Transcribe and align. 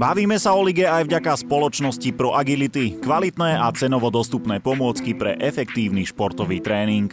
Bavíme 0.00 0.40
sa 0.40 0.56
o 0.56 0.64
lige 0.64 0.88
aj 0.88 1.12
vďaka 1.12 1.44
spoločnosti 1.44 2.08
Pro 2.16 2.32
Agility, 2.32 2.96
kvalitné 3.04 3.60
a 3.60 3.68
cenovo 3.76 4.08
dostupné 4.08 4.56
pomôcky 4.56 5.12
pre 5.12 5.36
efektívny 5.36 6.08
športový 6.08 6.64
tréning. 6.64 7.12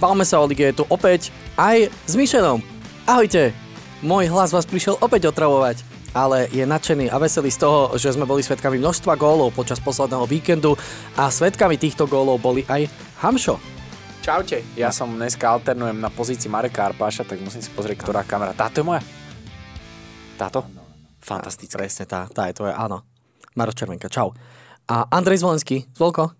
Bavíme 0.00 0.24
sa 0.24 0.40
o 0.40 0.48
lige 0.48 0.64
je 0.64 0.80
tu 0.80 0.88
opäť 0.88 1.28
aj 1.60 1.92
s 1.92 2.16
Mišenom. 2.16 2.64
Ahojte, 3.04 3.52
môj 4.00 4.32
hlas 4.32 4.48
vás 4.48 4.64
prišiel 4.64 4.96
opäť 5.04 5.28
otravovať 5.28 5.84
ale 6.16 6.48
je 6.48 6.64
nadšený 6.64 7.12
a 7.12 7.20
veselý 7.20 7.52
z 7.52 7.60
toho, 7.60 7.92
že 8.00 8.16
sme 8.16 8.24
boli 8.24 8.40
svetkami 8.40 8.80
množstva 8.80 9.20
gólov 9.20 9.52
počas 9.52 9.76
posledného 9.84 10.24
víkendu 10.24 10.72
a 11.20 11.28
svetkami 11.28 11.76
týchto 11.76 12.08
gólov 12.08 12.40
boli 12.40 12.64
aj 12.72 12.88
Hamšo. 13.20 13.60
Čaute, 14.24 14.64
ja 14.72 14.88
som 14.88 15.12
dneska 15.12 15.44
alternujem 15.44 16.00
na 16.00 16.08
pozícii 16.08 16.48
Mareka 16.48 16.88
Arpáša, 16.88 17.28
tak 17.28 17.44
musím 17.44 17.60
si 17.60 17.68
pozrieť, 17.68 18.00
ktorá 18.00 18.24
kamera. 18.24 18.56
Táto 18.56 18.80
je 18.80 18.88
moja? 18.88 19.04
Táto? 20.40 20.85
Fantastická. 21.26 21.82
Presne 21.82 22.06
tá, 22.06 22.30
tá 22.30 22.46
je 22.46 22.54
tvoja, 22.54 22.78
áno. 22.78 23.02
Maro 23.58 23.74
Červenka, 23.74 24.06
čau. 24.06 24.30
A 24.86 25.10
Andrej 25.10 25.42
Zvolenský, 25.42 25.90
Zvolko. 25.90 26.30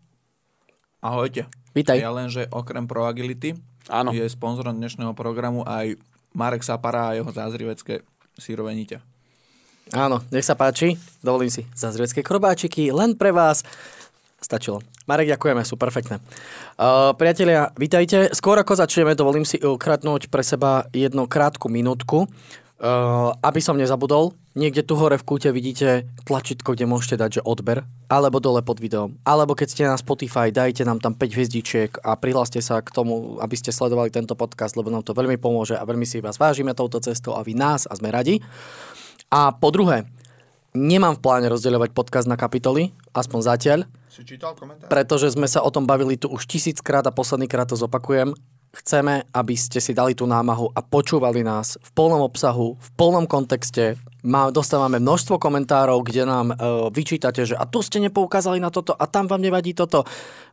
Ahojte. 1.03 1.51
Vítaj. 1.75 1.99
Ja 1.99 2.15
len, 2.15 2.31
že 2.31 2.47
okrem 2.55 2.87
Pro 2.87 3.05
Agility 3.05 3.59
Áno. 3.91 4.15
je 4.15 4.23
sponzorom 4.31 4.79
dnešného 4.79 5.13
programu 5.13 5.67
aj 5.67 5.99
Marek 6.33 6.63
Sapara 6.63 7.11
a 7.11 7.15
jeho 7.19 7.29
zázrivecké 7.29 8.07
sírovenite. 8.39 9.03
Áno, 9.91 10.23
nech 10.31 10.47
sa 10.47 10.55
páči. 10.55 10.95
Dovolím 11.19 11.51
si 11.51 11.67
zazriecké 11.75 12.23
krobáčiky 12.23 12.95
len 12.95 13.19
pre 13.19 13.35
vás. 13.35 13.67
Stačilo. 14.39 14.83
Marek, 15.11 15.35
ďakujeme, 15.35 15.63
sú 15.67 15.75
perfektné. 15.75 16.23
Uh, 16.79 17.11
priatelia, 17.19 17.75
vítajte. 17.75 18.31
Skôr 18.35 18.59
ako 18.59 18.79
začneme, 18.79 19.19
dovolím 19.19 19.47
si 19.47 19.59
ukradnúť 19.59 20.31
pre 20.31 20.47
seba 20.47 20.87
jednu 20.95 21.27
krátku 21.27 21.67
minútku. 21.67 22.31
Uh, 22.77 23.33
aby 23.41 23.59
som 23.65 23.79
nezabudol, 23.79 24.37
niekde 24.57 24.83
tu 24.83 24.97
hore 24.97 25.21
v 25.21 25.27
kúte 25.29 25.53
vidíte 25.53 26.09
tlačítko, 26.25 26.73
kde 26.73 26.89
môžete 26.89 27.21
dať, 27.21 27.31
že 27.39 27.43
odber, 27.45 27.85
alebo 28.09 28.41
dole 28.41 28.65
pod 28.65 28.81
videom. 28.81 29.21
Alebo 29.23 29.53
keď 29.53 29.69
ste 29.69 29.85
na 29.85 30.01
Spotify, 30.01 30.49
dajte 30.49 30.83
nám 30.83 30.99
tam 30.99 31.13
5 31.13 31.37
hviezdičiek 31.37 31.91
a 32.01 32.17
prihláste 32.17 32.65
sa 32.65 32.81
k 32.81 32.89
tomu, 32.89 33.37
aby 33.39 33.55
ste 33.55 33.71
sledovali 33.71 34.09
tento 34.09 34.33
podcast, 34.33 34.75
lebo 34.75 34.89
nám 34.89 35.05
to 35.05 35.13
veľmi 35.13 35.37
pomôže 35.37 35.77
a 35.77 35.85
veľmi 35.85 36.09
si 36.09 36.25
vás 36.25 36.41
vážime 36.41 36.73
touto 36.73 36.99
cestou 36.99 37.37
a 37.37 37.45
vy 37.45 37.53
nás 37.53 37.85
a 37.85 37.93
sme 37.95 38.09
radi. 38.09 38.41
A 39.29 39.53
po 39.53 39.69
druhé, 39.69 40.09
nemám 40.73 41.21
v 41.21 41.23
pláne 41.23 41.47
rozdeľovať 41.53 41.93
podcast 41.93 42.27
na 42.27 42.41
kapitoly, 42.41 42.97
aspoň 43.13 43.41
zatiaľ, 43.45 43.79
Si 44.09 44.25
čítal 44.25 44.57
komentár? 44.57 44.89
pretože 44.89 45.37
sme 45.37 45.45
sa 45.45 45.61
o 45.61 45.69
tom 45.69 45.85
bavili 45.85 46.17
tu 46.17 46.33
už 46.33 46.49
tisíckrát 46.49 47.05
a 47.05 47.13
posledný 47.13 47.45
krát 47.45 47.69
to 47.69 47.77
zopakujem. 47.77 48.33
Chceme, 48.77 49.25
aby 49.33 49.57
ste 49.57 49.81
si 49.81 49.97
dali 49.97 50.13
tú 50.13 50.29
námahu 50.29 50.69
a 50.77 50.85
počúvali 50.85 51.41
nás 51.41 51.81
v 51.81 51.91
plnom 51.97 52.21
obsahu, 52.21 52.77
v 52.77 52.89
plnom 52.93 53.25
kontexte. 53.25 53.97
Má, 54.27 54.51
dostávame 54.51 54.99
množstvo 54.99 55.39
komentárov, 55.39 56.03
kde 56.03 56.27
nám 56.27 56.51
e, 56.51 56.55
vyčítate, 56.91 57.47
že 57.47 57.55
a 57.55 57.63
tu 57.63 57.79
ste 57.79 58.03
nepoukázali 58.03 58.59
na 58.59 58.75
toto 58.75 58.91
a 58.91 59.07
tam 59.07 59.31
vám 59.31 59.39
nevadí 59.39 59.71
toto. 59.71 60.03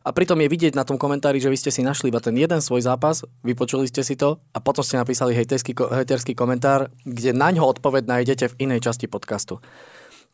A 0.06 0.14
pritom 0.14 0.38
je 0.38 0.46
vidieť 0.46 0.78
na 0.78 0.86
tom 0.86 0.94
komentári, 0.94 1.42
že 1.42 1.50
vy 1.50 1.58
ste 1.58 1.74
si 1.74 1.82
našli 1.82 2.14
iba 2.14 2.22
ten 2.22 2.38
jeden 2.38 2.62
svoj 2.62 2.86
zápas, 2.86 3.26
vypočuli 3.42 3.90
ste 3.90 4.06
si 4.06 4.14
to 4.14 4.38
a 4.54 4.62
potom 4.62 4.86
ste 4.86 4.94
napísali 4.94 5.34
hejterský, 5.34 5.74
hejterský 5.74 6.38
komentár, 6.38 6.86
kde 7.02 7.34
na 7.34 7.50
ňo 7.50 7.66
odpoveď 7.66 8.06
nájdete 8.06 8.54
v 8.54 8.70
inej 8.70 8.86
časti 8.86 9.10
podcastu. 9.10 9.58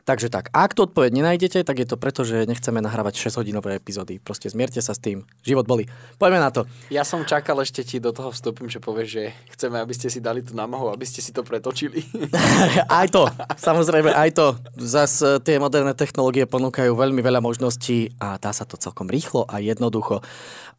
Takže 0.01 0.33
tak, 0.33 0.49
ak 0.49 0.73
tu 0.73 0.89
odpoveď 0.89 1.13
nenájdete, 1.13 1.61
tak 1.61 1.77
je 1.77 1.85
to 1.85 1.93
preto, 1.95 2.25
že 2.25 2.49
nechceme 2.49 2.81
nahrávať 2.81 3.21
6-hodinové 3.21 3.77
epizódy. 3.77 4.17
Proste 4.17 4.49
zmierte 4.49 4.81
sa 4.81 4.97
s 4.97 4.99
tým. 4.99 5.23
Život 5.45 5.69
boli. 5.69 5.85
Poďme 6.17 6.41
na 6.41 6.49
to. 6.49 6.65
Ja 6.89 7.05
som 7.05 7.21
čakal 7.21 7.61
ešte 7.61 7.85
ti 7.85 8.01
do 8.01 8.09
toho 8.09 8.33
vstupím, 8.33 8.65
že 8.65 8.81
povieš, 8.81 9.07
že 9.07 9.23
chceme, 9.53 9.77
aby 9.77 9.93
ste 9.93 10.09
si 10.09 10.17
dali 10.17 10.41
tú 10.41 10.57
námahu, 10.57 10.89
aby 10.89 11.05
ste 11.05 11.21
si 11.21 11.29
to 11.29 11.45
pretočili. 11.45 12.01
aj 13.01 13.07
to, 13.13 13.29
samozrejme, 13.69 14.09
aj 14.09 14.29
to. 14.33 14.47
Zas 14.81 15.21
e, 15.21 15.37
tie 15.45 15.61
moderné 15.61 15.93
technológie 15.93 16.49
ponúkajú 16.49 16.97
veľmi 16.97 17.21
veľa 17.21 17.39
možností 17.39 18.09
a 18.17 18.41
dá 18.41 18.49
sa 18.49 18.65
to 18.65 18.81
celkom 18.81 19.05
rýchlo 19.05 19.45
a 19.45 19.61
jednoducho. 19.61 20.25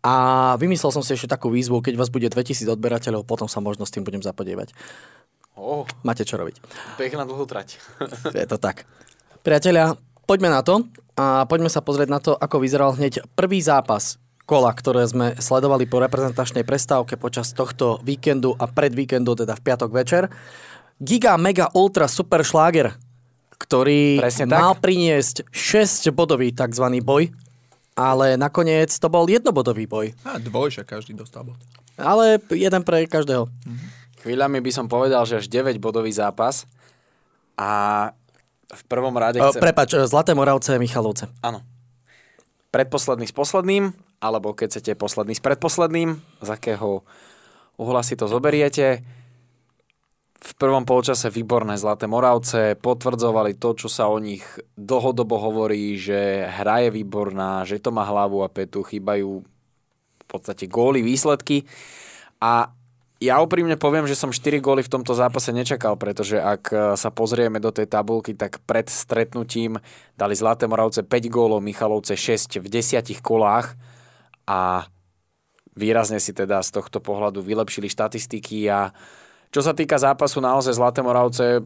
A 0.03 0.15
vymyslel 0.59 0.91
som 0.91 1.07
si 1.07 1.15
ešte 1.15 1.31
takú 1.31 1.47
výzvu, 1.47 1.79
keď 1.79 1.95
vás 1.95 2.11
bude 2.11 2.27
2000 2.27 2.67
odberateľov, 2.75 3.23
potom 3.23 3.47
sa 3.47 3.63
možno 3.63 3.87
s 3.87 3.95
tým 3.95 4.03
budem 4.03 4.19
zapodievať. 4.19 4.75
oh, 5.55 5.87
Máte 6.03 6.27
čo 6.27 6.35
robiť. 6.35 6.59
na 7.15 7.23
dlhú 7.23 7.47
trať. 7.47 7.79
Je 8.35 8.49
to 8.51 8.59
tak. 8.59 8.83
Priatelia, 9.43 9.99
poďme 10.23 10.55
na 10.55 10.63
to 10.63 10.87
a 11.19 11.43
poďme 11.51 11.67
sa 11.67 11.83
pozrieť 11.83 12.09
na 12.15 12.23
to, 12.23 12.39
ako 12.39 12.63
vyzeral 12.63 12.95
hneď 12.95 13.27
prvý 13.35 13.59
zápas 13.59 14.23
kola, 14.47 14.71
ktoré 14.71 15.03
sme 15.03 15.35
sledovali 15.35 15.83
po 15.91 15.99
reprezentačnej 15.99 16.63
prestávke 16.63 17.19
počas 17.19 17.51
tohto 17.51 17.99
víkendu 18.07 18.55
a 18.55 18.71
pred 18.71 18.95
víkendu, 18.95 19.35
teda 19.35 19.59
v 19.59 19.65
piatok 19.67 19.91
večer. 19.91 20.31
Giga 21.03 21.35
Mega 21.35 21.67
Ultra 21.75 22.07
Super 22.07 22.47
Schlager, 22.47 22.95
ktorý 23.59 24.23
Presne 24.23 24.47
tak. 24.47 24.63
mal 24.63 24.79
priniesť 24.79 25.51
6-bodový 25.51 26.55
tzv. 26.55 27.03
boj, 27.03 27.35
ale 27.99 28.39
nakoniec 28.39 28.95
to 28.95 29.11
bol 29.11 29.27
jednobodový 29.27 29.91
boj. 29.91 30.15
A 30.23 30.39
dvojša 30.39 30.87
každý 30.87 31.19
dostal 31.19 31.51
bod. 31.51 31.59
Ale 31.99 32.39
jeden 32.55 32.87
pre 32.87 33.11
každého. 33.11 33.51
Chvíľami 34.23 34.63
by 34.63 34.71
som 34.71 34.87
povedal, 34.87 35.27
že 35.27 35.43
až 35.43 35.51
9-bodový 35.51 36.15
zápas 36.15 36.63
a 37.59 38.15
v 38.73 38.83
prvom 38.89 39.13
rade 39.15 39.39
O, 39.39 39.53
chcem... 39.53 39.61
prepač, 39.61 39.93
e, 39.93 40.09
Zlaté 40.09 40.33
Moravce, 40.33 40.81
Michalovce. 40.81 41.29
Áno. 41.45 41.61
Predposledný 42.73 43.29
s 43.29 43.35
posledným, 43.37 43.93
alebo 44.25 44.57
keď 44.57 44.69
chcete 44.73 44.93
posledný 44.97 45.37
s 45.37 45.45
predposledným, 45.45 46.17
z 46.41 46.49
akého 46.49 47.05
uhla 47.77 48.01
si 48.01 48.17
to 48.17 48.25
zoberiete. 48.25 49.05
V 50.43 50.53
prvom 50.59 50.83
polčase 50.83 51.31
výborné 51.31 51.79
Zlaté 51.79 52.11
Moravce 52.11 52.75
potvrdzovali 52.75 53.61
to, 53.61 53.79
čo 53.79 53.87
sa 53.93 54.11
o 54.11 54.19
nich 54.19 54.43
dlhodobo 54.75 55.39
hovorí, 55.39 55.95
že 55.95 56.49
hra 56.49 56.89
je 56.89 56.91
výborná, 56.91 57.63
že 57.63 57.79
to 57.79 57.95
má 57.95 58.03
hlavu 58.03 58.43
a 58.43 58.51
petu, 58.51 58.83
chýbajú 58.83 59.45
v 60.19 60.25
podstate 60.27 60.67
góly, 60.67 61.05
výsledky. 61.05 61.63
A 62.43 62.75
ja 63.23 63.39
úprimne 63.39 63.79
poviem, 63.79 64.11
že 64.11 64.19
som 64.19 64.35
4 64.35 64.59
góly 64.59 64.83
v 64.83 64.91
tomto 64.91 65.15
zápase 65.15 65.55
nečakal, 65.55 65.95
pretože 65.95 66.43
ak 66.43 66.63
e, 66.69 66.77
sa 66.99 67.15
pozrieme 67.15 67.63
do 67.63 67.71
tej 67.71 67.87
tabulky, 67.87 68.35
tak 68.35 68.59
pred 68.67 68.91
stretnutím 68.91 69.79
dali 70.19 70.35
Zlaté 70.35 70.67
Moravce 70.67 71.07
5 71.07 71.31
gólov, 71.31 71.63
Michalovce 71.63 72.19
6 72.19 72.59
v 72.59 72.67
10 72.67 73.07
kolách 73.23 73.79
a 74.51 74.91
výrazne 75.79 76.19
si 76.19 76.35
teda 76.35 76.61
z 76.67 76.75
tohto 76.75 76.99
pohľadu 76.99 77.41
vylepšili 77.47 77.87
štatistiky. 77.87 78.67
A 78.67 78.91
čo 79.55 79.63
sa 79.63 79.71
týka 79.71 80.03
zápasu 80.03 80.43
naozaj 80.43 80.75
Zlaté 80.75 81.01
Moravce, 81.07 81.63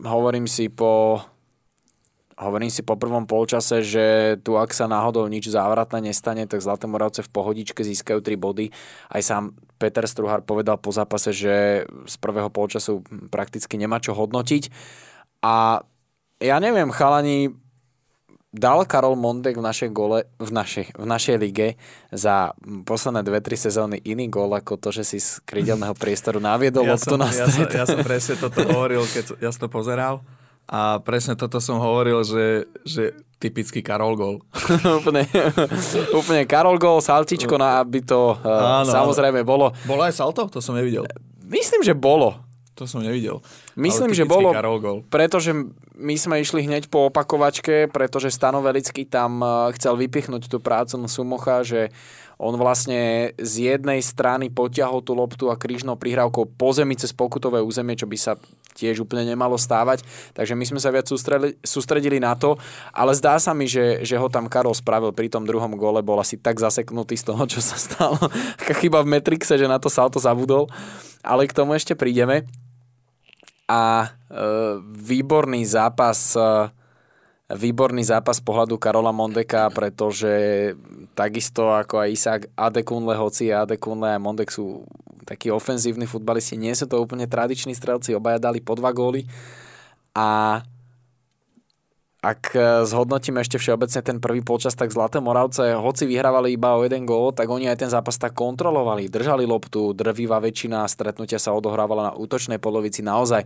hovorím 0.00 0.48
si 0.48 0.72
po 0.72 1.20
hovorím 2.38 2.72
si 2.72 2.80
po 2.80 2.96
prvom 2.96 3.28
polčase, 3.28 3.84
že 3.84 4.36
tu 4.40 4.56
ak 4.56 4.72
sa 4.72 4.88
náhodou 4.88 5.28
nič 5.28 5.48
závratné 5.50 6.12
nestane, 6.12 6.48
tak 6.48 6.64
Zlaté 6.64 6.88
Moravce 6.88 7.20
v 7.20 7.32
pohodičke 7.32 7.84
získajú 7.84 8.20
3 8.20 8.36
body. 8.38 8.66
Aj 9.12 9.22
sám 9.24 9.52
Peter 9.76 10.06
Struhar 10.06 10.40
povedal 10.46 10.78
po 10.78 10.94
zápase, 10.94 11.34
že 11.34 11.84
z 11.86 12.14
prvého 12.22 12.48
polčasu 12.48 13.02
prakticky 13.28 13.76
nemá 13.76 13.98
čo 13.98 14.14
hodnotiť. 14.14 14.70
A 15.42 15.82
ja 16.38 16.56
neviem, 16.58 16.90
chalani, 16.94 17.50
dal 18.52 18.84
Karol 18.84 19.16
Mondek 19.16 19.56
v 19.56 19.64
našej 19.64 19.90
gole, 19.96 20.28
v 20.36 20.50
našej, 20.52 20.92
v 21.00 21.06
našej 21.08 21.36
lige 21.40 21.68
za 22.12 22.52
posledné 22.84 23.24
2-3 23.24 23.64
sezóny 23.72 23.96
iný 24.04 24.28
gól 24.28 24.52
ako 24.52 24.76
to, 24.76 24.92
že 24.92 25.08
si 25.08 25.18
z 25.18 25.40
krydelného 25.48 25.96
priestoru 25.96 26.36
naviedol 26.36 26.84
Ja 26.84 26.94
loptu 26.94 27.16
na 27.16 27.32
ja, 27.32 27.48
som, 27.48 27.64
stred. 27.64 27.72
ja 27.80 27.86
som 27.88 28.04
presne 28.04 28.36
toto 28.36 28.60
hovoril, 28.68 29.00
keď 29.08 29.24
som- 29.24 29.38
ja 29.40 29.48
som 29.50 29.60
to 29.66 29.70
pozeral. 29.72 30.20
A 30.70 31.02
presne 31.02 31.34
toto 31.34 31.58
som 31.58 31.82
hovoril, 31.82 32.22
že, 32.24 32.70
že 32.86 33.12
typický 33.42 33.82
Karol 33.82 34.14
gol. 34.14 34.34
úplne, 35.02 35.26
úplne 36.14 36.46
Karol 36.46 36.78
gól, 36.78 37.02
saltičko, 37.02 37.58
na, 37.58 37.82
aby 37.82 38.00
to 38.06 38.38
uh, 38.38 38.82
Áno, 38.82 38.90
samozrejme 38.90 39.42
bolo. 39.42 39.74
Bolo 39.82 40.06
aj 40.06 40.14
salto? 40.14 40.46
To 40.46 40.62
som 40.62 40.78
nevidel. 40.78 41.04
Myslím, 41.42 41.82
že 41.82 41.92
bolo. 41.92 42.38
To 42.80 42.88
som 42.88 43.04
nevidel. 43.04 43.44
Myslím, 43.76 44.16
že 44.16 44.24
bolo, 44.24 44.48
Karol 44.48 44.78
gol. 44.80 44.98
pretože 45.12 45.52
my 45.92 46.14
sme 46.16 46.40
išli 46.40 46.64
hneď 46.64 46.88
po 46.88 47.12
opakovačke, 47.12 47.92
pretože 47.92 48.32
Stano 48.32 48.64
Velický 48.64 49.04
tam 49.04 49.44
eh, 49.44 49.76
chcel 49.76 50.00
vypichnúť 50.00 50.48
tú 50.48 50.56
prácu 50.56 50.96
na 50.96 51.08
Sumocha, 51.10 51.60
že 51.60 51.92
on 52.42 52.58
vlastne 52.58 53.30
z 53.38 53.70
jednej 53.70 54.02
strany 54.02 54.50
potiahol 54.50 54.98
tú 54.98 55.14
loptu 55.14 55.46
a 55.46 55.54
krížnou 55.54 55.94
prihrávkou 55.94 56.58
po 56.58 56.74
zemi 56.74 56.98
cez 56.98 57.14
pokutové 57.14 57.62
územie, 57.62 57.94
čo 57.94 58.10
by 58.10 58.18
sa 58.18 58.34
tiež 58.74 59.06
úplne 59.06 59.22
nemalo 59.22 59.54
stávať. 59.54 60.02
Takže 60.34 60.58
my 60.58 60.64
sme 60.66 60.82
sa 60.82 60.90
viac 60.90 61.06
sústredili, 61.06 61.54
sústredili 61.62 62.18
na 62.18 62.34
to, 62.34 62.58
ale 62.90 63.14
zdá 63.14 63.38
sa 63.38 63.54
mi, 63.54 63.70
že, 63.70 64.02
že 64.02 64.18
ho 64.18 64.26
tam 64.26 64.50
Karol 64.50 64.74
spravil 64.74 65.14
pri 65.14 65.30
tom 65.30 65.46
druhom 65.46 65.78
gole, 65.78 66.02
bol 66.02 66.18
asi 66.18 66.34
tak 66.34 66.58
zaseknutý 66.58 67.14
z 67.14 67.30
toho, 67.30 67.46
čo 67.46 67.62
sa 67.62 67.78
stalo. 67.78 68.18
Chyba 68.82 69.06
v 69.06 69.14
Metrixe, 69.14 69.54
že 69.54 69.70
na 69.70 69.78
to 69.78 69.86
salto 69.86 70.18
zabudol. 70.18 70.66
Ale 71.22 71.46
k 71.46 71.54
tomu 71.54 71.78
ešte 71.78 71.94
prídeme 71.94 72.42
a 73.70 74.10
e, 74.10 74.42
výborný 74.98 75.62
zápas 75.62 76.34
e, 76.34 76.74
výborný 77.52 78.02
zápas 78.02 78.40
pohľadu 78.40 78.80
Karola 78.80 79.12
Mondeka, 79.12 79.68
pretože 79.70 80.72
takisto 81.12 81.72
ako 81.72 82.04
aj 82.04 82.08
Isak 82.10 82.40
Adekunle, 82.56 83.14
hoci 83.16 83.52
Adekunle 83.52 84.16
a 84.16 84.22
Mondek 84.22 84.48
sú 84.48 84.84
takí 85.22 85.52
ofenzívni 85.52 86.08
futbalisti, 86.08 86.58
nie 86.58 86.74
sú 86.74 86.90
to 86.90 86.98
úplne 86.98 87.30
tradiční 87.30 87.76
strelci, 87.76 88.16
obaja 88.16 88.42
dali 88.42 88.58
po 88.58 88.74
dva 88.74 88.90
góly. 88.90 89.24
A 90.12 90.60
ak 92.22 92.54
e, 92.54 92.86
zhodnotíme 92.86 93.42
ešte 93.42 93.58
všeobecne 93.58 93.98
ten 93.98 94.22
prvý 94.22 94.46
polčas, 94.46 94.78
tak 94.78 94.94
Zlaté 94.94 95.18
Moravce, 95.18 95.74
hoci 95.74 96.06
vyhrávali 96.06 96.54
iba 96.54 96.78
o 96.78 96.86
jeden 96.86 97.02
gól, 97.02 97.34
tak 97.34 97.50
oni 97.50 97.66
aj 97.66 97.82
ten 97.82 97.90
zápas 97.90 98.14
tak 98.14 98.38
kontrolovali, 98.38 99.10
držali 99.10 99.42
loptu, 99.42 99.90
drvivá 99.90 100.38
väčšina 100.38 100.86
stretnutia 100.86 101.42
sa 101.42 101.50
odohrávala 101.50 102.08
na 102.08 102.12
útočnej 102.14 102.62
polovici. 102.62 103.02
Naozaj, 103.02 103.42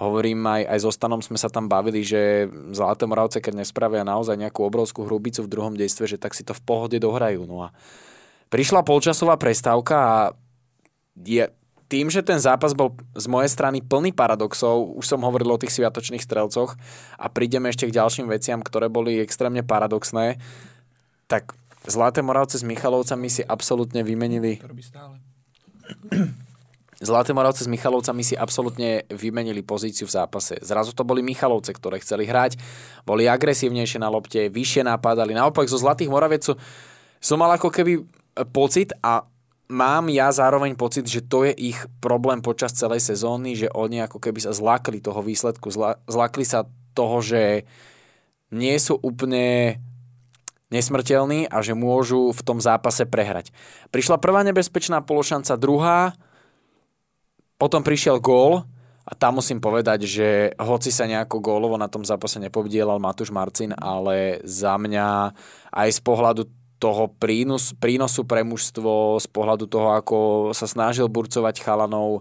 hovorím 0.00 0.40
aj, 0.40 0.62
aj 0.72 0.78
so 0.80 0.88
Stanom 0.88 1.20
sme 1.20 1.36
sa 1.36 1.52
tam 1.52 1.68
bavili, 1.68 2.00
že 2.00 2.48
Zlaté 2.72 3.04
Moravce, 3.04 3.44
keď 3.44 3.60
nespravia 3.60 4.08
naozaj 4.08 4.40
nejakú 4.40 4.64
obrovskú 4.64 5.04
hrubicu 5.04 5.44
v 5.44 5.52
druhom 5.52 5.76
dejstve, 5.76 6.08
že 6.08 6.16
tak 6.16 6.32
si 6.32 6.48
to 6.48 6.56
v 6.56 6.64
pohode 6.64 6.96
dohrajú. 6.96 7.44
No 7.44 7.68
a 7.68 7.76
prišla 8.48 8.88
polčasová 8.88 9.36
prestávka 9.36 9.96
a 10.00 10.16
je, 11.20 11.44
tým, 11.88 12.08
že 12.08 12.24
ten 12.24 12.40
zápas 12.40 12.72
bol 12.72 12.96
z 13.12 13.28
mojej 13.28 13.52
strany 13.52 13.84
plný 13.84 14.16
paradoxov, 14.16 14.96
už 14.96 15.04
som 15.04 15.20
hovoril 15.20 15.52
o 15.52 15.60
tých 15.60 15.74
sviatočných 15.76 16.24
strelcoch 16.24 16.76
a 17.20 17.26
prídeme 17.28 17.68
ešte 17.68 17.86
k 17.88 17.96
ďalším 17.96 18.26
veciam, 18.32 18.64
ktoré 18.64 18.88
boli 18.88 19.20
extrémne 19.20 19.60
paradoxné, 19.60 20.40
tak 21.28 21.52
Zlaté 21.84 22.24
Moravce 22.24 22.56
s 22.56 22.64
Michalovcami 22.64 23.28
si 23.28 23.42
absolútne 23.44 24.00
vymenili... 24.00 24.60
Zlaté 27.04 27.36
Moravce 27.36 27.66
s 27.66 27.68
Michalovcami 27.68 28.24
si 28.24 28.32
absolútne 28.32 29.04
vymenili 29.12 29.60
pozíciu 29.60 30.08
v 30.08 30.14
zápase. 30.14 30.56
Zrazu 30.64 30.96
to 30.96 31.04
boli 31.04 31.20
Michalovce, 31.20 31.76
ktoré 31.76 32.00
chceli 32.00 32.24
hrať, 32.24 32.56
boli 33.04 33.28
agresívnejšie 33.28 34.00
na 34.00 34.08
lopte, 34.08 34.48
vyššie 34.48 34.88
napadali. 34.88 35.36
Naopak 35.36 35.68
zo 35.68 35.76
Zlatých 35.76 36.08
Moraviec 36.08 36.48
som 37.20 37.36
mal 37.36 37.52
ako 37.52 37.68
keby 37.68 38.08
pocit 38.48 38.96
a 39.04 39.26
mám 39.74 40.06
ja 40.06 40.30
zároveň 40.30 40.78
pocit, 40.78 41.10
že 41.10 41.26
to 41.26 41.42
je 41.42 41.50
ich 41.50 41.78
problém 41.98 42.38
počas 42.38 42.70
celej 42.78 43.02
sezóny, 43.02 43.58
že 43.58 43.68
oni 43.74 44.06
ako 44.06 44.22
keby 44.22 44.38
sa 44.38 44.54
zlákli 44.54 45.02
toho 45.02 45.18
výsledku, 45.18 45.74
zlákli 46.06 46.46
sa 46.46 46.70
toho, 46.94 47.18
že 47.18 47.66
nie 48.54 48.78
sú 48.78 48.94
úplne 49.02 49.82
nesmrteľní 50.70 51.50
a 51.50 51.58
že 51.60 51.74
môžu 51.74 52.30
v 52.30 52.40
tom 52.46 52.62
zápase 52.62 53.02
prehrať. 53.06 53.50
Prišla 53.90 54.22
prvá 54.22 54.46
nebezpečná 54.46 55.02
pološanca, 55.02 55.58
druhá, 55.58 56.14
potom 57.58 57.82
prišiel 57.82 58.22
gól 58.22 58.66
a 59.04 59.12
tam 59.12 59.38
musím 59.38 59.60
povedať, 59.60 60.08
že 60.08 60.28
hoci 60.56 60.88
sa 60.88 61.04
nejako 61.04 61.38
gólovo 61.38 61.76
na 61.76 61.86
tom 61.86 62.02
zápase 62.02 62.40
nepobdielal 62.40 63.02
Matúš 63.02 63.30
Marcin, 63.30 63.76
ale 63.76 64.40
za 64.42 64.74
mňa 64.80 65.30
aj 65.70 65.88
z 65.92 66.00
pohľadu 66.00 66.42
toho 66.84 67.08
prínos, 67.08 67.72
prínosu 67.80 68.28
pre 68.28 68.44
mužstvo, 68.44 69.16
z 69.16 69.28
pohľadu 69.32 69.64
toho, 69.64 69.96
ako 69.96 70.18
sa 70.52 70.68
snažil 70.68 71.08
burcovať 71.08 71.64
chalanov, 71.64 72.20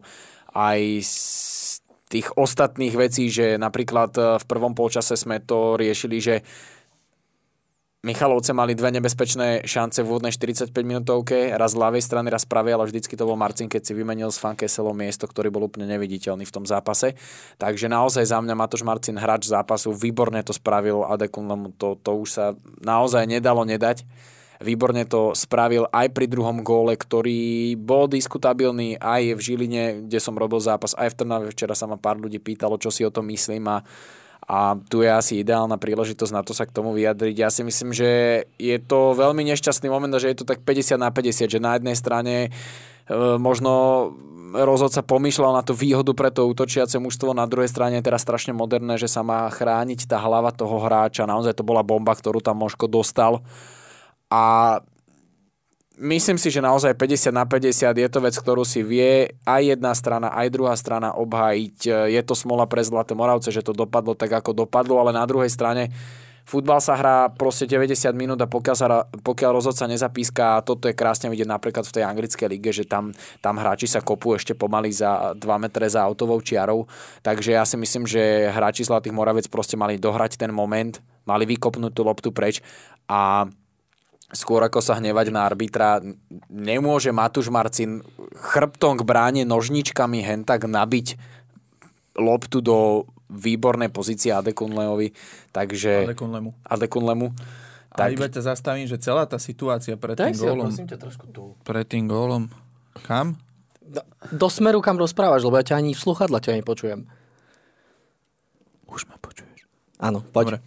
aj 0.56 0.80
z 1.04 1.18
tých 2.08 2.32
ostatných 2.40 2.96
vecí, 2.96 3.28
že 3.28 3.60
napríklad 3.60 4.12
eh, 4.16 4.24
v 4.40 4.46
prvom 4.48 4.72
polčase 4.72 5.20
sme 5.20 5.44
to 5.44 5.76
riešili, 5.76 6.24
že 6.24 6.36
Michalovce 8.04 8.52
mali 8.52 8.76
dve 8.76 8.92
nebezpečné 9.00 9.64
šance 9.64 10.04
v 10.04 10.12
úvodnej 10.12 10.36
45 10.36 10.76
minútovke, 10.76 11.56
raz 11.56 11.72
z 11.72 11.80
ľavej 11.80 12.04
strany, 12.04 12.28
raz 12.28 12.44
pravej, 12.44 12.76
ale 12.76 12.92
vždycky 12.92 13.16
to 13.16 13.24
bol 13.24 13.40
Marcin, 13.40 13.72
keď 13.72 13.80
si 13.80 13.96
vymenil 13.96 14.28
s 14.28 14.44
Fankeselom 14.44 14.92
miesto, 14.92 15.24
ktorý 15.24 15.48
bol 15.48 15.72
úplne 15.72 15.88
neviditeľný 15.88 16.44
v 16.44 16.52
tom 16.52 16.68
zápase. 16.68 17.16
Takže 17.64 17.88
naozaj 17.88 18.28
za 18.28 18.44
mňa 18.44 18.60
Matoš 18.60 18.84
Marcin, 18.84 19.16
hráč 19.16 19.48
zápasu, 19.48 19.96
výborne 19.96 20.44
to 20.44 20.52
spravil 20.52 21.08
a 21.08 21.16
to, 21.16 21.88
to 21.96 22.12
už 22.12 22.28
sa 22.28 22.46
naozaj 22.84 23.24
nedalo 23.24 23.64
nedať 23.64 24.04
výborne 24.64 25.04
to 25.04 25.36
spravil 25.36 25.86
aj 25.92 26.16
pri 26.16 26.26
druhom 26.32 26.64
góle, 26.64 26.96
ktorý 26.96 27.76
bol 27.76 28.08
diskutabilný 28.08 28.96
aj 28.98 29.36
v 29.36 29.44
Žiline, 29.44 29.84
kde 30.08 30.20
som 30.24 30.40
robil 30.40 30.64
zápas, 30.64 30.96
aj 30.96 31.12
v 31.12 31.18
Trnave. 31.20 31.52
Včera 31.52 31.76
sa 31.76 31.86
ma 31.86 32.00
pár 32.00 32.18
ľudí 32.18 32.40
pýtalo, 32.40 32.80
čo 32.80 32.88
si 32.88 33.04
o 33.04 33.12
tom 33.12 33.28
myslím 33.28 33.68
a 33.68 33.84
a 34.44 34.76
tu 34.92 35.00
je 35.00 35.08
asi 35.08 35.40
ideálna 35.40 35.80
príležitosť 35.80 36.34
na 36.36 36.44
to 36.44 36.52
sa 36.52 36.68
k 36.68 36.76
tomu 36.76 36.92
vyjadriť. 36.92 37.36
Ja 37.40 37.48
si 37.48 37.64
myslím, 37.64 37.96
že 37.96 38.44
je 38.60 38.76
to 38.76 39.16
veľmi 39.16 39.40
nešťastný 39.48 39.88
moment 39.88 40.12
že 40.20 40.36
je 40.36 40.44
to 40.44 40.46
tak 40.48 40.68
50 40.68 41.00
na 41.00 41.10
50, 41.16 41.48
že 41.48 41.64
na 41.64 41.80
jednej 41.80 41.96
strane 41.96 42.36
e, 42.48 42.50
možno 43.40 44.12
rozhodca 44.54 45.02
pomýšľal 45.02 45.58
na 45.58 45.64
tú 45.66 45.74
výhodu 45.74 46.12
pre 46.14 46.30
to 46.30 46.46
útočiace 46.46 47.02
mužstvo, 47.02 47.34
na 47.34 47.50
druhej 47.50 47.72
strane 47.72 47.98
je 47.98 48.06
teraz 48.06 48.22
strašne 48.22 48.54
moderné, 48.54 49.02
že 49.02 49.10
sa 49.10 49.26
má 49.26 49.50
chrániť 49.50 50.06
tá 50.06 50.22
hlava 50.22 50.54
toho 50.54 50.78
hráča. 50.78 51.26
Naozaj 51.26 51.58
to 51.58 51.66
bola 51.66 51.82
bomba, 51.82 52.14
ktorú 52.14 52.38
tam 52.38 52.62
Moško 52.62 52.86
dostal 52.86 53.42
a 54.34 54.42
myslím 56.02 56.42
si, 56.42 56.50
že 56.50 56.58
naozaj 56.58 56.98
50 56.98 57.30
na 57.30 57.46
50 57.46 57.94
je 57.94 58.10
to 58.10 58.18
vec, 58.18 58.34
ktorú 58.34 58.66
si 58.66 58.82
vie 58.82 59.30
aj 59.46 59.78
jedna 59.78 59.94
strana, 59.94 60.34
aj 60.34 60.50
druhá 60.50 60.74
strana 60.74 61.14
obhájiť. 61.14 62.10
Je 62.10 62.22
to 62.26 62.34
smola 62.34 62.66
pre 62.66 62.82
Zlaté 62.82 63.14
Moravce, 63.14 63.54
že 63.54 63.62
to 63.62 63.78
dopadlo 63.78 64.18
tak, 64.18 64.34
ako 64.34 64.66
dopadlo, 64.66 64.98
ale 64.98 65.14
na 65.14 65.22
druhej 65.30 65.54
strane 65.54 65.94
futbal 66.44 66.84
sa 66.84 67.00
hrá 67.00 67.32
proste 67.32 67.64
90 67.64 68.12
minút 68.18 68.42
a 68.44 68.52
pokiaľ, 68.52 68.76
sa, 68.76 69.08
pokiaľ 69.08 69.52
rozhodca 69.54 69.88
nezapíska, 69.88 70.60
a 70.60 70.64
toto 70.66 70.92
je 70.92 70.98
krásne 70.98 71.32
vidieť 71.32 71.48
napríklad 71.48 71.88
v 71.88 71.96
tej 71.96 72.04
anglickej 72.04 72.48
lige, 72.52 72.72
že 72.76 72.84
tam, 72.84 73.16
tam 73.40 73.56
hráči 73.56 73.88
sa 73.88 74.04
kopú 74.04 74.36
ešte 74.36 74.52
pomaly 74.52 74.92
za 74.92 75.32
2 75.38 75.40
metre 75.62 75.88
za 75.88 76.04
autovou 76.04 76.42
čiarou. 76.44 76.84
Takže 77.24 77.56
ja 77.56 77.64
si 77.64 77.80
myslím, 77.80 78.04
že 78.04 78.52
hráči 78.52 78.84
Zlatých 78.84 79.16
Moravec 79.16 79.48
proste 79.48 79.80
mali 79.80 79.96
dohrať 79.96 80.36
ten 80.36 80.52
moment, 80.52 81.00
mali 81.24 81.48
vykopnúť 81.48 81.96
tú 81.96 82.04
loptu 82.04 82.36
preč 82.36 82.60
a 83.08 83.48
skôr 84.34 84.66
ako 84.66 84.82
sa 84.82 84.98
hnevať 84.98 85.30
na 85.30 85.46
arbitra, 85.46 86.02
nemôže 86.50 87.14
Matúš 87.14 87.54
Marcin 87.54 88.02
chrbtom 88.34 88.98
k 89.00 89.06
bráne 89.06 89.42
nožničkami 89.46 90.26
hen 90.26 90.42
tak 90.44 90.66
nabiť 90.66 91.16
loptu 92.18 92.62
do 92.62 93.08
výbornej 93.30 93.90
pozície 93.90 94.34
Adekunleovi. 94.34 95.14
Takže... 95.54 96.10
Adekunlemu. 96.10 96.50
Adekunlemu. 96.66 97.28
Tak... 97.94 98.10
A 98.10 98.14
iba 98.14 98.26
ťa 98.26 98.42
zastavím, 98.42 98.90
že 98.90 98.98
celá 98.98 99.30
tá 99.30 99.38
situácia 99.38 99.94
pred 99.98 100.18
tým 100.18 100.34
gólom... 100.34 100.70
ťa 100.70 100.98
trošku 100.98 101.30
tu. 101.30 101.54
Pred 101.62 101.86
tým 101.86 102.10
gólom... 102.10 102.50
Kam? 103.06 103.42
Do, 103.82 104.06
do 104.30 104.48
smeru, 104.50 104.82
kam 104.82 105.02
rozprávaš, 105.02 105.46
lebo 105.46 105.58
ja 105.58 105.66
ťa 105.66 105.82
ani 105.82 105.98
v 105.98 106.02
sluchadla 106.02 106.38
ťa 106.42 106.62
nepočujem. 106.62 107.10
Už 108.86 109.10
ma 109.10 109.18
počuješ. 109.18 109.66
Áno, 109.98 110.22
poď. 110.22 110.58
Dobre. 110.58 110.60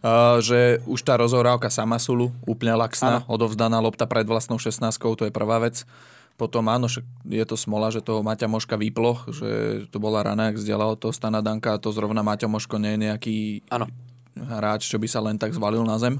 Uh, 0.00 0.40
že 0.40 0.80
už 0.88 1.04
tá 1.04 1.20
rozohrávka 1.20 1.68
Samasulu, 1.68 2.32
úplne 2.48 2.72
laxná, 2.72 3.20
ano. 3.20 3.28
odovzdaná 3.28 3.76
lopta 3.84 4.08
pred 4.08 4.24
vlastnou 4.24 4.56
16 4.56 4.96
to 4.96 5.28
je 5.28 5.32
prvá 5.32 5.60
vec. 5.60 5.84
Potom 6.40 6.64
áno, 6.72 6.88
je 7.28 7.44
to 7.44 7.52
smola, 7.52 7.92
že 7.92 8.00
toho 8.00 8.24
Maťa 8.24 8.48
Moška 8.48 8.80
vyplo, 8.80 9.20
že 9.28 9.84
to 9.92 10.00
bola 10.00 10.24
rana, 10.24 10.48
ak 10.48 10.56
vzdiala 10.56 10.88
od 10.88 10.96
toho 10.96 11.12
Stana 11.12 11.44
Danka 11.44 11.76
a 11.76 11.82
to 11.82 11.92
zrovna 11.92 12.24
Maťa 12.24 12.48
Moško 12.48 12.80
nie 12.80 12.96
je 12.96 13.02
nejaký 13.12 13.36
ano. 13.68 13.92
hráč, 14.40 14.88
čo 14.88 14.96
by 14.96 15.04
sa 15.04 15.20
len 15.20 15.36
tak 15.36 15.52
zvalil 15.52 15.84
na 15.84 16.00
zem. 16.00 16.16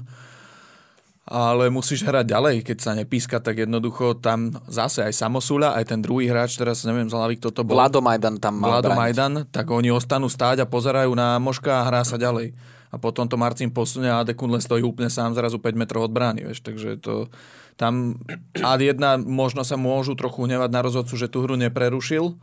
Ale 1.25 1.73
musíš 1.73 2.05
hrať 2.05 2.37
ďalej, 2.37 2.55
keď 2.61 2.77
sa 2.77 2.93
nepíska, 2.93 3.41
tak 3.41 3.65
jednoducho 3.65 4.13
tam 4.21 4.53
zase 4.69 5.01
aj 5.01 5.25
Samosula, 5.25 5.73
aj 5.73 5.89
ten 5.89 6.05
druhý 6.05 6.29
hráč, 6.29 6.53
teraz 6.53 6.85
neviem 6.85 7.09
z 7.09 7.17
hlavy, 7.17 7.41
kto 7.41 7.49
to 7.49 7.61
bol. 7.65 7.81
Vlado 7.81 7.97
Majdan 7.97 8.37
tam 8.37 8.61
mal 8.61 8.77
Vlado 8.77 8.93
Majdan, 8.93 9.49
tak 9.49 9.73
oni 9.73 9.89
ostanú 9.89 10.29
stáť 10.29 10.61
a 10.61 10.69
pozerajú 10.69 11.09
na 11.17 11.41
Moška 11.41 11.81
a 11.81 11.85
hrá 11.89 12.05
sa 12.05 12.21
ďalej 12.21 12.53
a 12.91 12.95
potom 12.99 13.25
to 13.25 13.39
Marcin 13.39 13.71
posunie 13.71 14.11
a 14.11 14.21
Adekun 14.21 14.51
len 14.51 14.59
stojí 14.59 14.83
úplne 14.83 15.07
sám 15.07 15.31
zrazu 15.31 15.57
5 15.57 15.79
metrov 15.79 16.05
od 16.05 16.11
brány, 16.11 16.51
vieš, 16.51 16.59
takže 16.61 16.99
to 16.99 17.31
tam 17.79 18.19
a 18.59 18.75
jedna 18.77 19.15
možno 19.17 19.63
sa 19.63 19.79
môžu 19.79 20.13
trochu 20.13 20.45
hnevať 20.45 20.69
na 20.69 20.81
rozhodcu, 20.83 21.15
že 21.15 21.31
tú 21.31 21.47
hru 21.47 21.55
neprerušil, 21.55 22.35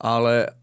ale 0.00 0.56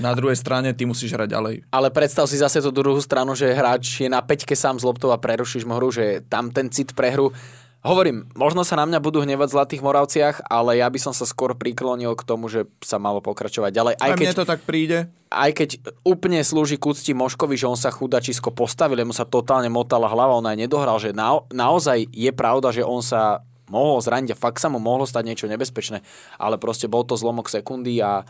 na 0.00 0.16
druhej 0.16 0.38
strane 0.40 0.72
ty 0.72 0.88
musíš 0.88 1.12
hrať 1.12 1.28
ďalej. 1.28 1.54
Ale 1.68 1.92
predstav 1.92 2.24
si 2.24 2.40
zase 2.40 2.64
tú 2.64 2.72
druhú 2.72 2.96
stranu, 3.04 3.36
že 3.36 3.52
hráč 3.52 4.00
je 4.00 4.08
na 4.08 4.24
peťke 4.24 4.56
sám 4.56 4.80
z 4.80 4.86
loptou 4.88 5.12
a 5.12 5.20
prerušíš 5.20 5.68
mu 5.68 5.76
hru, 5.76 5.92
že 5.92 6.24
tam 6.24 6.48
ten 6.48 6.72
cit 6.72 6.96
pre 6.96 7.12
hru 7.12 7.36
Hovorím, 7.84 8.24
možno 8.32 8.64
sa 8.64 8.80
na 8.80 8.88
mňa 8.88 8.96
budú 8.96 9.20
hnevať 9.20 9.44
v 9.44 9.56
Zlatých 9.60 9.84
Moravciach, 9.84 10.48
ale 10.48 10.80
ja 10.80 10.88
by 10.88 10.96
som 10.96 11.12
sa 11.12 11.28
skôr 11.28 11.52
priklonil 11.52 12.16
k 12.16 12.24
tomu, 12.24 12.48
že 12.48 12.64
sa 12.80 12.96
malo 12.96 13.20
pokračovať 13.20 13.76
ďalej. 13.76 13.94
Aj, 14.00 14.08
aj 14.08 14.10
keď, 14.16 14.24
mne 14.24 14.40
to 14.40 14.48
tak 14.48 14.60
príde. 14.64 14.98
Aj 15.28 15.52
keď 15.52 15.84
úplne 16.00 16.40
slúži 16.40 16.80
k 16.80 16.88
úcti 16.88 17.12
Moškovi, 17.12 17.60
že 17.60 17.68
on 17.68 17.76
sa 17.76 17.92
chudačisko 17.92 18.56
postavil, 18.56 19.04
mu 19.04 19.12
sa 19.12 19.28
totálne 19.28 19.68
motala 19.68 20.08
hlava, 20.08 20.32
on 20.32 20.48
aj 20.48 20.64
nedohral, 20.64 20.96
že 20.96 21.12
na, 21.12 21.44
naozaj 21.52 22.08
je 22.08 22.32
pravda, 22.32 22.72
že 22.72 22.80
on 22.80 23.04
sa 23.04 23.44
mohol 23.68 24.00
zraniť 24.00 24.32
a 24.32 24.40
fakt 24.40 24.64
sa 24.64 24.72
mu 24.72 24.80
mohlo 24.80 25.04
stať 25.04 25.28
niečo 25.28 25.44
nebezpečné, 25.44 26.00
ale 26.40 26.56
proste 26.56 26.88
bol 26.88 27.04
to 27.04 27.20
zlomok 27.20 27.52
sekundy 27.52 28.00
a 28.00 28.24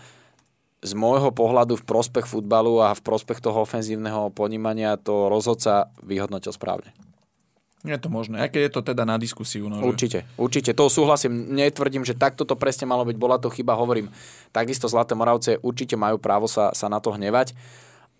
z 0.83 0.93
môjho 0.99 1.31
pohľadu 1.31 1.79
v 1.79 1.87
prospech 1.87 2.27
futbalu 2.27 2.83
a 2.83 2.91
v 2.91 3.05
prospech 3.07 3.39
toho 3.39 3.63
ofenzívneho 3.63 4.35
ponímania 4.35 4.99
to 4.99 5.31
rozhodca 5.31 5.95
vyhodnotil 6.03 6.51
správne. 6.51 6.91
Je 7.85 8.01
to 8.01 8.09
možné, 8.09 8.41
aj 8.41 8.49
keď 8.49 8.61
je 8.65 8.73
to 8.73 8.81
teda 8.81 9.05
na 9.05 9.21
diskusiu. 9.21 9.69
No, 9.69 9.77
určite, 9.85 10.25
že... 10.25 10.41
určite, 10.41 10.73
to 10.73 10.89
súhlasím. 10.89 11.53
Netvrdím, 11.53 12.01
že 12.01 12.17
takto 12.17 12.49
to 12.49 12.57
presne 12.57 12.89
malo 12.89 13.05
byť, 13.05 13.17
bola 13.21 13.37
to 13.37 13.53
chyba, 13.53 13.77
hovorím. 13.77 14.09
Takisto 14.57 14.89
Zlaté 14.89 15.13
Moravce 15.13 15.61
určite 15.61 15.93
majú 15.93 16.17
právo 16.17 16.49
sa, 16.49 16.73
sa 16.73 16.89
na 16.89 16.97
to 16.97 17.13
hnevať, 17.13 17.53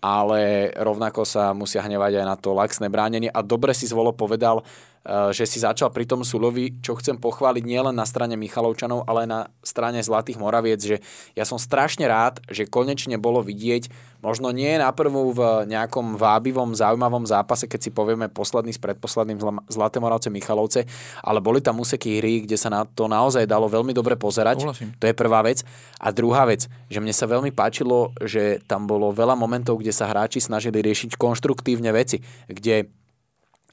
ale 0.05 0.69
rovnako 0.77 1.25
sa 1.25 1.49
musia 1.57 1.81
hnevať 1.81 2.21
aj 2.21 2.25
na 2.29 2.37
to 2.37 2.53
laxné 2.53 2.93
bránenie. 2.93 3.33
A 3.33 3.41
dobre 3.41 3.73
si 3.73 3.89
Zvolo 3.89 4.13
povedal, 4.13 4.61
že 5.05 5.45
si 5.45 5.61
začal 5.61 5.93
pri 5.93 6.09
tom 6.09 6.25
Sulovi, 6.25 6.81
čo 6.81 6.97
chcem 6.97 7.21
pochváliť 7.21 7.61
nielen 7.61 7.93
na 7.93 8.09
strane 8.09 8.33
Michalovčanov, 8.33 9.05
ale 9.05 9.29
na 9.29 9.53
strane 9.61 10.01
Zlatých 10.01 10.41
Moraviec, 10.41 10.81
že 10.81 10.97
ja 11.37 11.45
som 11.45 11.61
strašne 11.61 12.09
rád, 12.09 12.41
že 12.49 12.65
konečne 12.65 13.21
bolo 13.21 13.45
vidieť, 13.45 13.93
možno 14.25 14.49
nie 14.49 14.73
na 14.81 14.89
prvú 14.89 15.29
v 15.29 15.69
nejakom 15.69 16.17
vábivom, 16.17 16.73
zaujímavom 16.73 17.29
zápase, 17.29 17.69
keď 17.69 17.79
si 17.85 17.91
povieme 17.93 18.25
posledný 18.33 18.73
s 18.73 18.81
predposledným 18.81 19.37
Zlaté 19.69 20.01
Moravce 20.01 20.33
Michalovce, 20.33 20.89
ale 21.21 21.37
boli 21.37 21.61
tam 21.61 21.77
úseky 21.77 22.17
hry, 22.17 22.41
kde 22.41 22.57
sa 22.57 22.73
na 22.73 22.89
to 22.89 23.05
naozaj 23.05 23.45
dalo 23.45 23.69
veľmi 23.69 23.93
dobre 23.93 24.17
pozerať. 24.17 24.65
Súhlasím. 24.65 24.89
To 24.97 25.05
je 25.05 25.13
prvá 25.13 25.45
vec. 25.45 25.61
A 26.01 26.09
druhá 26.09 26.49
vec, 26.49 26.65
že 26.89 26.97
mne 26.97 27.13
sa 27.13 27.29
veľmi 27.29 27.53
páčilo, 27.53 28.09
že 28.25 28.57
tam 28.65 28.89
bolo 28.89 29.13
veľa 29.13 29.37
momentov, 29.37 29.77
kde 29.77 29.93
sa 29.93 30.09
hráči 30.09 30.41
snažili 30.41 30.81
riešiť 30.81 31.13
konštruktívne 31.13 31.93
veci, 31.93 32.17
kde 32.49 32.89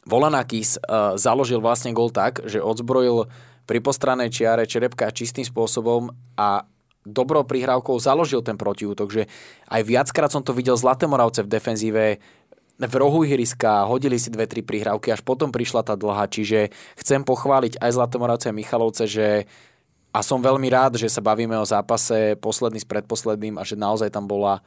Volanakis 0.03 0.77
uh, 0.79 1.15
založil 1.15 1.63
vlastne 1.63 1.95
gol 1.95 2.11
tak, 2.11 2.43
že 2.45 2.59
odzbrojil 2.59 3.31
pri 3.67 3.79
postranej 3.79 4.35
čiare 4.35 4.67
Čerepka 4.67 5.15
čistým 5.15 5.47
spôsobom 5.47 6.11
a 6.35 6.67
dobrou 7.07 7.47
prihrávkou 7.47 7.99
založil 7.99 8.43
ten 8.43 8.59
protiútok, 8.59 9.09
že 9.11 9.23
aj 9.71 9.83
viackrát 9.87 10.31
som 10.31 10.43
to 10.43 10.55
videl 10.55 10.75
Zlaté 10.79 11.07
Moravce 11.07 11.43
v 11.47 11.51
defenzíve, 11.51 12.05
v 12.83 12.95
rohu 12.99 13.23
ihriska, 13.23 13.87
hodili 13.87 14.19
si 14.19 14.33
dve, 14.33 14.51
tri 14.51 14.59
prihrávky, 14.65 15.15
až 15.15 15.23
potom 15.23 15.55
prišla 15.55 15.87
tá 15.87 15.95
dlhá, 15.95 16.27
čiže 16.27 16.75
chcem 16.99 17.23
pochváliť 17.23 17.79
aj 17.79 17.91
Zlaté 17.95 18.17
Moravce 18.19 18.51
a 18.51 18.57
Michalovce, 18.57 19.07
že 19.07 19.47
a 20.13 20.21
som 20.21 20.45
veľmi 20.45 20.69
rád, 20.69 21.01
že 21.01 21.09
sa 21.09 21.25
bavíme 21.25 21.57
o 21.57 21.65
zápase 21.65 22.37
posledný 22.37 22.85
s 22.85 22.89
predposledným 22.89 23.57
a 23.57 23.65
že 23.65 23.81
naozaj 23.81 24.13
tam 24.13 24.29
bola 24.29 24.61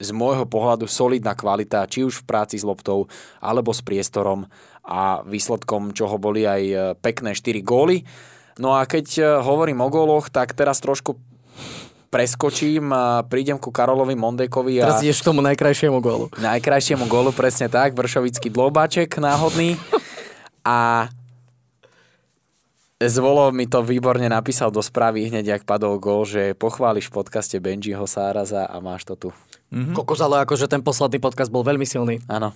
z 0.00 0.10
môjho 0.16 0.48
pohľadu 0.48 0.88
solidná 0.88 1.36
kvalita, 1.36 1.84
či 1.84 2.02
už 2.02 2.24
v 2.24 2.26
práci 2.26 2.56
s 2.56 2.64
loptou, 2.64 3.06
alebo 3.38 3.70
s 3.76 3.84
priestorom 3.84 4.48
a 4.80 5.20
výsledkom, 5.22 5.92
čoho 5.92 6.16
boli 6.16 6.48
aj 6.48 6.62
e, 6.64 6.76
pekné 6.98 7.36
4 7.36 7.60
góly. 7.60 8.08
No 8.56 8.72
a 8.72 8.88
keď 8.88 9.06
e, 9.20 9.22
hovorím 9.44 9.84
o 9.84 9.92
góloch, 9.92 10.32
tak 10.32 10.56
teraz 10.56 10.80
trošku 10.80 11.20
preskočím 12.10 12.90
a 12.90 13.22
prídem 13.22 13.60
ku 13.60 13.70
Karolovi 13.70 14.18
Mondekovi. 14.18 14.82
A... 14.82 14.90
Teraz 14.90 15.04
ideš 15.04 15.22
k 15.22 15.30
tomu 15.30 15.44
najkrajšiemu 15.44 16.00
gólu. 16.02 16.26
Najkrajšiemu 16.40 17.06
gólu, 17.06 17.30
presne 17.30 17.70
tak. 17.70 17.94
Vršovický 17.94 18.50
dlobáček 18.50 19.20
náhodný. 19.20 19.78
A 20.60 21.08
Zvolo 23.00 23.48
mi 23.48 23.64
to 23.64 23.80
výborne 23.80 24.28
napísal 24.28 24.68
do 24.68 24.84
správy 24.84 25.32
hneď, 25.32 25.56
ak 25.56 25.62
padol 25.64 25.96
gól, 25.96 26.28
že 26.28 26.52
pochváliš 26.52 27.08
v 27.08 27.16
podcaste 27.16 27.56
Benjiho 27.56 28.04
Sáraza 28.04 28.68
a 28.68 28.76
máš 28.84 29.08
to 29.08 29.16
tu. 29.16 29.28
Mm-hmm. 29.72 29.96
Kokos, 29.96 30.20
ale 30.20 30.44
akože 30.44 30.68
ten 30.68 30.84
posledný 30.84 31.16
podcast 31.16 31.48
bol 31.48 31.64
veľmi 31.64 31.88
silný. 31.88 32.20
Áno. 32.28 32.52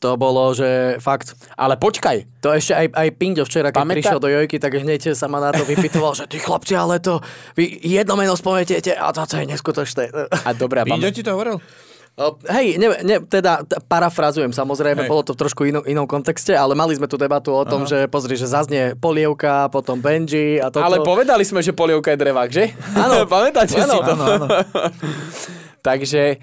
To 0.00 0.16
bolo, 0.16 0.48
že 0.56 0.96
fakt. 0.96 1.36
Ale 1.60 1.76
počkaj. 1.76 2.40
To 2.40 2.56
ešte 2.56 2.72
aj, 2.72 2.86
aj 2.88 3.08
Pinďo 3.20 3.44
včera, 3.44 3.68
keď 3.68 3.84
Pamätá... 3.84 3.96
prišiel 4.00 4.18
do 4.18 4.32
Jojky, 4.32 4.56
tak 4.56 4.72
hneď 4.80 5.12
sa 5.12 5.28
ma 5.28 5.44
na 5.44 5.52
to 5.52 5.62
vypytoval, 5.68 6.16
že 6.16 6.24
ty 6.24 6.40
chlapci, 6.40 6.72
ale 6.72 6.96
to 6.96 7.20
vy 7.52 7.76
jedno 7.84 8.16
meno 8.16 8.32
spometiete 8.32 8.96
a 8.96 9.12
to, 9.12 9.28
to 9.28 9.44
je 9.44 9.46
neskutočné. 9.46 10.08
A 10.32 10.56
dobré, 10.56 10.82
a 10.82 10.88
Pinďo 10.88 11.12
ti 11.12 11.20
to 11.20 11.36
hovoril? 11.36 11.60
Hej, 12.44 12.76
ne, 12.76 12.92
ne, 13.08 13.16
teda 13.24 13.64
parafrazujem 13.88 14.52
samozrejme, 14.52 15.08
Hej. 15.08 15.08
bolo 15.08 15.24
to 15.24 15.32
v 15.32 15.38
trošku 15.40 15.64
inom, 15.64 15.80
inom 15.88 16.04
kontexte, 16.04 16.52
ale 16.52 16.76
mali 16.76 16.92
sme 16.92 17.08
tu 17.08 17.16
debatu 17.16 17.56
o 17.56 17.64
tom, 17.64 17.88
Aha. 17.88 17.88
že 17.88 17.98
pozri, 18.12 18.36
že 18.36 18.44
zaznie 18.44 18.92
polievka, 19.00 19.72
potom 19.72 19.96
Benji 19.96 20.60
a 20.60 20.68
toto. 20.68 20.84
Ale 20.84 21.00
povedali 21.00 21.40
sme, 21.40 21.64
že 21.64 21.72
polievka 21.72 22.12
je 22.12 22.18
drevák, 22.20 22.50
že? 22.52 22.76
Áno. 22.92 23.24
Pamätáte 23.32 23.80
ano, 23.80 23.96
si 23.96 24.00
to? 24.04 24.12
Áno, 24.12 24.24
áno. 24.28 24.46
Takže 25.88 26.36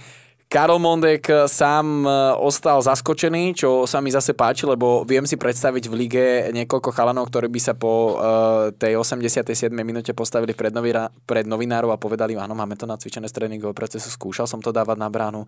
Karol 0.50 0.82
Mondek 0.82 1.29
eh, 1.29 1.46
sám 1.46 2.01
eh, 2.10 2.34
ostal 2.41 2.82
zaskočený, 2.82 3.53
čo 3.53 3.86
sa 3.86 4.01
mi 4.01 4.10
zase 4.10 4.34
páči, 4.34 4.65
lebo 4.65 5.06
viem 5.06 5.22
si 5.29 5.38
predstaviť 5.38 5.86
v 5.86 5.94
lige 5.94 6.25
niekoľko 6.50 6.89
chalanov, 6.89 7.29
ktorí 7.29 7.46
by 7.53 7.62
sa 7.62 7.77
po 7.77 8.18
uh, 8.18 8.74
tej 8.74 8.98
87. 8.98 9.70
minúte 9.70 10.10
postavili 10.18 10.58
pred, 10.58 10.74
novinár, 10.74 11.13
pred 11.29 11.46
novinárov 11.46 11.94
a 11.94 12.01
povedali, 12.01 12.34
áno, 12.34 12.58
máme 12.58 12.74
to 12.74 12.89
nacvičené 12.89 13.29
z 13.29 13.38
tréningového 13.38 13.77
procesu, 13.77 14.10
skúšal 14.10 14.50
som 14.50 14.58
to 14.58 14.74
dávať 14.74 14.98
na 14.98 15.06
bránu. 15.06 15.46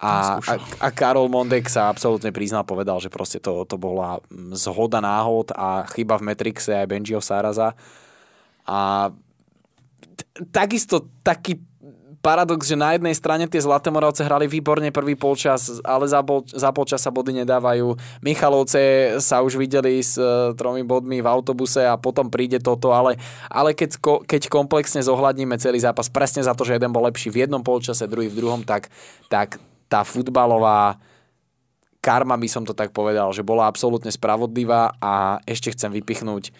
A, 0.00 0.38
a, 0.38 0.54
a 0.80 0.88
Karol 0.94 1.28
Mondek 1.28 1.66
sa 1.66 1.90
absolútne 1.90 2.30
priznal, 2.30 2.62
povedal, 2.62 3.02
že 3.02 3.12
proste 3.12 3.42
to, 3.42 3.66
to 3.66 3.76
bola 3.76 4.22
zhoda 4.54 5.02
náhod 5.02 5.52
a 5.52 5.84
chyba 5.90 6.16
v 6.16 6.30
Metrixe 6.30 6.72
aj 6.72 6.88
Benjiho 6.88 7.20
Sáraza. 7.20 7.76
A 8.64 9.10
t- 10.16 10.46
takisto 10.48 11.10
taký 11.20 11.60
paradox, 12.20 12.68
že 12.68 12.76
na 12.76 12.92
jednej 12.94 13.16
strane 13.16 13.48
tie 13.48 13.60
Zlaté 13.60 13.88
Moravce 13.88 14.20
hrali 14.24 14.44
výborne 14.44 14.92
prvý 14.92 15.16
polčas, 15.16 15.80
ale 15.80 16.04
za, 16.04 16.20
bol, 16.20 16.44
za 16.44 16.68
polčas 16.70 17.00
sa 17.00 17.08
body 17.08 17.44
nedávajú. 17.44 17.96
Michalovce 18.20 19.16
sa 19.24 19.40
už 19.40 19.56
videli 19.56 20.04
s 20.04 20.20
uh, 20.20 20.52
tromi 20.52 20.84
bodmi 20.84 21.24
v 21.24 21.28
autobuse 21.28 21.80
a 21.80 21.96
potom 21.96 22.28
príde 22.28 22.60
toto, 22.60 22.92
ale, 22.92 23.16
ale 23.48 23.72
keď, 23.72 23.96
keď 24.28 24.52
komplexne 24.52 25.00
zohľadníme 25.00 25.56
celý 25.56 25.80
zápas 25.80 26.12
presne 26.12 26.44
za 26.44 26.52
to, 26.52 26.68
že 26.68 26.76
jeden 26.76 26.92
bol 26.92 27.08
lepší 27.08 27.32
v 27.32 27.48
jednom 27.48 27.64
polčase, 27.64 28.04
druhý 28.04 28.28
v 28.28 28.38
druhom, 28.38 28.60
tak, 28.62 28.92
tak 29.32 29.56
tá 29.88 30.04
futbalová 30.04 31.00
karma 32.00 32.36
by 32.36 32.48
som 32.48 32.64
to 32.64 32.72
tak 32.72 32.92
povedal, 32.92 33.32
že 33.32 33.44
bola 33.44 33.68
absolútne 33.68 34.08
spravodlivá 34.08 34.96
a 35.00 35.40
ešte 35.44 35.72
chcem 35.72 35.92
vypichnúť 35.92 36.52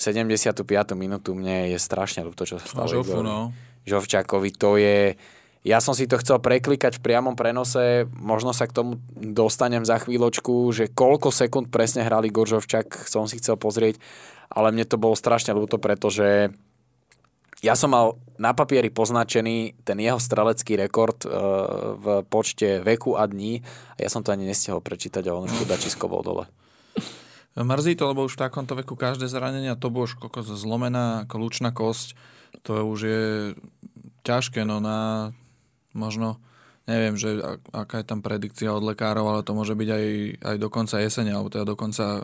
75. 0.00 0.64
minútu. 0.96 1.36
Mne 1.36 1.74
je 1.74 1.78
strašne 1.78 2.24
ľúto, 2.24 2.48
čo 2.48 2.56
sa 2.56 2.64
stalo. 2.64 2.88
No, 2.88 2.90
žofu, 2.90 3.20
no. 3.20 3.52
Žovčákovi. 3.88 4.50
To 4.60 4.76
je... 4.76 5.14
Ja 5.60 5.76
som 5.84 5.92
si 5.92 6.08
to 6.08 6.16
chcel 6.16 6.40
preklikať 6.40 6.96
v 6.96 7.04
priamom 7.04 7.36
prenose, 7.36 8.08
možno 8.16 8.56
sa 8.56 8.64
k 8.64 8.72
tomu 8.72 8.96
dostanem 9.12 9.84
za 9.84 10.00
chvíľočku, 10.00 10.72
že 10.72 10.88
koľko 10.88 11.28
sekúnd 11.28 11.68
presne 11.68 12.00
hrali 12.00 12.32
Goržovčak, 12.32 13.04
som 13.04 13.28
si 13.28 13.36
chcel 13.36 13.60
pozrieť, 13.60 14.00
ale 14.48 14.72
mne 14.72 14.88
to 14.88 14.96
bolo 14.96 15.12
strašne 15.12 15.52
ľúto, 15.52 15.76
pretože 15.76 16.48
ja 17.60 17.76
som 17.76 17.92
mal 17.92 18.16
na 18.40 18.56
papieri 18.56 18.88
poznačený 18.88 19.84
ten 19.84 20.00
jeho 20.00 20.16
strelecký 20.16 20.80
rekord 20.80 21.20
e, 21.24 21.28
v 21.92 22.24
počte 22.24 22.80
veku 22.80 23.20
a 23.20 23.28
dní 23.28 23.60
a 23.94 23.98
ja 24.00 24.08
som 24.08 24.24
to 24.24 24.32
ani 24.32 24.48
nestihol 24.48 24.80
prečítať 24.80 25.28
a 25.28 25.36
on 25.36 25.44
už 25.44 25.60
chudačisko 25.60 26.08
bol 26.08 26.24
dole. 26.24 26.48
Mrzí 27.60 28.00
to, 28.00 28.08
lebo 28.08 28.24
už 28.24 28.40
v 28.40 28.42
takomto 28.48 28.72
veku 28.72 28.96
každé 28.96 29.28
zranenie, 29.28 29.76
to 29.76 29.92
bolo 29.92 30.08
už 30.08 30.16
zlomená 30.56 31.28
kľúčna 31.28 31.68
kosť, 31.76 32.16
to 32.62 32.84
už 32.86 33.00
je 33.00 33.24
ťažké, 34.22 34.62
no 34.68 34.78
na 34.78 35.30
možno, 35.96 36.38
neviem, 36.86 37.18
že 37.18 37.38
aká 37.74 38.02
je 38.02 38.06
tam 38.06 38.22
predikcia 38.22 38.70
od 38.70 38.84
lekárov, 38.84 39.26
ale 39.26 39.46
to 39.46 39.54
môže 39.54 39.74
byť 39.74 39.88
aj, 39.90 40.04
aj 40.42 40.56
do 40.58 40.68
konca 40.70 40.96
jesene, 41.02 41.34
alebo 41.34 41.50
teda 41.50 41.66
do 41.66 41.76
konca 41.78 42.20
e, 42.20 42.22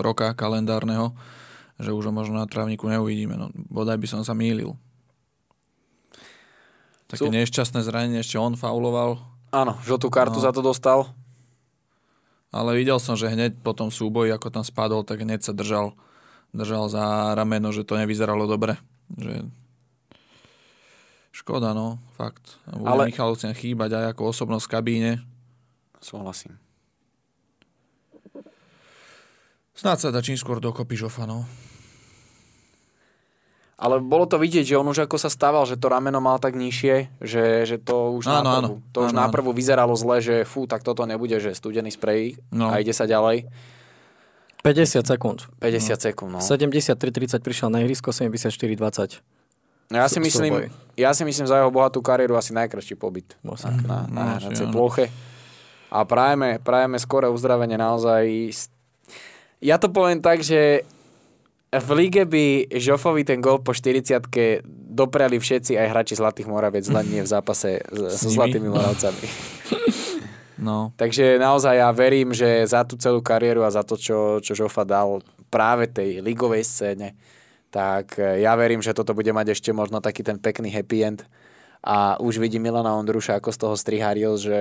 roka 0.00 0.32
kalendárneho, 0.32 1.12
že 1.80 1.92
už 1.92 2.08
ho 2.08 2.12
možno 2.12 2.40
na 2.40 2.48
trávniku 2.48 2.88
neuvidíme. 2.88 3.36
No, 3.36 3.52
bodaj 3.68 3.96
by 4.00 4.08
som 4.08 4.20
sa 4.24 4.36
mýlil. 4.36 4.76
Také 7.10 7.26
Sú... 7.26 7.32
nešťastné 7.32 7.80
zranenie, 7.82 8.22
ešte 8.22 8.38
on 8.38 8.54
fauloval. 8.54 9.18
Áno, 9.50 9.74
žltú 9.82 10.12
kartu 10.14 10.38
no. 10.38 10.44
za 10.46 10.54
to 10.54 10.62
dostal. 10.62 11.10
Ale 12.50 12.74
videl 12.74 12.98
som, 12.98 13.14
že 13.14 13.30
hneď 13.30 13.62
po 13.62 13.74
tom 13.74 13.94
súboji, 13.94 14.30
ako 14.30 14.50
tam 14.50 14.64
spadol, 14.66 15.06
tak 15.06 15.22
hneď 15.22 15.42
sa 15.42 15.54
držal, 15.54 15.94
držal 16.50 16.90
za 16.90 17.34
rameno, 17.34 17.70
že 17.70 17.86
to 17.86 17.98
nevyzeralo 17.98 18.46
dobre. 18.46 18.78
Že... 19.16 19.48
Škoda, 21.30 21.72
no, 21.72 21.96
fakt. 22.14 22.60
Bude 22.68 22.86
Ale... 22.86 23.02
Michalovcian 23.08 23.56
chýbať 23.56 23.96
aj 23.96 24.04
ako 24.14 24.22
osobnosť 24.34 24.64
v 24.66 24.72
kabíne. 24.72 25.12
Súhlasím. 26.04 26.60
Snáď 29.72 29.96
sa 29.96 30.08
dá 30.12 30.20
čím 30.20 30.36
skôr 30.36 30.60
dokopy 30.60 30.92
Žofa, 30.92 31.24
no. 31.24 31.48
Ale 33.80 33.96
bolo 33.96 34.28
to 34.28 34.36
vidieť, 34.36 34.68
že 34.68 34.76
on 34.76 34.92
už 34.92 35.08
ako 35.08 35.16
sa 35.16 35.32
stával, 35.32 35.64
že 35.64 35.80
to 35.80 35.88
rameno 35.88 36.20
mal 36.20 36.36
tak 36.36 36.52
nižšie, 36.52 37.16
že, 37.16 37.64
že 37.64 37.80
to 37.80 38.12
už 38.12 38.28
áno, 38.28 38.44
náprvu, 38.44 38.76
áno, 38.76 38.92
to 38.92 38.98
už 39.08 39.12
áno, 39.16 39.20
náprvu 39.24 39.50
vyzeralo 39.56 39.96
zle, 39.96 40.20
že 40.20 40.44
fú, 40.44 40.68
tak 40.68 40.84
toto 40.84 41.08
nebude, 41.08 41.40
že 41.40 41.56
studený 41.56 41.88
sprej 41.88 42.36
no. 42.52 42.68
a 42.68 42.76
ide 42.76 42.92
sa 42.92 43.08
ďalej. 43.08 43.48
50 44.60 45.08
sekúnd. 45.08 45.48
50 45.58 45.64
no. 45.64 45.96
sekúnd, 45.96 46.30
no. 46.36 46.40
73-30 46.40 47.40
prišiel 47.40 47.68
na 47.72 47.80
ihrisko, 47.80 48.12
74-20. 48.12 49.24
No 49.90 49.98
ja 49.98 50.06
si 50.06 50.22
myslím, 50.22 50.70
ja 50.94 51.10
si 51.10 51.26
myslím 51.26 51.50
za 51.50 51.58
jeho 51.58 51.70
bohatú 51.74 51.98
kariéru 51.98 52.38
asi 52.38 52.54
najkračší 52.54 52.94
pobyt 52.94 53.34
na, 53.42 53.58
na, 53.82 53.98
na, 54.06 54.24
na 54.38 54.50
tej 54.54 54.70
ploche. 54.70 55.10
A 55.90 56.06
prajeme, 56.06 56.62
prajeme 56.62 56.94
skore 57.02 57.26
uzdravenie 57.26 57.74
naozaj. 57.74 58.54
Ja 59.58 59.82
to 59.82 59.90
poviem 59.90 60.22
tak, 60.22 60.46
že 60.46 60.86
v 61.74 61.88
lige 61.98 62.22
by 62.22 62.70
Žofovi 62.70 63.26
ten 63.26 63.42
gol 63.42 63.58
po 63.58 63.74
40 63.74 64.30
doprali 64.90 65.42
všetci 65.42 65.74
aj 65.74 65.86
hráči 65.90 66.14
Zlatých 66.14 66.46
Moraviec, 66.46 66.86
len 66.90 67.06
nie 67.10 67.22
v 67.26 67.30
zápase 67.30 67.82
so 67.90 68.30
Zlatými 68.30 68.70
Moravcami. 68.70 69.26
No. 70.60 70.92
Takže 71.00 71.40
naozaj 71.40 71.80
ja 71.80 71.88
verím, 71.90 72.36
že 72.36 72.68
za 72.68 72.84
tú 72.84 73.00
celú 73.00 73.24
kariéru 73.24 73.64
a 73.64 73.72
za 73.72 73.80
to, 73.80 73.96
čo, 73.96 74.44
čo 74.44 74.52
Žofa 74.52 74.84
dal 74.84 75.24
práve 75.48 75.88
tej 75.88 76.20
ligovej 76.20 76.62
scéne, 76.68 77.16
tak 77.72 78.20
e, 78.20 78.44
ja 78.44 78.52
verím, 78.60 78.84
že 78.84 78.92
toto 78.92 79.16
bude 79.16 79.32
mať 79.32 79.56
ešte 79.56 79.72
možno 79.72 80.04
taký 80.04 80.20
ten 80.20 80.36
pekný 80.36 80.68
happy 80.68 80.98
end 81.00 81.20
a 81.80 82.20
už 82.20 82.36
vidím 82.36 82.68
Milana 82.68 82.92
Ondruša, 82.92 83.40
ako 83.40 83.50
z 83.56 83.58
toho 83.58 83.74
striharil, 83.80 84.36
že 84.36 84.58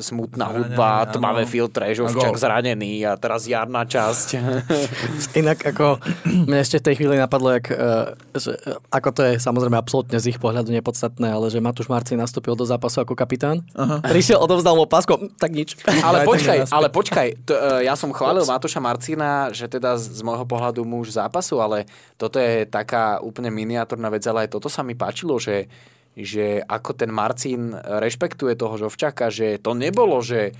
smutná 0.00 0.48
Zranený, 0.48 0.58
hudba, 0.64 0.88
áno. 1.04 1.12
tmavé 1.12 1.42
filtre, 1.44 1.92
Žovčak 1.92 2.40
zranený 2.40 3.04
a 3.04 3.20
teraz 3.20 3.44
jarná 3.44 3.84
časť. 3.84 4.40
Inak 5.44 5.60
ako 5.60 6.00
mne 6.48 6.64
ešte 6.64 6.80
v 6.80 6.86
tej 6.88 6.94
chvíli 6.96 7.20
napadlo, 7.20 7.52
jak, 7.52 7.68
eh, 7.68 8.16
že, 8.32 8.56
eh, 8.56 8.80
ako 8.88 9.08
to 9.12 9.20
je 9.28 9.32
samozrejme 9.36 9.76
absolútne 9.76 10.16
z 10.16 10.32
ich 10.32 10.40
pohľadu 10.40 10.72
nepodstatné, 10.72 11.36
ale 11.36 11.52
že 11.52 11.60
Matúš 11.60 11.92
Marci 11.92 12.16
nastúpil 12.16 12.56
do 12.56 12.64
zápasu 12.64 13.04
ako 13.04 13.12
kapitán. 13.12 13.60
Aha. 13.76 14.00
Prišiel, 14.00 14.40
odovzdal 14.40 14.72
mu 14.72 14.88
pásko, 14.88 15.20
hm, 15.20 15.36
tak 15.36 15.52
nič. 15.52 15.76
Ale 16.04 16.24
počkaj, 16.24 16.68
ale 16.72 16.88
počkaj, 16.92 17.28
to, 17.48 17.52
e, 17.56 17.88
ja 17.88 17.96
som 17.96 18.12
chválil 18.12 18.44
Matúša 18.44 18.80
Marcina, 18.80 19.48
že 19.52 19.68
teda 19.68 19.96
z 19.96 20.14
z 20.14 20.20
môjho 20.22 20.46
pohľadu 20.46 20.86
muž 20.86 21.10
zápasu, 21.10 21.58
ale 21.58 21.90
toto 22.14 22.38
je 22.38 22.62
taká 22.64 23.18
úplne 23.18 23.50
miniatúrna 23.50 24.06
vec, 24.06 24.22
ale 24.30 24.46
aj 24.46 24.54
toto 24.54 24.70
sa 24.70 24.86
mi 24.86 24.94
páčilo, 24.94 25.34
že, 25.42 25.66
že 26.14 26.62
ako 26.62 26.94
ten 26.94 27.10
Marcin 27.10 27.74
rešpektuje 27.74 28.54
toho 28.54 28.78
Žovčaka, 28.78 29.34
že 29.34 29.58
to 29.58 29.74
nebolo, 29.74 30.22
že 30.22 30.54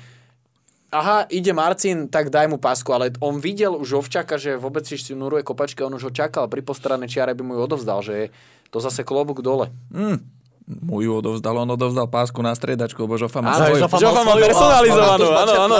aha, 0.94 1.26
ide 1.30 1.50
Marcin, 1.50 2.06
tak 2.06 2.30
daj 2.30 2.46
mu 2.46 2.58
pásku, 2.58 2.86
ale 2.94 3.10
on 3.18 3.42
videl 3.42 3.74
už 3.74 3.98
Žovčaka, 3.98 4.38
že 4.38 4.54
vôbec 4.54 4.86
si 4.86 4.98
nuruje 5.14 5.42
kopačky, 5.42 5.82
on 5.82 5.94
už 5.98 6.10
ho 6.10 6.12
čakal, 6.14 6.46
pri 6.46 6.62
postranej 6.62 7.10
čiare 7.10 7.34
by 7.34 7.42
mu 7.42 7.58
ju 7.58 7.60
odovzdal, 7.66 8.00
že 8.02 8.30
to 8.70 8.78
zase 8.78 9.02
klobúk 9.02 9.42
dole. 9.42 9.70
Mm. 9.90 10.22
Mu 10.64 11.04
ju 11.04 11.20
odovzdal, 11.20 11.60
on 11.60 11.76
odovzdal 11.76 12.08
pásku 12.08 12.40
na 12.40 12.56
striedačku, 12.56 12.96
lebo 13.04 13.20
Žofa 13.20 13.44
má 13.44 13.52
svoju. 13.52 13.84
Žofa 13.84 13.96
má 13.98 14.00
Žofa 14.00 14.22
má 14.24 14.34
personalizovanú, 14.40 15.26
áno, 15.28 15.52
áno. 15.52 15.76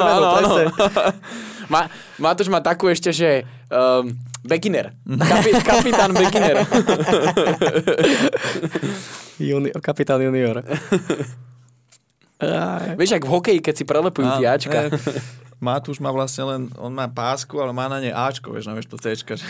Áno, 0.00 0.48
Matúš 2.24 2.48
má 2.48 2.64
takú 2.64 2.88
ešte, 2.88 3.12
že 3.12 3.44
um, 3.68 4.16
beginner. 4.44 4.92
Kapi, 5.08 5.50
kapitán 5.64 6.12
beginner. 6.12 6.56
Junior, 9.40 9.74
kapitán 9.82 10.22
junior. 10.22 10.62
Vieš, 12.94 13.18
ak 13.18 13.24
v 13.24 13.30
hokeji, 13.30 13.58
keď 13.64 13.74
si 13.74 13.84
prelepujú 13.88 14.26
tie 14.38 14.46
Ačka. 14.46 14.80
ne, 14.86 14.94
Matúš 15.64 15.96
má 15.96 16.12
vlastne 16.12 16.44
len, 16.44 16.60
on 16.76 16.92
má 16.92 17.08
pásku, 17.08 17.56
ale 17.56 17.72
má 17.72 17.88
na 17.88 17.96
nej 17.96 18.12
Ačko, 18.12 18.52
vieš, 18.52 18.68
no 18.68 18.76
vieš 18.76 18.92
to 18.92 19.00
Cčka. 19.00 19.40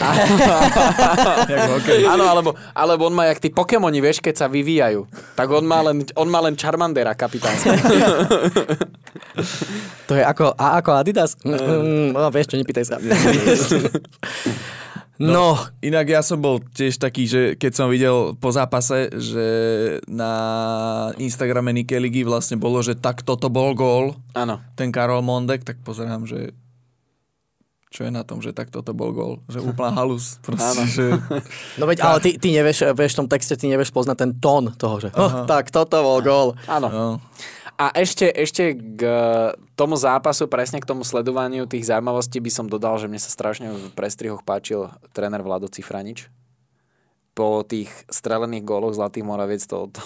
Áno, 2.14 2.24
alebo, 2.30 2.54
alebo 2.70 3.10
on 3.10 3.14
má 3.18 3.26
jak 3.26 3.42
tí 3.42 3.50
Pokémoni, 3.50 3.98
vieš, 3.98 4.22
keď 4.22 4.34
sa 4.38 4.46
vyvíjajú. 4.46 5.10
Tak 5.34 5.48
on 5.50 5.66
má 5.66 5.82
len, 5.82 6.06
on 6.14 6.30
má 6.30 6.38
len 6.38 6.54
Charmandera 6.54 7.18
kapitánska. 7.18 7.74
To 10.04 10.12
je 10.12 10.20
ako, 10.20 10.52
a 10.60 10.84
ako 10.84 11.00
Adidas? 11.00 11.32
Mm, 11.48 12.12
no, 12.12 12.28
vieš 12.28 12.52
čo, 12.52 12.60
nepýtaj 12.60 12.84
sa. 12.84 13.00
No, 15.22 15.54
Inak 15.78 16.10
ja 16.10 16.26
som 16.26 16.42
bol 16.42 16.58
tiež 16.58 16.98
taký, 16.98 17.30
že 17.30 17.42
keď 17.54 17.72
som 17.72 17.86
videl 17.86 18.34
po 18.34 18.50
zápase, 18.50 19.14
že 19.14 19.46
na 20.10 20.32
Instagrame 21.22 21.70
Nike 21.70 22.02
Ligy 22.02 22.26
vlastne 22.26 22.58
bolo, 22.58 22.82
že 22.82 22.98
tak 22.98 23.22
toto 23.22 23.46
bol 23.46 23.78
gól, 23.78 24.18
Áno. 24.34 24.58
ten 24.74 24.90
Karol 24.90 25.22
Mondek, 25.22 25.62
tak 25.62 25.78
pozerám, 25.86 26.26
že 26.26 26.50
čo 27.94 28.02
je 28.02 28.10
na 28.10 28.26
tom, 28.26 28.42
že 28.42 28.50
tak 28.50 28.74
toto 28.74 28.90
bol 28.90 29.14
gól. 29.14 29.34
Že 29.46 29.70
úplná 29.70 29.94
halus. 30.02 30.42
Proste, 30.42 30.66
Áno. 30.66 30.82
že... 30.82 31.04
no 31.78 31.86
veď, 31.86 32.02
ale 32.02 32.18
ty, 32.18 32.34
ty 32.42 32.50
nevieš, 32.50 32.90
vieš 32.90 33.14
v 33.14 33.18
tom 33.22 33.28
texte, 33.30 33.54
ty 33.54 33.70
nevieš 33.70 33.94
poznať 33.94 34.16
ten 34.18 34.32
tón 34.42 34.74
toho, 34.74 34.98
že 34.98 35.14
oh, 35.14 35.46
tak 35.46 35.70
toto 35.70 36.02
bol 36.02 36.18
gól. 36.18 36.58
Áno. 36.66 36.90
No. 36.90 37.06
A 37.74 37.90
ešte, 37.98 38.30
ešte 38.30 38.78
k 38.78 39.02
tomu 39.74 39.98
zápasu, 39.98 40.46
presne 40.46 40.78
k 40.78 40.86
tomu 40.86 41.02
sledovaniu 41.02 41.66
tých 41.66 41.90
zaujímavostí 41.90 42.38
by 42.38 42.50
som 42.50 42.66
dodal, 42.70 43.02
že 43.02 43.10
mne 43.10 43.18
sa 43.18 43.30
strašne 43.30 43.66
v 43.74 43.90
prestrihoch 43.98 44.46
páčil 44.46 44.94
tréner 45.10 45.42
Vlado 45.42 45.66
Cifranič. 45.66 46.30
Po 47.34 47.66
tých 47.66 47.90
strelených 48.06 48.62
góloch 48.62 48.94
Zlatých 48.94 49.26
Moraviec 49.26 49.66
to, 49.66 49.90
to... 49.90 49.98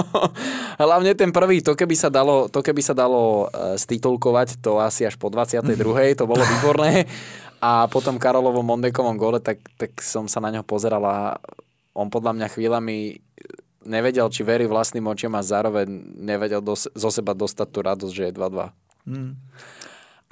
Hlavne 0.82 1.14
ten 1.14 1.30
prvý, 1.30 1.62
to 1.62 1.78
keby 1.78 1.94
sa 1.94 2.10
dalo, 2.10 2.50
to 2.50 2.58
keby 2.58 2.82
sa 2.82 2.90
dalo 2.90 3.46
e, 3.54 3.78
stitulkovať, 3.78 4.58
to 4.58 4.82
asi 4.82 5.06
až 5.06 5.14
po 5.14 5.30
22. 5.30 5.78
to 6.18 6.26
bolo 6.26 6.42
výborné. 6.42 7.06
A 7.62 7.86
potom 7.86 8.18
Karolovom 8.18 8.66
Mondekovom 8.66 9.14
gole, 9.14 9.38
tak, 9.38 9.62
tak 9.78 9.94
som 10.02 10.26
sa 10.26 10.42
na 10.42 10.50
ňo 10.50 10.66
pozeral 10.66 11.06
a 11.06 11.38
on 11.94 12.10
podľa 12.10 12.34
mňa 12.34 12.46
chvíľami 12.50 13.22
nevedel, 13.84 14.26
či 14.32 14.42
verí 14.42 14.64
vlastným 14.64 15.04
očiam 15.06 15.32
a 15.36 15.42
zároveň 15.44 15.86
nevedel 16.18 16.60
dos- 16.60 16.90
zo 16.90 17.10
seba 17.12 17.32
dostať 17.32 17.68
tú 17.70 17.78
radosť, 17.84 18.12
že 18.12 18.24
je 18.28 18.32
2-2. 18.32 18.72
Mm. 19.04 19.32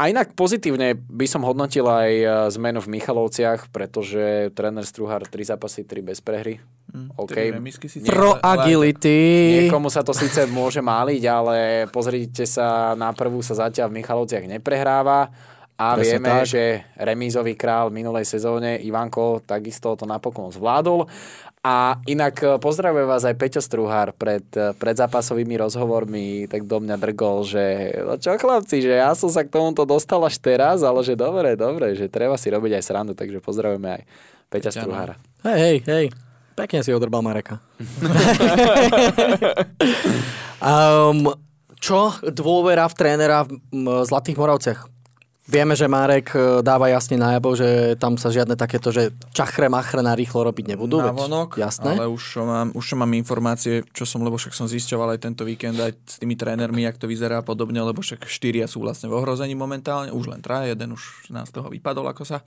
A 0.00 0.08
inak 0.08 0.34
pozitívne 0.34 0.96
by 0.96 1.26
som 1.30 1.44
hodnotil 1.44 1.84
aj 1.86 2.10
e, 2.10 2.26
zmenu 2.58 2.82
v 2.82 2.98
Michalovciach, 2.98 3.70
pretože 3.70 4.50
tréner 4.56 4.82
Struhár 4.82 5.28
3 5.28 5.54
zápasy, 5.54 5.84
3 5.84 6.02
bez 6.02 6.18
prehry. 6.18 6.58
Mm. 6.90 7.14
OK. 7.14 7.30
Tri 7.30 7.54
remisky 7.54 7.86
síce, 7.86 8.08
Pro 8.08 8.34
agility. 8.40 9.62
Niekomu 9.62 9.92
sa 9.92 10.02
to 10.02 10.16
síce 10.16 10.48
môže 10.50 10.80
máliť, 10.82 11.22
ale 11.28 11.56
pozrite 11.92 12.48
sa, 12.48 12.96
na 12.98 13.12
prvú 13.14 13.44
sa 13.44 13.54
zatiaľ 13.68 13.92
v 13.92 14.02
Michalovciach 14.02 14.48
neprehráva 14.48 15.28
a 15.76 15.96
Presne 15.96 16.20
vieme, 16.20 16.30
tak. 16.30 16.46
že 16.46 16.62
remízový 16.94 17.54
král 17.56 17.90
v 17.90 18.04
minulej 18.04 18.28
sezóne 18.28 18.78
Ivanko 18.80 19.40
takisto 19.42 19.96
to 19.98 20.04
napokon 20.04 20.52
zvládol. 20.52 21.08
A 21.62 22.02
inak 22.10 22.42
e, 22.42 22.58
pozdravujem 22.58 23.06
vás 23.06 23.22
aj 23.22 23.38
Peťo 23.38 23.62
Struhár 23.62 24.10
pred, 24.18 24.42
e, 24.58 24.74
pred 24.74 24.98
zápasovými 24.98 25.62
rozhovormi, 25.62 26.50
tak 26.50 26.66
do 26.66 26.82
mňa 26.82 26.98
drgol, 26.98 27.46
že 27.46 27.94
no 28.02 28.18
čo 28.18 28.34
chlapci, 28.34 28.82
že 28.82 28.98
ja 28.98 29.14
som 29.14 29.30
sa 29.30 29.46
k 29.46 29.54
tomuto 29.54 29.86
dostal 29.86 30.18
až 30.26 30.42
teraz, 30.42 30.82
ale 30.82 31.06
že 31.06 31.14
dobre, 31.14 31.54
dobre, 31.54 31.94
že 31.94 32.10
treba 32.10 32.34
si 32.34 32.50
robiť 32.50 32.74
aj 32.74 32.82
srandu, 32.82 33.14
takže 33.14 33.38
pozdravujeme 33.38 33.94
aj 33.94 34.02
Peťa 34.50 34.74
Peťa, 34.74 34.74
no. 34.74 34.82
Struhára. 34.90 35.14
Hej, 35.46 35.58
hej, 35.62 35.76
hej. 35.86 36.06
Pekne 36.58 36.82
si 36.82 36.90
odrbal 36.90 37.22
Mareka. 37.22 37.62
um, 40.58 41.30
čo 41.78 42.10
dôvera 42.26 42.90
v 42.90 42.94
trénera 42.98 43.46
v 43.46 44.02
Zlatých 44.02 44.34
Moravciach? 44.34 44.91
Vieme, 45.52 45.76
že 45.76 45.84
Marek 45.84 46.32
e, 46.32 46.64
dáva 46.64 46.88
jasne 46.88 47.20
najavo, 47.20 47.52
že 47.52 47.92
tam 48.00 48.16
sa 48.16 48.32
žiadne 48.32 48.56
takéto, 48.56 48.88
že 48.88 49.12
čachre 49.36 49.68
machre 49.68 50.00
na 50.00 50.16
rýchlo 50.16 50.48
robiť 50.48 50.72
nebudú. 50.72 50.96
na 50.96 51.12
vonok, 51.12 51.60
Jasné. 51.60 51.92
ale 51.92 52.08
už 52.08 52.40
mám, 52.40 52.68
už 52.72 52.96
mám 52.96 53.12
informácie, 53.12 53.84
čo 53.92 54.08
som, 54.08 54.24
lebo 54.24 54.40
však 54.40 54.56
som 54.56 54.64
zisťoval 54.64 55.12
aj 55.12 55.20
tento 55.28 55.44
víkend 55.44 55.76
aj 55.76 55.92
s 56.08 56.16
tými 56.24 56.40
trénermi, 56.40 56.88
jak 56.88 56.96
to 56.96 57.04
vyzerá 57.04 57.44
a 57.44 57.44
podobne, 57.44 57.84
lebo 57.84 58.00
však 58.00 58.24
štyria 58.24 58.64
sú 58.64 58.80
vlastne 58.80 59.12
v 59.12 59.20
ohrození 59.20 59.52
momentálne, 59.52 60.08
už 60.08 60.32
len 60.32 60.40
traja, 60.40 60.72
jeden 60.72 60.96
už 60.96 61.28
nás 61.28 61.52
z 61.52 61.60
toho 61.60 61.68
vypadol, 61.68 62.08
ako 62.08 62.24
sa 62.24 62.40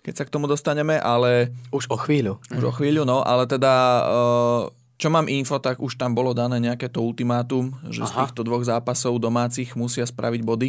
keď 0.00 0.14
sa 0.16 0.24
k 0.24 0.32
tomu 0.32 0.48
dostaneme, 0.48 0.96
ale 0.96 1.52
Už 1.72 1.88
o 1.92 1.96
chvíľu. 1.96 2.40
už 2.52 2.64
o 2.68 2.72
chvíľu, 2.72 3.04
no, 3.04 3.20
ale 3.24 3.44
teda 3.44 3.72
eh, 4.00 4.62
čo 5.00 5.08
mám 5.08 5.28
info, 5.32 5.56
tak 5.56 5.80
už 5.80 5.96
tam 5.96 6.12
bolo 6.12 6.36
dané 6.36 6.60
nejaké 6.60 6.92
to 6.92 7.00
ultimátum, 7.00 7.72
že 7.88 8.04
z 8.04 8.12
Aha. 8.12 8.28
týchto 8.28 8.44
dvoch 8.44 8.60
zápasov 8.60 9.16
domácich 9.16 9.72
musia 9.72 10.04
spraviť 10.04 10.40
body. 10.44 10.68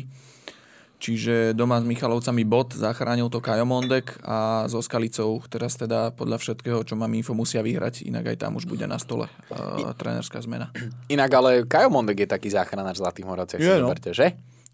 Čiže 1.02 1.58
doma 1.58 1.82
s 1.82 1.86
Michalovcami 1.90 2.46
bod, 2.46 2.78
zachránil 2.78 3.26
to 3.34 3.42
Kajo 3.42 3.66
Mondek 3.66 4.22
a 4.22 4.70
so 4.70 4.86
Skalicou 4.86 5.42
teraz 5.50 5.74
teda 5.74 6.14
podľa 6.14 6.38
všetkého, 6.38 6.86
čo 6.86 6.94
mám 6.94 7.10
info, 7.18 7.34
musia 7.34 7.66
vyhrať, 7.66 8.06
inak 8.06 8.30
aj 8.30 8.38
tam 8.46 8.62
už 8.62 8.70
bude 8.70 8.86
na 8.86 9.02
stole 9.02 9.26
uh, 9.26 9.98
trénerská 9.98 10.38
zmena. 10.46 10.70
Inak 11.18 11.32
ale 11.34 11.66
Kajo 11.66 11.90
Mondek 11.90 12.22
je 12.22 12.30
taký 12.30 12.54
záchranár 12.54 12.94
v 12.94 13.02
Zlatých 13.02 13.26
Moravciach, 13.26 13.58
si 13.58 13.66
Je, 13.66 13.82
no. 13.82 13.90
že? 14.14 14.28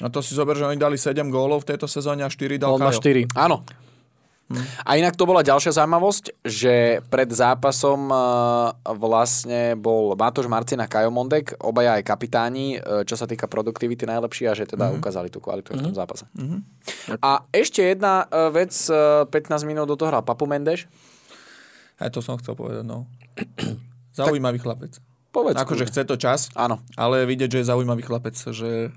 A 0.03 0.11
to 0.11 0.19
si 0.19 0.35
zober, 0.35 0.59
že 0.59 0.67
oni 0.67 0.75
dali 0.75 0.99
7 0.99 1.15
gólov 1.31 1.63
v 1.63 1.73
tejto 1.73 1.87
sezóne 1.87 2.21
a 2.21 2.29
4 2.29 2.59
dal 2.59 2.75
On 2.75 2.83
Kajo. 2.83 2.99
4. 2.99 3.31
Áno. 3.31 3.63
A 4.87 4.95
inak 4.95 5.19
to 5.19 5.27
bola 5.27 5.43
ďalšia 5.43 5.75
zaujímavosť, 5.75 6.39
že 6.47 7.03
pred 7.11 7.27
zápasom 7.27 8.07
eh, 8.07 8.19
vlastne 8.95 9.75
bol 9.75 10.15
Matúš 10.15 10.47
Marcin 10.47 10.79
a 10.79 10.87
Kajo 10.87 11.11
Mondek, 11.11 11.59
obaja 11.59 11.99
aj 11.99 12.07
kapitáni, 12.07 12.79
eh, 12.79 13.03
čo 13.03 13.19
sa 13.19 13.27
týka 13.27 13.51
produktivity 13.51 14.07
najlepší 14.07 14.47
a 14.47 14.55
že 14.55 14.63
teda 14.63 14.87
mm-hmm. 14.87 14.99
ukázali 15.03 15.27
tú 15.27 15.43
kvalitu 15.43 15.75
mm-hmm. 15.75 15.83
v 15.83 15.87
tom 15.91 15.95
zápase. 15.95 16.25
Mm-hmm. 16.31 16.59
A 17.19 17.43
ešte 17.51 17.83
jedna 17.83 18.23
eh, 18.31 18.47
vec, 18.47 18.71
eh, 18.87 19.27
15 19.27 19.67
minút 19.67 19.91
do 19.91 19.99
toho 19.99 20.15
hral 20.15 20.23
Papu 20.23 20.47
Mendeš. 20.47 20.87
Aj 21.99 22.07
to 22.07 22.23
som 22.23 22.39
chcel 22.39 22.55
povedať, 22.55 22.87
no. 22.87 23.03
Zaujímavý 24.17 24.63
chlapec. 24.63 24.95
Povedz. 25.35 25.59
Akože 25.59 25.85
chce 25.91 26.07
to 26.07 26.15
čas, 26.15 26.49
Áno. 26.55 26.81
ale 26.95 27.27
vidieť, 27.27 27.51
že 27.51 27.59
je 27.61 27.69
zaujímavý 27.69 28.01
chlapec, 28.01 28.33
že 28.33 28.95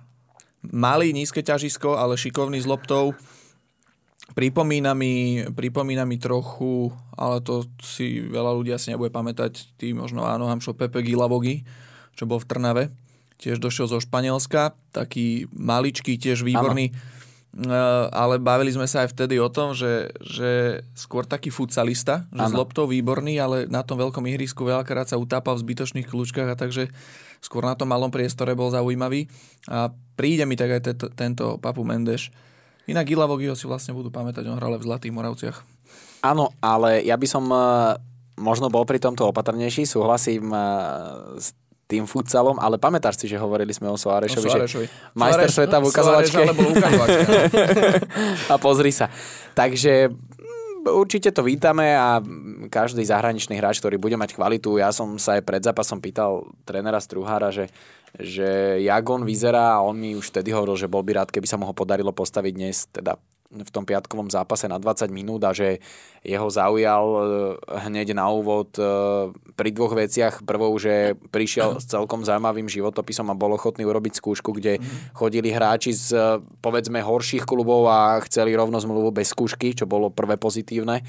malý, 0.64 1.12
nízke 1.12 1.42
ťažisko, 1.42 1.98
ale 1.98 2.16
šikovný 2.16 2.62
s 2.62 2.68
loptou. 2.68 3.12
Pripomína 4.34 4.94
mi, 4.94 5.42
pripomína 5.50 6.06
mi 6.06 6.16
trochu, 6.16 6.94
ale 7.18 7.42
to 7.42 7.66
si 7.82 8.22
veľa 8.22 8.54
ľudí 8.54 8.70
asi 8.70 8.94
nebude 8.94 9.10
pamätať, 9.10 9.76
tí 9.76 9.90
možno 9.90 10.22
áno, 10.24 10.46
Hamšo 10.46 10.78
Pepe 10.78 11.02
Gilavogi, 11.02 11.66
čo 12.14 12.30
bol 12.30 12.38
v 12.38 12.48
Trnave. 12.48 12.84
Tiež 13.40 13.58
došiel 13.58 13.88
zo 13.88 13.98
Španielska, 13.98 14.76
taký 14.92 15.48
maličký, 15.50 16.20
tiež 16.20 16.44
výborný. 16.44 16.92
Uh, 17.50 18.06
ale 18.14 18.38
bavili 18.38 18.70
sme 18.70 18.86
sa 18.86 19.02
aj 19.02 19.10
vtedy 19.10 19.42
o 19.42 19.50
tom, 19.50 19.74
že, 19.74 20.14
že 20.22 20.80
skôr 20.94 21.26
taký 21.26 21.50
futsalista, 21.50 22.30
že 22.30 22.46
s 22.46 22.54
Áno. 22.54 22.62
loptou 22.62 22.86
výborný, 22.86 23.42
ale 23.42 23.66
na 23.66 23.82
tom 23.82 23.98
veľkom 23.98 24.22
ihrisku 24.30 24.62
veľakrát 24.62 25.10
sa 25.10 25.18
utápal 25.18 25.58
v 25.58 25.66
zbytočných 25.66 26.06
kľúčkach 26.06 26.46
a 26.46 26.54
takže 26.54 26.94
skôr 27.42 27.66
na 27.66 27.74
tom 27.74 27.90
malom 27.90 28.14
priestore 28.14 28.54
bol 28.54 28.70
zaujímavý. 28.70 29.26
A 29.66 29.90
príde 30.14 30.46
mi 30.46 30.54
tak 30.54 30.78
aj 30.78 30.82
tento, 30.94 31.06
tento 31.10 31.44
Papu 31.58 31.82
Mendeš. 31.82 32.30
Inak 32.88 33.06
Ilavogiho 33.10 33.52
si 33.52 33.68
vlastne 33.68 33.92
budú 33.92 34.08
pamätať, 34.08 34.46
on 34.48 34.56
hral 34.56 34.78
v 34.78 34.86
Zlatých 34.86 35.12
Moravciach. 35.12 35.56
Áno, 36.20 36.52
ale 36.60 37.04
ja 37.04 37.16
by 37.16 37.26
som 37.28 37.44
eh, 37.48 37.96
možno 38.40 38.72
bol 38.72 38.88
pri 38.88 38.96
tomto 38.96 39.28
opatrnejší, 39.28 39.84
súhlasím 39.84 40.48
uh, 40.48 41.36
s 41.36 41.52
tým 41.84 42.08
futsalom, 42.08 42.56
ale 42.56 42.78
pamätáš 42.80 43.20
si, 43.20 43.26
že 43.28 43.36
hovorili 43.36 43.74
sme 43.74 43.90
o 43.90 43.98
Soarešovi, 44.00 44.46
O 44.46 44.48
že 44.48 44.56
Suárešovi. 44.56 44.86
majster 45.12 45.50
sveta 45.50 45.76
v 45.76 45.84
ukazovačke. 45.90 46.38
ale 46.38 46.54
bol 46.56 46.70
ukazovačka. 46.72 47.26
a 48.52 48.54
pozri 48.56 48.94
sa. 48.94 49.10
Takže 49.52 50.08
určite 50.86 51.34
to 51.34 51.44
vítame 51.44 51.92
a 51.92 52.20
každý 52.72 53.04
zahraničný 53.04 53.58
hráč, 53.58 53.80
ktorý 53.80 54.00
bude 54.00 54.16
mať 54.16 54.36
kvalitu, 54.36 54.80
ja 54.80 54.94
som 54.94 55.20
sa 55.20 55.36
aj 55.36 55.42
pred 55.44 55.62
zápasom 55.64 56.00
pýtal 56.00 56.48
trénera 56.64 57.00
Struhára, 57.02 57.52
že, 57.52 57.68
že 58.16 58.80
jak 58.80 59.04
on 59.08 59.24
vyzerá 59.24 59.76
a 59.76 59.84
on 59.84 59.96
mi 59.96 60.16
už 60.16 60.32
vtedy 60.32 60.52
hovoril, 60.52 60.76
že 60.76 60.90
bol 60.90 61.04
by 61.04 61.20
rád, 61.20 61.28
keby 61.32 61.46
sa 61.48 61.58
mu 61.60 61.68
ho 61.68 61.74
podarilo 61.76 62.12
postaviť 62.12 62.52
dnes, 62.52 62.88
teda 62.92 63.16
v 63.50 63.70
tom 63.74 63.82
piatkovom 63.82 64.30
zápase 64.30 64.70
na 64.70 64.78
20 64.78 65.10
minút 65.10 65.42
a 65.42 65.50
že 65.50 65.82
jeho 66.22 66.46
zaujal 66.46 67.04
e, 67.10 67.20
hneď 67.90 68.14
na 68.14 68.30
úvod 68.30 68.70
e, 68.78 68.84
pri 69.58 69.70
dvoch 69.74 69.98
veciach. 69.98 70.46
Prvou, 70.46 70.70
že 70.78 71.18
prišiel 71.34 71.82
s 71.82 71.90
celkom 71.90 72.22
zaujímavým 72.22 72.70
životopisom 72.70 73.26
a 73.26 73.34
bol 73.34 73.58
ochotný 73.58 73.82
urobiť 73.82 74.22
skúšku, 74.22 74.54
kde 74.54 74.78
chodili 75.16 75.50
hráči 75.50 75.90
z 75.90 76.06
e, 76.14 76.20
povedzme 76.62 77.02
horších 77.02 77.42
klubov 77.42 77.90
a 77.90 78.22
chceli 78.30 78.54
rovno 78.54 78.78
zmluvu 78.78 79.10
bez 79.10 79.34
skúšky, 79.34 79.74
čo 79.74 79.90
bolo 79.90 80.14
prvé 80.14 80.38
pozitívne. 80.38 81.02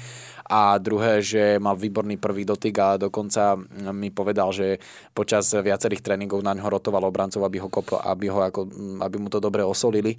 A 0.50 0.82
druhé, 0.82 1.22
že 1.22 1.62
mal 1.62 1.78
výborný 1.78 2.18
prvý 2.18 2.42
dotyk 2.42 2.74
a 2.82 2.88
dokonca 2.98 3.54
mi 3.94 4.10
povedal, 4.10 4.50
že 4.50 4.82
počas 5.14 5.54
viacerých 5.54 6.02
tréningov 6.02 6.42
na 6.42 6.58
ňo 6.58 6.66
rotoval 6.66 7.06
obrancov, 7.06 7.46
aby 7.46 7.62
ho, 7.62 7.70
koplo, 7.70 8.02
aby, 8.02 8.26
ho 8.26 8.42
ako, 8.42 8.66
aby 8.98 9.16
mu 9.22 9.30
to 9.30 9.38
dobre 9.38 9.62
osolili 9.62 10.18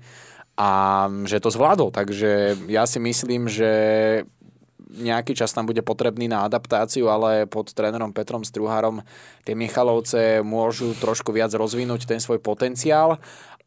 a 0.53 0.69
že 1.25 1.41
to 1.41 1.49
zvládol. 1.49 1.89
Takže 1.89 2.61
ja 2.69 2.85
si 2.85 3.01
myslím, 3.01 3.49
že 3.49 3.71
nejaký 4.93 5.33
čas 5.33 5.49
tam 5.49 5.65
bude 5.65 5.81
potrebný 5.81 6.29
na 6.29 6.45
adaptáciu, 6.45 7.09
ale 7.09 7.49
pod 7.49 7.73
trénerom 7.73 8.13
Petrom 8.13 8.45
Struhárom 8.45 9.01
tie 9.41 9.57
Michalovce 9.57 10.45
môžu 10.45 10.93
trošku 10.93 11.33
viac 11.33 11.49
rozvinúť 11.57 12.05
ten 12.05 12.21
svoj 12.21 12.37
potenciál. 12.37 13.17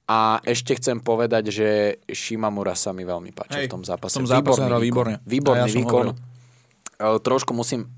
A 0.07 0.39
ešte 0.47 0.79
chcem 0.79 1.03
povedať, 1.03 1.51
že 1.51 1.69
Shimamura 2.07 2.79
sa 2.79 2.95
mi 2.95 3.03
veľmi 3.03 3.35
páči 3.35 3.67
Hej, 3.67 3.67
v 3.67 3.75
tom 3.75 3.83
zápase. 3.83 4.23
v 4.23 4.23
tom 4.23 4.31
zápase 4.31 4.63
hral 4.63 4.79
výkon. 4.79 4.87
výborne. 4.87 5.15
Výborný 5.27 5.67
ja 5.67 5.75
výkon. 5.83 5.91
hovoril. 5.91 6.15
E, 6.15 7.19
Trošku 7.27 7.51
musím 7.51 7.91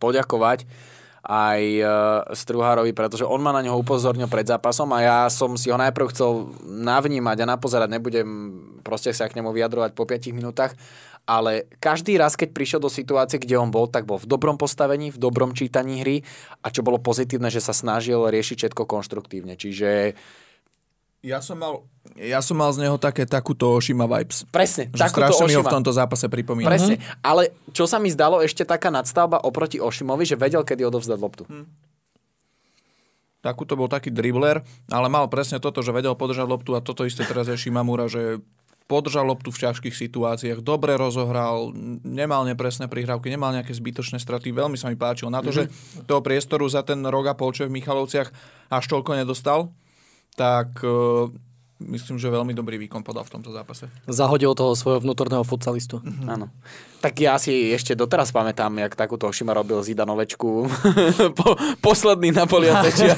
poďakovať 0.00 0.64
aj 1.30 1.62
e, 1.62 1.84
Struhárovi, 2.34 2.90
pretože 2.90 3.22
on 3.22 3.38
ma 3.38 3.54
na 3.54 3.62
neho 3.62 3.78
upozornil 3.78 4.26
pred 4.26 4.42
zápasom 4.42 4.90
a 4.90 4.98
ja 4.98 5.18
som 5.30 5.54
si 5.54 5.70
ho 5.70 5.78
najprv 5.78 6.10
chcel 6.10 6.50
navnímať 6.66 7.46
a 7.46 7.50
napozerať, 7.54 7.88
nebudem 7.94 8.26
proste 8.82 9.14
sa 9.14 9.30
k 9.30 9.38
nemu 9.38 9.54
vyjadrovať 9.54 9.94
po 9.94 10.02
5 10.10 10.34
minútach, 10.34 10.74
ale 11.30 11.70
každý 11.78 12.18
raz, 12.18 12.34
keď 12.34 12.50
prišiel 12.50 12.80
do 12.82 12.90
situácie, 12.90 13.38
kde 13.38 13.54
on 13.54 13.70
bol, 13.70 13.86
tak 13.86 14.10
bol 14.10 14.18
v 14.18 14.26
dobrom 14.26 14.58
postavení, 14.58 15.14
v 15.14 15.22
dobrom 15.22 15.54
čítaní 15.54 16.02
hry 16.02 16.26
a 16.66 16.74
čo 16.74 16.82
bolo 16.82 16.98
pozitívne, 16.98 17.46
že 17.46 17.62
sa 17.62 17.70
snažil 17.70 18.18
riešiť 18.26 18.66
všetko 18.66 18.82
konštruktívne. 18.82 19.54
Čiže 19.54 20.18
Ja 21.20 21.44
som 21.44 21.60
mal, 21.60 21.84
ja 22.16 22.40
som 22.40 22.56
mal 22.56 22.72
z 22.72 22.80
neho 22.80 22.96
také, 22.96 23.28
takúto 23.28 23.68
Oshima 23.76 24.08
vibes. 24.08 24.48
presne, 24.48 24.88
Že 24.88 25.04
takúto 25.04 25.36
strašne 25.36 25.44
mi 25.52 25.54
ho 25.56 25.60
v 25.60 25.68
Oshima. 25.68 25.74
tomto 25.76 25.92
zápase 25.92 26.26
pripomína. 26.32 26.64
Presne, 26.64 26.96
ale 27.20 27.52
čo 27.76 27.84
sa 27.84 28.00
mi 28.00 28.08
zdalo 28.08 28.40
ešte 28.40 28.64
taká 28.64 28.88
nadstavba 28.88 29.44
oproti 29.44 29.76
Ošimovi, 29.76 30.24
že 30.24 30.40
vedel, 30.40 30.64
kedy 30.64 30.80
odovzdať 30.88 31.18
loptu. 31.20 31.44
Takúto 33.40 33.76
bol 33.76 33.88
taký 33.88 34.08
dribler, 34.12 34.64
ale 34.88 35.06
mal 35.12 35.28
presne 35.28 35.60
toto, 35.60 35.80
že 35.84 35.92
vedel 35.92 36.12
podržať 36.16 36.44
loptu 36.48 36.76
a 36.76 36.84
toto 36.84 37.04
isté 37.08 37.24
teraz 37.24 37.48
je 37.48 37.56
Shimamura, 37.56 38.08
že 38.08 38.40
podržal 38.84 39.22
loptu 39.22 39.54
v 39.54 39.60
ťažkých 39.70 39.94
situáciách, 39.94 40.66
dobre 40.66 40.98
rozohral, 40.98 41.70
nemal 42.02 42.42
nepresné 42.42 42.90
prihrávky, 42.90 43.30
nemal 43.30 43.54
nejaké 43.54 43.70
zbytočné 43.70 44.18
straty, 44.18 44.50
veľmi 44.50 44.74
sa 44.74 44.90
mi 44.90 44.98
páčil. 44.98 45.30
Na 45.30 45.40
to, 45.44 45.54
že 45.54 45.70
toho 46.10 46.20
priestoru 46.20 46.66
za 46.66 46.82
ten 46.82 46.98
rok 47.06 47.30
a 47.30 47.34
pol, 47.38 47.54
v 47.54 47.70
Michalovciach 47.70 48.28
až 48.66 48.84
toľko 48.90 49.14
nedostal, 49.14 49.70
tak 50.40 50.80
uh, 50.88 51.28
myslím, 51.84 52.16
že 52.16 52.32
veľmi 52.32 52.56
dobrý 52.56 52.80
výkon 52.80 53.04
podal 53.04 53.28
v 53.28 53.36
tomto 53.36 53.52
zápase. 53.52 53.92
Zahodil 54.08 54.56
toho 54.56 54.72
svojho 54.72 55.04
vnútorného 55.04 55.44
futsalistu. 55.44 56.00
Áno. 56.24 56.48
Tak 57.04 57.12
ja 57.20 57.36
si 57.36 57.68
ešte 57.76 57.92
doteraz 57.92 58.32
pamätám, 58.32 58.72
jak 58.80 58.96
takúto 58.96 59.28
Ošima 59.28 59.52
robil 59.52 59.84
Zidanovečku 59.84 60.48
po, 61.38 61.48
posledný 61.84 62.32
na 62.32 62.48
poliace. 62.48 62.88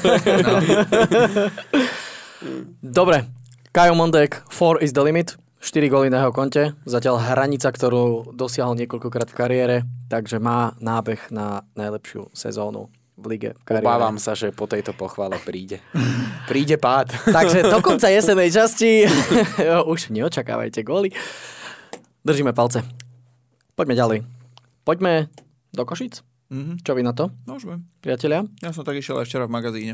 Dobre, 2.83 3.23
Kajo 3.71 3.95
Mondek, 3.95 4.43
4 4.51 4.83
is 4.83 4.91
the 4.91 4.99
limit. 4.99 5.39
4 5.63 5.87
góly 5.87 6.11
na 6.11 6.19
jeho 6.19 6.35
konte. 6.35 6.75
Zatiaľ 6.83 7.23
hranica, 7.23 7.71
ktorú 7.71 8.35
dosiahol 8.35 8.75
niekoľkokrát 8.83 9.31
v 9.31 9.37
kariére, 9.39 9.77
takže 10.11 10.43
má 10.43 10.75
nábeh 10.83 11.31
na 11.31 11.63
najlepšiu 11.79 12.35
sezónu 12.35 12.91
v 13.13 13.25
lige. 13.29 13.49
V 13.53 13.63
kariére. 13.65 13.85
Obávam 13.85 14.17
sa, 14.17 14.33
že 14.33 14.49
po 14.49 14.65
tejto 14.65 14.93
pochvale 14.97 15.37
príde. 15.41 15.79
Príde 16.49 16.81
pád. 16.81 17.13
Takže 17.37 17.69
do 17.69 17.79
konca 17.79 18.09
jesenej 18.09 18.49
časti 18.49 19.05
už 19.93 20.09
neočakávajte 20.09 20.81
góly. 20.81 21.13
Držíme 22.25 22.55
palce. 22.55 22.81
Poďme 23.77 23.95
ďalej. 23.97 24.17
Poďme 24.83 25.29
do 25.73 25.83
Košic. 25.85 26.21
Mhm. 26.53 26.85
Čo 26.85 26.93
vy 26.93 27.01
na 27.01 27.17
to, 27.17 27.33
Môžeme. 27.49 27.81
priatelia? 27.97 28.45
Ja 28.61 28.69
som 28.69 28.85
tak 28.85 28.99
išiel 29.01 29.17
aj 29.17 29.25
včera 29.25 29.49
v 29.49 29.55
magazíne. 29.57 29.93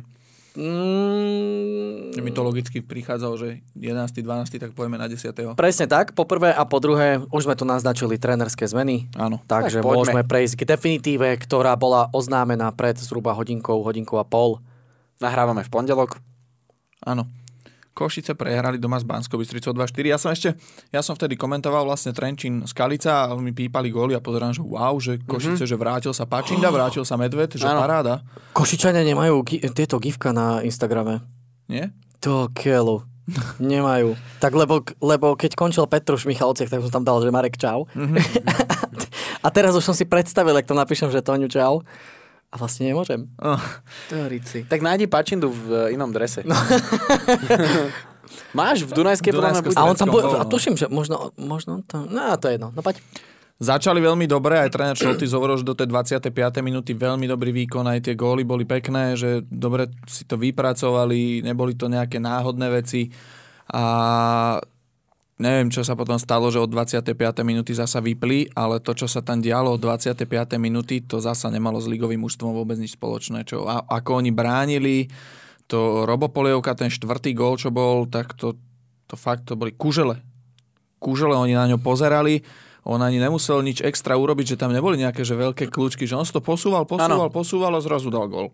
Mm, 0.58 2.16
mi 2.20 2.32
to 2.34 2.42
logicky 2.42 2.82
prichádzalo, 2.82 3.36
že 3.38 3.48
11. 3.78 4.22
12. 4.22 4.58
tak 4.58 4.72
pojeme 4.74 4.98
na 4.98 5.06
10. 5.06 5.54
Presne 5.54 5.86
tak, 5.86 6.18
po 6.18 6.26
prvé 6.26 6.50
a 6.54 6.64
po 6.66 6.82
druhé, 6.82 7.22
už 7.30 7.46
sme 7.46 7.56
tu 7.56 7.64
naznačili 7.66 8.18
trénerské 8.18 8.66
zmeny, 8.66 9.10
Áno. 9.14 9.40
takže 9.46 9.80
Tak 9.80 9.86
poďme. 9.86 9.98
môžeme 10.02 10.24
prejsť 10.26 10.54
k 10.60 10.68
definitíve, 10.70 11.28
ktorá 11.38 11.78
bola 11.78 12.10
oznámená 12.12 12.74
pred 12.74 12.98
zhruba 12.98 13.34
hodinkou, 13.38 13.82
hodinkou 13.86 14.18
a 14.18 14.26
pol. 14.26 14.58
Nahrávame 15.20 15.62
v 15.62 15.70
pondelok. 15.70 16.18
Áno. 17.04 17.28
Košice 18.00 18.32
prehrali 18.32 18.80
doma 18.80 18.96
s 18.96 19.04
Banskou 19.04 19.36
Bystricou 19.36 19.76
2-4. 19.76 20.08
Ja 20.08 20.16
som 20.16 20.32
ešte, 20.32 20.56
ja 20.88 21.04
som 21.04 21.12
vtedy 21.12 21.36
komentoval 21.36 21.84
vlastne 21.84 22.16
Trenčín 22.16 22.64
Skalica 22.64 23.28
a 23.28 23.36
mi 23.36 23.52
pípali 23.52 23.92
góly 23.92 24.16
a 24.16 24.24
pozerám, 24.24 24.56
že 24.56 24.64
wow, 24.64 24.96
že 24.96 25.20
Košice, 25.20 25.68
že 25.68 25.76
vrátil 25.76 26.16
sa 26.16 26.24
Pačinda, 26.24 26.72
vrátil 26.72 27.04
sa 27.04 27.20
Medved, 27.20 27.60
že 27.60 27.68
Áno. 27.68 27.84
paráda. 27.84 28.24
Košičania 28.56 29.04
nemajú 29.04 29.44
gi- 29.44 29.68
tieto 29.76 30.00
gifka 30.00 30.32
na 30.32 30.64
Instagrame. 30.64 31.20
Nie? 31.68 31.92
To 32.24 32.48
keľu. 32.50 33.04
Nemajú. 33.60 34.16
Tak 34.40 34.56
lebo, 34.56 34.82
lebo 34.98 35.36
keď 35.36 35.54
končil 35.54 35.86
Petruš 35.86 36.26
v 36.26 36.34
Michalovciach, 36.34 36.72
tak 36.72 36.82
som 36.82 36.90
tam 36.90 37.06
dal, 37.06 37.20
že 37.22 37.30
Marek 37.30 37.60
čau. 37.60 37.86
a 39.46 39.48
teraz 39.52 39.76
už 39.76 39.84
som 39.84 39.94
si 39.94 40.08
predstavil, 40.08 40.56
ak 40.56 40.66
to 40.66 40.74
napíšem, 40.74 41.12
že 41.12 41.22
Toňu 41.22 41.46
čau. 41.46 41.84
A 42.50 42.56
vlastne 42.58 42.90
nemôžem. 42.90 43.30
Oh. 43.38 43.62
Teorici. 44.10 44.66
Tak 44.66 44.82
nájdi 44.82 45.06
Pačindu 45.06 45.54
v 45.54 45.64
e, 45.70 45.94
inom 45.94 46.10
drese. 46.10 46.42
No. 46.42 46.58
Máš 48.58 48.90
v 48.90 48.92
Dunajskej 48.98 49.34
podľa 49.38 49.62
mňa. 49.62 49.78
A 49.78 49.86
on 49.86 49.94
tam 49.98 50.10
bol, 50.10 50.26
a 50.26 50.46
no. 50.46 50.50
tuším, 50.50 50.74
že 50.74 50.90
možno, 50.90 51.30
možno 51.38 51.86
tam, 51.86 52.10
no 52.10 52.34
to 52.42 52.50
je 52.50 52.58
jedno, 52.58 52.74
no 52.74 52.82
poď. 52.82 52.98
Začali 53.60 54.00
veľmi 54.00 54.24
dobre, 54.24 54.56
aj 54.56 54.72
tréner 54.72 54.96
Šolty 54.96 55.28
hovoril, 55.36 55.60
že 55.60 55.68
do 55.68 55.76
tej 55.76 55.92
25. 55.92 56.32
minúty 56.64 56.96
veľmi 56.96 57.28
dobrý 57.28 57.52
výkon, 57.52 57.84
aj 57.92 58.08
tie 58.08 58.16
góly 58.16 58.48
boli 58.48 58.64
pekné, 58.64 59.20
že 59.20 59.44
dobre 59.52 59.92
si 60.08 60.24
to 60.24 60.40
vypracovali, 60.40 61.44
neboli 61.44 61.76
to 61.76 61.92
nejaké 61.92 62.24
náhodné 62.24 62.72
veci 62.72 63.12
a 63.68 63.84
neviem, 65.40 65.72
čo 65.72 65.88
sa 65.88 65.96
potom 65.96 66.20
stalo, 66.20 66.52
že 66.52 66.60
od 66.60 66.68
25. 66.68 67.16
minúty 67.48 67.72
zasa 67.72 68.04
vypli, 68.04 68.52
ale 68.52 68.84
to, 68.84 68.92
čo 68.92 69.08
sa 69.08 69.24
tam 69.24 69.40
dialo 69.40 69.80
od 69.80 69.82
25. 69.82 70.28
minúty, 70.60 71.00
to 71.00 71.24
zasa 71.24 71.48
nemalo 71.48 71.80
s 71.80 71.88
ligovým 71.88 72.20
mužstvom 72.20 72.52
vôbec 72.52 72.76
nič 72.76 73.00
spoločné. 73.00 73.48
Čo, 73.48 73.64
a, 73.66 73.88
ako 73.88 74.20
oni 74.20 74.36
bránili, 74.36 75.08
to 75.72 76.04
Robopolievka, 76.04 76.76
ten 76.76 76.92
štvrtý 76.92 77.32
gól, 77.32 77.56
čo 77.56 77.72
bol, 77.72 78.04
tak 78.12 78.36
to, 78.36 78.60
to 79.08 79.16
fakt, 79.16 79.48
to 79.48 79.56
boli 79.56 79.72
kužele. 79.72 80.20
Kužele, 81.00 81.34
oni 81.40 81.56
na 81.56 81.72
ňo 81.72 81.80
pozerali, 81.80 82.44
on 82.84 83.00
ani 83.00 83.24
nemusel 83.24 83.64
nič 83.64 83.80
extra 83.80 84.20
urobiť, 84.20 84.56
že 84.56 84.60
tam 84.60 84.76
neboli 84.76 85.00
nejaké 85.00 85.24
že 85.24 85.40
veľké 85.40 85.72
kľúčky, 85.72 86.04
že 86.04 86.20
on 86.20 86.28
si 86.28 86.36
to 86.36 86.44
posúval, 86.44 86.84
posúval, 86.84 87.30
Áno. 87.30 87.32
posúval 87.32 87.72
a 87.78 87.80
zrazu 87.80 88.12
dal 88.12 88.28
gól. 88.28 88.52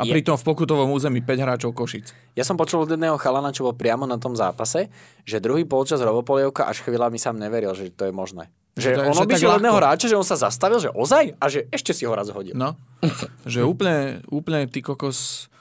A 0.00 0.08
Je- 0.08 0.12
pritom 0.16 0.40
v 0.40 0.44
pokutovom 0.44 0.88
území 0.96 1.20
5 1.20 1.44
hráčov 1.44 1.76
Košic. 1.76 2.16
Ja 2.32 2.48
som 2.48 2.56
počul 2.56 2.88
od 2.88 2.90
jedného 2.90 3.20
chalana, 3.20 3.52
čo 3.52 3.68
bol 3.68 3.76
priamo 3.76 4.08
na 4.08 4.16
tom 4.16 4.32
zápase, 4.32 4.88
že 5.28 5.36
druhý 5.36 5.68
polčas 5.68 6.00
Robopolievka 6.00 6.64
až 6.64 6.80
chvíľami 6.80 7.20
sám 7.20 7.36
neveril, 7.36 7.76
že 7.76 7.92
to 7.92 8.08
je 8.08 8.12
možné. 8.14 8.48
Že, 8.72 8.88
Že 8.96 9.00
on 9.04 9.18
obišiel 9.20 9.52
jedného 9.60 9.76
hráča, 9.76 10.08
že 10.08 10.16
on 10.16 10.24
sa 10.24 10.40
zastavil, 10.40 10.80
že 10.80 10.88
ozaj 10.88 11.36
a 11.36 11.44
že 11.52 11.68
ešte 11.68 11.92
si 11.92 12.08
ho 12.08 12.12
raz 12.16 12.32
hodil. 12.32 12.56
No, 12.56 12.72
že 13.44 13.60
úplne, 13.68 14.24
úplne 14.32 14.64
ty 14.64 14.80
kokos... 14.80 15.52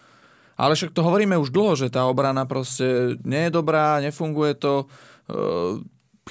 Ale 0.55 0.79
však 0.79 0.95
to 0.95 1.03
hovoríme 1.03 1.35
už 1.35 1.51
dlho, 1.51 1.75
že 1.75 1.91
tá 1.91 2.07
obrana 2.07 2.47
proste 2.47 3.19
nie 3.27 3.49
je 3.49 3.51
dobrá, 3.51 3.99
nefunguje 3.99 4.55
to, 4.55 4.85
e, 5.27 5.81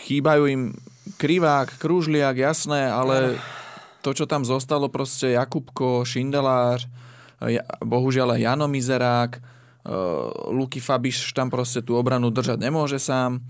chýbajú 0.01 0.43
im 0.49 0.63
krivák, 1.21 1.77
krúžliak, 1.77 2.39
jasné, 2.39 2.89
ale 2.89 3.37
to, 4.01 4.17
čo 4.17 4.25
tam 4.25 4.47
zostalo, 4.47 4.89
proste 4.89 5.37
Jakubko, 5.37 6.07
Šindelár, 6.09 6.81
bohužiaľ 7.81 8.37
aj 8.37 8.41
Jano 8.45 8.67
Mizerák, 8.69 9.33
e, 9.37 9.41
Luky 10.53 10.79
Fabiš 10.79 11.33
tam 11.33 11.49
proste 11.49 11.81
tú 11.81 11.97
obranu 11.97 12.29
držať 12.29 12.61
nemôže 12.61 13.01
sám, 13.01 13.41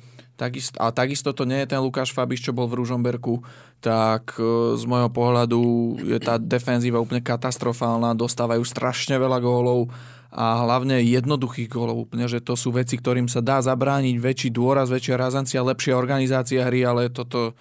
Takisto, 0.41 0.81
a 0.81 0.89
takisto 0.89 1.37
to 1.37 1.45
nie 1.45 1.61
je 1.61 1.77
ten 1.77 1.85
Lukáš 1.85 2.17
Fabiš, 2.17 2.49
čo 2.49 2.57
bol 2.57 2.65
v 2.65 2.81
Ružomberku, 2.81 3.45
tak 3.85 4.41
e, 4.41 4.73
z 4.73 4.89
môjho 4.89 5.13
pohľadu 5.13 5.61
je 6.01 6.17
tá 6.17 6.41
defenzíva 6.41 6.97
úplne 6.97 7.21
katastrofálna, 7.21 8.17
dostávajú 8.17 8.65
strašne 8.65 9.21
veľa 9.21 9.37
gólov 9.37 9.93
a 10.33 10.65
hlavne 10.65 11.05
jednoduchých 11.05 11.69
gólov 11.69 12.09
úplne, 12.09 12.25
že 12.25 12.41
to 12.41 12.57
sú 12.57 12.73
veci, 12.73 12.97
ktorým 12.97 13.29
sa 13.29 13.45
dá 13.45 13.61
zabrániť 13.61 14.17
väčší 14.17 14.49
dôraz, 14.49 14.89
väčšia 14.89 15.21
razancia, 15.21 15.61
lepšia 15.61 15.93
organizácia 15.93 16.65
hry, 16.65 16.89
ale 16.89 17.13
toto 17.13 17.53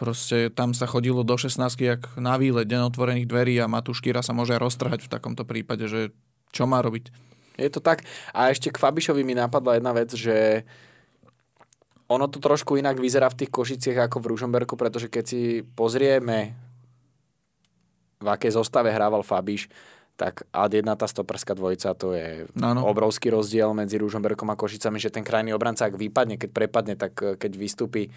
proste 0.00 0.48
tam 0.48 0.72
sa 0.72 0.88
chodilo 0.88 1.20
do 1.20 1.36
16 1.36 1.60
jak 1.76 2.08
na 2.16 2.40
výlet, 2.40 2.64
deň 2.64 2.88
otvorených 2.88 3.28
dverí 3.28 3.60
a 3.60 3.68
Matúškýra 3.68 4.24
sa 4.24 4.32
môže 4.32 4.56
roztrhať 4.56 5.04
v 5.04 5.12
takomto 5.12 5.44
prípade, 5.44 5.84
že 5.84 6.16
čo 6.56 6.64
má 6.64 6.80
robiť. 6.80 7.12
Je 7.60 7.68
to 7.68 7.84
tak. 7.84 8.08
A 8.32 8.48
ešte 8.48 8.72
k 8.72 8.80
Fabišovi 8.80 9.20
mi 9.20 9.36
napadla 9.36 9.76
jedna 9.76 9.92
vec, 9.92 10.08
že 10.16 10.64
ono 12.08 12.26
to 12.32 12.40
trošku 12.40 12.80
inak 12.80 12.96
vyzerá 12.96 13.28
v 13.28 13.44
tých 13.44 13.52
Košiciach 13.52 14.08
ako 14.08 14.24
v 14.24 14.28
Ružomberku, 14.32 14.74
pretože 14.80 15.12
keď 15.12 15.24
si 15.28 15.40
pozrieme, 15.62 16.56
v 18.20 18.28
akej 18.28 18.56
zostave 18.56 18.88
hrával 18.88 19.20
Fabiš, 19.20 19.68
tak 20.20 20.44
ad 20.52 20.76
jedna 20.76 21.00
tá 21.00 21.08
stoperská 21.08 21.56
dvojica, 21.56 21.96
to 21.96 22.12
je 22.12 22.44
Áno. 22.60 22.84
obrovský 22.84 23.32
rozdiel 23.32 23.72
medzi 23.72 23.96
Ružomberkom 23.96 24.52
a 24.52 24.58
Košicami, 24.58 25.00
že 25.00 25.08
ten 25.08 25.24
krajný 25.24 25.56
obranca, 25.56 25.88
ak 25.88 25.96
vypadne, 25.96 26.36
keď 26.36 26.50
prepadne, 26.52 26.94
tak 26.96 27.16
eh, 27.24 27.40
keď 27.40 27.52
vystúpi 27.56 28.12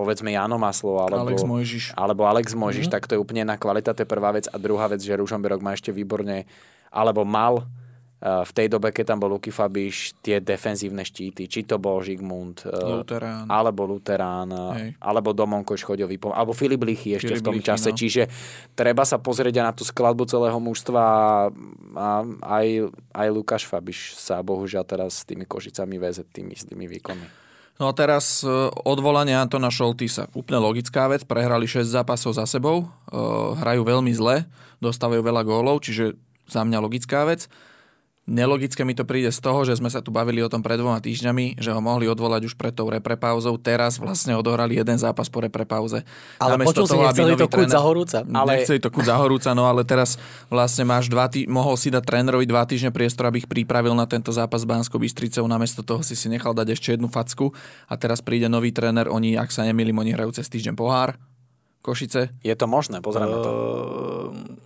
povedzme 0.00 0.32
Jano 0.32 0.56
Maslo 0.56 0.96
alebo 0.96 1.28
Alex 1.28 1.44
Mojžiš. 1.44 1.84
alebo 1.92 2.24
Alex 2.24 2.56
Mojžiš, 2.56 2.88
mm-hmm. 2.88 2.94
tak 2.96 3.04
to 3.04 3.14
je 3.14 3.20
úplne 3.20 3.44
iná 3.44 3.60
kvalita, 3.60 3.92
to 3.92 4.02
je 4.02 4.08
prvá 4.08 4.32
vec. 4.32 4.48
A 4.48 4.56
druhá 4.56 4.88
vec, 4.88 5.04
že 5.04 5.12
Ružomberok 5.12 5.60
má 5.60 5.76
ešte 5.76 5.92
výborne, 5.92 6.48
alebo 6.88 7.28
mal 7.28 7.60
uh, 7.60 8.40
v 8.40 8.52
tej 8.56 8.72
dobe, 8.72 8.96
keď 8.96 9.12
tam 9.12 9.18
bol 9.20 9.36
Luky 9.36 9.52
Fabiš, 9.52 10.16
tie 10.24 10.40
defenzívne 10.40 11.04
štíty, 11.04 11.52
či 11.52 11.68
to 11.68 11.76
bol 11.76 12.00
Žigmund, 12.00 12.64
uh, 12.64 13.04
Luterán. 13.04 13.44
alebo 13.52 13.84
Luterán, 13.84 14.48
Hej. 14.80 14.96
alebo 14.96 15.36
Domonko 15.36 15.76
pom- 16.16 16.32
alebo 16.32 16.56
Filip 16.56 16.80
Lichy 16.80 17.20
ešte 17.20 17.36
Filip 17.36 17.44
v 17.44 17.46
tom 17.46 17.56
Lichy, 17.60 17.68
čase. 17.68 17.90
no. 17.92 17.98
Čiže 18.00 18.22
treba 18.72 19.04
sa 19.04 19.20
pozrieť 19.20 19.60
na 19.60 19.76
tú 19.76 19.84
skladbu 19.84 20.24
celého 20.24 20.56
mužstva 20.56 21.02
a 21.92 22.08
aj, 22.40 22.66
aj 23.12 23.28
Lukáš 23.28 23.68
Fabiš 23.68 24.16
sa 24.16 24.40
bohužiaľ 24.40 24.88
teraz 24.88 25.20
s 25.20 25.28
tými 25.28 25.44
Košicami 25.44 26.00
väze 26.00 26.24
tými 26.24 26.56
istými 26.56 26.88
výkonmi. 26.88 27.49
No 27.80 27.88
a 27.88 27.96
teraz 27.96 28.44
e, 28.44 28.48
odvolanie 28.84 29.32
Antona 29.32 29.72
Šoltisa. 29.72 30.28
Úplne 30.36 30.60
logická 30.60 31.08
vec, 31.08 31.24
prehrali 31.24 31.64
6 31.64 31.88
zápasov 31.88 32.36
za 32.36 32.44
sebou, 32.44 32.84
e, 32.84 32.86
hrajú 33.56 33.88
veľmi 33.88 34.12
zle, 34.12 34.44
dostávajú 34.84 35.24
veľa 35.24 35.42
gólov, 35.48 35.80
čiže 35.80 36.12
za 36.44 36.60
mňa 36.60 36.76
logická 36.76 37.24
vec. 37.24 37.48
Nelogické 38.30 38.86
mi 38.86 38.94
to 38.94 39.02
príde 39.02 39.34
z 39.34 39.42
toho, 39.42 39.66
že 39.66 39.74
sme 39.74 39.90
sa 39.90 39.98
tu 39.98 40.14
bavili 40.14 40.38
o 40.38 40.46
tom 40.46 40.62
pred 40.62 40.78
dvoma 40.78 41.02
týždňami, 41.02 41.58
že 41.58 41.74
ho 41.74 41.82
mohli 41.82 42.06
odvolať 42.06 42.46
už 42.46 42.54
pred 42.54 42.70
tou 42.70 42.86
reprepauzou. 42.86 43.58
Teraz 43.58 43.98
vlastne 43.98 44.38
odohrali 44.38 44.78
jeden 44.78 44.94
zápas 45.02 45.26
po 45.26 45.42
reprepauze. 45.42 46.06
Ale 46.38 46.54
Namiesto 46.54 46.86
počul 46.86 46.86
si, 46.86 46.92
toho, 46.94 47.02
aby 47.10 47.18
nechceli 47.26 47.34
to 47.34 47.48
kuť 47.50 47.66
tréner- 47.66 47.74
za 47.74 47.80
horúca. 47.82 48.18
Ale... 48.22 48.38
Ale- 48.38 48.52
Nechceli 48.54 48.78
to 48.78 48.90
kuť 48.94 49.04
za 49.10 49.16
horúca, 49.18 49.50
no 49.50 49.66
ale 49.66 49.82
teraz 49.82 50.14
vlastne 50.46 50.86
máš 50.86 51.10
dva 51.10 51.26
tý... 51.26 51.50
mohol 51.50 51.74
si 51.74 51.90
dať 51.90 52.06
trénerovi 52.06 52.46
dva 52.46 52.62
týždne 52.62 52.94
priestor, 52.94 53.26
aby 53.26 53.42
ich 53.42 53.50
pripravil 53.50 53.98
na 53.98 54.06
tento 54.06 54.30
zápas 54.30 54.62
s 54.62 54.68
Banskou 54.70 55.02
Bystricou, 55.02 55.42
namiesto 55.50 55.82
toho 55.82 56.06
si 56.06 56.14
si 56.14 56.30
nechal 56.30 56.54
dať 56.54 56.78
ešte 56.78 56.94
jednu 56.94 57.10
facku 57.10 57.50
a 57.90 57.98
teraz 57.98 58.22
príde 58.22 58.46
nový 58.46 58.70
tréner, 58.70 59.10
oni, 59.10 59.34
ak 59.34 59.50
sa 59.50 59.66
nemýlim, 59.66 59.98
oni 59.98 60.14
hrajú 60.14 60.38
cez 60.38 60.46
týždeň 60.46 60.78
pohár, 60.78 61.18
Košice. 61.80 62.28
Je 62.44 62.52
to 62.52 62.68
možné? 62.68 63.00
Pozrieme 63.00 63.32
to. 63.32 63.50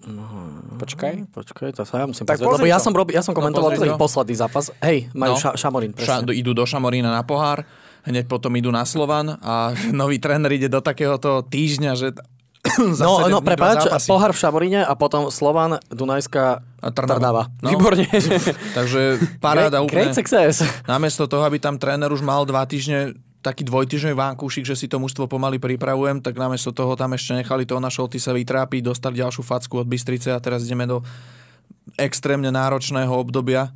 Ehm, 0.05 0.35
Počkaj. 0.75 1.31
Počkaj, 1.31 1.71
to 1.79 1.87
sa 1.87 2.03
ja 2.03 2.07
musím 2.11 2.27
Tak 2.27 2.43
pozrieť, 2.43 2.59
lebo 2.59 2.67
ja 2.67 2.83
som, 2.83 2.91
rob, 2.91 3.07
ja 3.15 3.23
som 3.23 3.31
komentoval 3.31 3.79
no, 3.79 3.95
to. 3.95 3.97
posledný 3.97 4.35
zápas. 4.35 4.75
Hej, 4.83 5.07
majú 5.15 5.39
No. 5.39 5.41
ša, 5.41 5.55
Šamorín, 5.55 5.95
Ša, 5.95 6.27
idú 6.35 6.51
do 6.51 6.67
Šamorína 6.67 7.15
na 7.15 7.23
pohár, 7.23 7.63
hneď 8.03 8.27
potom 8.27 8.51
idú 8.59 8.75
na 8.75 8.83
Slovan 8.83 9.39
a 9.39 9.71
nový 9.95 10.19
tréner 10.19 10.51
ide 10.51 10.67
do 10.67 10.83
takéhoto 10.83 11.47
týždňa, 11.47 11.93
že 11.95 12.09
No, 12.99 13.23
no 13.29 13.39
prepáč, 13.45 13.87
pohár 14.09 14.35
v 14.35 14.39
Šamoríne 14.41 14.81
a 14.83 14.93
potom 14.99 15.31
Slovan, 15.31 15.79
Dunajská, 15.93 16.65
A 16.83 16.89
Trnava. 16.91 17.17
Trnava. 17.21 17.43
No. 17.63 17.69
Výborne. 17.71 18.09
Takže 18.79 19.23
paráda 19.39 19.79
Great, 19.85 19.93
great 19.93 20.11
úplne. 20.11 20.19
success. 20.19 20.55
Namiesto 20.85 21.29
toho, 21.31 21.45
aby 21.47 21.61
tam 21.61 21.79
tréner 21.79 22.09
už 22.09 22.21
mal 22.21 22.43
dva 22.45 22.65
týždne 22.67 23.15
taký 23.45 23.69
dvojtyžňový 23.69 24.17
vankúšik, 24.17 24.65
že 24.65 24.73
si 24.73 24.89
to 24.89 24.97
mužstvo 24.97 25.29
pomaly 25.29 25.61
pripravujem, 25.61 26.25
tak 26.25 26.41
namiesto 26.41 26.73
toho 26.73 26.97
tam 26.97 27.13
ešte 27.13 27.37
nechali 27.37 27.69
toho 27.69 27.77
na 27.77 27.93
Šolty 27.93 28.17
sa 28.17 28.33
vytrápiť, 28.33 28.81
dostali 28.81 29.21
ďalšiu 29.21 29.45
facku 29.45 29.85
od 29.85 29.87
Bystrice 29.87 30.33
a 30.33 30.41
teraz 30.41 30.65
ideme 30.65 30.89
do 30.89 31.05
extrémne 32.01 32.49
náročného 32.49 33.13
obdobia, 33.13 33.69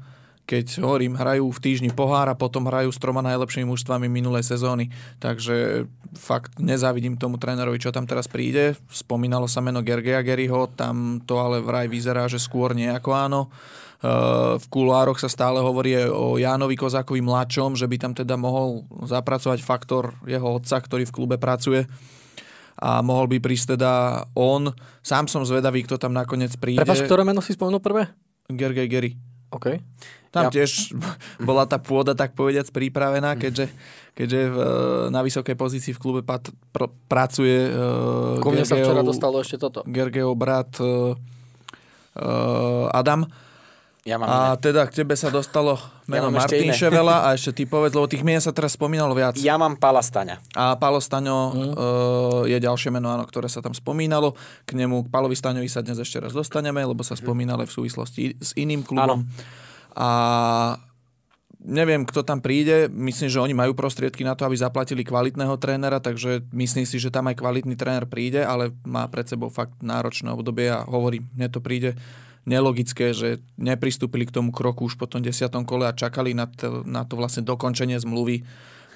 keď 0.48 0.80
hovorím, 0.80 1.20
hrajú 1.20 1.52
v 1.52 1.60
týždni 1.60 1.92
pohár 1.92 2.32
a 2.32 2.38
potom 2.40 2.64
hrajú 2.64 2.88
s 2.88 2.96
troma 2.96 3.20
najlepšími 3.20 3.68
mužstvami 3.68 4.08
minulej 4.08 4.48
sezóny. 4.48 4.88
Takže 5.20 5.84
fakt 6.16 6.56
nezávidím 6.56 7.20
tomu 7.20 7.36
trénerovi, 7.36 7.76
čo 7.76 7.92
tam 7.92 8.08
teraz 8.08 8.24
príde. 8.24 8.72
Spomínalo 8.88 9.44
sa 9.44 9.60
meno 9.60 9.84
Gergeja 9.84 10.24
Geryho, 10.24 10.72
tam 10.72 11.20
to 11.28 11.36
ale 11.36 11.60
vraj 11.60 11.92
vyzerá, 11.92 12.24
že 12.32 12.40
skôr 12.40 12.72
nie 12.72 12.88
ako 12.88 13.12
áno. 13.12 13.52
Uh, 13.98 14.54
v 14.62 14.66
kuloároch 14.70 15.18
sa 15.18 15.26
stále 15.26 15.58
hovorí 15.58 15.98
o 16.06 16.38
Jánovi 16.38 16.78
Kozákovi 16.78 17.18
mladšom, 17.18 17.74
že 17.74 17.90
by 17.90 17.96
tam 17.98 18.12
teda 18.14 18.38
mohol 18.38 18.86
zapracovať 19.02 19.58
faktor 19.58 20.14
jeho 20.22 20.62
otca, 20.62 20.78
ktorý 20.78 21.02
v 21.02 21.14
klube 21.14 21.34
pracuje 21.34 21.82
a 22.78 23.02
mohol 23.02 23.26
by 23.26 23.42
prísť 23.42 23.74
teda 23.74 24.22
on. 24.38 24.70
Sám 25.02 25.26
som 25.26 25.42
zvedavý, 25.42 25.82
kto 25.82 25.98
tam 25.98 26.14
nakoniec 26.14 26.54
príde. 26.54 26.78
Prepač, 26.78 27.02
ktoré 27.02 27.26
meno 27.26 27.42
si 27.42 27.58
spomenul 27.58 27.82
prvé? 27.82 28.06
Gergej 28.46 28.86
Gery. 28.86 29.10
OK. 29.50 29.82
Tam 30.30 30.48
Ja- 30.48 30.52
tiež 30.54 30.94
bola 31.48 31.66
tá 31.66 31.82
pôda, 31.82 32.14
tak 32.14 32.38
povediac, 32.38 32.70
pripravená, 32.70 33.34
keďže, 33.34 33.66
keďže 34.14 34.40
v, 34.46 34.56
na 35.10 35.20
vysokej 35.26 35.56
pozícii 35.58 35.92
v 35.96 36.00
klube 36.00 36.20
pat, 36.22 36.46
pr, 36.70 36.86
pracuje 37.10 37.66
uh, 37.72 38.38
Ku 38.38 38.54
mne 38.54 38.62
sa 38.62 38.78
včera 38.78 39.02
dostalo 39.02 39.42
ešte 39.42 39.58
toto. 39.58 39.82
Gergejov 39.88 40.38
brat 40.38 40.70
uh, 40.78 41.18
uh, 42.14 42.86
Adam. 42.94 43.26
Ja 44.06 44.14
mám 44.16 44.30
A 44.30 44.38
iné. 44.54 44.62
teda 44.62 44.86
k 44.86 45.02
tebe 45.02 45.18
sa 45.18 45.28
dostalo 45.28 45.74
meno 46.06 46.30
ešte 46.32 46.56
Martin. 46.56 46.70
Ševela 46.70 47.26
a 47.26 47.34
ešte 47.34 47.50
ty 47.60 47.62
povedz, 47.66 47.92
lebo 47.92 48.06
tých 48.06 48.22
mien 48.22 48.38
sa 48.38 48.54
teraz 48.54 48.78
spomínalo 48.78 49.12
viac. 49.12 49.34
Ja 49.42 49.58
mám 49.58 49.74
Palastaňa. 49.76 50.38
A 50.54 50.78
Palo 50.78 51.02
Staňo 51.02 51.38
mm. 51.50 51.56
uh, 51.56 51.70
je 52.46 52.58
ďalšie 52.62 52.94
meno, 52.94 53.10
áno, 53.10 53.26
ktoré 53.26 53.50
sa 53.50 53.58
tam 53.58 53.74
spomínalo. 53.74 54.38
K 54.64 54.78
nemu, 54.78 55.06
k 55.06 55.08
Palovi 55.10 55.34
Staňovi 55.34 55.66
sa 55.66 55.82
dnes 55.82 55.98
ešte 55.98 56.22
raz 56.22 56.32
dostaneme, 56.32 56.80
lebo 56.80 57.02
sa 57.02 57.18
spomínali 57.18 57.66
v 57.66 57.72
súvislosti 57.74 58.38
s 58.38 58.54
iným 58.56 58.86
klubom. 58.86 59.26
A 59.98 60.08
neviem, 61.58 62.06
kto 62.06 62.22
tam 62.22 62.38
príde. 62.38 62.86
Myslím, 62.88 63.28
že 63.28 63.42
oni 63.42 63.52
majú 63.52 63.74
prostriedky 63.74 64.22
na 64.22 64.38
to, 64.38 64.46
aby 64.46 64.56
zaplatili 64.56 65.02
kvalitného 65.02 65.58
trénera, 65.58 65.98
takže 65.98 66.46
myslím 66.54 66.86
si, 66.86 66.96
že 67.02 67.10
tam 67.10 67.28
aj 67.28 67.36
kvalitný 67.36 67.74
tréner 67.74 68.06
príde, 68.06 68.40
ale 68.46 68.70
má 68.86 69.04
pred 69.10 69.26
sebou 69.26 69.50
fakt 69.50 69.74
náročné 69.82 70.30
obdobie 70.30 70.70
a 70.70 70.86
hovorím, 70.86 71.26
mne 71.34 71.50
to 71.50 71.58
príde 71.58 71.98
nelogické, 72.48 73.12
že 73.12 73.44
nepristúpili 73.60 74.24
k 74.24 74.32
tomu 74.32 74.48
kroku 74.48 74.88
už 74.88 74.96
po 74.96 75.04
tom 75.04 75.20
desiatom 75.20 75.68
kole 75.68 75.84
a 75.84 75.92
čakali 75.92 76.32
na 76.32 76.48
to, 76.48 76.80
na 76.88 77.04
to 77.04 77.20
vlastne 77.20 77.44
dokončenie 77.44 78.00
zmluvy 78.00 78.48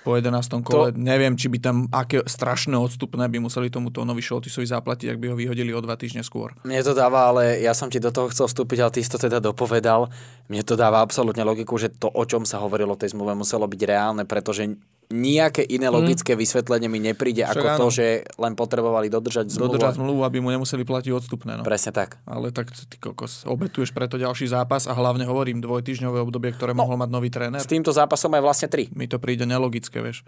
po 0.03 0.19
11. 0.19 0.67
kole. 0.67 0.91
To... 0.91 0.99
Neviem, 0.99 1.39
či 1.39 1.47
by 1.47 1.59
tam 1.63 1.77
aké 1.95 2.27
strašné 2.27 2.75
odstupné 2.75 3.31
by 3.31 3.39
museli 3.39 3.71
tomuto 3.71 4.03
Novi 4.03 4.21
Šoltisovi 4.21 4.67
zaplatiť, 4.67 5.15
ak 5.15 5.19
by 5.23 5.27
ho 5.31 5.37
vyhodili 5.39 5.71
o 5.71 5.79
dva 5.79 5.95
týždne 5.95 6.27
skôr. 6.27 6.59
Mne 6.67 6.83
to 6.83 6.93
dáva, 6.93 7.31
ale 7.31 7.63
ja 7.63 7.71
som 7.73 7.87
ti 7.87 8.03
do 8.03 8.11
toho 8.11 8.27
chcel 8.35 8.51
vstúpiť, 8.51 8.79
ale 8.83 8.91
ty 8.91 9.01
si 9.01 9.11
to 9.11 9.23
teda 9.23 9.39
dopovedal. 9.39 10.11
Mne 10.51 10.63
to 10.67 10.75
dáva 10.75 11.01
absolútne 11.01 11.47
logiku, 11.47 11.79
že 11.79 11.95
to, 11.95 12.11
o 12.11 12.25
čom 12.27 12.43
sa 12.43 12.59
hovorilo 12.59 12.99
v 12.99 13.07
tej 13.07 13.15
zmluve, 13.15 13.39
muselo 13.39 13.71
byť 13.71 13.81
reálne, 13.87 14.27
pretože 14.27 14.75
nejaké 15.13 15.63
iné 15.63 15.93
logické 15.93 16.33
vysvetlenie 16.35 16.89
mi 16.89 16.99
nepríde 16.99 17.45
Však 17.45 17.53
ako 17.55 17.69
to, 17.79 17.87
áno. 17.87 17.95
že 17.95 18.07
len 18.41 18.53
potrebovali 18.57 19.13
dodržať 19.13 19.53
zmluvu. 19.53 19.79
Dodržať 19.79 20.01
zmluvu, 20.01 20.21
aby 20.25 20.41
mu 20.41 20.49
nemuseli 20.51 20.83
platiť 20.83 21.13
odstupné. 21.13 21.61
No. 21.61 21.63
Presne 21.63 21.93
tak. 21.93 22.19
Ale 22.25 22.51
tak 22.51 22.73
ty 22.73 22.97
kokos, 22.97 23.45
obetuješ 23.45 23.93
preto 23.93 24.17
ďalší 24.17 24.49
zápas 24.49 24.89
a 24.89 24.97
hlavne 24.97 25.29
hovorím 25.29 25.61
dvojtyžňové 25.61 26.19
obdobie, 26.25 26.57
ktoré 26.57 26.73
mohol 26.73 26.97
mať 26.97 27.11
nový 27.13 27.29
tréner. 27.29 27.61
S 27.61 27.71
týmto 27.71 27.93
zápasom 27.93 28.33
aj 28.35 28.43
vlastne 28.43 28.69
tri. 28.73 28.89
Mi 28.97 29.07
to 29.07 29.21
príde 29.21 29.45
nelogické, 29.45 30.01
vieš. 30.01 30.25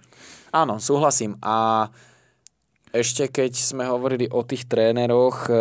Áno, 0.55 0.79
súhlasím. 0.79 1.41
A 1.41 1.89
ešte 2.95 3.27
keď 3.27 3.53
sme 3.59 3.91
hovorili 3.91 4.31
o 4.31 4.47
tých 4.47 4.71
tréneroch, 4.71 5.51
e, 5.51 5.55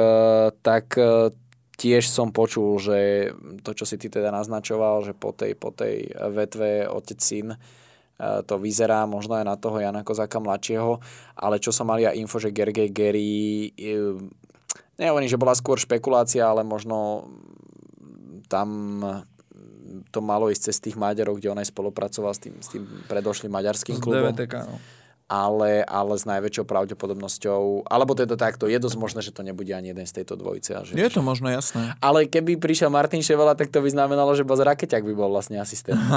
tak 0.62 0.94
e, 1.02 1.34
tiež 1.82 2.06
som 2.06 2.30
počul, 2.30 2.78
že 2.78 3.34
to, 3.66 3.74
čo 3.74 3.90
si 3.90 3.98
ty 3.98 4.06
teda 4.14 4.30
naznačoval, 4.30 5.02
že 5.02 5.18
po 5.18 5.34
tej, 5.34 5.58
po 5.58 5.74
tej 5.74 6.14
vetve 6.30 6.86
otec-syn, 6.86 7.58
e, 7.58 7.58
to 8.46 8.56
vyzerá 8.62 9.04
možno 9.04 9.36
aj 9.36 9.46
na 9.46 9.56
toho 9.60 9.82
Jana 9.82 10.06
Kozáka 10.06 10.40
mladšieho, 10.40 11.00
ale 11.36 11.60
čo 11.60 11.76
som 11.76 11.90
mal 11.90 12.00
ja 12.00 12.16
info, 12.16 12.40
že 12.40 12.54
Gergej 12.56 12.92
e, 12.94 13.96
nehovorím, 15.00 15.30
že 15.30 15.42
bola 15.42 15.58
skôr 15.58 15.82
špekulácia, 15.82 16.46
ale 16.46 16.62
možno 16.62 17.28
tam 18.48 19.02
to 20.14 20.20
malo 20.22 20.50
ísť 20.50 20.64
cez 20.70 20.78
tých 20.82 20.96
Maďarov, 20.98 21.38
kde 21.38 21.50
on 21.54 21.60
aj 21.62 21.70
spolupracoval 21.74 22.34
s 22.34 22.42
tým, 22.42 22.56
s 22.62 22.70
tým 22.70 22.86
predošlým 23.10 23.50
maďarským 23.50 23.98
klubom 23.98 24.34
DVTK, 24.34 24.54
no. 24.66 24.78
ale, 25.30 25.82
ale 25.86 26.14
s 26.18 26.26
najväčšou 26.30 26.66
pravdepodobnosťou, 26.66 27.90
alebo 27.90 28.14
teda 28.14 28.38
takto, 28.38 28.70
je 28.70 28.78
dosť 28.78 28.98
možné, 28.98 29.20
že 29.26 29.34
to 29.34 29.42
nebude 29.46 29.70
ani 29.74 29.94
jeden 29.94 30.06
z 30.06 30.22
tejto 30.22 30.38
dvojice. 30.38 30.70
A 30.78 30.82
že, 30.86 30.98
Je 30.98 31.10
to 31.10 31.22
možno 31.26 31.50
jasné. 31.50 31.98
Ale 31.98 32.30
keby 32.30 32.58
prišiel 32.58 32.94
Martin 32.94 33.26
Ševela, 33.26 33.58
tak 33.58 33.70
to 33.74 33.82
by 33.82 33.90
znamenalo, 33.90 34.34
že 34.38 34.46
Boz 34.46 34.62
Rakeťak 34.62 35.02
by 35.02 35.14
bol 35.14 35.30
vlastne 35.34 35.58
asistent. 35.62 35.98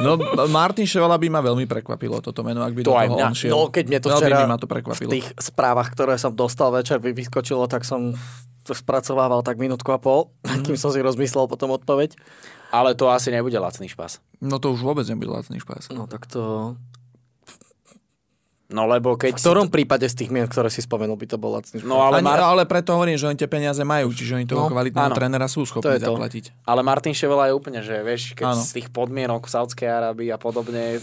No, 0.00 0.14
Martin 0.46 0.84
Ševala 0.84 1.14
by 1.14 1.28
ma 1.28 1.40
veľmi 1.40 1.64
prekvapilo 1.64 2.18
toto 2.18 2.40
meno, 2.40 2.60
ak 2.60 2.70
by 2.72 2.80
To 2.80 2.84
do 2.84 2.92
toho 2.92 3.14
mňa. 3.14 3.24
on 3.24 3.32
šiel. 3.32 3.50
No, 3.50 3.66
keď 3.66 3.84
mne 3.84 3.98
to 3.98 4.08
veľmi 4.08 4.20
včera 4.20 4.36
by 4.36 4.46
ma 4.46 4.56
to 4.56 4.64
v 4.64 4.72
prekvapilo. 4.72 5.10
tých 5.10 5.26
správach, 5.36 5.88
ktoré 5.88 6.14
som 6.16 6.30
dostal 6.30 6.70
večer, 6.70 6.96
vy- 6.96 7.10
vyskočilo, 7.12 7.66
tak 7.66 7.82
som 7.82 8.14
to 8.60 8.72
spracovával 8.72 9.40
tak 9.40 9.56
minútku 9.56 9.88
a 9.88 9.98
pol, 9.98 10.30
Mhm. 10.46 10.62
kým 10.64 10.76
som 10.76 10.88
si 10.88 10.98
rozmyslel 10.98 11.46
potom 11.46 11.70
odpoveď. 11.72 12.14
Ale 12.70 12.92
to 12.92 13.06
asi 13.06 13.28
nebude 13.28 13.54
lacný 13.54 13.84
špas. 13.86 14.22
No 14.38 14.56
to 14.56 14.70
už 14.70 14.80
vôbec 14.80 15.04
nebude 15.04 15.28
lacný 15.28 15.58
špás. 15.58 15.88
No 15.88 16.06
tak 16.06 16.24
to... 16.26 16.72
No 18.72 18.84
lebo 18.84 19.14
keď... 19.14 19.32
V 19.32 19.38
ktorom 19.38 19.68
prípade 19.68 20.04
z 20.04 20.16
tých 20.16 20.28
mien, 20.28 20.44
ktoré 20.44 20.66
si 20.66 20.80
spomenul, 20.80 21.14
by 21.14 21.26
to 21.26 21.36
bol 21.36 21.52
lacný 21.52 21.80
No 21.80 22.00
Ale, 22.00 22.18
ale, 22.18 22.18
Mar... 22.20 22.40
Ale 22.40 22.62
preto 22.64 22.92
hovorím, 22.92 23.14
že 23.14 23.24
oni 23.24 23.36
tie 23.36 23.46
peniaze 23.46 23.80
majú, 23.80 24.08
čiže 24.08 24.34
oni 24.34 24.44
toho 24.44 24.64
No, 24.64 24.72
kvalitného 24.72 25.06
áno. 25.06 25.14
trénera 25.14 25.44
sú 25.44 25.62
To 25.62 25.68
schopní 25.70 25.94
je 25.94 26.00
to. 26.00 26.10
zaplatiť. 26.10 26.44
ale 26.64 26.80
Martin 26.80 27.12
Ševela 27.12 27.46
je 27.46 27.54
úplne, 27.54 27.78
že 27.78 28.00
vieš, 28.00 28.32
keď 28.32 28.48
Áno. 28.50 28.58
z 28.58 28.70
tých 28.74 28.88
podmienok 28.88 29.44
v 29.44 29.52
Saudskej 29.52 29.86
Arábii 29.86 30.28
a 30.28 30.36
podobne, 30.36 30.96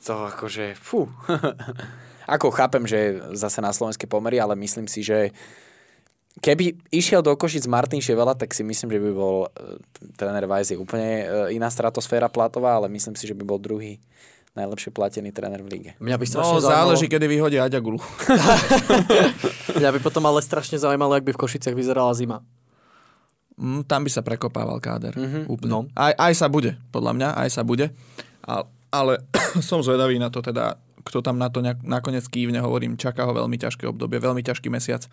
to 0.00 0.14
akože, 0.28 0.74
fú. 0.74 1.04
Ako 2.26 2.48
chápem, 2.48 2.82
že 2.82 2.98
zase 3.32 3.60
na 3.60 3.68
slovenské 3.68 4.04
pomery, 4.04 4.36
ale 4.36 4.56
myslím 4.56 4.84
si, 4.84 5.00
že 5.00 5.28
keby 6.36 6.72
išiel 6.90 7.20
do 7.20 7.32
Košic 7.32 7.64
Martin 7.66 8.00
Ševela, 8.00 8.32
tak 8.32 8.50
si 8.50 8.60
myslím, 8.60 8.90
že 8.90 8.98
by 8.98 9.10
bol 9.12 9.36
e, 9.46 9.48
tréner 10.14 10.42
Vajs 10.42 10.72
je 10.72 10.78
úplne 10.78 11.20
e, 11.20 11.24
iná 11.52 11.68
stratosféra 11.68 12.26
platová, 12.26 12.74
ale 12.74 12.88
myslím 12.88 13.12
si, 13.12 13.24
že 13.24 13.32
by 13.32 13.44
bol 13.44 13.56
druhý 13.56 14.00
najlepšie 14.54 14.94
platený 14.94 15.34
tréner 15.34 15.58
v 15.60 15.68
lige. 15.68 15.90
Mňa 15.98 16.16
by 16.16 16.26
No, 16.26 16.30
strašne 16.30 16.58
zaujímalo, 16.62 16.94
záleží, 16.94 17.06
kedy 17.10 17.26
vyhodia 17.26 17.66
Aďagulu. 17.66 17.98
mňa 19.78 19.90
by 19.90 19.98
potom 19.98 20.22
ale 20.30 20.38
strašne 20.40 20.78
zaujímalo, 20.78 21.18
ak 21.18 21.26
by 21.26 21.34
v 21.34 21.40
Košiciach 21.42 21.74
vyzerala 21.74 22.14
zima. 22.14 22.38
Mm, 23.58 23.82
tam 23.86 24.06
by 24.06 24.10
sa 24.10 24.22
prekopával 24.22 24.78
káder. 24.78 25.14
Mm-hmm. 25.14 25.42
Úplne. 25.50 25.70
No. 25.70 25.80
Aj, 25.94 26.14
aj 26.14 26.32
sa 26.38 26.46
bude, 26.46 26.78
podľa 26.94 27.12
mňa, 27.18 27.28
aj 27.38 27.48
sa 27.50 27.62
bude. 27.66 27.90
Ale, 28.46 28.66
ale 28.94 29.12
som 29.68 29.82
zvedavý 29.82 30.22
na 30.22 30.30
to 30.30 30.38
teda, 30.38 30.78
kto 31.02 31.18
tam 31.18 31.38
na 31.38 31.50
to 31.50 31.58
nejak, 31.58 31.82
nakoniec 31.82 32.22
kývne, 32.26 32.62
hovorím, 32.62 32.94
čaká 32.94 33.26
ho 33.26 33.34
veľmi 33.34 33.58
ťažké 33.58 33.90
obdobie, 33.90 34.22
veľmi 34.22 34.42
ťažký 34.42 34.70
mesiac 34.70 35.06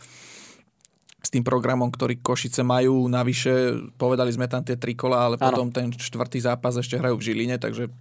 s 1.22 1.30
tým 1.30 1.46
programom, 1.46 1.94
ktorý 1.94 2.18
Košice 2.18 2.66
majú. 2.66 3.06
Navyše, 3.06 3.78
povedali 3.96 4.34
sme 4.34 4.50
tam 4.50 4.66
tie 4.66 4.74
tri 4.74 4.98
kola, 4.98 5.30
ale 5.30 5.36
Áno. 5.38 5.54
potom 5.54 5.68
ten 5.70 5.94
štvrtý 5.94 6.42
zápas 6.42 6.74
ešte 6.74 6.98
hrajú 6.98 7.22
v 7.22 7.26
Žiline, 7.30 7.62
takže 7.62 7.94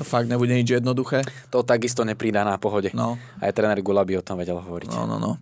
to 0.00 0.02
fakt 0.08 0.32
nebude 0.32 0.56
nič 0.56 0.80
jednoduché. 0.80 1.20
To 1.52 1.60
takisto 1.60 2.08
neprída 2.08 2.40
na 2.42 2.56
pohode. 2.56 2.88
No. 2.96 3.20
Aj 3.36 3.52
tréner 3.52 3.84
Gula 3.84 4.00
by 4.08 4.18
o 4.18 4.24
tom 4.24 4.40
vedel 4.40 4.56
hovoriť. 4.56 4.88
No, 4.96 5.04
no, 5.04 5.16
no. 5.20 5.32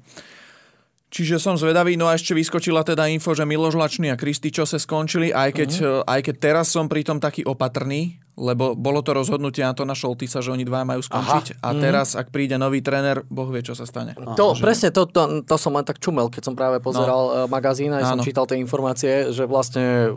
Čiže 1.10 1.42
som 1.42 1.58
zvedavý, 1.58 1.98
no 1.98 2.06
a 2.06 2.14
ešte 2.14 2.38
vyskočila 2.38 2.86
teda 2.86 3.10
info, 3.10 3.34
že 3.34 3.42
Miloš 3.42 3.74
Lačný 3.74 4.14
a 4.14 4.16
Krističo 4.16 4.62
sa 4.62 4.78
skončili, 4.78 5.34
aj 5.34 5.50
keď, 5.58 5.70
uh-huh. 5.82 6.02
aj 6.06 6.20
keď 6.22 6.34
teraz 6.38 6.70
som 6.70 6.86
pri 6.86 7.02
tom 7.02 7.18
taký 7.18 7.42
opatrný, 7.42 8.22
lebo 8.38 8.78
bolo 8.78 9.02
to 9.02 9.10
rozhodnutie 9.10 9.60
Antona 9.66 9.98
Šoltisa, 9.98 10.38
že 10.38 10.54
oni 10.54 10.62
dva 10.62 10.86
majú 10.86 11.02
skončiť. 11.02 11.60
Aha. 11.60 11.66
A 11.66 11.68
teraz, 11.76 12.14
ak 12.14 12.30
príde 12.30 12.54
nový 12.56 12.78
tréner, 12.78 13.26
Boh 13.26 13.50
vie, 13.50 13.60
čo 13.60 13.74
sa 13.74 13.90
stane. 13.90 14.14
To, 14.16 14.54
presne, 14.54 14.94
to, 14.94 15.10
to, 15.10 15.42
to 15.42 15.56
som 15.58 15.74
len 15.74 15.82
tak 15.82 15.98
čumel, 15.98 16.30
keď 16.30 16.42
som 16.46 16.54
práve 16.54 16.78
pozeral 16.78 17.44
no. 17.44 17.50
magazín 17.50 17.90
a 17.90 18.06
som 18.06 18.22
čítal 18.22 18.46
tie 18.46 18.62
informácie, 18.62 19.34
že 19.34 19.44
vlastne 19.50 20.14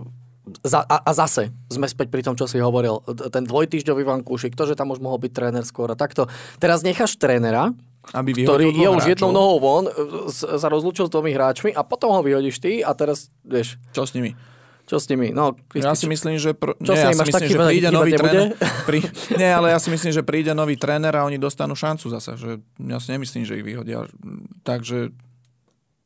za, 0.61 0.85
a, 0.85 1.01
a 1.03 1.11
zase 1.15 1.49
sme 1.73 1.89
späť 1.89 2.13
pri 2.13 2.21
tom, 2.21 2.37
čo 2.37 2.45
si 2.45 2.61
hovoril. 2.61 3.01
Ten 3.33 3.49
dvojtýždňový 3.49 4.03
vankúšik, 4.05 4.53
to, 4.53 4.69
že 4.69 4.77
tam 4.77 4.93
už 4.93 5.01
mohol 5.01 5.17
byť 5.19 5.31
tréner 5.33 5.63
skôr 5.65 5.89
a 5.89 5.97
takto. 5.97 6.29
Teraz 6.61 6.85
necháš 6.85 7.17
trénera, 7.17 7.73
Aby 8.11 8.43
ktorý 8.43 8.75
je 8.75 8.87
už 8.89 8.99
hráčov. 8.99 9.11
jednou 9.15 9.31
nohou 9.31 9.57
von, 9.57 9.83
sa 10.27 10.67
rozlúčil 10.67 11.07
s 11.07 11.11
dvomi 11.11 11.31
hráčmi 11.31 11.71
a 11.71 11.87
potom 11.87 12.11
ho 12.11 12.19
vyhodíš 12.19 12.59
ty 12.59 12.83
a 12.83 12.91
teraz, 12.91 13.31
vieš, 13.41 13.79
Čo 13.95 14.03
s 14.03 14.11
nimi? 14.11 14.35
čo 14.83 14.99
s 14.99 15.07
nimi? 15.07 15.31
No, 15.31 15.55
Ja 15.71 15.95
si 15.95 16.11
myslím, 16.11 16.35
že, 16.35 16.51
pr- 16.51 16.75
Čo 16.75 16.91
nie, 16.91 16.99
ja 16.99 17.15
si 17.15 17.23
myslím, 17.23 17.47
že 17.47 17.59
príde 17.63 17.87
nový 17.87 18.11
tréner. 18.11 18.51
Pri... 18.83 18.99
Nie, 19.39 19.55
ale 19.55 19.71
ja 19.71 19.79
si 19.79 19.87
myslím, 19.87 20.11
že 20.11 20.19
príde 20.21 20.51
nový 20.51 20.75
tréner 20.75 21.15
a 21.15 21.23
oni 21.23 21.39
dostanú 21.39 21.71
šancu 21.71 22.11
zase. 22.11 22.35
Že 22.35 22.59
ja 22.83 22.99
si 22.99 23.15
nemyslím, 23.15 23.47
že 23.47 23.55
ich 23.55 23.63
vyhodia. 23.63 24.03
Takže 24.61 25.15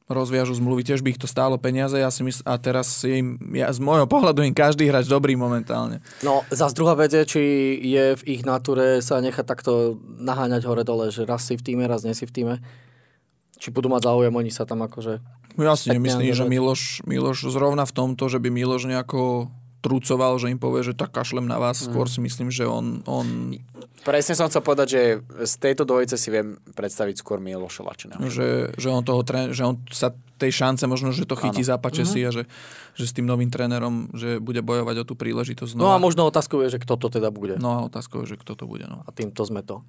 rozviažu 0.08 0.56
zmluvy, 0.56 0.88
tiež 0.88 1.04
by 1.04 1.13
ich 1.13 1.22
to 1.22 1.28
stálo 1.28 1.60
peniaze. 1.60 2.00
Ja 2.00 2.08
si 2.08 2.24
mysl... 2.24 2.43
A 2.48 2.56
teraz 2.56 3.04
im, 3.04 3.36
ja, 3.52 3.67
z 3.67 3.84
môjho 3.84 4.08
pohľadu 4.08 4.39
im 4.43 4.56
každý 4.56 4.88
hráč 4.88 5.12
dobrý 5.12 5.36
momentálne. 5.36 6.00
No, 6.24 6.48
zase 6.48 6.74
druhá 6.76 6.96
vec 6.96 7.12
je, 7.12 7.24
či 7.28 7.41
je 7.84 8.15
v 8.15 8.24
ich 8.24 8.41
natúre 8.48 9.04
sa 9.04 9.20
nechať 9.20 9.43
takto 9.43 10.00
naháňať 10.04 10.63
hore-dole, 10.63 11.12
že 11.12 11.28
raz 11.28 11.43
si 11.43 11.60
v 11.60 11.63
týme, 11.63 11.84
raz 11.86 12.08
nie 12.08 12.15
si 12.15 12.24
v 12.24 12.32
týme. 12.32 12.56
Či 13.60 13.76
budú 13.76 13.91
mať 13.91 14.08
záujem, 14.08 14.32
oni 14.32 14.52
sa 14.52 14.63
tam 14.63 14.86
akože... 14.88 15.20
Ja 15.58 15.74
si 15.74 15.89
nemyslím, 15.89 16.38
že. 16.38 16.46
Miloš, 16.46 17.02
Miloš 17.10 17.50
zrovna 17.50 17.84
v 17.89 17.93
tomto, 17.98 18.30
že 18.30 18.38
by 18.38 18.54
Miloš 18.54 18.86
nejako 18.86 19.50
trucoval, 19.81 20.35
že 20.41 20.49
im 20.49 20.57
povie, 20.57 20.81
že 20.83 20.97
tak 20.97 21.13
kašlem 21.13 21.45
na 21.45 21.61
vás. 21.61 21.85
Skôr 21.85 22.09
si 22.09 22.19
myslím, 22.19 22.49
že 22.49 22.65
on, 22.65 23.05
on 23.05 23.55
Presne 24.01 24.39
som 24.39 24.47
chcel 24.47 24.63
povedať, 24.63 24.87
že 24.87 25.01
z 25.43 25.53
tejto 25.59 25.83
dvojice 25.83 26.15
si 26.15 26.31
viem 26.31 26.55
predstaviť 26.73 27.19
skôr 27.19 27.43
Miloša 27.43 27.83
Lačeného. 27.83 28.19
že, 28.31 28.71
že 28.79 28.87
on 28.87 29.03
toho 29.03 29.19
trén, 29.27 29.51
že 29.51 29.67
on 29.67 29.75
sa 29.91 30.15
tej 30.37 30.53
šance 30.53 30.85
možno, 30.85 31.09
že 31.11 31.25
to 31.25 31.33
chytí, 31.33 31.65
zapače 31.65 32.05
si 32.05 32.21
a 32.21 32.29
že, 32.29 32.45
že 32.93 33.03
s 33.09 33.11
tým 33.11 33.25
novým 33.25 33.49
trénerom, 33.49 34.13
že 34.13 34.37
bude 34.37 34.61
bojovať 34.61 35.01
o 35.01 35.05
tú 35.05 35.17
príležitosť 35.17 35.73
No 35.75 35.89
a 35.89 35.97
znova. 35.97 36.05
možno 36.05 36.21
otázkou 36.29 36.61
je, 36.61 36.77
že 36.77 36.79
kto 36.79 36.93
to 36.95 37.07
teda 37.09 37.33
bude. 37.33 37.57
No 37.57 37.73
a 37.73 37.77
otázkou 37.89 38.21
je, 38.23 38.37
že 38.37 38.39
kto 38.39 38.53
to 38.53 38.69
bude. 38.69 38.85
No. 38.85 39.01
A 39.03 39.09
týmto 39.11 39.41
sme 39.43 39.65
to 39.65 39.81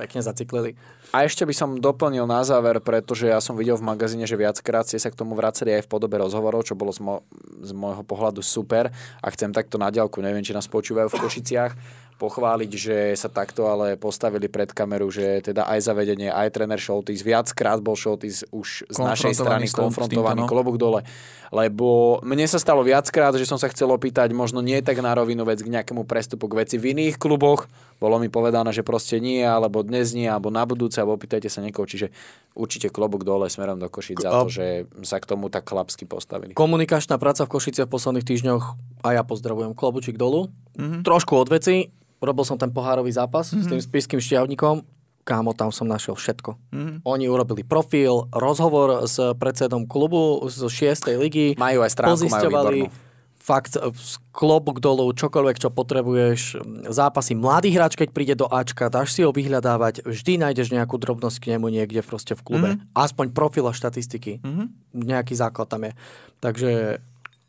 pekne 0.00 0.24
zaciklili. 0.24 0.72
A 1.12 1.28
ešte 1.28 1.44
by 1.44 1.52
som 1.52 1.76
doplnil 1.76 2.24
na 2.24 2.40
záver, 2.40 2.80
pretože 2.80 3.28
ja 3.28 3.36
som 3.44 3.52
videl 3.52 3.76
v 3.76 3.84
magazíne, 3.84 4.24
že 4.24 4.40
viackrát 4.40 4.88
ste 4.88 4.96
sa 4.96 5.12
k 5.12 5.18
tomu 5.20 5.36
vraceli 5.36 5.76
aj 5.76 5.84
v 5.84 5.90
podobe 5.92 6.16
rozhovorov, 6.16 6.64
čo 6.64 6.72
bolo 6.72 6.88
z, 6.88 7.04
mo- 7.04 7.20
z 7.60 7.76
môjho 7.76 8.00
pohľadu 8.00 8.40
super. 8.40 8.88
A 9.20 9.26
chcem 9.28 9.52
takto 9.52 9.76
na 9.76 9.92
diaľku, 9.92 10.24
neviem, 10.24 10.40
či 10.40 10.56
nás 10.56 10.64
počúvajú 10.64 11.12
v 11.12 11.20
Košiciach, 11.20 11.72
pochváliť, 12.20 12.70
že 12.76 12.96
sa 13.16 13.32
takto 13.32 13.64
ale 13.64 13.96
postavili 13.96 14.52
pred 14.52 14.68
kameru, 14.76 15.08
že 15.08 15.40
teda 15.40 15.64
aj 15.64 15.88
zavedenie, 15.88 16.28
aj 16.28 16.52
tréner 16.52 16.76
Šoltis, 16.76 17.24
viackrát 17.24 17.80
bol 17.80 17.96
Šoltis 17.96 18.44
už 18.52 18.84
z 18.92 18.98
našej 19.00 19.40
strany 19.40 19.64
tom- 19.64 19.72
s 19.72 19.74
konfrontovaný, 19.74 20.44
týmto, 20.44 20.46
no. 20.46 20.52
klobúk 20.52 20.76
dole. 20.76 21.00
Lebo 21.48 22.20
mne 22.20 22.44
sa 22.44 22.60
stalo 22.60 22.84
viackrát, 22.84 23.32
že 23.40 23.48
som 23.48 23.56
sa 23.56 23.72
chcel 23.72 23.88
opýtať, 23.88 24.36
možno 24.36 24.60
nie 24.60 24.84
tak 24.84 25.00
na 25.00 25.16
rovinu 25.16 25.48
vec 25.48 25.64
k 25.64 25.72
nejakému 25.72 26.04
prestupu 26.04 26.44
k 26.46 26.60
veci 26.62 26.76
v 26.76 26.92
iných 26.92 27.16
kluboch. 27.16 27.64
Bolo 28.00 28.16
mi 28.16 28.32
povedané, 28.32 28.72
že 28.72 28.80
proste 28.80 29.20
nie, 29.20 29.44
alebo 29.44 29.84
dnes 29.84 30.16
nie, 30.16 30.24
alebo 30.24 30.48
na 30.48 30.64
budúce, 30.64 30.96
alebo 30.96 31.20
opýtajte 31.20 31.52
sa 31.52 31.60
niekoho. 31.60 31.84
Čiže 31.84 32.08
určite 32.56 32.88
klobúk 32.88 33.28
dole 33.28 33.52
smerom 33.52 33.76
do 33.76 33.92
Košic 33.92 34.24
za 34.24 34.32
to, 34.32 34.48
že 34.48 34.88
sa 35.04 35.20
k 35.20 35.28
tomu 35.28 35.52
tak 35.52 35.68
chlapsky 35.68 36.08
postavili. 36.08 36.56
Komunikačná 36.56 37.20
práca 37.20 37.44
v 37.44 37.52
Košiciach 37.52 37.84
v 37.84 37.92
posledných 37.92 38.24
týždňoch 38.24 38.64
a 39.04 39.08
ja 39.12 39.20
pozdravujem 39.20 39.76
klobučík 39.76 40.16
dolu. 40.16 40.48
Mm-hmm. 40.80 41.04
Trošku 41.04 41.36
od 41.36 41.52
veci. 41.52 41.92
Robil 42.24 42.44
som 42.48 42.56
ten 42.56 42.72
pohárový 42.72 43.12
zápas 43.12 43.52
mm-hmm. 43.52 43.64
s 43.64 43.66
tým 43.68 43.80
spiským 43.84 44.20
šťavníkom. 44.24 44.80
Kámo, 45.20 45.52
tam 45.52 45.68
som 45.68 45.84
našiel 45.84 46.16
všetko. 46.16 46.56
Mm-hmm. 46.72 46.96
Oni 47.04 47.28
urobili 47.28 47.60
profil, 47.68 48.32
rozhovor 48.32 49.04
s 49.04 49.20
predsedom 49.36 49.84
klubu 49.84 50.40
z 50.48 50.64
6. 50.96 51.20
ligy. 51.20 51.52
Majú 51.60 51.84
aj 51.84 51.90
stránku, 51.92 52.24
majú 52.32 52.48
výbornú. 52.48 53.09
Fakt 53.40 53.74
e, 53.74 53.90
z 53.96 54.20
klobúk 54.30 54.78
dolu, 54.78 55.10
čokoľvek, 55.16 55.56
čo 55.56 55.72
potrebuješ. 55.72 56.60
Zápasy 56.92 57.32
mladý 57.34 57.72
hráč, 57.72 57.96
keď 57.96 58.08
príde 58.12 58.34
do 58.36 58.46
Ačka, 58.46 58.92
dáš 58.92 59.16
si 59.16 59.24
ho 59.24 59.32
vyhľadávať, 59.32 60.04
vždy 60.04 60.44
nájdeš 60.44 60.70
nejakú 60.70 61.00
drobnosť 61.00 61.36
k 61.40 61.48
nemu 61.56 61.66
niekde 61.72 62.04
proste 62.04 62.36
v 62.36 62.44
klube. 62.44 62.70
Mm-hmm. 62.76 62.94
Aspoň 62.94 63.26
profil 63.32 63.66
a 63.66 63.72
štatistiky. 63.72 64.44
Mm-hmm. 64.44 64.66
Nejaký 65.08 65.34
základ 65.34 65.66
tam 65.66 65.88
je. 65.88 65.92
Takže 66.38 66.70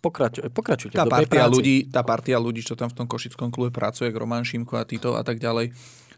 pokračuj, 0.02 0.50
pokračujte. 0.50 0.96
Tá 0.98 1.06
partia, 1.06 1.46
práci. 1.46 1.54
ľudí, 1.54 1.78
tá 1.92 2.02
partia 2.02 2.38
ľudí, 2.42 2.64
čo 2.64 2.74
tam 2.80 2.90
v 2.90 2.98
tom 3.04 3.08
košickom 3.08 3.52
klube 3.54 3.70
pracuje, 3.70 4.10
k 4.10 4.18
Roman 4.18 4.48
Šimko 4.48 4.80
a 4.80 4.88
Tito 4.88 5.14
a 5.14 5.22
tak 5.22 5.38
ďalej, 5.38 5.76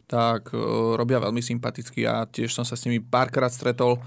tak 0.08 0.54
uh, 0.56 0.96
robia 0.96 1.20
veľmi 1.20 1.44
sympaticky 1.44 2.08
a 2.08 2.24
tiež 2.24 2.54
som 2.54 2.64
sa 2.64 2.80
s 2.80 2.86
nimi 2.88 3.04
párkrát 3.04 3.52
stretol 3.52 4.00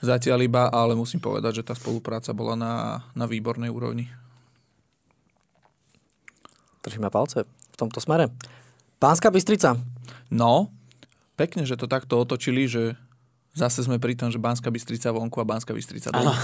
zatiaľ 0.00 0.40
iba, 0.44 0.62
ale 0.72 0.96
musím 0.96 1.20
povedať, 1.20 1.60
že 1.60 1.66
tá 1.66 1.76
spolupráca 1.76 2.32
bola 2.32 2.56
na, 2.56 3.04
na 3.12 3.28
výbornej 3.28 3.68
úrovni. 3.68 4.08
Držíme 6.80 7.10
palce 7.10 7.44
v 7.44 7.76
tomto 7.76 8.00
smere. 8.00 8.28
Pánska 8.98 9.28
Bystrica. 9.28 9.76
No, 10.28 10.68
pekne, 11.34 11.64
že 11.64 11.76
to 11.76 11.84
takto 11.84 12.20
otočili, 12.20 12.68
že 12.68 12.96
zase 13.50 13.82
sme 13.82 13.98
pri 13.98 14.14
tom, 14.14 14.28
že 14.28 14.38
Banská 14.38 14.70
Bystrica 14.70 15.10
vonku 15.10 15.40
a 15.40 15.48
Banská 15.48 15.72
Bystrica 15.72 16.12
doma. 16.14 16.36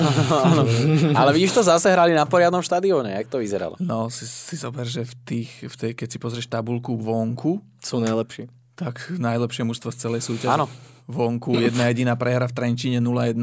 Ale 1.14 1.30
vidíš 1.32 1.52
to, 1.52 1.62
zase 1.62 1.88
hrali 1.88 2.12
na 2.12 2.24
poriadnom 2.24 2.60
štadióne. 2.60 3.12
Jak 3.14 3.28
to 3.28 3.38
vyzeralo? 3.38 3.76
No, 3.78 4.08
si, 4.08 4.24
si 4.24 4.56
zober, 4.56 4.84
že 4.84 5.04
v 5.04 5.14
tých, 5.24 5.50
v 5.64 5.74
tej, 5.76 5.90
keď 5.94 6.08
si 6.08 6.18
pozrieš 6.18 6.46
tabulku 6.48 6.96
vonku, 6.96 7.60
Sú 7.78 8.00
najlepší. 8.00 8.48
tak 8.74 9.12
najlepšie 9.16 9.64
mužstvo 9.64 9.92
z 9.92 9.98
celej 10.00 10.22
súťaže. 10.24 10.52
Áno. 10.52 10.66
Vonku 11.06 11.54
jedna 11.56 11.86
jediná 11.86 12.18
prehra 12.18 12.50
v 12.50 12.56
Trenčíne 12.56 12.98
0-1. 12.98 13.38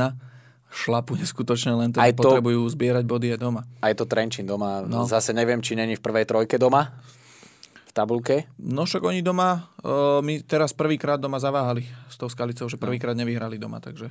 Šlapu 0.73 1.13
neskutočne, 1.13 1.77
len 1.77 1.93
teda 1.93 2.01
Aj 2.01 2.11
to- 2.11 2.25
potrebujú 2.25 2.65
zbierať 2.65 3.05
body 3.05 3.37
aj 3.37 3.39
doma. 3.39 3.61
Aj 3.77 3.93
to 3.93 4.09
Trenčín 4.09 4.49
doma. 4.49 4.81
No. 4.81 5.05
Zase 5.05 5.29
neviem, 5.29 5.61
či 5.61 5.77
není 5.77 5.93
v 5.93 6.01
prvej 6.01 6.25
trojke 6.25 6.57
doma. 6.57 6.97
V 7.85 7.91
tabulke. 7.93 8.49
No 8.57 8.89
však 8.89 9.05
oni 9.05 9.21
doma, 9.21 9.69
uh, 9.85 10.17
my 10.25 10.41
teraz 10.41 10.73
prvýkrát 10.73 11.21
doma 11.21 11.37
zaváhali 11.37 11.85
s 12.09 12.17
tou 12.17 12.25
skalicou, 12.25 12.65
že 12.65 12.81
prvýkrát 12.81 13.13
nevyhrali 13.13 13.61
doma, 13.61 13.77
takže... 13.77 14.09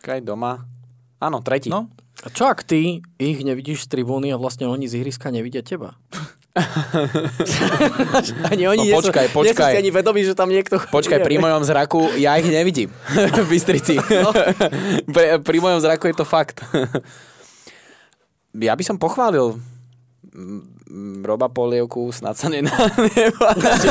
Čakaj, 0.00 0.24
doma. 0.24 0.64
Áno, 1.20 1.44
tretí. 1.44 1.68
No, 1.68 1.92
A 2.24 2.32
čo 2.32 2.48
ak 2.48 2.64
ty 2.64 3.04
ich 3.20 3.44
nevidíš 3.44 3.84
z 3.84 4.00
tribúny 4.00 4.32
a 4.32 4.40
vlastne 4.40 4.64
oni 4.64 4.88
z 4.88 5.04
ihriska 5.04 5.28
nevidia 5.28 5.60
teba? 5.60 6.00
ani 8.50 8.66
oni 8.66 8.82
No 8.82 8.86
nie, 8.90 8.94
počkaj, 8.94 9.30
sú, 9.30 9.46
nie 9.46 9.54
sú 9.54 9.62
počkaj. 9.62 9.70
si 9.70 9.78
ani 9.78 9.90
vedomí, 9.94 10.26
že 10.26 10.34
tam 10.34 10.50
niekto... 10.50 10.82
Počkaj, 10.82 11.22
pri 11.22 11.38
mojom 11.44 11.62
zraku 11.62 12.10
ja 12.18 12.34
ich 12.42 12.50
nevidím 12.50 12.90
v 13.46 13.46
Bystrici. 13.46 13.94
No. 13.98 14.34
pri, 15.14 15.38
pri 15.38 15.58
mojom 15.62 15.78
zraku 15.78 16.10
je 16.10 16.16
to 16.18 16.26
fakt. 16.26 16.58
ja 18.58 18.74
by 18.74 18.82
som 18.82 18.98
pochválil 18.98 19.62
Roba 21.22 21.46
Polievku, 21.46 22.10
snad 22.10 22.34
sa 22.34 22.50
nená, 22.50 22.70
že, 23.82 23.90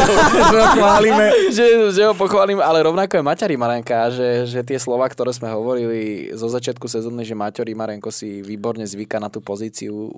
ho 0.53 0.67
chválime, 0.75 1.49
že, 1.49 1.65
že 1.95 2.01
ho 2.03 2.13
pochválim, 2.13 2.59
ale 2.59 2.83
rovnako 2.83 3.17
je 3.17 3.23
Maťa 3.23 3.47
Rimarenka, 3.47 4.11
že, 4.11 4.45
že 4.45 4.59
tie 4.67 4.75
slova, 4.75 5.07
ktoré 5.07 5.31
sme 5.31 5.47
hovorili 5.49 6.31
zo 6.35 6.51
začiatku 6.51 6.85
sezóny, 6.85 7.23
že 7.23 7.39
Maťo 7.39 7.63
Rimarenko 7.63 8.11
si 8.11 8.43
výborne 8.43 8.83
zvyká 8.83 9.17
na 9.17 9.31
tú 9.31 9.39
pozíciu 9.39 10.11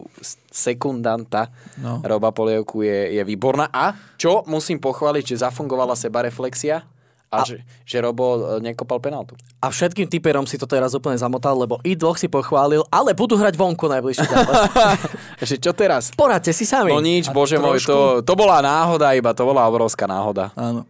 sekundanta 0.50 1.54
No. 1.80 2.02
Roba 2.04 2.30
Polievku 2.36 2.84
je, 2.84 3.16
je 3.16 3.24
výborná. 3.24 3.70
A 3.72 3.96
čo 4.20 4.44
musím 4.46 4.78
pochváliť, 4.78 5.34
že 5.34 5.42
zafungovala 5.48 5.96
sebareflexia 5.96 6.84
a, 7.32 7.42
a 7.42 7.48
že, 7.48 7.64
že 7.88 8.04
Robo 8.04 8.60
e, 8.60 8.60
nekopal 8.60 9.00
penaltu. 9.00 9.40
A 9.64 9.72
všetkým 9.72 10.12
typerom 10.12 10.44
si 10.44 10.60
to 10.60 10.68
teraz 10.68 10.92
úplne 10.92 11.16
zamotal, 11.16 11.56
lebo 11.56 11.80
i 11.88 11.96
dvoch 11.96 12.20
si 12.20 12.28
pochválil, 12.28 12.84
ale 12.92 13.16
budú 13.16 13.40
hrať 13.40 13.56
vonku 13.56 13.88
najbližší 13.88 14.28
zápas. 14.28 14.68
že 15.50 15.56
čo 15.56 15.72
teraz? 15.72 16.12
Poradte 16.12 16.52
si 16.52 16.68
sami. 16.68 16.92
No 16.92 17.00
nič, 17.00 17.32
A 17.32 17.34
bože 17.34 17.56
môj, 17.56 17.80
trošku- 17.80 18.20
to, 18.20 18.28
to 18.28 18.34
bola 18.36 18.60
náhoda 18.60 19.16
iba, 19.16 19.32
to 19.32 19.48
bola 19.48 19.64
obrovská 19.64 20.12
náhoda. 20.12 20.52
Áno. 20.60 20.84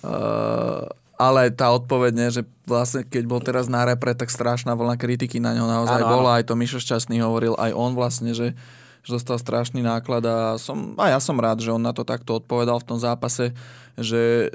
uh, 0.00 0.88
ale 1.20 1.52
tá 1.52 1.70
odpoveď, 1.76 2.12
nie, 2.16 2.28
že 2.32 2.42
vlastne 2.64 3.04
keď 3.04 3.24
bol 3.28 3.44
teraz 3.44 3.68
na 3.68 3.84
repre, 3.84 4.16
tak 4.16 4.32
strašná 4.32 4.72
vlna 4.72 4.96
kritiky 4.96 5.38
na 5.44 5.52
ňo 5.52 5.68
naozaj 5.68 6.00
Áno, 6.02 6.08
bola. 6.08 6.40
Aj 6.40 6.44
to 6.48 6.56
Mišo 6.56 6.80
Šťastný 6.80 7.20
hovoril, 7.20 7.52
aj 7.60 7.76
on 7.76 7.92
vlastne, 7.92 8.32
že, 8.32 8.56
že 9.04 9.10
dostal 9.12 9.36
strašný 9.36 9.84
náklad 9.84 10.24
a, 10.24 10.36
som, 10.56 10.96
a 10.96 11.12
ja 11.12 11.20
som 11.20 11.36
rád, 11.36 11.60
že 11.60 11.68
on 11.68 11.84
na 11.84 11.92
to 11.92 12.02
takto 12.02 12.40
odpovedal 12.40 12.80
v 12.80 12.88
tom 12.88 12.98
zápase, 12.98 13.52
že 13.94 14.50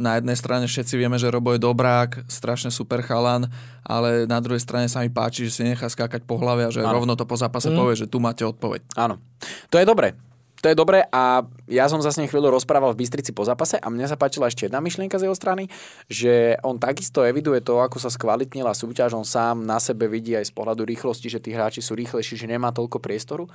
na 0.00 0.16
jednej 0.16 0.34
strane 0.34 0.64
všetci 0.64 0.96
vieme, 0.96 1.20
že 1.20 1.28
Robo 1.28 1.52
je 1.52 1.60
dobrák, 1.60 2.24
strašne 2.24 2.72
super 2.72 3.04
chalan, 3.04 3.52
ale 3.84 4.24
na 4.24 4.40
druhej 4.40 4.64
strane 4.64 4.88
sa 4.88 5.04
mi 5.04 5.12
páči, 5.12 5.44
že 5.44 5.60
si 5.60 5.62
nechá 5.62 5.86
skákať 5.92 6.24
po 6.24 6.40
hlave 6.40 6.64
a 6.64 6.72
že 6.72 6.80
Áno. 6.80 6.96
rovno 6.96 7.12
to 7.20 7.28
po 7.28 7.36
zápase 7.36 7.68
povie, 7.68 8.00
že 8.00 8.08
tu 8.08 8.16
máte 8.16 8.40
odpoveď. 8.42 8.80
Áno. 8.96 9.20
To 9.68 9.76
je 9.76 9.84
dobré. 9.84 10.16
To 10.60 10.68
je 10.68 10.76
dobré 10.76 11.08
a 11.08 11.40
ja 11.72 11.88
som 11.88 12.04
zase 12.04 12.20
chvíľu 12.28 12.52
rozprával 12.52 12.92
v 12.92 13.00
Bystrici 13.00 13.32
po 13.32 13.48
zápase 13.48 13.80
a 13.80 13.88
mne 13.88 14.04
sa 14.04 14.20
páčila 14.20 14.44
ešte 14.44 14.68
jedna 14.68 14.84
myšlienka 14.84 15.16
z 15.16 15.24
jeho 15.24 15.32
strany, 15.32 15.72
že 16.04 16.60
on 16.60 16.76
takisto 16.76 17.24
eviduje 17.24 17.64
to, 17.64 17.80
ako 17.80 17.96
sa 17.96 18.12
skvalitnila 18.12 18.76
súťaž, 18.76 19.16
on 19.16 19.24
sám 19.24 19.64
na 19.64 19.80
sebe 19.80 20.04
vidí 20.04 20.36
aj 20.36 20.52
z 20.52 20.52
pohľadu 20.52 20.84
rýchlosti, 20.84 21.32
že 21.32 21.40
tí 21.40 21.56
hráči 21.56 21.80
sú 21.80 21.96
rýchlejší, 21.96 22.36
že 22.36 22.44
nemá 22.44 22.76
toľko 22.76 23.00
priestoru. 23.00 23.48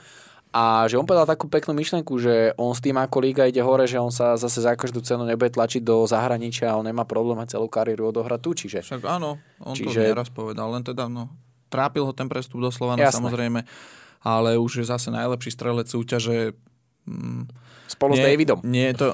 A 0.55 0.87
že 0.87 0.95
on 0.95 1.03
povedal 1.03 1.27
takú 1.27 1.51
peknú 1.51 1.75
myšlienku, 1.75 2.15
že 2.15 2.55
on 2.55 2.71
s 2.71 2.79
tým 2.79 2.95
ako 2.95 3.19
liga 3.19 3.43
ide 3.43 3.59
hore, 3.59 3.83
že 3.83 3.99
on 3.99 4.07
sa 4.07 4.39
zase 4.39 4.63
za 4.63 4.71
každú 4.79 5.03
cenu 5.03 5.27
nebude 5.27 5.51
tlačiť 5.51 5.83
do 5.83 6.07
zahraničia 6.07 6.71
a 6.71 6.79
on 6.79 6.87
nemá 6.87 7.03
problém 7.03 7.35
aj 7.43 7.59
celú 7.59 7.67
kariéru 7.67 8.15
odohrať 8.15 8.39
tu. 8.39 8.49
Čiže 8.55 8.79
Však 8.87 9.03
áno, 9.03 9.35
on 9.59 9.75
Čiže- 9.75 9.99
to 9.99 10.07
nieraz 10.15 10.31
povedal, 10.31 10.71
len 10.71 10.79
teda 10.87 11.11
no, 11.11 11.27
trápil 11.67 12.07
ho 12.07 12.15
ten 12.15 12.31
prestup 12.31 12.63
do 12.63 12.71
Slovana 12.71 13.03
Jasné. 13.03 13.19
samozrejme, 13.19 13.67
ale 14.23 14.55
už 14.55 14.79
je 14.79 14.85
zase 14.87 15.11
najlepší 15.11 15.51
strelec 15.51 15.91
súťaže. 15.91 16.55
Mm, 17.03 17.51
spolu 17.91 18.15
s 18.15 18.23
Davidom. 18.23 18.63
Nie 18.63 18.95
je, 18.95 19.03
to, 19.03 19.07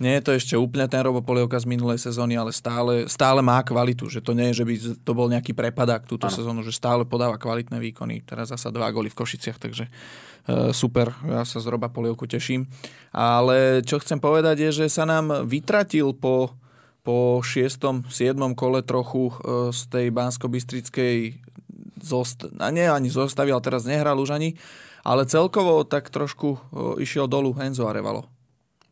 nie 0.00 0.16
je 0.16 0.22
to 0.24 0.30
ešte 0.40 0.54
úplne 0.56 0.88
ten 0.88 1.04
Robo 1.04 1.20
Polievka 1.20 1.60
z 1.60 1.68
minulej 1.68 2.00
sezóny, 2.00 2.34
ale 2.34 2.50
stále, 2.50 3.04
stále 3.12 3.44
má 3.44 3.60
kvalitu, 3.60 4.08
že 4.08 4.24
to 4.24 4.32
nie 4.32 4.50
je, 4.50 4.62
že 4.62 4.64
by 4.64 4.74
to 5.04 5.12
bol 5.12 5.28
nejaký 5.28 5.52
prepadák 5.52 6.08
túto 6.08 6.26
Áno. 6.26 6.34
sezónu, 6.34 6.60
že 6.64 6.72
stále 6.72 7.04
podáva 7.04 7.36
kvalitné 7.36 7.76
výkony. 7.76 8.24
Teraz 8.24 8.50
zasa 8.50 8.72
dva 8.72 8.88
góly 8.90 9.12
v 9.12 9.18
Košiciach, 9.20 9.60
takže 9.60 9.86
super, 10.72 11.12
ja 11.28 11.44
sa 11.44 11.60
z 11.60 11.66
Roba 11.68 11.92
Polievku 11.92 12.24
teším. 12.24 12.64
Ale 13.12 13.84
čo 13.84 14.00
chcem 14.00 14.16
povedať 14.16 14.68
je, 14.68 14.70
že 14.84 14.86
sa 14.88 15.04
nám 15.04 15.44
vytratil 15.44 16.16
po 16.16 16.56
po 17.08 17.40
6. 17.40 18.04
7. 18.04 18.36
kole 18.52 18.84
trochu 18.84 19.32
e, 19.32 19.72
z 19.72 19.80
tej 19.88 20.06
Bansko-Bystrickej 20.12 21.40
zost- 22.04 22.52
a 22.60 22.68
nie 22.68 22.84
ani 22.84 23.08
zostavy, 23.08 23.48
ale 23.48 23.64
teraz 23.64 23.88
nehral 23.88 24.20
už 24.20 24.36
ani, 24.36 24.60
ale 25.08 25.24
celkovo 25.24 25.88
tak 25.88 26.12
trošku 26.12 26.48
e, 26.52 26.58
išiel 27.00 27.24
dolu 27.24 27.56
Enzo 27.64 27.88
Arevalo. 27.88 28.28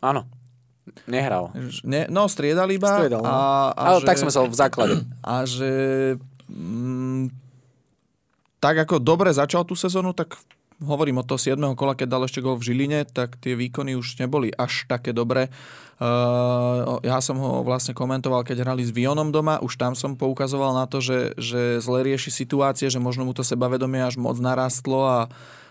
Áno. 0.01 0.25
Nehral. 1.05 1.53
Ne, 1.85 2.09
no, 2.09 2.25
striedal 2.25 2.73
iba. 2.73 2.89
Striedal, 2.89 3.21
no. 3.21 3.29
a, 3.29 3.75
a 3.77 3.83
Ale 3.93 4.01
že, 4.01 4.07
tak 4.09 4.17
sme 4.17 4.33
sa 4.33 4.49
v 4.49 4.57
základe. 4.57 4.97
A 5.21 5.45
že 5.45 5.71
mm, 6.49 7.29
tak 8.65 8.81
ako 8.81 8.97
dobre 8.97 9.29
začal 9.29 9.69
tú 9.69 9.77
sezónu, 9.77 10.17
tak 10.17 10.41
hovorím 10.83 11.25
od 11.25 11.27
toho 11.29 11.41
7. 11.41 11.57
kola, 11.73 11.97
keď 11.97 12.09
dal 12.11 12.23
ešte 12.29 12.45
gol 12.45 12.61
v 12.61 12.73
Žiline, 12.73 13.09
tak 13.09 13.41
tie 13.41 13.57
výkony 13.57 13.97
už 13.97 14.21
neboli 14.21 14.53
až 14.53 14.85
také 14.85 15.17
dobré. 15.17 15.49
Uh, 15.97 17.01
ja 17.01 17.25
som 17.25 17.41
ho 17.41 17.65
vlastne 17.65 17.97
komentoval, 17.97 18.45
keď 18.45 18.69
hrali 18.69 18.85
s 18.85 18.93
Vionom 18.93 19.33
doma, 19.33 19.57
už 19.65 19.81
tam 19.81 19.97
som 19.97 20.13
poukazoval 20.13 20.77
na 20.77 20.85
to, 20.85 21.01
že, 21.01 21.33
že 21.41 21.81
zle 21.81 22.05
rieši 22.05 22.29
situácie, 22.29 22.93
že 22.93 23.01
možno 23.01 23.25
mu 23.25 23.33
to 23.33 23.41
sebavedomie 23.41 24.05
až 24.05 24.21
moc 24.21 24.37
narastlo 24.37 25.09
a, 25.09 25.21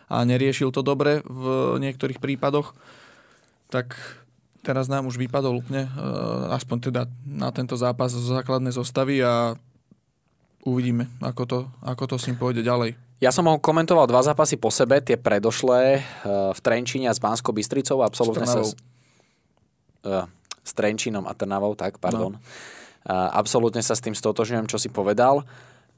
a 0.09 0.17
neriešil 0.25 0.73
to 0.73 0.81
dobre 0.81 1.21
v 1.29 1.77
niektorých 1.77 2.17
prípadoch. 2.17 2.73
Tak 3.69 3.93
teraz 4.65 4.89
nám 4.89 5.05
už 5.05 5.21
vypadol 5.21 5.61
úplne, 5.61 5.85
uh, 5.93 6.49
aspoň 6.57 6.77
teda 6.89 7.01
na 7.21 7.53
tento 7.53 7.77
zápas 7.77 8.09
zo 8.09 8.25
základnej 8.25 8.73
zostavy 8.73 9.21
a 9.21 9.53
uvidíme, 10.65 11.05
ako 11.21 11.43
to, 11.45 11.59
ako 11.85 12.03
to 12.09 12.15
s 12.17 12.25
ním 12.33 12.41
pôjde 12.41 12.65
ďalej. 12.65 13.04
Ja 13.23 13.31
som 13.31 13.47
ho 13.47 13.55
komentoval 13.55 14.11
dva 14.11 14.19
zápasy 14.21 14.59
po 14.59 14.67
sebe, 14.67 14.99
tie 14.99 15.15
predošlé 15.15 15.81
eh, 15.95 16.01
v 16.51 16.59
Trenčíne 16.59 17.07
a 17.07 17.15
s 17.15 17.23
Banskou 17.23 17.55
Bystricou 17.55 18.03
absolútne 18.03 18.43
sa... 18.43 18.59
Trnavou. 18.59 18.73
Eh, 20.05 20.25
S 20.65 20.71
Trenčínom 20.73 21.29
a 21.29 21.33
Trnavou, 21.37 21.77
tak, 21.77 22.01
pardon. 22.01 22.35
No. 22.35 22.41
Absolútne 23.05 23.85
sa 23.85 23.93
s 23.93 24.01
tým 24.01 24.17
stotožňujem, 24.17 24.65
čo 24.65 24.81
si 24.81 24.89
povedal. 24.89 25.45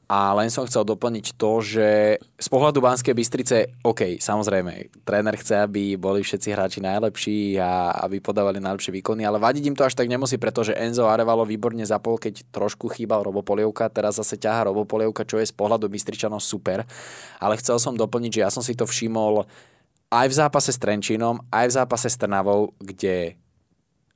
A 0.07 0.31
len 0.39 0.47
som 0.47 0.63
chcel 0.63 0.87
doplniť 0.87 1.35
to, 1.35 1.59
že 1.59 2.15
z 2.23 2.47
pohľadu 2.47 2.79
Banskej 2.79 3.11
Bystrice, 3.11 3.75
OK, 3.83 4.15
samozrejme, 4.23 5.03
tréner 5.03 5.35
chce, 5.35 5.67
aby 5.67 5.99
boli 5.99 6.23
všetci 6.23 6.47
hráči 6.55 6.79
najlepší 6.79 7.59
a 7.59 7.91
aby 8.07 8.23
podávali 8.23 8.63
najlepšie 8.63 8.95
výkony, 8.95 9.27
ale 9.27 9.35
vadiť 9.35 9.67
im 9.67 9.75
to 9.75 9.83
až 9.83 9.99
tak 9.99 10.07
nemusí, 10.07 10.39
pretože 10.39 10.71
Enzo 10.79 11.11
Arevalo 11.11 11.43
výborne 11.43 11.83
zapol, 11.83 12.15
keď 12.15 12.47
trošku 12.55 12.87
chýbal 12.87 13.19
Robopolievka, 13.27 13.91
teraz 13.91 14.15
zase 14.15 14.39
ťaha 14.39 14.71
Robopolievka, 14.71 15.27
čo 15.27 15.43
je 15.43 15.51
z 15.51 15.51
pohľadu 15.51 15.91
Bystričanov 15.91 16.39
super. 16.39 16.87
Ale 17.43 17.59
chcel 17.59 17.75
som 17.75 17.91
doplniť, 17.91 18.31
že 18.39 18.43
ja 18.47 18.49
som 18.49 18.63
si 18.63 18.79
to 18.79 18.87
všimol 18.87 19.43
aj 20.07 20.25
v 20.31 20.37
zápase 20.39 20.71
s 20.71 20.79
Trenčínom, 20.79 21.43
aj 21.51 21.67
v 21.67 21.75
zápase 21.83 22.07
s 22.07 22.15
Trnavou, 22.15 22.71
kde 22.79 23.35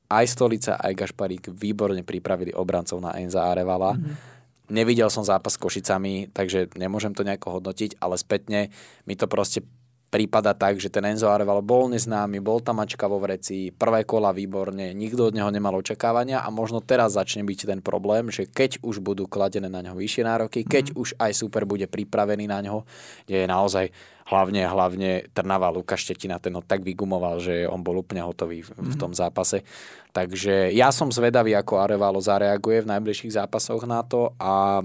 aj 0.08 0.26
Stolica, 0.28 0.80
aj 0.80 0.96
Gašparík 0.96 1.52
výborne 1.52 2.04
pripravili 2.04 2.56
obrancov 2.56 3.04
na 3.04 3.12
Enza 3.20 3.44
Arevala. 3.44 4.00
Mm-hmm. 4.00 4.31
Nevidel 4.72 5.12
som 5.12 5.28
zápas 5.28 5.60
s 5.60 5.62
Košicami, 5.62 6.32
takže 6.32 6.72
nemôžem 6.80 7.12
to 7.12 7.28
nejako 7.28 7.60
hodnotiť, 7.60 8.00
ale 8.00 8.16
spätne 8.16 8.72
mi 9.04 9.20
to 9.20 9.28
proste 9.28 9.68
prípada 10.12 10.52
tak, 10.52 10.76
že 10.76 10.92
ten 10.92 11.08
Enzo 11.08 11.32
Areval 11.32 11.64
bol 11.64 11.88
neznámy, 11.88 12.44
bol 12.44 12.60
tam 12.60 12.84
mačka 12.84 13.08
vo 13.08 13.20
vreci, 13.24 13.72
prvé 13.72 14.04
kola 14.04 14.36
výborne, 14.36 14.92
nikto 14.92 15.32
od 15.32 15.36
neho 15.36 15.48
nemal 15.48 15.72
očakávania 15.80 16.44
a 16.44 16.52
možno 16.52 16.84
teraz 16.84 17.16
začne 17.16 17.48
byť 17.48 17.60
ten 17.72 17.80
problém, 17.80 18.28
že 18.28 18.44
keď 18.44 18.84
už 18.84 19.00
budú 19.00 19.28
kladené 19.32 19.72
na 19.72 19.80
ňo 19.80 19.96
vyššie 19.96 20.24
nároky, 20.28 20.68
keď 20.68 21.00
už 21.00 21.16
aj 21.16 21.32
super 21.32 21.64
bude 21.64 21.88
pripravený 21.88 22.44
na 22.52 22.60
ňo, 22.60 22.84
kde 23.24 23.44
je 23.44 23.48
naozaj 23.48 23.86
hlavne, 24.32 24.64
hlavne 24.64 25.10
Trnava 25.36 25.68
Lukáš 25.68 26.08
Štetina, 26.08 26.40
ten 26.40 26.56
ho 26.56 26.64
tak 26.64 26.88
vygumoval, 26.88 27.44
že 27.44 27.68
on 27.68 27.84
bol 27.84 28.00
úplne 28.00 28.24
hotový 28.24 28.64
v, 28.64 28.72
v 28.72 28.96
tom 28.96 29.12
zápase. 29.12 29.68
Takže 30.16 30.72
ja 30.72 30.90
som 30.96 31.12
zvedavý, 31.12 31.52
ako 31.52 31.84
Arevalo 31.84 32.24
zareaguje 32.24 32.88
v 32.88 32.92
najbližších 32.96 33.36
zápasoch 33.36 33.84
na 33.84 34.00
to 34.08 34.32
a 34.40 34.80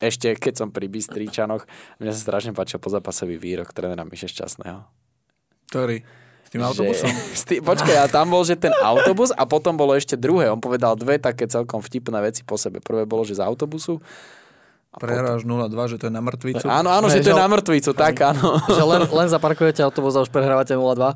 ešte 0.00 0.32
keď 0.32 0.64
som 0.64 0.68
pri 0.72 0.88
Bystričanoch, 0.88 1.68
mne 2.00 2.10
sa 2.16 2.20
strašne 2.24 2.56
páčil 2.56 2.80
pozapasový 2.80 3.36
výrok 3.36 3.76
trénera 3.76 4.08
Miše 4.08 4.32
Šťastného. 4.32 4.80
Ktorý? 5.68 6.00
S 6.40 6.48
tým 6.48 6.64
autobusom? 6.64 7.06
Že, 7.06 7.36
s 7.40 7.42
tý, 7.44 7.54
počkaj, 7.60 7.96
a 8.00 8.06
tam 8.08 8.32
bol, 8.32 8.40
že 8.42 8.56
ten 8.56 8.72
autobus 8.80 9.28
a 9.36 9.44
potom 9.44 9.76
bolo 9.76 9.92
ešte 9.92 10.16
druhé. 10.16 10.48
On 10.48 10.58
povedal 10.58 10.96
dve 10.96 11.20
také 11.20 11.44
celkom 11.44 11.84
vtipné 11.84 12.16
veci 12.24 12.40
po 12.42 12.56
sebe. 12.56 12.80
Prvé 12.80 13.04
bolo, 13.04 13.28
že 13.28 13.36
z 13.36 13.44
autobusu. 13.44 14.00
Prehráš 14.90 15.46
0-2, 15.46 15.70
že 15.86 15.96
to 16.02 16.10
je 16.10 16.14
na 16.14 16.18
mŕtvicu? 16.18 16.66
Áno, 16.66 16.90
áno, 16.90 17.06
Ne, 17.06 17.14
že 17.14 17.22
to 17.22 17.30
je 17.30 17.38
na 17.38 17.46
mŕtvicu, 17.46 17.90
tak 17.94 18.14
áno. 18.26 18.58
že 18.76 18.82
len, 18.82 19.06
len 19.06 19.28
zaparkujete 19.30 19.86
autobus 19.86 20.18
a 20.18 20.26
už 20.26 20.30
prehrávate 20.34 20.74
0-2. 20.74 21.14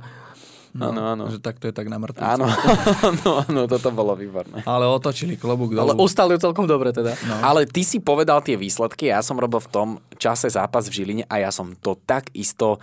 Áno, 0.75 1.01
áno. 1.07 1.31
Že 1.31 1.39
tak 1.39 1.63
to 1.63 1.71
je 1.71 1.75
tak 1.75 1.87
na 1.91 1.99
mŕtvicu. 1.99 2.23
Áno, 2.23 2.47
áno, 3.11 3.31
áno, 3.47 3.61
toto 3.67 3.91
bolo 3.91 4.15
výborné. 4.15 4.63
Ale 4.67 4.87
otočili 4.87 5.35
klobúk 5.35 5.75
Ale 5.75 5.95
dolu. 5.95 6.07
ustali 6.07 6.39
ju 6.39 6.51
celkom 6.51 6.67
dobre 6.71 6.95
teda. 6.95 7.19
No. 7.27 7.35
Ale 7.43 7.67
ty 7.67 7.83
si 7.83 7.99
povedal 7.99 8.43
tie 8.47 8.55
výsledky, 8.55 9.11
ja 9.11 9.23
som 9.23 9.39
robil 9.39 9.59
v 9.59 9.71
tom 9.71 9.89
čase 10.19 10.51
zápas 10.51 10.87
v 10.87 10.95
Žiline 11.03 11.25
a 11.27 11.43
ja 11.43 11.51
som 11.51 11.75
to 11.79 11.99
tak 11.99 12.31
isto 12.35 12.79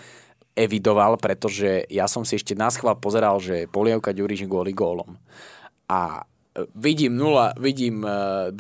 evidoval, 0.56 1.16
pretože 1.20 1.88
ja 1.88 2.08
som 2.12 2.28
si 2.28 2.36
ešte 2.36 2.56
na 2.56 2.68
schvál 2.68 3.00
pozeral, 3.00 3.40
že 3.40 3.68
Polievka 3.72 4.12
Ďuriš 4.12 4.48
góli 4.48 4.76
gólom. 4.76 5.16
A 5.88 6.24
vidím 6.76 7.16
0, 7.16 7.56
vidím 7.56 8.04
e, 8.04 8.52
2-0, 8.52 8.60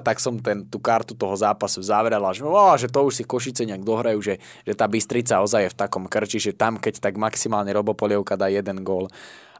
tak 0.00 0.16
som 0.16 0.40
ten, 0.40 0.64
tú 0.64 0.80
kartu 0.80 1.12
toho 1.12 1.36
zápasu 1.36 1.84
zavrel 1.84 2.24
a 2.24 2.32
že, 2.32 2.40
ó, 2.48 2.72
že 2.80 2.88
to 2.88 3.04
už 3.04 3.20
si 3.20 3.24
Košice 3.28 3.68
nejak 3.68 3.84
dohrajú, 3.84 4.24
že, 4.24 4.34
že 4.64 4.72
tá 4.72 4.88
Bystrica 4.88 5.44
ozaj 5.44 5.68
je 5.68 5.72
v 5.72 5.78
takom 5.78 6.04
krči, 6.08 6.40
že 6.40 6.56
tam 6.56 6.80
keď 6.80 7.04
tak 7.04 7.20
maximálne 7.20 7.68
Robopolievka 7.76 8.40
dá 8.40 8.48
jeden 8.48 8.80
gól. 8.80 9.12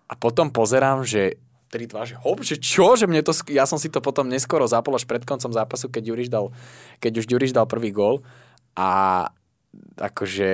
A 0.08 0.16
potom 0.16 0.48
pozerám, 0.48 1.04
že 1.04 1.36
3-2, 1.68 2.08
že 2.08 2.16
hop, 2.16 2.38
že 2.40 2.56
čo, 2.56 2.96
že 2.96 3.04
mne 3.04 3.20
to, 3.20 3.36
ja 3.52 3.68
som 3.68 3.76
si 3.76 3.92
to 3.92 4.00
potom 4.00 4.24
neskoro 4.24 4.64
zapol 4.64 4.96
až 4.96 5.04
pred 5.04 5.20
koncom 5.28 5.52
zápasu, 5.52 5.92
keď, 5.92 6.16
Juriš 6.16 6.28
dal, 6.32 6.48
keď 7.02 7.12
už 7.20 7.26
Juriš 7.28 7.52
dal 7.52 7.68
prvý 7.68 7.92
gól 7.92 8.24
a 8.72 9.28
akože 10.00 10.48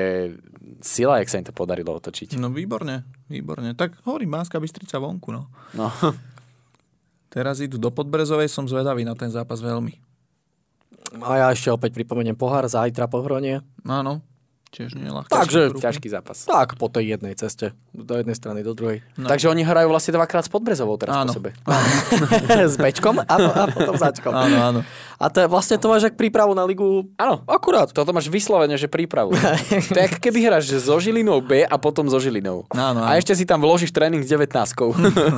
sila, 0.83 1.23
jak 1.23 1.31
sa 1.31 1.39
im 1.39 1.47
to 1.47 1.55
podarilo 1.55 1.95
otočiť. 1.95 2.35
No 2.43 2.51
výborne, 2.51 3.07
výborne. 3.31 3.79
Tak 3.79 4.03
hovorím, 4.03 4.35
Banská 4.35 4.59
Bystrica 4.59 4.99
vonku, 4.99 5.31
no. 5.31 5.47
No. 5.79 5.87
Teraz 7.33 7.65
idú 7.65 7.81
do 7.81 7.89
Podbrezovej, 7.89 8.53
som 8.53 8.69
zvedavý 8.69 9.09
na 9.09 9.17
ten 9.17 9.33
zápas 9.33 9.65
veľmi. 9.65 9.97
A 11.25 11.41
ja 11.41 11.47
ešte 11.49 11.73
opäť 11.73 11.97
pripomeniem 11.97 12.37
pohár 12.37 12.69
zajtra 12.69 13.09
po 13.09 13.25
hronie. 13.25 13.65
Áno, 13.89 14.21
tiež 14.73 14.97
nie 14.97 15.07
ľahké. 15.07 15.29
Takže 15.29 15.61
Ťažký 15.77 16.09
zápas. 16.09 16.49
tak 16.49 16.81
po 16.81 16.89
tej 16.89 17.15
jednej 17.15 17.37
ceste. 17.37 17.77
Do 17.93 18.17
jednej 18.17 18.33
strany, 18.33 18.65
do 18.65 18.73
druhej. 18.73 19.05
No. 19.21 19.29
Takže 19.29 19.53
oni 19.53 19.61
hrajú 19.61 19.93
vlastne 19.93 20.17
dvakrát 20.17 20.49
s 20.49 20.51
Podbrezovou 20.51 20.97
teraz 20.97 21.13
Áno. 21.13 21.29
po 21.31 21.37
sebe. 21.37 21.53
S 22.49 22.81
Bčkom 22.81 23.21
a, 23.21 23.35
a 23.37 23.65
potom 23.69 23.93
Začkom. 24.01 24.33
Áno, 24.33 24.57
áno. 24.57 24.81
A 25.21 25.29
to 25.29 25.45
vlastne 25.47 25.77
to 25.77 25.87
máš 25.87 26.09
ak 26.09 26.17
prípravu 26.17 26.57
na 26.57 26.65
ligu. 26.65 27.05
Áno, 27.21 27.45
Akurát. 27.45 27.93
toto 27.93 28.11
máš 28.11 28.33
vyslovene, 28.33 28.75
že 28.81 28.89
prípravu. 28.89 29.37
to 29.93 29.95
je 29.95 30.05
ako 30.09 30.19
keby 30.19 30.49
hráš 30.49 30.73
so 30.81 30.97
Žilinou 30.97 31.45
B 31.45 31.63
a 31.63 31.77
potom 31.77 32.09
so 32.09 32.17
Žilinou. 32.17 32.65
Áno, 32.73 33.05
áno. 33.05 33.07
A 33.07 33.21
ešte 33.21 33.37
si 33.37 33.45
tam 33.45 33.61
vložíš 33.61 33.93
tréning 33.93 34.25
s 34.25 34.33
19 34.33 34.57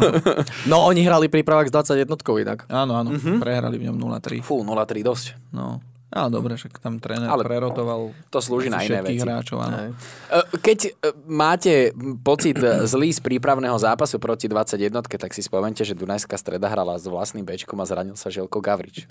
No 0.70 0.86
oni 0.86 1.02
hrali 1.02 1.26
prípravak 1.26 1.68
s 1.68 1.72
21 1.74 2.06
inak. 2.40 2.64
Áno, 2.70 2.94
áno. 2.94 3.10
Mhm. 3.12 3.42
Prehrali 3.42 3.76
v 3.82 3.90
ňom 3.90 3.98
0-3. 3.98 4.40
Fú, 4.46 4.62
0-3 4.62 5.02
dosť. 5.02 5.26
No. 5.50 5.82
Ale 6.14 6.30
dobre, 6.30 6.54
však 6.54 6.78
tam 6.78 7.02
tréner 7.02 7.26
Ale 7.26 7.42
prerotoval 7.42 8.14
to 8.30 8.38
slúži 8.38 8.70
na 8.70 8.86
iné 8.86 9.02
veci. 9.02 9.18
hráčov. 9.18 9.58
Áno. 9.58 9.90
E, 9.90 10.38
Keď 10.62 10.78
e, 10.86 10.90
máte 11.26 11.90
pocit 12.22 12.54
e, 12.62 12.86
zlý 12.86 13.10
z 13.10 13.18
prípravného 13.18 13.74
zápasu 13.74 14.22
proti 14.22 14.46
21, 14.46 14.94
tak 15.18 15.34
si 15.34 15.42
spomente, 15.42 15.82
že 15.82 15.98
Dunajská 15.98 16.38
streda 16.38 16.70
hrala 16.70 16.94
s 16.94 17.10
vlastným 17.10 17.42
Bčkom 17.42 17.82
a 17.82 17.86
zranil 17.90 18.14
sa 18.14 18.30
Želko 18.30 18.62
Gavrič. 18.62 19.10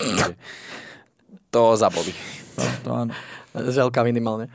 To 1.52 1.76
zabolí. 1.76 2.10
To, 2.56 2.62
to 2.82 2.90
áno. 2.90 3.12
Želka 3.54 4.02
minimálne. 4.02 4.50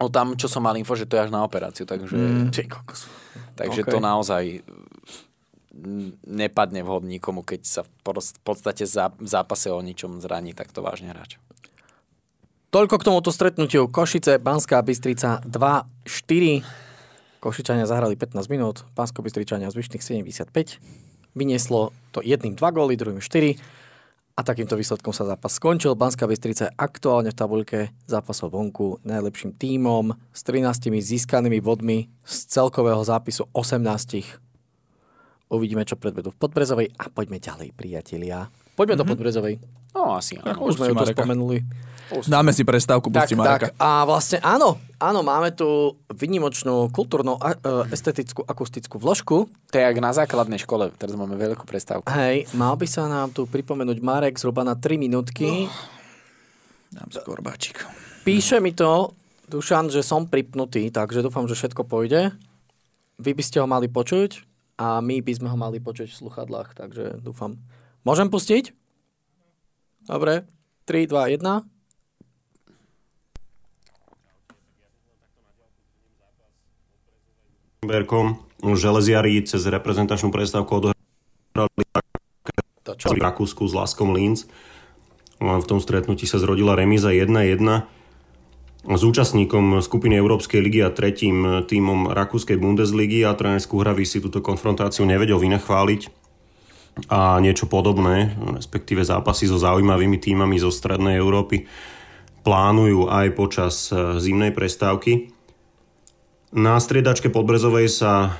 O 0.00 0.08
tam, 0.08 0.32
čo 0.32 0.48
som 0.48 0.64
mal 0.64 0.72
info, 0.80 0.96
že 0.96 1.04
to 1.04 1.18
je 1.18 1.28
až 1.28 1.30
na 1.34 1.44
operáciu, 1.44 1.84
takže, 1.84 2.16
mm. 2.16 2.48
Takže 3.58 3.84
OK. 3.84 3.90
to 3.92 3.98
naozaj 4.00 4.64
nepadne 6.26 6.82
vhod 6.82 7.06
nikomu, 7.06 7.46
keď 7.46 7.60
sa 7.62 7.82
v 7.86 7.90
podstate 8.42 8.84
v 8.90 9.28
zápase 9.28 9.70
o 9.70 9.78
ničom 9.78 10.18
zraní, 10.18 10.50
tak 10.52 10.74
to 10.74 10.82
vážne 10.82 11.14
hráč. 11.14 11.38
Toľko 12.70 13.02
k 13.02 13.06
tomuto 13.06 13.30
stretnutiu. 13.34 13.90
Košice, 13.90 14.38
Banská 14.38 14.78
Bystrica 14.82 15.42
2-4. 15.42 16.62
Košičania 17.42 17.88
zahrali 17.88 18.14
15 18.14 18.46
minút, 18.46 18.86
Bansko 18.94 19.26
Bystričania 19.26 19.72
zvyšných 19.72 20.02
75. 20.26 20.78
Vynieslo 21.34 21.90
to 22.14 22.22
jedným 22.22 22.54
2 22.54 22.62
góly, 22.70 22.94
druhým 22.94 23.18
4. 23.18 23.58
A 24.38 24.40
takýmto 24.46 24.78
výsledkom 24.78 25.10
sa 25.10 25.26
zápas 25.26 25.58
skončil. 25.58 25.98
Banská 25.98 26.30
Bystrica 26.30 26.70
je 26.70 26.76
aktuálne 26.78 27.34
v 27.34 27.38
tabuľke 27.38 27.78
zápasov 28.06 28.54
vonku 28.54 29.02
najlepším 29.02 29.58
tímom 29.58 30.14
s 30.30 30.40
13 30.46 30.94
získanými 30.94 31.58
bodmi 31.58 32.06
z 32.22 32.36
celkového 32.54 33.02
zápisu 33.02 33.50
18. 33.50 34.49
Uvidíme, 35.50 35.82
čo 35.82 35.98
predvedú 35.98 36.30
v 36.30 36.38
Podbrezovej 36.38 36.94
a 36.94 37.10
poďme 37.10 37.42
ďalej, 37.42 37.74
priatelia. 37.74 38.46
Poďme 38.78 38.94
mm-hmm. 38.94 39.02
do 39.02 39.10
Podbrezovej. 39.10 39.54
No 39.90 40.14
asi 40.14 40.38
áno. 40.38 40.62
Už 40.62 40.78
sme 40.78 40.94
ju 40.94 41.10
spomenuli. 41.10 41.66
Dáme 42.26 42.54
si 42.54 42.62
prestávku, 42.62 43.10
Tak, 43.10 43.26
pustí 43.26 43.34
Mareka. 43.34 43.70
tak. 43.70 43.78
A 43.78 44.06
vlastne 44.06 44.38
áno, 44.42 44.78
áno, 45.02 45.26
máme 45.26 45.50
tu 45.50 45.98
vynimočnú 46.10 46.90
kultúrnu, 46.90 47.38
a- 47.38 47.58
e, 47.58 47.94
estetickú, 47.94 48.42
akustickú 48.46 48.98
vložku. 48.98 49.46
To 49.46 49.74
je 49.74 49.82
jak 49.82 49.98
na 49.98 50.10
základnej 50.10 50.58
škole, 50.58 50.90
teraz 50.98 51.14
máme 51.14 51.38
veľkú 51.38 51.66
prestávku. 51.66 52.06
Hej, 52.10 52.50
mal 52.54 52.74
by 52.74 52.86
sa 52.86 53.06
nám 53.06 53.30
tu 53.34 53.46
pripomenúť 53.46 53.98
Marek 54.02 54.38
zhruba 54.38 54.66
na 54.66 54.74
3 54.74 54.98
minútky. 54.98 55.70
Dám 56.90 57.10
si 57.10 57.22
korbáčik. 57.22 57.86
Píše 58.26 58.58
mi 58.58 58.74
to, 58.74 59.14
Dušan, 59.50 59.90
že 59.90 60.02
som 60.06 60.26
pripnutý, 60.30 60.90
takže 60.90 61.22
dúfam, 61.22 61.46
že 61.46 61.58
všetko 61.58 61.86
pôjde. 61.86 62.34
Vy 63.22 63.34
by 63.34 63.42
ste 63.42 63.58
ho 63.62 63.66
mali 63.70 63.86
počuť 63.86 64.49
a 64.80 65.04
my 65.04 65.20
by 65.20 65.32
sme 65.36 65.52
ho 65.52 65.60
mali 65.60 65.76
počuť 65.76 66.08
v 66.08 66.20
sluchadlách, 66.24 66.72
takže 66.72 67.20
dúfam. 67.20 67.60
Môžem 68.00 68.32
pustiť? 68.32 68.72
Dobre, 70.08 70.48
3, 70.88 71.04
2, 71.04 71.36
1. 71.36 71.68
Berkom. 77.84 78.40
Železiari 78.60 79.44
cez 79.44 79.68
reprezentačnú 79.68 80.32
prestávku 80.32 80.72
odohrali 80.80 81.84
v 82.84 83.20
Rakúsku 83.20 83.68
s 83.68 83.76
Laskom 83.76 84.16
Linz. 84.16 84.48
V 85.40 85.64
tom 85.68 85.80
stretnutí 85.80 86.24
sa 86.24 86.40
zrodila 86.40 86.72
remíza 86.72 87.12
1-1. 87.12 87.60
S 88.80 89.02
účastníkom 89.04 89.84
skupiny 89.84 90.16
Európskej 90.16 90.60
ligy 90.64 90.80
a 90.80 90.88
tretím 90.88 91.64
tímom 91.68 92.16
Rakúskej 92.16 92.56
Bundesligy 92.56 93.28
a 93.28 93.36
tréner 93.36 93.60
Skúhravý 93.60 94.08
si 94.08 94.24
túto 94.24 94.40
konfrontáciu 94.40 95.04
nevedel 95.04 95.36
vynachváliť 95.36 96.20
a 97.08 97.38
niečo 97.38 97.70
podobné, 97.70 98.34
respektíve 98.56 99.06
zápasy 99.06 99.46
so 99.48 99.56
zaujímavými 99.56 100.18
týmami 100.18 100.58
zo 100.58 100.74
Strednej 100.74 101.16
Európy 101.16 101.64
plánujú 102.40 103.08
aj 103.08 103.26
počas 103.36 103.74
e, 103.92 104.16
zimnej 104.16 104.52
prestávky. 104.52 105.32
Na 106.50 106.80
striedačke 106.80 107.30
Podbrezovej 107.30 107.88
sa 107.92 108.12
e, 108.26 108.30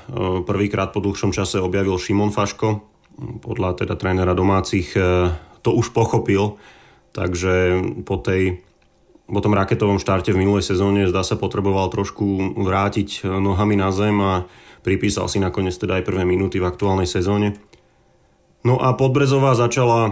prvýkrát 0.43 0.91
po 0.91 0.99
dlhšom 0.99 1.31
čase 1.31 1.61
objavil 1.61 1.95
Šimon 2.01 2.33
Faško. 2.33 2.81
Podľa 3.45 3.85
teda 3.85 3.95
trénera 3.95 4.33
domácich 4.33 4.97
e, 4.97 5.31
to 5.61 5.69
už 5.77 5.93
pochopil, 5.93 6.57
takže 7.13 7.81
po, 8.03 8.17
tej, 8.17 8.65
po 9.31 9.39
tom 9.39 9.55
raketovom 9.55 9.97
štarte 9.97 10.35
v 10.35 10.43
minulej 10.43 10.67
sezóne 10.67 11.07
zdá 11.07 11.23
sa 11.23 11.39
potreboval 11.39 11.87
trošku 11.87 12.59
vrátiť 12.59 13.23
e, 13.23 13.31
nohami 13.31 13.79
na 13.79 13.89
zem 13.95 14.19
a 14.19 14.43
pripísal 14.83 15.31
si 15.31 15.39
nakoniec 15.39 15.73
teda 15.79 16.03
aj 16.03 16.05
prvé 16.05 16.27
minúty 16.27 16.59
v 16.59 16.67
aktuálnej 16.67 17.07
sezóne. 17.07 17.55
No 18.67 18.77
a 18.77 18.93
Podbrezová 18.93 19.55
začala 19.55 19.99
e, 20.05 20.11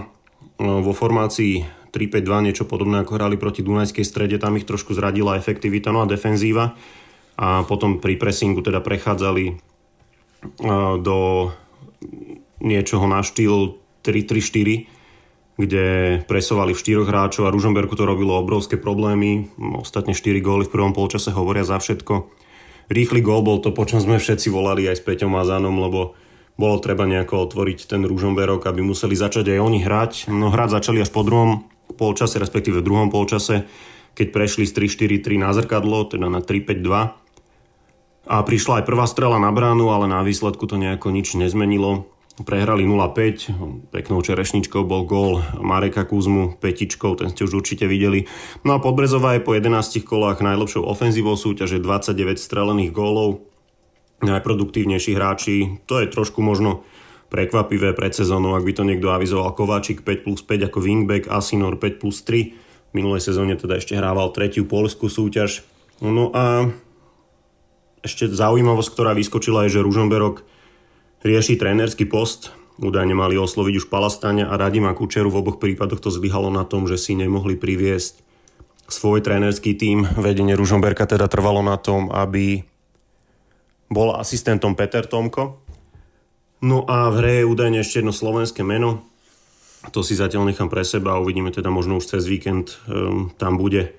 vo 0.64 0.96
formácii 0.96 1.68
3-5-2, 1.92 2.48
niečo 2.48 2.64
podobné 2.64 3.04
ako 3.04 3.20
hrali 3.20 3.36
proti 3.36 3.60
Dunajskej 3.60 4.06
strede, 4.08 4.40
tam 4.40 4.56
ich 4.56 4.66
trošku 4.66 4.96
zradila 4.96 5.36
efektivita, 5.36 5.92
no 5.92 6.06
a 6.06 6.10
defenzíva. 6.10 6.80
A 7.40 7.64
potom 7.68 8.00
pri 8.00 8.16
pressingu 8.16 8.64
teda 8.64 8.80
prechádzali 8.80 9.46
e, 9.52 9.54
do 11.04 11.52
niečoho 12.64 13.04
na 13.04 13.20
štýl 13.20 13.76
3-3-4, 14.08 14.99
kde 15.60 15.86
presovali 16.24 16.72
v 16.72 16.80
štyroch 16.80 17.12
hráčov 17.12 17.44
a 17.44 17.52
Ružomberku 17.52 17.92
to 18.00 18.08
robilo 18.08 18.40
obrovské 18.40 18.80
problémy. 18.80 19.52
Ostatne 19.60 20.16
4 20.16 20.40
góly 20.40 20.64
v 20.64 20.72
prvom 20.72 20.96
polčase 20.96 21.36
hovoria 21.36 21.68
za 21.68 21.76
všetko. 21.84 22.32
Rýchly 22.88 23.20
gól 23.20 23.44
bol 23.44 23.60
to, 23.60 23.76
po 23.76 23.84
čom 23.84 24.00
sme 24.00 24.24
všetci 24.24 24.48
volali 24.48 24.88
aj 24.88 25.04
s 25.04 25.06
Peťom 25.06 25.36
Mazanom, 25.36 25.76
lebo 25.84 26.16
bolo 26.56 26.80
treba 26.80 27.04
nejako 27.04 27.52
otvoriť 27.52 27.92
ten 27.92 28.08
Ružomberok, 28.08 28.72
aby 28.72 28.80
museli 28.80 29.20
začať 29.20 29.52
aj 29.52 29.60
oni 29.60 29.80
hrať. 29.84 30.32
No 30.32 30.48
hrať 30.48 30.80
začali 30.80 31.04
až 31.04 31.12
po 31.12 31.28
druhom 31.28 31.68
polčase, 32.00 32.40
respektíve 32.40 32.80
v 32.80 32.88
druhom 32.88 33.12
polčase, 33.12 33.68
keď 34.16 34.28
prešli 34.32 34.64
z 34.64 34.76
3-4-3 34.76 35.44
na 35.44 35.52
zrkadlo, 35.52 36.08
teda 36.08 36.32
na 36.32 36.40
3-5-2. 36.40 38.28
A 38.30 38.36
prišla 38.48 38.80
aj 38.80 38.88
prvá 38.88 39.06
strela 39.12 39.44
na 39.44 39.52
bránu, 39.52 39.92
ale 39.92 40.08
na 40.08 40.24
výsledku 40.24 40.64
to 40.68 40.80
nejako 40.80 41.12
nič 41.12 41.36
nezmenilo. 41.36 42.08
Prehrali 42.40 42.88
0-5, 42.88 43.92
peknou 43.92 44.24
čerešničkou 44.24 44.88
bol 44.88 45.04
gól 45.04 45.44
Mareka 45.60 46.08
Kuzmu, 46.08 46.56
petičkou, 46.64 47.20
ten 47.20 47.28
ste 47.36 47.44
už 47.44 47.60
určite 47.60 47.84
videli. 47.84 48.32
No 48.64 48.76
a 48.76 48.80
Podbrezová 48.80 49.36
je 49.36 49.44
po 49.44 49.52
11 49.52 50.00
kolách 50.08 50.40
najlepšou 50.40 50.88
ofenzívou 50.88 51.36
súťaže, 51.36 51.84
29 51.84 52.40
strelených 52.40 52.96
gólov, 52.96 53.44
najproduktívnejší 54.24 55.20
hráči. 55.20 55.84
To 55.92 56.00
je 56.00 56.08
trošku 56.08 56.40
možno 56.40 56.88
prekvapivé 57.28 57.92
pred 57.92 58.16
sezónou, 58.16 58.56
ak 58.56 58.64
by 58.64 58.72
to 58.72 58.84
niekto 58.88 59.12
avizoval 59.12 59.52
Kováčik 59.52 60.08
5 60.08 60.24
plus 60.24 60.40
5 60.40 60.72
ako 60.72 60.80
wingback, 60.80 61.28
Asinor 61.28 61.76
5 61.76 62.02
plus 62.02 62.24
3. 62.24 62.56
V 62.90 62.94
minulej 62.96 63.20
sezóne 63.20 63.60
teda 63.60 63.78
ešte 63.78 64.00
hrával 64.00 64.32
tretiu 64.32 64.64
polskú 64.64 65.12
súťaž. 65.12 65.68
No 66.00 66.32
a 66.32 66.72
ešte 68.00 68.32
zaujímavosť, 68.32 68.90
ktorá 68.96 69.12
vyskočila 69.12 69.68
je, 69.68 69.76
že 69.76 69.84
Ružomberok 69.84 70.48
rieši 71.24 71.60
trénerský 71.60 72.08
post. 72.08 72.56
Údajne 72.80 73.12
mali 73.12 73.36
osloviť 73.36 73.84
už 73.84 73.86
Palastáňa 73.92 74.48
a 74.48 74.56
Radima 74.56 74.96
Kučeru. 74.96 75.28
V 75.28 75.44
oboch 75.44 75.58
prípadoch 75.60 76.00
to 76.00 76.08
zlyhalo 76.08 76.48
na 76.48 76.64
tom, 76.64 76.88
že 76.88 76.96
si 76.96 77.12
nemohli 77.12 77.60
priviesť 77.60 78.24
svoj 78.88 79.20
trénerský 79.20 79.76
tím. 79.76 80.08
Vedenie 80.16 80.56
Ružomberka 80.56 81.04
teda 81.04 81.28
trvalo 81.28 81.60
na 81.60 81.76
tom, 81.76 82.08
aby 82.10 82.64
bol 83.92 84.16
asistentom 84.16 84.80
Peter 84.80 85.04
Tomko. 85.04 85.60
No 86.64 86.88
a 86.88 87.12
v 87.12 87.16
hre 87.20 87.34
je 87.44 87.50
údajne 87.50 87.80
ešte 87.84 88.00
jedno 88.00 88.16
slovenské 88.16 88.64
meno. 88.64 89.04
To 89.96 90.04
si 90.04 90.16
zatiaľ 90.16 90.48
nechám 90.52 90.68
pre 90.68 90.84
seba 90.84 91.16
a 91.16 91.22
uvidíme 91.24 91.56
teda 91.56 91.72
možno 91.72 92.00
už 92.00 92.16
cez 92.16 92.28
víkend 92.28 92.76
um, 92.92 93.32
tam 93.40 93.56
bude 93.56 93.96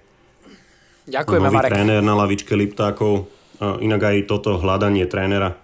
Ďakujeme, 1.09 1.49
nový 1.49 1.57
Marek. 1.57 1.73
tréner 1.73 2.01
na 2.05 2.13
lavičke 2.13 2.53
Liptákov. 2.53 3.33
Uh, 3.61 3.81
inak 3.81 4.13
aj 4.13 4.29
toto 4.29 4.61
hľadanie 4.61 5.09
trénera 5.09 5.57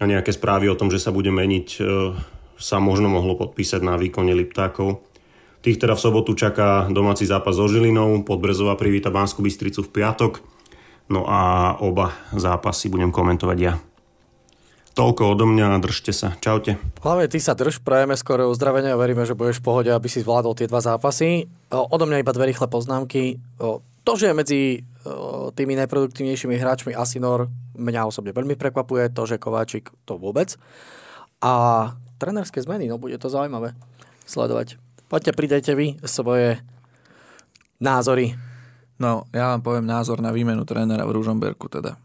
a 0.00 0.02
nejaké 0.08 0.32
správy 0.32 0.72
o 0.72 0.78
tom, 0.78 0.88
že 0.88 0.98
sa 0.98 1.12
bude 1.12 1.28
meniť, 1.28 1.68
uh, 1.84 2.16
sa 2.56 2.80
možno 2.80 3.12
mohlo 3.12 3.36
podpísať 3.36 3.84
na 3.84 4.00
výkone 4.00 4.32
Liptákov. 4.32 5.04
Tých 5.60 5.76
teda 5.76 5.92
v 5.92 6.00
sobotu 6.00 6.32
čaká 6.32 6.88
domáci 6.88 7.28
zápas 7.28 7.52
so 7.52 7.68
Žilinou, 7.68 8.24
Podbrezová 8.24 8.80
privíta 8.80 9.12
Banskú 9.12 9.44
Bystricu 9.44 9.84
v 9.84 9.92
piatok. 9.92 10.40
No 11.12 11.28
a 11.28 11.74
oba 11.84 12.16
zápasy 12.32 12.88
budem 12.88 13.12
komentovať 13.12 13.58
ja. 13.60 13.76
Toľko 14.90 15.22
odo 15.38 15.46
mňa, 15.46 15.78
držte 15.78 16.10
sa. 16.10 16.34
Čaute. 16.42 16.80
Hlavne 16.98 17.30
ty 17.30 17.38
sa 17.38 17.54
drž, 17.54 17.78
prajeme 17.84 18.18
skoro 18.18 18.50
uzdravenie 18.50 18.90
a 18.90 18.98
veríme, 18.98 19.22
že 19.22 19.38
budeš 19.38 19.62
v 19.62 19.66
pohode, 19.70 19.90
aby 19.92 20.10
si 20.10 20.24
zvládol 20.24 20.58
tie 20.58 20.66
dva 20.66 20.82
zápasy. 20.82 21.46
O, 21.70 21.86
odo 21.94 22.10
mňa 22.10 22.24
iba 22.26 22.34
dve 22.34 22.50
rýchle 22.50 22.66
poznámky. 22.66 23.38
O, 23.62 23.84
to, 24.02 24.12
že 24.18 24.32
je 24.32 24.34
medzi 24.34 24.60
o, 25.06 25.54
tými 25.54 25.78
najproduktívnejšími 25.78 26.58
hráčmi 26.58 26.92
Asinor, 26.96 27.46
mňa 27.80 28.06
osobne 28.06 28.36
veľmi 28.36 28.54
prekvapuje, 28.60 29.10
to, 29.10 29.24
že 29.24 29.40
Kováčik 29.40 29.88
to 30.04 30.20
vôbec. 30.20 30.54
A 31.40 31.52
trenerské 32.20 32.60
zmeny, 32.60 32.86
no 32.92 33.00
bude 33.00 33.16
to 33.16 33.32
zaujímavé 33.32 33.72
sledovať. 34.28 34.76
Poďte, 35.08 35.32
pridajte 35.32 35.72
vy 35.72 35.96
svoje 36.04 36.60
názory. 37.80 38.36
No, 39.00 39.24
ja 39.32 39.56
vám 39.56 39.64
poviem 39.64 39.88
názor 39.88 40.20
na 40.20 40.30
výmenu 40.30 40.68
trénera 40.68 41.08
v 41.08 41.16
Ružomberku 41.16 41.72
teda. 41.72 41.96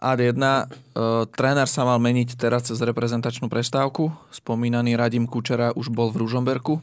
Ad 0.00 0.16
1, 0.16 0.32
uh, 0.32 1.28
tréner 1.28 1.68
sa 1.68 1.84
mal 1.84 2.00
meniť 2.00 2.40
teraz 2.40 2.72
cez 2.72 2.80
reprezentačnú 2.80 3.52
prestávku. 3.52 4.08
Spomínaný 4.32 4.96
Radim 4.96 5.28
Kučera 5.28 5.76
už 5.76 5.92
bol 5.92 6.08
v 6.08 6.24
Ružomberku. 6.24 6.80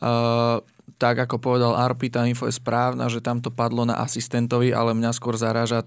Uh, 0.00 0.64
tak 0.96 1.20
ako 1.28 1.36
povedal 1.36 1.76
Arpi, 1.76 2.08
tá 2.08 2.24
info 2.24 2.48
je 2.48 2.56
správna, 2.56 3.12
že 3.12 3.20
tam 3.20 3.44
to 3.44 3.52
padlo 3.52 3.84
na 3.84 4.00
asistentovi, 4.00 4.72
ale 4.72 4.96
mňa 4.96 5.12
skôr 5.12 5.36
zaráža 5.36 5.84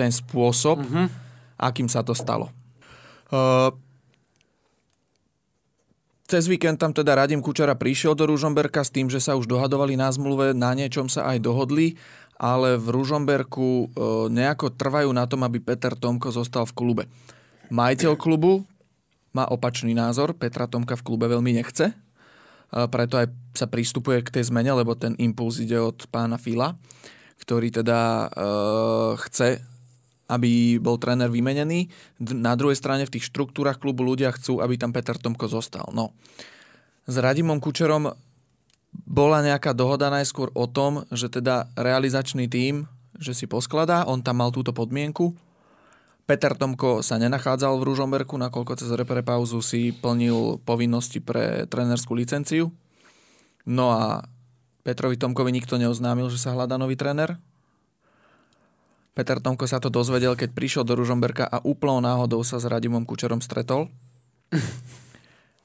ten 0.00 0.08
spôsob, 0.08 0.80
mm-hmm. 0.80 1.06
akým 1.60 1.92
sa 1.92 2.00
to 2.00 2.16
stalo. 2.16 2.48
Uh, 3.28 3.68
cez 6.30 6.46
víkend 6.46 6.78
tam 6.78 6.94
teda 6.94 7.18
Radim 7.18 7.42
Kučera 7.42 7.74
prišiel 7.74 8.14
do 8.14 8.30
Ružomberka 8.30 8.86
s 8.86 8.94
tým, 8.94 9.10
že 9.10 9.18
sa 9.18 9.34
už 9.34 9.50
dohadovali 9.50 9.98
na 9.98 10.06
zmluve, 10.14 10.54
na 10.54 10.70
niečom 10.78 11.10
sa 11.10 11.26
aj 11.34 11.42
dohodli, 11.42 11.98
ale 12.38 12.78
v 12.78 12.86
Ružomberku 12.94 13.68
e, 13.68 13.86
nejako 14.30 14.70
trvajú 14.78 15.10
na 15.10 15.26
tom, 15.26 15.42
aby 15.42 15.58
Peter 15.58 15.90
Tomko 15.90 16.30
zostal 16.30 16.70
v 16.70 16.76
klube. 16.78 17.04
Majiteľ 17.74 18.14
klubu 18.14 18.62
má 19.34 19.42
opačný 19.50 19.90
názor, 19.90 20.38
Petra 20.38 20.70
Tomka 20.70 20.94
v 20.94 21.02
klube 21.02 21.26
veľmi 21.26 21.50
nechce, 21.50 21.90
e, 21.90 21.94
preto 22.70 23.18
aj 23.18 23.26
sa 23.58 23.66
pristupuje 23.66 24.22
k 24.22 24.38
tej 24.38 24.54
zmene, 24.54 24.70
lebo 24.70 24.94
ten 24.94 25.18
impuls 25.18 25.58
ide 25.58 25.82
od 25.82 26.06
pána 26.14 26.38
Fila, 26.38 26.78
ktorý 27.42 27.74
teda 27.74 27.98
e, 27.98 28.26
chce 29.26 29.66
aby 30.30 30.78
bol 30.78 30.94
tréner 31.02 31.26
vymenený. 31.26 31.90
Na 32.22 32.54
druhej 32.54 32.78
strane 32.78 33.02
v 33.02 33.18
tých 33.18 33.26
štruktúrach 33.26 33.82
klubu 33.82 34.06
ľudia 34.06 34.30
chcú, 34.30 34.62
aby 34.62 34.78
tam 34.78 34.94
Peter 34.94 35.18
Tomko 35.18 35.50
zostal. 35.50 35.90
No. 35.90 36.14
S 37.10 37.18
Radimom 37.18 37.58
Kučerom 37.58 38.14
bola 38.94 39.42
nejaká 39.42 39.74
dohoda 39.74 40.06
najskôr 40.06 40.54
o 40.54 40.70
tom, 40.70 41.02
že 41.10 41.26
teda 41.26 41.66
realizačný 41.74 42.46
tím, 42.46 42.86
že 43.18 43.34
si 43.34 43.50
poskladá, 43.50 44.06
on 44.06 44.22
tam 44.22 44.38
mal 44.38 44.54
túto 44.54 44.70
podmienku. 44.70 45.34
Peter 46.30 46.54
Tomko 46.54 47.02
sa 47.02 47.18
nenachádzal 47.18 47.74
v 47.82 47.86
Ružomberku, 47.90 48.38
nakoľko 48.38 48.78
cez 48.78 48.90
repre 48.94 49.26
pauzu 49.26 49.58
si 49.66 49.90
plnil 49.90 50.62
povinnosti 50.62 51.18
pre 51.18 51.66
trénerskú 51.66 52.14
licenciu. 52.14 52.70
No 53.66 53.90
a 53.90 54.30
Petrovi 54.86 55.18
Tomkovi 55.18 55.50
nikto 55.50 55.76
neoznámil, 55.76 56.30
že 56.30 56.38
sa 56.38 56.54
hľadá 56.54 56.78
nový 56.78 56.94
tréner. 56.94 57.36
Peter 59.20 59.36
Tomko 59.36 59.68
sa 59.68 59.76
to 59.76 59.92
dozvedel, 59.92 60.32
keď 60.32 60.56
prišiel 60.56 60.80
do 60.80 60.96
Ružomberka 60.96 61.44
a 61.44 61.60
úplnou 61.60 62.00
náhodou 62.00 62.40
sa 62.40 62.56
s 62.56 62.64
Radimom 62.64 63.04
Kučerom 63.04 63.44
stretol. 63.44 63.92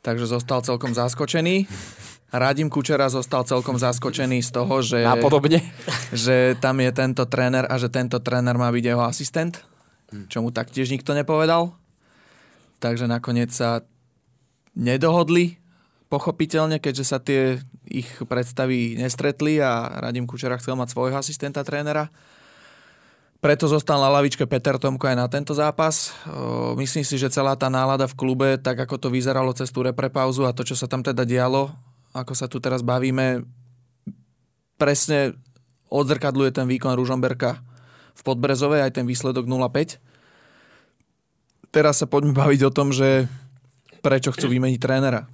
Takže 0.03 0.27
zostal 0.27 0.59
celkom 0.59 0.91
zaskočený. 0.91 1.63
Radim 2.35 2.67
Kučera 2.67 3.07
zostal 3.07 3.47
celkom 3.47 3.79
zaskočený 3.79 4.43
z 4.43 4.51
toho, 4.51 4.83
že, 4.83 5.07
Napodobne. 5.07 5.63
že 6.11 6.59
tam 6.59 6.83
je 6.83 6.91
tento 6.91 7.23
tréner 7.31 7.63
a 7.63 7.79
že 7.79 7.87
tento 7.87 8.19
tréner 8.19 8.59
má 8.59 8.67
byť 8.75 8.83
jeho 8.91 9.07
asistent, 9.07 9.63
čo 10.27 10.43
mu 10.43 10.51
taktiež 10.51 10.91
nikto 10.91 11.15
nepovedal. 11.15 11.71
Takže 12.83 13.07
nakoniec 13.07 13.55
sa 13.55 13.87
nedohodli, 14.75 15.63
pochopiteľne, 16.11 16.83
keďže 16.83 17.05
sa 17.07 17.23
tie 17.23 17.63
ich 17.87 18.11
predstavy 18.19 18.99
nestretli 18.99 19.63
a 19.63 20.03
Radim 20.03 20.27
Kučera 20.27 20.59
chcel 20.59 20.75
mať 20.75 20.91
svojho 20.91 21.15
asistenta 21.15 21.63
trénera. 21.63 22.11
Preto 23.43 23.69
zostal 23.69 24.01
na 24.01 24.09
lavičke 24.09 24.47
Peter 24.49 24.79
Tomko 24.81 25.05
aj 25.05 25.17
na 25.19 25.27
tento 25.29 25.53
zápas. 25.53 26.17
Myslím 26.79 27.05
si, 27.05 27.19
že 27.21 27.29
celá 27.29 27.53
tá 27.53 27.69
nálada 27.69 28.09
v 28.09 28.17
klube, 28.17 28.57
tak 28.57 28.79
ako 28.81 28.97
to 28.97 29.07
vyzeralo 29.13 29.53
cez 29.53 29.69
tú 29.69 29.85
reprepauzu 29.85 30.49
a 30.49 30.55
to, 30.55 30.65
čo 30.65 30.73
sa 30.73 30.89
tam 30.89 31.05
teda 31.05 31.27
dialo, 31.27 31.69
ako 32.15 32.33
sa 32.33 32.49
tu 32.49 32.57
teraz 32.57 32.81
bavíme, 32.81 33.45
presne 34.81 35.37
odzrkadluje 35.93 36.57
ten 36.57 36.65
výkon 36.65 36.97
Ružomberka 36.97 37.61
v 38.17 38.21
Podbrezovej, 38.25 38.81
aj 38.81 38.97
ten 38.97 39.05
výsledok 39.05 39.45
0-5. 39.45 40.01
Teraz 41.69 42.01
sa 42.01 42.07
poďme 42.09 42.33
baviť 42.33 42.61
o 42.65 42.71
tom, 42.73 42.89
že 42.95 43.29
prečo 44.01 44.33
chcú 44.33 44.49
vymeniť 44.49 44.79
trénera. 44.81 45.29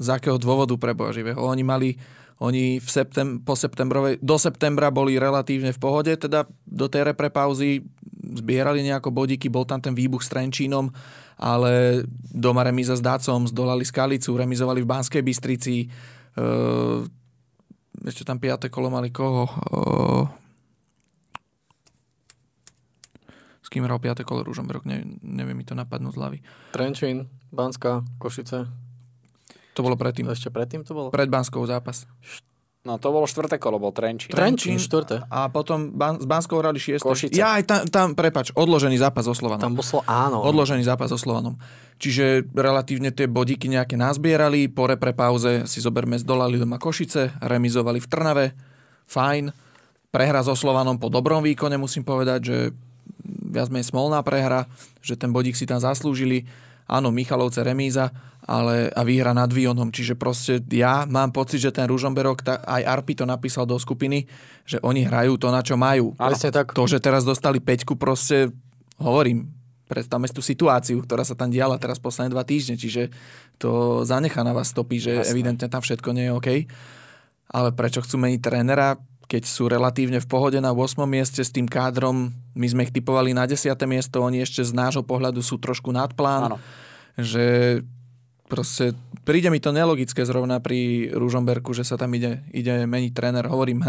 Z 0.00 0.18
akého 0.18 0.40
dôvodu 0.40 0.74
pre 0.80 0.96
živého. 1.12 1.38
Oni 1.40 1.62
mali 1.62 2.00
oni 2.36 2.76
v 2.76 2.88
septem, 2.88 3.40
po 3.40 3.56
septembrovej, 3.56 4.20
do 4.20 4.36
septembra 4.36 4.92
boli 4.92 5.16
relatívne 5.16 5.72
v 5.72 5.80
pohode, 5.80 6.12
teda 6.12 6.44
do 6.68 6.86
tej 6.88 7.08
repre 7.08 7.32
pauzy 7.32 7.80
zbierali 8.36 8.84
nejako 8.84 9.08
bodíky, 9.08 9.48
bol 9.48 9.64
tam 9.64 9.80
ten 9.80 9.96
výbuch 9.96 10.20
s 10.20 10.28
Trenčínom, 10.28 10.92
ale 11.40 12.04
doma 12.28 12.60
remíza 12.60 12.92
s 12.92 13.00
Dácom, 13.00 13.48
zdolali 13.48 13.88
Skalicu, 13.88 14.36
remizovali 14.36 14.84
v 14.84 14.90
Banskej 14.90 15.22
Bystrici, 15.24 15.88
uh, 16.36 17.00
ešte 18.04 18.28
tam 18.28 18.36
piaté 18.36 18.68
kolo 18.68 18.92
mali 18.92 19.08
koho? 19.08 19.48
Uh, 19.72 20.24
s 23.64 23.72
kým 23.72 23.88
hral 23.88 23.98
piaté 23.98 24.28
kolo 24.28 24.44
Ružomberok, 24.44 24.84
ne, 24.84 25.02
neviem 25.24 25.56
mi 25.56 25.64
to 25.64 25.72
napadnúť 25.72 26.12
z 26.12 26.18
hlavy. 26.20 26.38
Trenčín, 26.76 27.32
Banská, 27.48 28.04
Košice. 28.20 28.85
To 29.76 29.84
bolo 29.84 30.00
predtým. 30.00 30.24
Ešte 30.32 30.48
predtým 30.48 30.82
to 30.82 30.96
bolo? 30.96 31.08
Pred 31.12 31.28
Banskou 31.28 31.60
zápas. 31.68 32.08
No 32.86 33.02
to 33.02 33.10
bolo 33.10 33.26
štvrté 33.26 33.58
kolo, 33.58 33.82
bol 33.82 33.90
Trenčín. 33.90 34.30
Trenčín, 34.30 34.78
štvrté. 34.78 35.26
A 35.26 35.50
potom 35.50 35.90
Ban- 35.90 36.22
s 36.22 36.26
Banskou 36.26 36.62
hrali 36.62 36.78
šieste. 36.78 37.02
Košice. 37.02 37.34
Ja 37.34 37.58
aj 37.58 37.66
tam, 37.66 37.80
tam, 37.90 38.06
prepač, 38.14 38.54
odložený 38.54 38.94
zápas 39.02 39.26
so 39.26 39.34
Slovanom. 39.34 39.58
Tam 39.58 39.74
bolo, 39.74 40.06
áno. 40.06 40.46
Odložený 40.46 40.86
zápas 40.86 41.10
so 41.10 41.18
Slovanom. 41.18 41.58
Čiže 41.98 42.46
relatívne 42.54 43.10
tie 43.10 43.26
bodíky 43.26 43.66
nejaké 43.66 43.98
nazbierali, 43.98 44.70
po 44.70 44.86
repre 44.86 45.10
pauze 45.10 45.66
si 45.66 45.82
zoberme 45.82 46.14
zdolali 46.14 46.62
doma 46.62 46.78
Košice, 46.78 47.34
remizovali 47.42 47.98
v 47.98 48.06
Trnave, 48.06 48.46
fajn. 49.10 49.50
Prehra 50.14 50.46
so 50.46 50.54
Slovanom 50.54 51.02
po 51.02 51.10
dobrom 51.10 51.42
výkone, 51.42 51.74
musím 51.74 52.06
povedať, 52.06 52.40
že 52.46 52.56
viac 53.50 53.66
menej 53.66 53.90
smolná 53.90 54.22
prehra, 54.22 54.70
že 55.02 55.18
ten 55.18 55.34
bodík 55.34 55.58
si 55.58 55.66
tam 55.66 55.82
zaslúžili. 55.82 56.46
Áno, 56.86 57.10
Michalovce 57.10 57.66
remíza, 57.66 58.14
ale 58.46 58.94
a 58.94 59.02
výhra 59.02 59.34
nad 59.34 59.50
Vionom. 59.50 59.90
Čiže 59.90 60.14
proste 60.14 60.62
ja 60.70 61.02
mám 61.04 61.34
pocit, 61.34 61.58
že 61.58 61.74
ten 61.74 61.90
Ružomberok, 61.90 62.46
tá, 62.46 62.62
aj 62.62 62.82
Arpi 62.86 63.18
to 63.18 63.26
napísal 63.26 63.66
do 63.66 63.74
skupiny, 63.74 64.30
že 64.62 64.78
oni 64.86 65.02
hrajú 65.02 65.34
to, 65.34 65.50
na 65.50 65.66
čo 65.66 65.74
majú. 65.74 66.14
Presne 66.14 66.54
tak. 66.54 66.70
To, 66.70 66.86
že 66.86 67.02
teraz 67.02 67.26
dostali 67.26 67.58
peťku, 67.58 67.98
proste 67.98 68.54
hovorím, 69.02 69.50
predstavme 69.90 70.30
si 70.30 70.34
tú 70.34 70.42
situáciu, 70.42 71.02
ktorá 71.02 71.26
sa 71.26 71.34
tam 71.34 71.50
diala 71.50 71.78
teraz 71.78 71.98
posledné 71.98 72.30
dva 72.30 72.46
týždne, 72.46 72.78
čiže 72.78 73.10
to 73.58 74.02
zanechá 74.06 74.46
na 74.46 74.54
vás 74.54 74.70
stopy, 74.70 74.98
že 75.02 75.12
Jasné. 75.22 75.30
evidentne 75.34 75.66
tam 75.66 75.82
všetko 75.82 76.08
nie 76.14 76.30
je 76.30 76.32
OK. 76.34 76.48
Ale 77.46 77.68
prečo 77.74 78.02
chcú 78.02 78.18
meniť 78.18 78.40
trénera, 78.42 78.98
keď 79.26 79.42
sú 79.42 79.66
relatívne 79.66 80.22
v 80.22 80.28
pohode 80.30 80.58
na 80.62 80.70
8. 80.70 81.02
mieste 81.06 81.42
s 81.42 81.50
tým 81.50 81.66
kádrom, 81.66 82.30
my 82.54 82.66
sme 82.66 82.86
ich 82.86 82.94
typovali 82.94 83.34
na 83.34 83.46
10. 83.46 83.74
miesto, 83.90 84.22
oni 84.22 84.42
ešte 84.42 84.62
z 84.62 84.70
nášho 84.70 85.02
pohľadu 85.02 85.42
sú 85.42 85.58
trošku 85.58 85.90
nad 85.90 86.14
plán, 86.14 86.54
Áno. 86.54 86.58
že 87.18 87.82
proste 88.46 88.94
príde 89.26 89.50
mi 89.50 89.58
to 89.58 89.74
nelogické 89.74 90.22
zrovna 90.22 90.62
pri 90.62 91.10
Ružomberku, 91.12 91.74
že 91.74 91.82
sa 91.82 91.98
tam 91.98 92.14
ide, 92.14 92.46
ide 92.54 92.86
meniť 92.86 93.12
tréner. 93.12 93.44
Hovorím, 93.46 93.82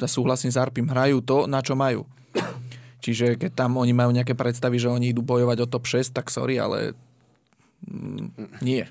ja 0.00 0.08
súhlasím 0.08 0.54
s 0.54 0.58
Arpim, 0.58 0.86
hrajú 0.86 1.20
to, 1.20 1.50
na 1.50 1.60
čo 1.60 1.74
majú. 1.74 2.06
Čiže 3.04 3.36
keď 3.36 3.52
tam 3.52 3.76
oni 3.76 3.92
majú 3.92 4.16
nejaké 4.16 4.32
predstavy, 4.32 4.80
že 4.80 4.88
oni 4.88 5.12
idú 5.12 5.20
bojovať 5.20 5.58
o 5.60 5.70
top 5.70 5.84
6, 5.84 6.16
tak 6.16 6.32
sorry, 6.32 6.56
ale 6.56 6.96
mm, 7.84 8.64
nie. 8.64 8.88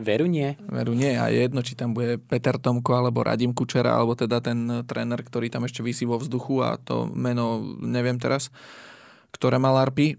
Veru 0.00 0.24
nie. 0.24 0.56
Veru 0.68 0.96
nie. 0.96 1.16
A 1.20 1.28
je 1.28 1.44
jedno, 1.44 1.60
či 1.60 1.76
tam 1.76 1.92
bude 1.92 2.16
Peter 2.16 2.56
Tomko 2.56 2.96
alebo 2.96 3.20
Radim 3.20 3.52
Kučera, 3.52 3.96
alebo 3.96 4.16
teda 4.16 4.40
ten 4.40 4.84
tréner, 4.88 5.20
ktorý 5.20 5.52
tam 5.52 5.68
ešte 5.68 5.84
vysí 5.84 6.08
vo 6.08 6.16
vzduchu 6.16 6.64
a 6.64 6.80
to 6.80 7.08
meno 7.12 7.60
neviem 7.80 8.16
teraz, 8.16 8.48
ktoré 9.36 9.60
mal 9.60 9.76
Arpi. 9.76 10.16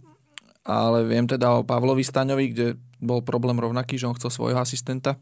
ale 0.62 1.02
viem 1.10 1.26
teda 1.26 1.58
o 1.58 1.66
Pavlovi 1.66 2.06
Staňovi, 2.06 2.46
kde 2.54 2.68
bol 3.02 3.26
problém 3.26 3.58
rovnaký, 3.58 3.98
že 3.98 4.08
on 4.08 4.16
chcel 4.16 4.30
svojho 4.30 4.62
asistenta. 4.62 5.18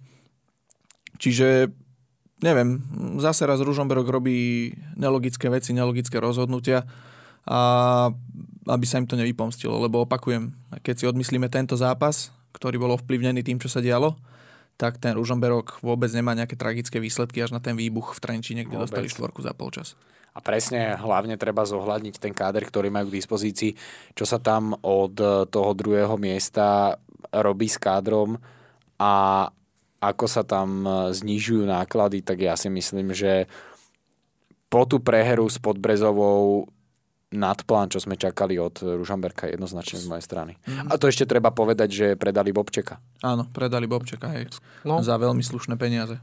Čiže 1.17 1.71
neviem, 2.43 2.79
zase 3.19 3.47
raz 3.47 3.59
Ružomberok 3.59 4.07
robí 4.07 4.71
nelogické 4.95 5.47
veci, 5.51 5.75
nelogické 5.75 6.19
rozhodnutia 6.19 6.87
a 7.47 7.59
aby 8.69 8.85
sa 8.85 9.01
im 9.01 9.09
to 9.09 9.17
nevypomstilo, 9.17 9.81
lebo 9.81 10.05
opakujem, 10.05 10.53
keď 10.85 10.95
si 10.95 11.05
odmyslíme 11.09 11.49
tento 11.49 11.73
zápas, 11.73 12.29
ktorý 12.53 12.77
bol 12.77 12.95
ovplyvnený 12.95 13.41
tým, 13.41 13.57
čo 13.57 13.71
sa 13.71 13.81
dialo, 13.81 14.19
tak 14.79 15.01
ten 15.01 15.11
Ružomberok 15.11 15.83
vôbec 15.83 16.07
nemá 16.15 16.31
nejaké 16.37 16.55
tragické 16.55 17.03
výsledky 17.03 17.43
až 17.43 17.51
na 17.51 17.59
ten 17.59 17.75
výbuch 17.75 18.15
v 18.15 18.19
Trenčine, 18.23 18.63
kde 18.63 18.79
Vôbec. 18.79 18.87
dostali 18.87 19.07
štvorku 19.11 19.43
za 19.43 19.51
polčas. 19.51 19.99
A 20.31 20.39
presne, 20.39 20.95
hlavne 20.95 21.35
treba 21.35 21.67
zohľadniť 21.67 22.15
ten 22.21 22.31
káder, 22.31 22.63
ktorý 22.63 22.87
majú 22.87 23.11
k 23.11 23.17
dispozícii, 23.19 23.75
čo 24.15 24.23
sa 24.23 24.39
tam 24.39 24.77
od 24.85 25.11
toho 25.49 25.71
druhého 25.75 26.15
miesta 26.15 26.95
robí 27.29 27.67
s 27.67 27.77
kádrom 27.77 28.39
a 28.97 29.45
ako 29.99 30.25
sa 30.25 30.43
tam 30.43 30.87
znižujú 31.11 31.67
náklady, 31.67 32.23
tak 32.23 32.39
ja 32.39 32.55
si 32.55 32.71
myslím, 32.71 33.11
že 33.11 33.51
po 34.69 34.85
tú 34.85 35.01
preheru 35.01 35.49
s 35.49 35.57
Podbrezovou 35.57 36.69
nadplán, 37.29 37.89
čo 37.89 38.01
sme 38.01 38.15
čakali 38.15 38.57
od 38.57 38.79
Ružamberka 38.79 39.45
jednoznačne 39.45 39.99
z 39.99 40.07
mojej 40.07 40.25
strany. 40.25 40.57
A 40.87 40.97
to 40.97 41.05
ešte 41.05 41.25
treba 41.25 41.51
povedať, 41.51 41.89
že 41.89 42.07
predali 42.15 42.49
Bobčeka. 42.49 42.97
Áno, 43.21 43.45
predali 43.45 43.85
Bobčeka, 43.85 44.29
hej, 44.33 44.49
No. 44.81 45.03
za 45.03 45.13
veľmi 45.13 45.43
slušné 45.43 45.75
peniaze. 45.75 46.17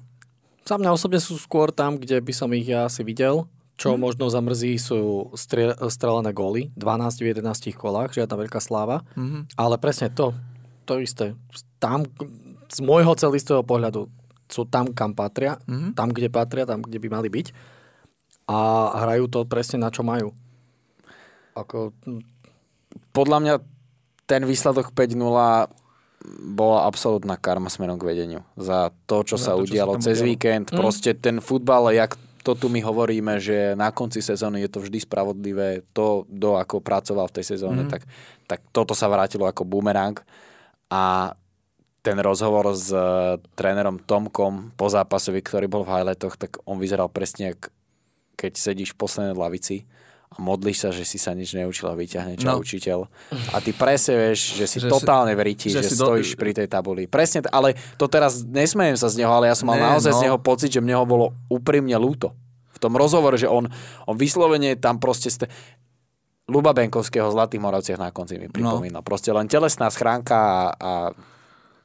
Za 0.67 0.75
mňa 0.75 0.91
osobne 0.91 1.23
sú 1.23 1.39
skôr 1.39 1.71
tam, 1.71 1.95
kde 1.95 2.19
by 2.19 2.33
som 2.35 2.51
ich 2.51 2.67
ja 2.67 2.91
asi 2.91 3.07
videl. 3.07 3.47
Čo 3.77 3.95
Mhm. 3.95 4.01
možno 4.01 4.25
zamrzí 4.27 4.81
sú 4.81 5.31
stre- 5.37 5.77
strelené 5.93 6.33
góly. 6.33 6.73
12 6.75 7.21
v 7.21 7.29
11 7.31 7.71
kolách, 7.71 8.17
žiadna 8.17 8.35
veľká 8.41 8.59
sláva. 8.59 9.05
Mhm. 9.15 9.53
Ale 9.55 9.77
presne 9.77 10.09
to, 10.09 10.33
to 10.87 10.97
isté. 10.97 11.35
Tam, 11.77 12.07
z 12.67 12.79
môjho 12.81 13.13
celistého 13.13 13.61
pohľadu, 13.61 14.07
sú 14.47 14.63
tam, 14.65 14.89
kam 14.89 15.11
patria, 15.11 15.59
Mhm. 15.67 15.93
tam, 15.93 16.09
kde 16.09 16.29
patria, 16.29 16.63
tam, 16.63 16.81
kde 16.81 16.97
by 16.97 17.09
mali 17.11 17.29
byť. 17.29 17.47
A 18.47 18.59
hrajú 18.97 19.27
to 19.27 19.43
presne 19.43 19.83
na 19.83 19.91
čo 19.91 20.01
majú. 20.01 20.31
Ako, 21.53 21.91
hm, 22.01 22.23
podľa 23.11 23.39
mňa 23.41 23.55
ten 24.25 24.43
výsledok 24.43 24.93
5-0 24.93 25.67
bola 26.49 26.79
absolútna 26.85 27.35
karma 27.37 27.67
smerom 27.67 27.97
k 27.97 28.07
vedeniu. 28.07 28.41
Za 28.57 28.91
to, 29.05 29.23
čo 29.23 29.35
Za 29.35 29.43
sa 29.43 29.53
to, 29.53 29.63
čo 29.63 29.65
udialo 29.69 29.93
sa 29.93 29.97
tam 29.97 30.05
cez 30.05 30.17
udialo. 30.17 30.29
víkend. 30.29 30.67
Mm. 30.69 30.77
Proste 30.77 31.11
ten 31.13 31.37
futbal, 31.39 31.91
jak 31.93 32.15
to 32.41 32.55
tu 32.55 32.67
my 32.67 32.79
hovoríme, 32.79 33.39
že 33.39 33.75
na 33.75 33.91
konci 33.91 34.19
sezóny 34.21 34.63
je 34.63 34.71
to 34.71 34.79
vždy 34.81 34.99
spravodlivé. 35.01 35.83
To, 35.93 36.23
do 36.29 36.55
ako 36.55 36.79
pracoval 36.79 37.27
v 37.27 37.37
tej 37.37 37.47
sezóne, 37.49 37.83
Mm. 37.83 37.91
tak, 37.91 38.03
tak 38.47 38.61
toto 38.71 38.91
sa 38.93 39.07
vrátilo 39.07 39.45
ako 39.45 39.63
bumerang. 39.63 40.19
A 40.89 41.35
ten 42.01 42.17
rozhovor 42.17 42.71
s 42.71 42.89
uh, 42.89 43.35
trénerom 43.53 43.99
Tomkom 43.99 44.71
po 44.73 44.87
zápasovi, 44.87 45.41
ktorý 45.41 45.67
bol 45.67 45.83
v 45.83 45.93
highlightoch, 45.93 46.37
tak 46.37 46.63
on 46.63 46.77
vyzeral 46.77 47.09
presne, 47.09 47.51
jak 47.51 47.71
keď 48.37 48.53
sedíš 48.55 48.93
v 48.93 49.01
poslednej 49.01 49.35
lavici 49.35 49.89
a 50.29 50.39
modlíš 50.39 50.79
sa, 50.79 50.91
že 50.91 51.03
si 51.03 51.17
sa 51.17 51.33
nič 51.33 51.51
neučil 51.53 51.87
a 51.87 51.95
vyťahne 51.95 52.37
ťa 52.37 52.47
No. 52.49 52.61
učiteľ. 52.61 52.99
A 53.51 53.59
ty 53.59 53.71
presne 53.73 54.15
vieš, 54.21 54.55
že 54.55 54.67
si 54.67 54.79
Že 54.79 54.87
si- 54.87 54.93
totálne 54.93 55.33
v 55.33 55.43
riti, 55.43 55.67
že, 55.67 55.81
že 55.81 55.89
si 55.89 55.95
do- 55.95 56.07
stojíš 56.07 56.35
pri 56.35 56.53
tej 56.53 56.69
tabuli. 56.69 57.07
Presne, 57.07 57.43
ale 57.49 57.75
to 57.95 58.07
teraz 58.07 58.43
nesmejem 58.43 58.95
sa 58.95 59.07
z 59.07 59.19
neho, 59.19 59.33
ale 59.33 59.47
ja 59.47 59.55
som 59.55 59.67
mal 59.67 59.75
Ne, 59.75 59.87
naozaj 59.89 60.13
z 60.13 60.21
no. 60.21 60.25
neho 60.25 60.39
pocit, 60.39 60.69
že 60.69 60.79
mne 60.79 60.95
ho 60.95 61.05
bolo 61.05 61.27
úprimne 61.49 61.95
ľúto. 61.95 62.31
V 62.69 62.79
tom 62.79 62.93
rozhovore, 62.93 63.35
že 63.35 63.47
on, 63.47 63.67
on 64.05 64.15
vyslovene 64.15 64.75
tam 64.75 64.99
proste... 64.99 65.27
Ste... 65.27 65.47
Luba 66.47 66.71
Benkovského 66.71 67.27
Zlatých 67.27 67.59
Moravciach 67.59 67.99
na 67.99 68.15
konci 68.15 68.39
mi 68.39 68.47
pripomínal. 68.47 69.03
Proste 69.03 69.35
len 69.35 69.51
telesná 69.51 69.91
schránka 69.91 70.39
a, 70.39 70.55
a 70.73 70.91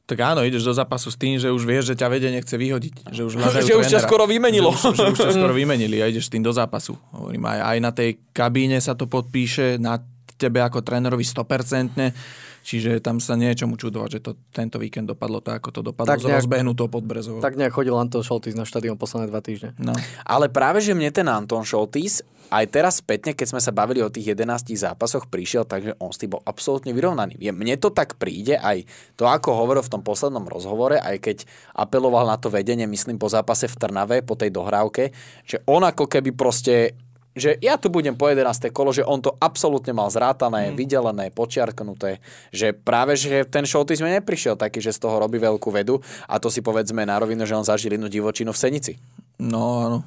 Tak 0.06 0.18
áno, 0.22 0.46
ideš 0.46 0.62
do 0.62 0.74
zápasu 0.76 1.10
s 1.10 1.18
tým, 1.18 1.42
že 1.42 1.50
už 1.50 1.66
vieš, 1.66 1.84
že 1.90 1.96
ťa 1.98 2.08
vedenie 2.14 2.38
chce 2.38 2.62
vyhodiť. 2.62 3.10
Že 3.10 3.22
už, 3.26 3.32
Že 3.66 3.76
už 3.82 3.88
ťa 3.90 4.00
skoro 4.06 4.30
vymenilo. 4.30 4.70
Že 4.70 4.86
už, 4.86 4.96
že 4.96 5.06
už 5.08 5.20
ťa 5.20 5.34
skoro 5.34 5.54
vymenili 5.62 5.98
a 5.98 6.06
ideš 6.06 6.30
s 6.30 6.32
tým 6.32 6.46
do 6.46 6.54
zápasu. 6.54 6.94
Hovorím, 7.10 7.42
aj, 7.42 7.60
aj 7.74 7.78
na 7.82 7.92
tej 7.92 8.10
kabíne 8.30 8.78
sa 8.78 8.94
to 8.94 9.10
podpíše, 9.10 9.82
na 9.82 9.98
tebe 10.38 10.62
ako 10.62 10.86
trénerovi 10.86 11.26
100%. 11.26 12.14
Čiže 12.62 13.02
tam 13.02 13.18
sa 13.18 13.34
nie 13.34 13.50
je 13.50 13.66
čomu 13.66 13.74
čudovať, 13.74 14.10
že 14.12 14.20
to 14.22 14.32
tento 14.54 14.78
víkend 14.78 15.10
dopadlo 15.10 15.42
tak, 15.42 15.66
ako 15.66 15.70
to 15.74 15.82
dopadlo 15.82 16.06
Tak 16.06 16.22
nejak- 16.22 16.46
rozbehnutou 16.46 16.86
pod 16.86 17.02
Brezovou. 17.02 17.42
tak 17.42 17.58
nejak 17.58 17.74
chodil 17.74 17.98
Anton 17.98 18.22
Šoltis 18.22 18.54
na 18.54 18.70
štadión 18.70 19.02
posledné 19.02 19.34
dva 19.34 19.42
týždne. 19.42 19.74
No. 19.82 19.98
Ale 20.22 20.46
práve, 20.46 20.78
že 20.78 20.94
mne 20.94 21.10
ten 21.10 21.26
Anton 21.26 21.66
Šoltis 21.66 22.22
aj 22.52 22.66
teraz 22.68 23.00
spätne, 23.00 23.32
keď 23.32 23.56
sme 23.56 23.64
sa 23.64 23.72
bavili 23.72 24.04
o 24.04 24.12
tých 24.12 24.36
11 24.36 24.76
zápasoch, 24.76 25.32
prišiel, 25.32 25.64
takže 25.64 25.96
on 26.04 26.12
s 26.12 26.20
tým 26.20 26.36
bol 26.36 26.44
absolútne 26.44 26.92
vyrovnaný. 26.92 27.40
Je, 27.40 27.56
mne 27.56 27.80
to 27.80 27.96
tak 27.96 28.20
príde, 28.20 28.60
aj 28.60 28.84
to, 29.16 29.24
ako 29.24 29.56
hovoril 29.56 29.80
v 29.80 29.94
tom 29.96 30.04
poslednom 30.04 30.44
rozhovore, 30.44 31.00
aj 31.00 31.16
keď 31.24 31.38
apeloval 31.72 32.28
na 32.28 32.36
to 32.36 32.52
vedenie, 32.52 32.84
myslím, 32.92 33.16
po 33.16 33.32
zápase 33.32 33.72
v 33.72 33.80
Trnave, 33.80 34.20
po 34.20 34.36
tej 34.36 34.52
dohrávke, 34.52 35.16
že 35.48 35.64
on 35.64 35.88
ako 35.88 36.12
keby 36.12 36.36
proste 36.36 37.00
že 37.32 37.56
ja 37.64 37.80
tu 37.80 37.88
budem 37.88 38.12
po 38.12 38.28
11. 38.28 38.44
kolo, 38.76 38.92
že 38.92 39.08
on 39.08 39.24
to 39.24 39.32
absolútne 39.40 39.96
mal 39.96 40.12
zrátané, 40.12 40.72
mm. 40.72 40.76
vydelené, 40.76 41.26
počiarknuté, 41.32 42.20
že 42.52 42.76
práve, 42.76 43.16
že 43.16 43.48
ten 43.48 43.64
Šoltis 43.64 44.04
mi 44.04 44.12
neprišiel 44.12 44.60
taký, 44.60 44.84
že 44.84 44.92
z 44.92 45.00
toho 45.00 45.16
robí 45.16 45.40
veľkú 45.40 45.72
vedu 45.72 46.04
a 46.28 46.36
to 46.44 46.52
si 46.52 46.60
povedzme 46.60 47.08
na 47.08 47.16
rovinu, 47.16 47.48
že 47.48 47.56
on 47.56 47.64
zažil 47.64 47.96
inú 47.96 48.12
divočinu 48.12 48.52
v 48.52 48.60
Senici. 48.60 48.94
No 49.42 49.62
áno, 49.82 49.98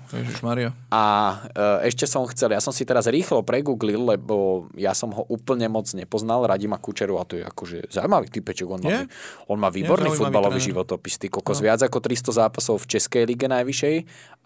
Maria. 0.47 0.71
A 0.95 1.03
e, 1.83 1.91
ešte 1.91 2.07
som 2.07 2.23
chcel, 2.31 2.55
ja 2.55 2.63
som 2.63 2.71
si 2.71 2.87
teraz 2.87 3.11
rýchlo 3.11 3.43
pregooglil, 3.43 3.99
lebo 3.99 4.67
ja 4.79 4.95
som 4.95 5.11
ho 5.11 5.27
úplne 5.27 5.67
moc 5.67 5.91
nepoznal, 5.91 6.47
Radima 6.47 6.79
Kučeru 6.79 7.19
a 7.19 7.27
to 7.27 7.41
je 7.41 7.43
akože 7.43 7.91
zaujímavý 7.91 8.31
typečok, 8.31 8.79
on, 8.79 8.81
má, 8.87 9.03
on 9.51 9.59
má 9.59 9.75
výborný 9.75 10.15
futbalový 10.15 10.63
tréner. 10.63 10.69
životopis, 10.71 11.19
ty 11.19 11.27
kokos, 11.27 11.59
viac 11.59 11.83
ako 11.83 11.99
300 11.99 12.31
zápasov 12.47 12.79
v 12.87 12.87
Českej 12.95 13.23
lige 13.27 13.51
najvyššej 13.51 13.97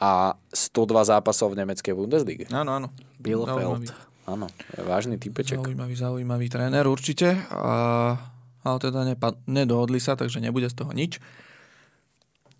a 0.01 0.33
102 0.57 1.11
zápasov 1.13 1.53
v 1.53 1.69
nemeckej 1.69 1.93
Bundeslige. 1.93 2.45
Áno, 2.49 2.73
áno. 2.73 2.89
Bielefeld. 3.21 3.93
Áno, 4.29 4.45
je 4.73 4.83
vážny 4.85 5.17
typeček. 5.17 5.61
Zaujímavý, 5.61 5.95
zaujímavý 5.97 6.47
tréner 6.53 6.85
určite. 6.85 7.45
A, 7.49 8.17
ale 8.61 8.77
teda 8.81 9.05
nepa- 9.05 9.41
nedohodli 9.49 10.01
sa, 10.01 10.17
takže 10.17 10.41
nebude 10.41 10.69
z 10.69 10.77
toho 10.77 10.93
nič. 10.93 11.17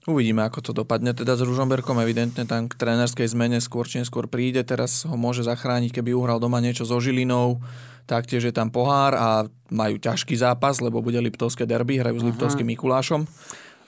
Uvidíme, 0.09 0.41
ako 0.41 0.65
to 0.65 0.73
dopadne. 0.73 1.13
Teda 1.13 1.37
s 1.37 1.45
Ružomberkom 1.45 2.01
evidentne 2.01 2.49
tam 2.49 2.65
k 2.65 2.73
trénerskej 2.81 3.29
zmene 3.29 3.61
skôr 3.61 3.85
či 3.85 4.01
neskôr 4.01 4.25
príde. 4.25 4.65
Teraz 4.65 5.05
ho 5.05 5.21
môže 5.21 5.45
zachrániť, 5.45 6.01
keby 6.01 6.17
uhral 6.17 6.41
doma 6.41 6.65
niečo 6.65 6.89
so 6.89 6.97
Žilinou. 6.97 7.61
Taktiež 8.09 8.49
je 8.49 8.55
tam 8.57 8.73
pohár 8.73 9.13
a 9.13 9.45
majú 9.69 10.01
ťažký 10.01 10.33
zápas, 10.33 10.81
lebo 10.81 11.05
bude 11.05 11.21
Liptovské 11.21 11.69
derby, 11.69 12.01
hrajú 12.01 12.25
s 12.25 12.25
Liptovským 12.25 12.65
Mikulášom. 12.73 13.29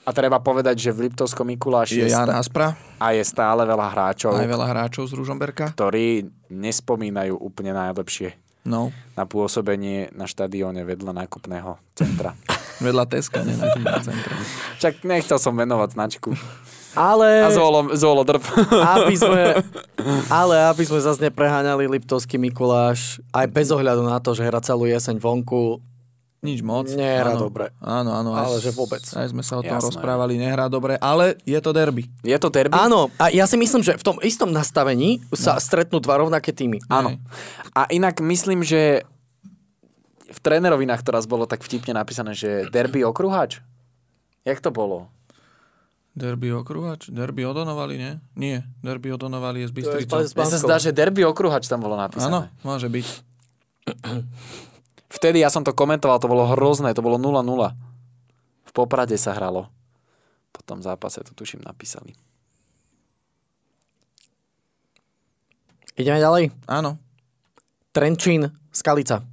A 0.05 0.13
treba 0.13 0.37
povedať, 0.37 0.77
že 0.77 0.93
v 0.93 1.09
Liptovskom 1.09 1.49
Mikuláši 1.49 2.05
Je 2.05 2.13
Jan 2.13 2.29
Aspra, 2.29 2.77
a 3.01 3.17
je 3.17 3.25
stále 3.25 3.65
veľa 3.65 3.89
hráčov, 3.89 4.37
aj 4.37 4.45
veľa 4.45 4.67
hráčov 4.77 5.09
z 5.09 5.17
Ružomberka. 5.17 5.73
ktorí 5.73 6.25
nespomínajú 6.53 7.33
úplne 7.33 7.73
najlepšie 7.73 8.50
No, 8.61 8.93
na 9.17 9.25
pôsobenie 9.25 10.13
na 10.13 10.29
štadióne 10.29 10.85
vedľa 10.85 11.25
nákupného 11.25 11.81
centra. 11.97 12.37
vedľa 12.85 13.09
Teska, 13.09 13.41
nie 13.41 13.57
na 13.57 13.73
centre. 14.05 14.33
Však 14.77 15.01
nechcel 15.01 15.37
som 15.41 15.53
menovať 15.57 15.97
značku. 15.97 16.37
Ale... 16.91 17.47
A 17.47 17.49
zolo, 17.55 17.95
zolo 17.95 18.21
drb. 18.27 18.43
aby 18.99 19.15
sme, 19.15 19.63
ale 20.43 20.55
aby 20.67 20.83
sme 20.83 20.99
zase 20.99 21.23
nepreháňali 21.23 21.87
Liptovský 21.87 22.35
Mikuláš, 22.35 23.23
aj 23.31 23.47
bez 23.47 23.71
ohľadu 23.71 24.03
na 24.03 24.19
to, 24.19 24.35
že 24.35 24.43
hra 24.43 24.59
celú 24.59 24.83
jeseň 24.83 25.15
vonku, 25.17 25.79
Nič 26.41 26.59
moc. 26.59 26.89
Nehrá 26.89 27.31
áno. 27.31 27.45
dobre. 27.45 27.69
Áno, 27.77 28.11
áno. 28.11 28.33
aj 28.33 28.41
Ale 28.43 28.57
s- 28.57 28.63
že 28.63 28.71
vôbec. 28.71 29.05
Aj 29.05 29.25
sme 29.25 29.41
sa 29.41 29.57
o 29.57 29.63
tom 29.63 29.77
Jasné. 29.77 29.87
rozprávali, 29.87 30.35
nehrá 30.35 30.65
dobre, 30.67 30.97
ale 30.97 31.37
je 31.43 31.57
to 31.57 31.69
derby. 31.69 32.09
Je 32.19 32.33
to 32.35 32.49
derby? 32.49 32.73
Áno, 32.73 33.13
a 33.15 33.29
ja 33.29 33.45
si 33.45 33.55
myslím, 33.55 33.79
že 33.79 33.93
v 33.93 34.01
tom 34.03 34.17
istom 34.19 34.49
nastavení 34.49 35.21
sa 35.29 35.55
stretnú 35.57 35.97
dva 35.97 36.17
rovnaké 36.17 36.49
týmy. 36.49 36.81
Áno. 36.87 37.21
A 37.71 37.85
inak 37.87 38.17
myslím, 38.19 38.61
že 38.61 39.05
v 40.25 40.39
trénerovinách 40.41 41.01
to 41.01 41.11
raz 41.11 41.25
bolo 41.25 41.45
tak 41.45 41.61
vtipne 41.61 41.93
napísané, 41.93 42.33
že 42.33 42.65
derby 42.67 43.05
okruhač. 43.05 43.61
Jak 44.41 44.57
to 44.59 44.73
bolo? 44.73 45.13
Derby 46.11 46.49
okruhač? 46.49 47.07
Derby 47.07 47.45
odonovali, 47.45 47.95
nie? 47.95 48.11
Nie, 48.33 48.57
derby 48.79 49.13
odonovali 49.13 49.61
je 49.61 49.67
z 49.69 49.93
z- 49.93 50.33
Mne 50.33 50.49
sa 50.49 50.57
zdá, 50.57 50.75
že 50.75 50.89
derby 50.89 51.21
okruhač 51.21 51.69
tam 51.69 51.79
bolo 51.79 51.93
Áno, 51.93 52.03
napísané. 52.03 52.49
môže 52.65 52.89
byť. 52.89 53.07
Vtedy 55.11 55.43
ja 55.43 55.51
som 55.51 55.67
to 55.67 55.75
komentoval, 55.75 56.23
to 56.23 56.31
bolo 56.31 56.47
hrozné, 56.55 56.95
to 56.95 57.03
bolo 57.03 57.19
0-0. 57.19 57.43
V 58.63 58.71
Poprade 58.71 59.19
sa 59.19 59.35
hralo. 59.35 59.67
Po 60.55 60.63
tom 60.63 60.79
zápase 60.79 61.19
to 61.27 61.35
tuším 61.35 61.67
napísali. 61.67 62.15
Ideme 65.99 66.23
ďalej. 66.23 66.55
Áno. 66.71 66.95
Trenčín, 67.91 68.55
Skalica. 68.71 69.27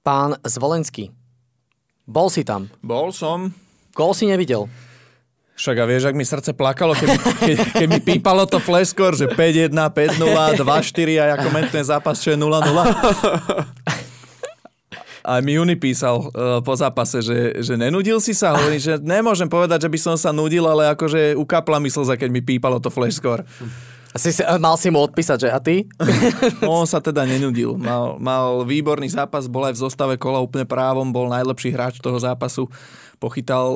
Pán 0.00 0.40
Zvolenský. 0.48 1.12
Bol 2.08 2.32
si 2.32 2.40
tam. 2.40 2.72
Bol 2.80 3.12
som. 3.12 3.52
Gól 3.92 4.16
si 4.16 4.24
nevidel. 4.24 4.64
Však 5.60 5.76
a 5.76 5.84
vieš, 5.84 6.08
ak 6.08 6.16
mi 6.16 6.24
srdce 6.24 6.56
plakalo, 6.56 6.96
keď, 6.96 7.20
keď, 7.20 7.56
keď 7.76 7.88
mi 7.92 8.00
pípalo 8.00 8.48
to 8.48 8.56
flash 8.56 8.96
score, 8.96 9.12
že 9.12 9.28
5-1, 9.28 9.76
5-0, 9.76 10.64
2-4 10.64 11.20
a 11.20 11.24
ja 11.28 11.36
komentujem 11.36 11.84
zápas, 11.84 12.16
čo 12.16 12.32
je 12.32 12.40
0-0. 12.40 12.48
A 15.30 15.38
mi 15.38 15.54
Juni 15.54 15.78
písal 15.78 16.26
uh, 16.26 16.58
po 16.58 16.74
zápase, 16.74 17.22
že, 17.22 17.62
že 17.62 17.78
nenudil 17.78 18.18
si 18.18 18.34
sa. 18.34 18.58
Hovorí, 18.58 18.82
že 18.82 18.98
nemôžem 18.98 19.46
povedať, 19.46 19.86
že 19.86 19.92
by 19.94 19.98
som 20.02 20.14
sa 20.18 20.34
nudil, 20.34 20.66
ale 20.66 20.90
akože 20.90 21.38
ukapla 21.38 21.78
mi 21.78 21.86
slza, 21.86 22.18
keď 22.18 22.30
mi 22.34 22.42
pípalo 22.42 22.82
to 22.82 22.90
flash 22.90 23.22
score. 23.22 23.46
Si, 24.10 24.34
si, 24.34 24.42
mal 24.58 24.74
si 24.74 24.90
mu 24.90 24.98
odpísať, 25.06 25.38
že 25.46 25.48
a 25.54 25.62
ty? 25.62 25.86
No, 26.66 26.82
on 26.82 26.88
sa 26.90 26.98
teda 26.98 27.22
nenudil. 27.22 27.78
Mal, 27.78 28.18
mal 28.18 28.66
výborný 28.66 29.06
zápas, 29.06 29.46
bol 29.46 29.70
aj 29.70 29.78
v 29.78 29.82
zostave 29.86 30.14
kola 30.18 30.42
úplne 30.42 30.66
právom, 30.66 31.14
bol 31.14 31.30
najlepší 31.30 31.70
hráč 31.70 32.02
toho 32.02 32.18
zápasu. 32.18 32.66
Pochytal 33.20 33.68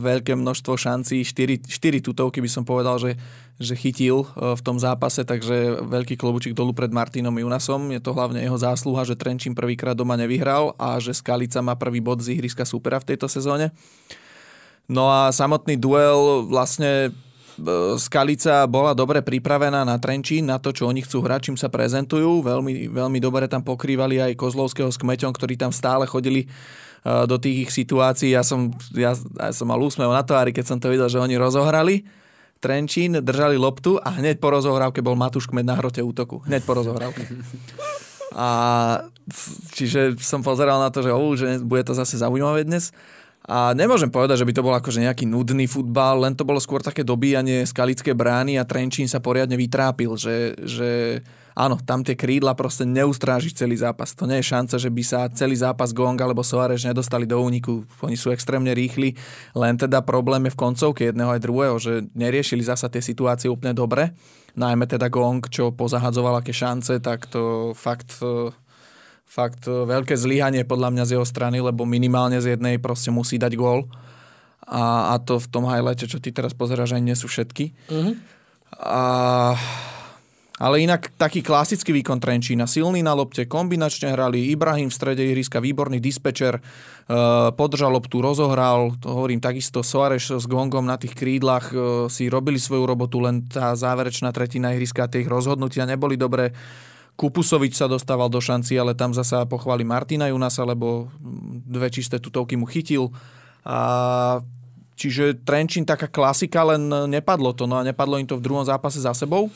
veľké 0.00 0.32
množstvo 0.32 0.80
šancí, 0.80 1.28
4, 1.28 1.68
4 1.68 2.00
tutovky 2.00 2.40
by 2.40 2.48
som 2.48 2.64
povedal, 2.64 2.96
že, 2.96 3.20
že 3.60 3.76
chytil 3.76 4.24
e, 4.24 4.56
v 4.56 4.62
tom 4.64 4.80
zápase, 4.80 5.28
takže 5.28 5.84
veľký 5.84 6.16
klobučík 6.16 6.56
dolu 6.56 6.72
pred 6.72 6.88
Martinom 6.88 7.36
Junasom. 7.36 7.92
Je 7.92 8.00
to 8.00 8.16
hlavne 8.16 8.40
jeho 8.40 8.56
zásluha, 8.56 9.04
že 9.04 9.12
Trenčín 9.12 9.52
prvýkrát 9.52 9.92
doma 9.92 10.16
nevyhral 10.16 10.72
a 10.80 10.96
že 10.96 11.12
Skalica 11.12 11.60
má 11.60 11.76
prvý 11.76 12.00
bod 12.00 12.24
z 12.24 12.32
ihriska 12.32 12.64
supera 12.64 12.96
v 12.96 13.12
tejto 13.12 13.28
sezóne. 13.28 13.76
No 14.88 15.12
a 15.12 15.28
samotný 15.28 15.76
duel 15.76 16.48
vlastne 16.48 17.12
Skalica 18.00 18.64
bola 18.64 18.96
dobre 18.96 19.20
pripravená 19.20 19.84
na 19.84 19.96
Trenčín, 20.00 20.48
na 20.48 20.56
to, 20.56 20.72
čo 20.72 20.88
oni 20.88 21.04
chcú 21.04 21.20
hrať, 21.20 21.52
čím 21.52 21.56
sa 21.60 21.68
prezentujú. 21.68 22.40
Veľmi, 22.40 22.88
veľmi 22.88 23.18
dobre 23.20 23.44
tam 23.50 23.60
pokrývali 23.60 24.20
aj 24.20 24.38
Kozlovského 24.40 24.88
s 24.88 24.96
Kmeťom, 24.96 25.32
ktorí 25.36 25.60
tam 25.60 25.68
stále 25.68 26.08
chodili 26.08 26.46
e, 26.46 26.48
do 27.28 27.36
tých 27.36 27.68
ich 27.68 27.70
situácií. 27.72 28.32
Ja 28.32 28.40
som, 28.40 28.72
ja, 28.96 29.12
ja 29.12 29.50
som 29.52 29.68
mal 29.68 29.80
úsmev 29.80 30.08
na 30.08 30.24
tvári, 30.24 30.56
keď 30.56 30.64
som 30.64 30.78
to 30.80 30.88
videl, 30.88 31.12
že 31.12 31.20
oni 31.20 31.36
rozohrali. 31.36 32.08
Trenčín, 32.62 33.18
držali 33.18 33.58
loptu 33.58 33.98
a 33.98 34.14
hneď 34.22 34.38
po 34.38 34.54
rozohrávke 34.54 35.02
bol 35.02 35.18
Matúš 35.18 35.50
Kmet 35.50 35.66
na 35.66 35.74
hrote 35.74 35.98
útoku. 35.98 36.46
Hneď 36.46 36.62
po 36.62 36.78
rozohrávke. 36.78 37.26
A 38.32 38.48
čiže 39.76 40.16
som 40.22 40.40
pozeral 40.40 40.80
na 40.80 40.88
to, 40.88 41.04
že, 41.04 41.12
oh, 41.12 41.34
že 41.36 41.60
bude 41.60 41.84
to 41.84 41.92
zase 41.92 42.16
zaujímavé 42.16 42.64
dnes. 42.64 42.94
A 43.42 43.74
nemôžem 43.74 44.06
povedať, 44.06 44.38
že 44.38 44.46
by 44.46 44.54
to 44.54 44.62
bol 44.62 44.74
akože 44.74 45.02
nejaký 45.02 45.26
nudný 45.26 45.66
futbal, 45.66 46.22
len 46.22 46.38
to 46.38 46.46
bolo 46.46 46.62
skôr 46.62 46.78
také 46.78 47.02
dobíjanie 47.02 47.66
skalické 47.66 48.14
brány 48.14 48.54
a 48.54 48.62
Trenčín 48.62 49.10
sa 49.10 49.18
poriadne 49.18 49.58
vytrápil, 49.58 50.14
že, 50.14 50.54
že 50.62 50.90
áno, 51.58 51.74
tam 51.82 52.06
tie 52.06 52.14
krídla 52.14 52.54
proste 52.54 52.86
neustrážiš 52.86 53.58
celý 53.58 53.74
zápas. 53.74 54.14
To 54.14 54.30
nie 54.30 54.38
je 54.38 54.46
šanca, 54.46 54.78
že 54.78 54.90
by 54.94 55.02
sa 55.02 55.26
celý 55.34 55.58
zápas 55.58 55.90
Gong 55.90 56.14
alebo 56.22 56.46
Soares 56.46 56.86
nedostali 56.86 57.26
do 57.26 57.42
úniku. 57.42 57.82
Oni 58.06 58.14
sú 58.14 58.30
extrémne 58.30 58.70
rýchli, 58.78 59.18
len 59.58 59.74
teda 59.74 60.06
problém 60.06 60.46
je 60.46 60.54
v 60.54 60.60
koncovke 60.62 61.02
jedného 61.10 61.34
aj 61.34 61.42
druhého, 61.42 61.76
že 61.82 62.06
neriešili 62.14 62.62
zasa 62.62 62.86
tie 62.86 63.02
situácie 63.02 63.50
úplne 63.50 63.74
dobre. 63.74 64.14
Najmä 64.54 64.86
teda 64.86 65.10
Gong, 65.10 65.42
čo 65.50 65.74
pozahadzoval 65.74 66.44
aké 66.44 66.54
šance, 66.54 67.00
tak 67.02 67.26
to 67.26 67.74
fakt 67.74 68.22
fakt 69.32 69.64
e, 69.64 69.72
veľké 69.72 70.12
zlyhanie 70.12 70.68
podľa 70.68 70.92
mňa 70.92 71.04
z 71.08 71.12
jeho 71.16 71.24
strany, 71.24 71.64
lebo 71.64 71.88
minimálne 71.88 72.36
z 72.36 72.56
jednej 72.56 72.76
proste 72.76 73.08
musí 73.08 73.40
dať 73.40 73.56
gól. 73.56 73.88
A, 74.68 75.16
a 75.16 75.20
to 75.24 75.40
v 75.40 75.48
tom 75.48 75.64
highlighte, 75.64 76.04
čo 76.04 76.20
ty 76.20 76.30
teraz 76.36 76.52
pozeráš, 76.52 76.92
aj 76.92 77.02
nie 77.02 77.16
sú 77.16 77.32
všetky. 77.32 77.72
Mm-hmm. 77.88 78.14
A, 78.76 79.04
ale 80.60 80.76
inak 80.84 81.10
taký 81.18 81.42
klasický 81.42 81.90
výkon 81.96 82.20
Trenčína. 82.22 82.68
Silný 82.68 83.00
na 83.00 83.16
lopte, 83.16 83.48
kombinačne 83.48 84.12
hrali, 84.12 84.52
Ibrahim 84.52 84.92
v 84.92 84.94
strede 84.94 85.24
ihriska, 85.24 85.64
výborný 85.64 85.96
dispečer, 85.96 86.60
e, 86.60 86.62
podržal 87.56 87.88
loptu, 87.88 88.20
rozohral, 88.20 88.92
to 89.00 89.16
hovorím 89.16 89.40
takisto, 89.40 89.80
Soares 89.80 90.28
s 90.28 90.44
Gongom 90.44 90.84
na 90.84 91.00
tých 91.00 91.16
krídlach 91.16 91.72
e, 91.72 92.06
si 92.12 92.28
robili 92.28 92.60
svoju 92.60 92.84
robotu, 92.84 93.24
len 93.24 93.48
tá 93.48 93.72
záverečná 93.72 94.28
tretina 94.28 94.76
ihriska, 94.76 95.08
tie 95.08 95.24
ich 95.24 95.32
rozhodnutia 95.32 95.88
neboli 95.88 96.20
dobré. 96.20 96.52
Kupusovič 97.16 97.76
sa 97.76 97.86
dostával 97.86 98.32
do 98.32 98.40
šanci, 98.40 98.74
ale 98.74 98.96
tam 98.96 99.12
zasa 99.12 99.44
pochváli 99.44 99.84
Martina 99.84 100.32
Junasa, 100.32 100.64
lebo 100.64 101.12
dve 101.68 101.92
čisté 101.92 102.18
tutovky 102.18 102.56
mu 102.56 102.64
chytil. 102.66 103.12
A 103.62 104.40
čiže 104.96 105.38
Trenčín 105.44 105.86
taká 105.86 106.08
klasika, 106.08 106.64
len 106.66 106.88
nepadlo 106.88 107.52
to. 107.54 107.68
No 107.68 107.78
a 107.78 107.86
nepadlo 107.86 108.18
im 108.18 108.26
to 108.26 108.40
v 108.40 108.44
druhom 108.44 108.64
zápase 108.64 108.98
za 108.98 109.12
sebou. 109.14 109.52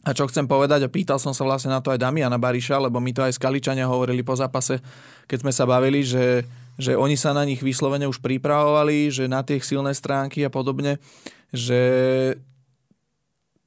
A 0.00 0.16
čo 0.16 0.24
chcem 0.24 0.48
povedať, 0.48 0.88
a 0.88 0.92
pýtal 0.92 1.20
som 1.20 1.36
sa 1.36 1.44
vlastne 1.44 1.76
na 1.76 1.84
to 1.84 1.92
aj 1.92 2.00
Damiana 2.00 2.40
Bariša, 2.40 2.80
lebo 2.80 3.04
mi 3.04 3.12
to 3.12 3.20
aj 3.20 3.36
Skaličania 3.36 3.84
hovorili 3.84 4.24
po 4.24 4.32
zápase, 4.32 4.80
keď 5.28 5.38
sme 5.44 5.52
sa 5.52 5.68
bavili, 5.68 6.00
že, 6.00 6.48
že 6.80 6.96
oni 6.96 7.20
sa 7.20 7.36
na 7.36 7.44
nich 7.44 7.60
vyslovene 7.60 8.08
už 8.08 8.24
pripravovali, 8.24 9.12
že 9.12 9.28
na 9.28 9.44
tie 9.44 9.60
silné 9.60 9.92
stránky 9.92 10.40
a 10.40 10.48
podobne, 10.48 10.96
že 11.52 11.80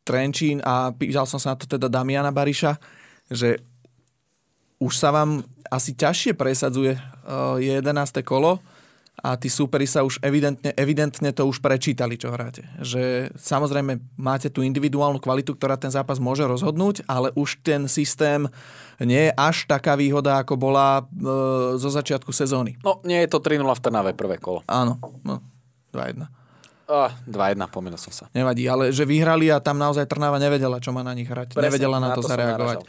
Trenčín 0.03 0.59
a 0.63 0.91
pýtal 0.91 1.23
som 1.23 1.39
sa 1.39 1.55
na 1.55 1.59
to 1.59 1.65
teda 1.65 1.87
Damiana 1.87 2.29
Bariša, 2.29 2.75
že 3.31 3.63
už 4.83 4.99
sa 4.99 5.15
vám 5.15 5.47
asi 5.71 5.95
ťažšie 5.95 6.35
presadzuje 6.35 6.99
uh, 6.99 7.55
11. 7.55 7.87
kolo 8.27 8.59
a 9.23 9.39
tí 9.39 9.47
súperi 9.47 9.87
sa 9.87 10.03
už 10.03 10.19
evidentne, 10.19 10.75
evidentne 10.75 11.31
to 11.31 11.47
už 11.47 11.63
prečítali, 11.63 12.19
čo 12.19 12.33
hráte. 12.33 12.67
Že 12.83 13.31
samozrejme 13.37 14.01
máte 14.19 14.51
tú 14.51 14.65
individuálnu 14.65 15.23
kvalitu, 15.23 15.55
ktorá 15.55 15.79
ten 15.79 15.93
zápas 15.93 16.19
môže 16.19 16.43
rozhodnúť, 16.43 17.07
ale 17.07 17.31
už 17.37 17.63
ten 17.63 17.87
systém 17.87 18.49
nie 18.99 19.29
je 19.29 19.31
až 19.39 19.69
taká 19.69 19.95
výhoda, 19.95 20.43
ako 20.43 20.59
bola 20.59 20.99
uh, 20.99 21.79
zo 21.79 21.87
začiatku 21.87 22.35
sezóny. 22.35 22.75
No, 22.83 22.99
nie 23.07 23.23
je 23.23 23.31
to 23.31 23.39
3-0 23.39 23.63
v 23.63 23.81
Trnave 23.81 24.11
prvé 24.11 24.35
kolo. 24.41 24.65
Áno, 24.67 24.99
no, 25.23 25.39
2-1. 25.95 26.42
Oh, 26.83 27.07
2-1, 27.31 27.55
pomýlil 27.71 27.95
som 27.95 28.11
sa. 28.11 28.27
Nevadí, 28.35 28.67
ale 28.67 28.91
že 28.91 29.07
vyhrali 29.07 29.47
a 29.47 29.63
tam 29.63 29.79
naozaj 29.79 30.03
Trnava 30.03 30.35
nevedela, 30.35 30.83
čo 30.83 30.91
má 30.91 30.99
na 30.99 31.15
nich 31.15 31.31
hrať. 31.31 31.55
Presne, 31.55 31.71
nevedela 31.71 31.97
na, 31.97 32.11
na 32.11 32.15
to, 32.15 32.23
to 32.23 32.27
zareagovať. 32.27 32.83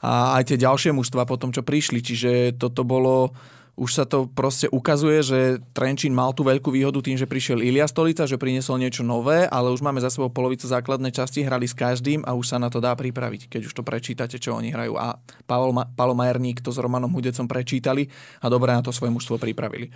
A 0.00 0.38
aj 0.38 0.54
tie 0.54 0.56
ďalšie 0.56 0.94
mužstva 0.94 1.26
potom, 1.26 1.50
čo 1.50 1.66
prišli. 1.66 1.98
Čiže 1.98 2.54
toto 2.56 2.86
bolo 2.86 3.34
už 3.80 3.96
sa 3.96 4.04
to 4.04 4.28
proste 4.28 4.68
ukazuje, 4.68 5.24
že 5.24 5.38
Trenčín 5.72 6.12
mal 6.12 6.36
tú 6.36 6.44
veľkú 6.44 6.68
výhodu 6.68 7.00
tým, 7.00 7.16
že 7.16 7.24
prišiel 7.24 7.64
Ilia 7.64 7.88
Stolica, 7.88 8.28
že 8.28 8.36
priniesol 8.36 8.76
niečo 8.76 9.00
nové, 9.00 9.48
ale 9.48 9.72
už 9.72 9.80
máme 9.80 10.04
za 10.04 10.12
sebou 10.12 10.28
polovicu 10.28 10.68
základnej 10.68 11.16
časti, 11.16 11.40
hrali 11.40 11.64
s 11.64 11.72
každým 11.72 12.20
a 12.28 12.36
už 12.36 12.44
sa 12.44 12.60
na 12.60 12.68
to 12.68 12.76
dá 12.76 12.92
pripraviť, 12.92 13.48
keď 13.48 13.72
už 13.72 13.72
to 13.72 13.80
prečítate, 13.80 14.36
čo 14.36 14.52
oni 14.52 14.68
hrajú. 14.68 15.00
A 15.00 15.16
Paolo, 15.48 15.72
Ma- 15.72 15.88
Paolo 15.88 16.12
Majerník 16.12 16.60
to 16.60 16.68
s 16.68 16.76
Romanom 16.76 17.08
Hudecom 17.08 17.48
prečítali 17.48 18.04
a 18.44 18.52
dobre 18.52 18.76
na 18.76 18.84
to 18.84 18.92
svoje 18.92 19.16
mužstvo 19.16 19.40
pripravili. 19.40 19.88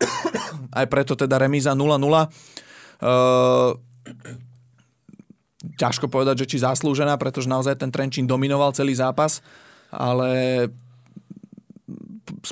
Aj 0.78 0.88
preto 0.88 1.12
teda 1.12 1.36
remíza 1.36 1.76
0-0 1.76 2.00
Uh, 2.98 3.78
ťažko 5.78 6.10
povedať, 6.10 6.42
že 6.44 6.48
či 6.50 6.56
zaslúžená, 6.62 7.14
pretože 7.18 7.46
naozaj 7.46 7.78
ten 7.78 7.94
Trenčín 7.94 8.26
dominoval 8.26 8.74
celý 8.74 8.94
zápas, 8.98 9.38
ale 9.94 10.66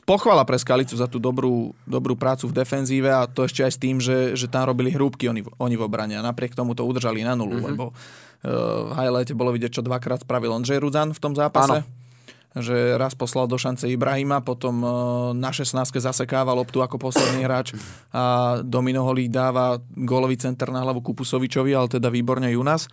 pochvala 0.07 0.47
pre 0.47 0.57
Skalicu 0.59 0.95
za 0.95 1.11
tú 1.11 1.19
dobrú, 1.19 1.75
dobrú 1.85 2.15
prácu 2.15 2.47
v 2.47 2.57
defenzíve 2.63 3.11
a 3.11 3.27
to 3.27 3.45
ešte 3.45 3.67
aj 3.67 3.73
s 3.75 3.79
tým, 3.83 3.97
že, 3.99 4.39
že 4.39 4.47
tam 4.47 4.71
robili 4.71 4.95
hrúbky 4.95 5.27
oni, 5.27 5.43
oni 5.59 5.75
v 5.75 5.83
obrane 5.83 6.15
a 6.15 6.23
napriek 6.23 6.55
tomu 6.55 6.79
to 6.79 6.87
udržali 6.87 7.27
na 7.27 7.35
nulu, 7.35 7.59
mm-hmm. 7.59 7.69
lebo 7.75 7.85
uh, 7.91 8.91
v 8.91 8.93
highlighte 8.95 9.35
bolo 9.35 9.51
vidieť, 9.51 9.81
čo 9.81 9.83
dvakrát 9.83 10.23
spravil 10.23 10.55
Ondřej 10.55 10.79
Rudzan 10.79 11.11
v 11.11 11.21
tom 11.23 11.35
zápase. 11.35 11.83
Áno 11.83 12.06
že 12.57 12.97
raz 12.97 13.13
poslal 13.13 13.45
do 13.45 13.61
šance 13.61 13.85
Ibrahima, 13.85 14.41
potom 14.41 14.81
e, 14.81 14.89
na 15.37 15.53
16 15.53 15.77
zasekáva 16.01 16.57
loptu 16.57 16.81
ako 16.81 16.97
posledný 16.97 17.45
hráč 17.45 17.77
a 18.17 18.57
Domino 18.65 19.05
Holík 19.05 19.29
dáva 19.29 19.77
gólový 19.93 20.41
center 20.41 20.73
na 20.73 20.81
hlavu 20.81 21.05
Kupusovičovi, 21.05 21.77
ale 21.77 21.93
teda 21.93 22.09
výborne 22.09 22.49
Junas. 22.49 22.89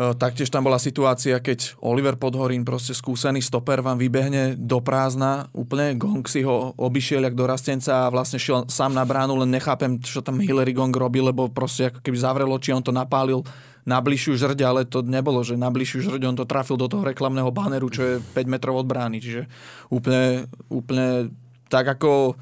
E, 0.00 0.16
taktiež 0.18 0.50
tam 0.50 0.66
bola 0.66 0.82
situácia, 0.82 1.38
keď 1.38 1.78
Oliver 1.86 2.18
Podhorín, 2.18 2.66
proste 2.66 2.98
skúsený 2.98 3.38
stoper, 3.38 3.78
vám 3.78 4.02
vybehne 4.02 4.58
do 4.58 4.82
prázdna, 4.82 5.46
úplne 5.54 5.94
Gong 5.94 6.26
si 6.26 6.42
ho 6.42 6.74
obišiel 6.74 7.22
jak 7.30 7.38
dorastenca 7.38 8.06
a 8.06 8.10
vlastne 8.10 8.42
šiel 8.42 8.66
sám 8.66 8.90
na 8.90 9.06
bránu, 9.06 9.38
len 9.38 9.54
nechápem, 9.54 10.02
čo 10.02 10.18
tam 10.18 10.42
Hillary 10.42 10.74
Gong 10.74 10.90
robil, 10.90 11.30
lebo 11.30 11.46
proste 11.46 11.94
ako 11.94 12.02
keby 12.02 12.18
zavrel 12.18 12.50
oči, 12.50 12.74
on 12.74 12.82
to 12.82 12.90
napálil 12.90 13.46
na 13.88 13.98
bližšiu 14.00 14.36
žrď, 14.36 14.58
ale 14.66 14.80
to 14.84 15.00
nebolo, 15.04 15.40
že 15.40 15.56
na 15.56 15.72
bližšiu 15.72 16.04
žrď 16.04 16.22
on 16.28 16.36
to 16.36 16.48
trafil 16.48 16.76
do 16.76 16.88
toho 16.88 17.04
reklamného 17.04 17.48
baneru, 17.52 17.88
čo 17.88 18.02
je 18.02 18.14
5 18.20 18.52
metrov 18.52 18.80
od 18.80 18.86
brány. 18.88 19.20
Čiže 19.20 19.42
úplne, 19.88 20.48
úplne 20.68 21.32
tak 21.70 21.86
ako 21.86 22.34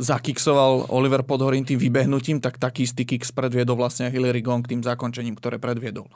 zakiksoval 0.00 0.88
Oliver 0.88 1.20
Podhorín 1.20 1.68
tým 1.68 1.76
vybehnutím, 1.76 2.40
tak 2.40 2.56
taký 2.56 2.88
istý 2.88 3.04
kiks 3.04 3.28
predviedol 3.28 3.76
vlastne 3.76 4.08
Hillary 4.08 4.40
Gong 4.40 4.64
tým 4.64 4.80
zakončením, 4.80 5.36
ktoré 5.36 5.60
predviedol. 5.60 6.08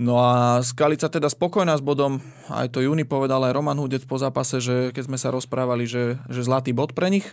No 0.00 0.18
a 0.18 0.64
Skalica 0.64 1.12
teda 1.12 1.28
spokojná 1.28 1.76
s 1.76 1.84
bodom, 1.84 2.24
aj 2.48 2.72
to 2.72 2.82
Juni 2.82 3.04
povedal 3.04 3.44
aj 3.46 3.54
Roman 3.54 3.78
Hudec 3.78 4.02
po 4.08 4.16
zápase, 4.16 4.58
že 4.58 4.90
keď 4.96 5.02
sme 5.06 5.18
sa 5.20 5.28
rozprávali, 5.30 5.84
že, 5.84 6.18
že 6.26 6.40
zlatý 6.42 6.72
bod 6.72 6.96
pre 6.96 7.12
nich, 7.12 7.26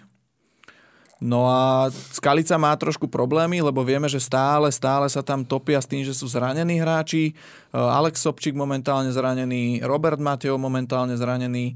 No 1.18 1.50
a 1.50 1.90
Skalica 2.14 2.62
má 2.62 2.70
trošku 2.78 3.10
problémy, 3.10 3.58
lebo 3.58 3.82
vieme, 3.82 4.06
že 4.06 4.22
stále, 4.22 4.70
stále 4.70 5.10
sa 5.10 5.26
tam 5.26 5.42
topia 5.42 5.82
s 5.82 5.90
tým, 5.90 6.06
že 6.06 6.14
sú 6.14 6.30
zranení 6.30 6.78
hráči. 6.78 7.34
E, 7.34 7.34
Alex 7.74 8.22
Sobčík 8.22 8.54
momentálne 8.54 9.10
zranený, 9.10 9.82
Robert 9.82 10.22
Mateo 10.22 10.62
momentálne 10.62 11.18
zranený. 11.18 11.74
E, 11.74 11.76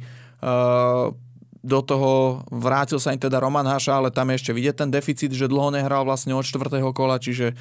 do 1.62 1.80
toho 1.82 2.42
vrátil 2.54 3.02
sa 3.02 3.14
im 3.14 3.22
teda 3.22 3.42
Roman 3.42 3.66
Haša, 3.66 4.02
ale 4.02 4.10
tam 4.14 4.30
ešte 4.30 4.54
vidieť 4.54 4.86
ten 4.86 4.90
deficit, 4.94 5.34
že 5.34 5.50
dlho 5.50 5.74
nehral 5.74 6.06
vlastne 6.06 6.38
od 6.38 6.46
čtvrtého 6.46 6.94
kola, 6.94 7.18
čiže 7.18 7.54
e, 7.54 7.56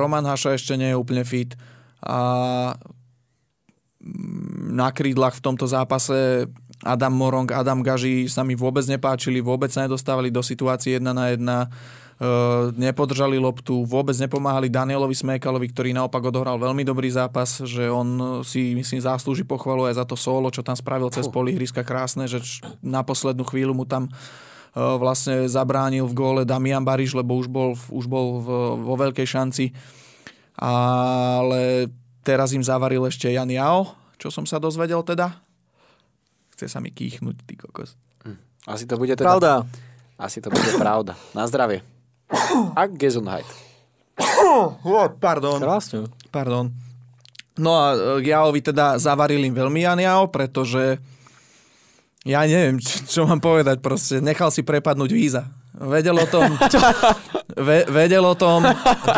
Roman 0.00 0.24
Haša 0.24 0.56
ešte 0.56 0.80
nie 0.80 0.96
je 0.96 1.00
úplne 1.00 1.28
fit. 1.28 1.52
A 2.00 2.72
na 4.72 4.88
krídlach 4.90 5.38
v 5.38 5.44
tomto 5.44 5.68
zápase 5.68 6.48
Adam 6.82 7.14
Morong, 7.14 7.46
Adam 7.54 7.78
Gaži 7.78 8.26
sa 8.26 8.42
mi 8.42 8.58
vôbec 8.58 8.82
nepáčili, 8.90 9.38
vôbec 9.38 9.70
sa 9.70 9.86
nedostávali 9.86 10.34
do 10.34 10.42
situácie 10.42 10.98
jedna 10.98 11.14
na 11.14 11.30
jedna, 11.30 11.58
e, 11.62 11.68
nepodržali 12.74 13.38
loptu, 13.38 13.86
vôbec 13.86 14.18
nepomáhali 14.18 14.66
Danielovi 14.66 15.14
Smekalovi, 15.14 15.70
ktorý 15.70 15.94
naopak 15.94 16.26
odohral 16.26 16.58
veľmi 16.58 16.82
dobrý 16.82 17.06
zápas, 17.06 17.62
že 17.62 17.86
on 17.86 18.42
si 18.42 18.74
myslím 18.74 18.98
zaslúži 18.98 19.46
pochvalu 19.46 19.86
aj 19.86 20.02
za 20.02 20.04
to 20.10 20.18
solo, 20.18 20.50
čo 20.50 20.66
tam 20.66 20.74
spravil 20.74 21.06
cez 21.14 21.30
polihriska 21.30 21.86
krásne, 21.86 22.26
že 22.26 22.42
na 22.82 23.06
poslednú 23.06 23.46
chvíľu 23.46 23.78
mu 23.78 23.86
tam 23.86 24.10
e, 24.10 24.12
vlastne 24.74 25.46
zabránil 25.46 26.10
v 26.10 26.18
góle 26.18 26.42
Damian 26.42 26.82
Bariš, 26.82 27.14
lebo 27.14 27.38
už 27.38 27.46
bol, 27.46 27.78
už 27.78 28.10
bol 28.10 28.42
v, 28.42 28.48
vo 28.82 28.94
veľkej 28.98 29.26
šanci. 29.38 29.70
Ale 30.58 31.88
teraz 32.26 32.50
im 32.50 32.62
zavaril 32.66 33.06
ešte 33.06 33.30
Jan 33.30 33.48
Jao, 33.54 33.94
čo 34.18 34.34
som 34.34 34.42
sa 34.50 34.58
dozvedel 34.58 35.00
teda. 35.06 35.51
Chce 36.62 36.78
sa 36.78 36.78
mi 36.78 36.94
kýchnuť, 36.94 37.42
ty 37.42 37.58
kokos. 37.58 37.98
Asi 38.70 38.86
to 38.86 38.94
bude 38.94 39.18
teda... 39.18 39.34
Pravda. 39.34 39.66
Asi 40.14 40.38
to 40.38 40.46
bude 40.46 40.78
pravda. 40.78 41.18
Na 41.34 41.50
zdravie. 41.50 41.82
A 42.78 42.86
Gesundheit. 42.86 43.50
Pardon. 45.18 45.58
Krásne. 45.58 46.06
Pardon. 46.30 46.70
No 47.58 47.74
a 47.74 47.98
e, 47.98 48.30
Jaovi 48.30 48.62
teda 48.62 48.94
zavarili 48.94 49.50
veľmi 49.50 49.82
Jan 49.82 49.98
Jao, 50.06 50.30
pretože 50.30 51.02
ja 52.22 52.46
neviem, 52.46 52.78
čo, 52.78 53.02
čo 53.10 53.20
mám 53.26 53.42
povedať, 53.42 53.82
proste 53.82 54.22
nechal 54.22 54.54
si 54.54 54.62
prepadnúť 54.62 55.10
víza. 55.10 55.50
Vedel 55.82 56.14
o 56.14 56.26
tom, 56.30 56.54
ve, 57.58 57.82
vedel 57.90 58.22
o 58.22 58.38
tom, 58.38 58.62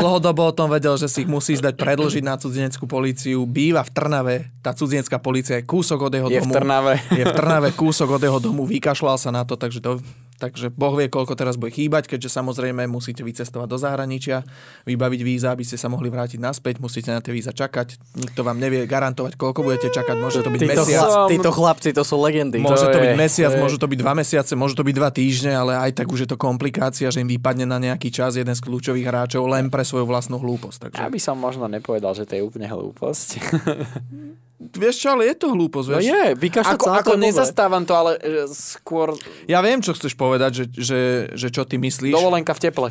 dlhodobo 0.00 0.48
o 0.48 0.52
tom 0.56 0.72
vedel, 0.72 0.96
že 0.96 1.12
si 1.12 1.22
ich 1.22 1.30
musí 1.30 1.60
zdať 1.60 1.76
predložiť 1.76 2.24
na 2.24 2.40
cudzineckú 2.40 2.88
políciu. 2.88 3.44
Býva 3.44 3.84
v 3.84 3.90
Trnave, 3.92 4.36
tá 4.64 4.72
cudzinecká 4.72 5.20
polícia 5.20 5.60
je 5.60 5.68
kúsok 5.68 6.08
od 6.08 6.12
jeho 6.16 6.28
Je 6.32 6.40
v 6.40 6.48
domu. 6.48 6.56
Trnave. 6.56 7.04
Je 7.12 7.20
v 7.20 7.34
Trnave 7.36 7.68
kúsok 7.76 8.16
od 8.16 8.22
jeho 8.24 8.40
domu, 8.40 8.64
vykašľal 8.64 9.20
sa 9.20 9.28
na 9.28 9.44
to, 9.44 9.60
takže 9.60 9.84
to 9.84 10.00
Takže 10.34 10.66
Boh 10.68 10.92
vie, 10.92 11.06
koľko 11.06 11.34
teraz 11.34 11.54
bude 11.54 11.70
chýbať, 11.70 12.10
keďže 12.10 12.26
samozrejme 12.28 12.84
musíte 12.84 13.22
vycestovať 13.22 13.68
do 13.70 13.78
zahraničia, 13.78 14.42
vybaviť 14.82 15.20
víza, 15.22 15.48
aby 15.48 15.62
ste 15.62 15.78
sa 15.78 15.86
mohli 15.86 16.10
vrátiť 16.10 16.36
naspäť, 16.36 16.78
musíte 16.78 17.08
na 17.08 17.22
tie 17.22 17.30
víza 17.30 17.54
čakať. 17.54 18.18
Nikto 18.18 18.42
vám 18.42 18.58
nevie 18.58 18.82
garantovať, 18.84 19.34
koľko 19.34 19.62
budete 19.62 19.88
čakať. 19.88 20.16
Môže 20.18 20.42
to 20.42 20.50
byť 20.50 20.60
Títo, 20.60 20.82
mesiac. 20.82 21.06
chla- 21.06 21.30
títo 21.30 21.50
chlapci, 21.50 21.90
to 21.90 22.02
sú 22.02 22.18
legendy. 22.18 22.58
Môže 22.58 22.84
to 22.84 22.98
je- 22.98 23.04
byť 23.04 23.14
mesiac, 23.14 23.50
to 23.50 23.56
je- 23.56 23.62
môže 23.62 23.76
to 23.78 23.86
byť 23.86 23.98
dva 23.98 24.12
mesiace, 24.12 24.52
môže 24.52 24.74
to 24.74 24.82
byť 24.82 24.94
dva 24.94 25.10
týždne, 25.10 25.52
ale 25.54 25.72
aj 25.78 25.90
tak 25.94 26.06
už 26.08 26.20
je 26.20 26.28
to 26.28 26.36
komplikácia, 26.36 27.08
že 27.08 27.20
im 27.20 27.30
vypadne 27.30 27.64
na 27.64 27.78
nejaký 27.78 28.10
čas 28.10 28.34
jeden 28.34 28.52
z 28.52 28.60
kľúčových 28.60 29.06
hráčov 29.06 29.46
len 29.46 29.70
pre 29.70 29.80
svoju 29.80 30.04
vlastnú 30.04 30.36
hlúposť. 30.36 30.90
Takže, 30.90 30.98
Ja 30.98 31.08
by 31.08 31.20
som 31.20 31.38
možno 31.38 31.64
nepovedal, 31.66 32.12
že 32.12 32.26
to 32.26 32.34
je 32.34 32.42
úplne 32.42 32.66
hlúposť. 32.66 33.28
vieš 34.58 35.02
čo, 35.02 35.08
ale 35.14 35.28
je 35.28 35.34
to 35.36 35.50
hlúposť. 35.50 35.88
No 35.90 35.98
Vieš? 35.98 36.06
je, 36.08 36.24
vykašľať 36.38 36.76
ako 36.78 36.86
sa 36.86 36.98
ako 37.02 37.14
nezastávam 37.18 37.82
to, 37.84 37.94
ale 37.94 38.12
e, 38.22 38.46
skôr 38.48 39.12
Ja 39.50 39.60
viem, 39.60 39.82
čo 39.82 39.92
chceš 39.92 40.14
povedať, 40.14 40.50
že, 40.62 40.64
že, 40.72 41.00
že 41.34 41.48
čo 41.50 41.66
ty 41.66 41.76
myslíš. 41.76 42.14
dovolenka 42.14 42.54
v 42.54 42.60
teple. 42.60 42.88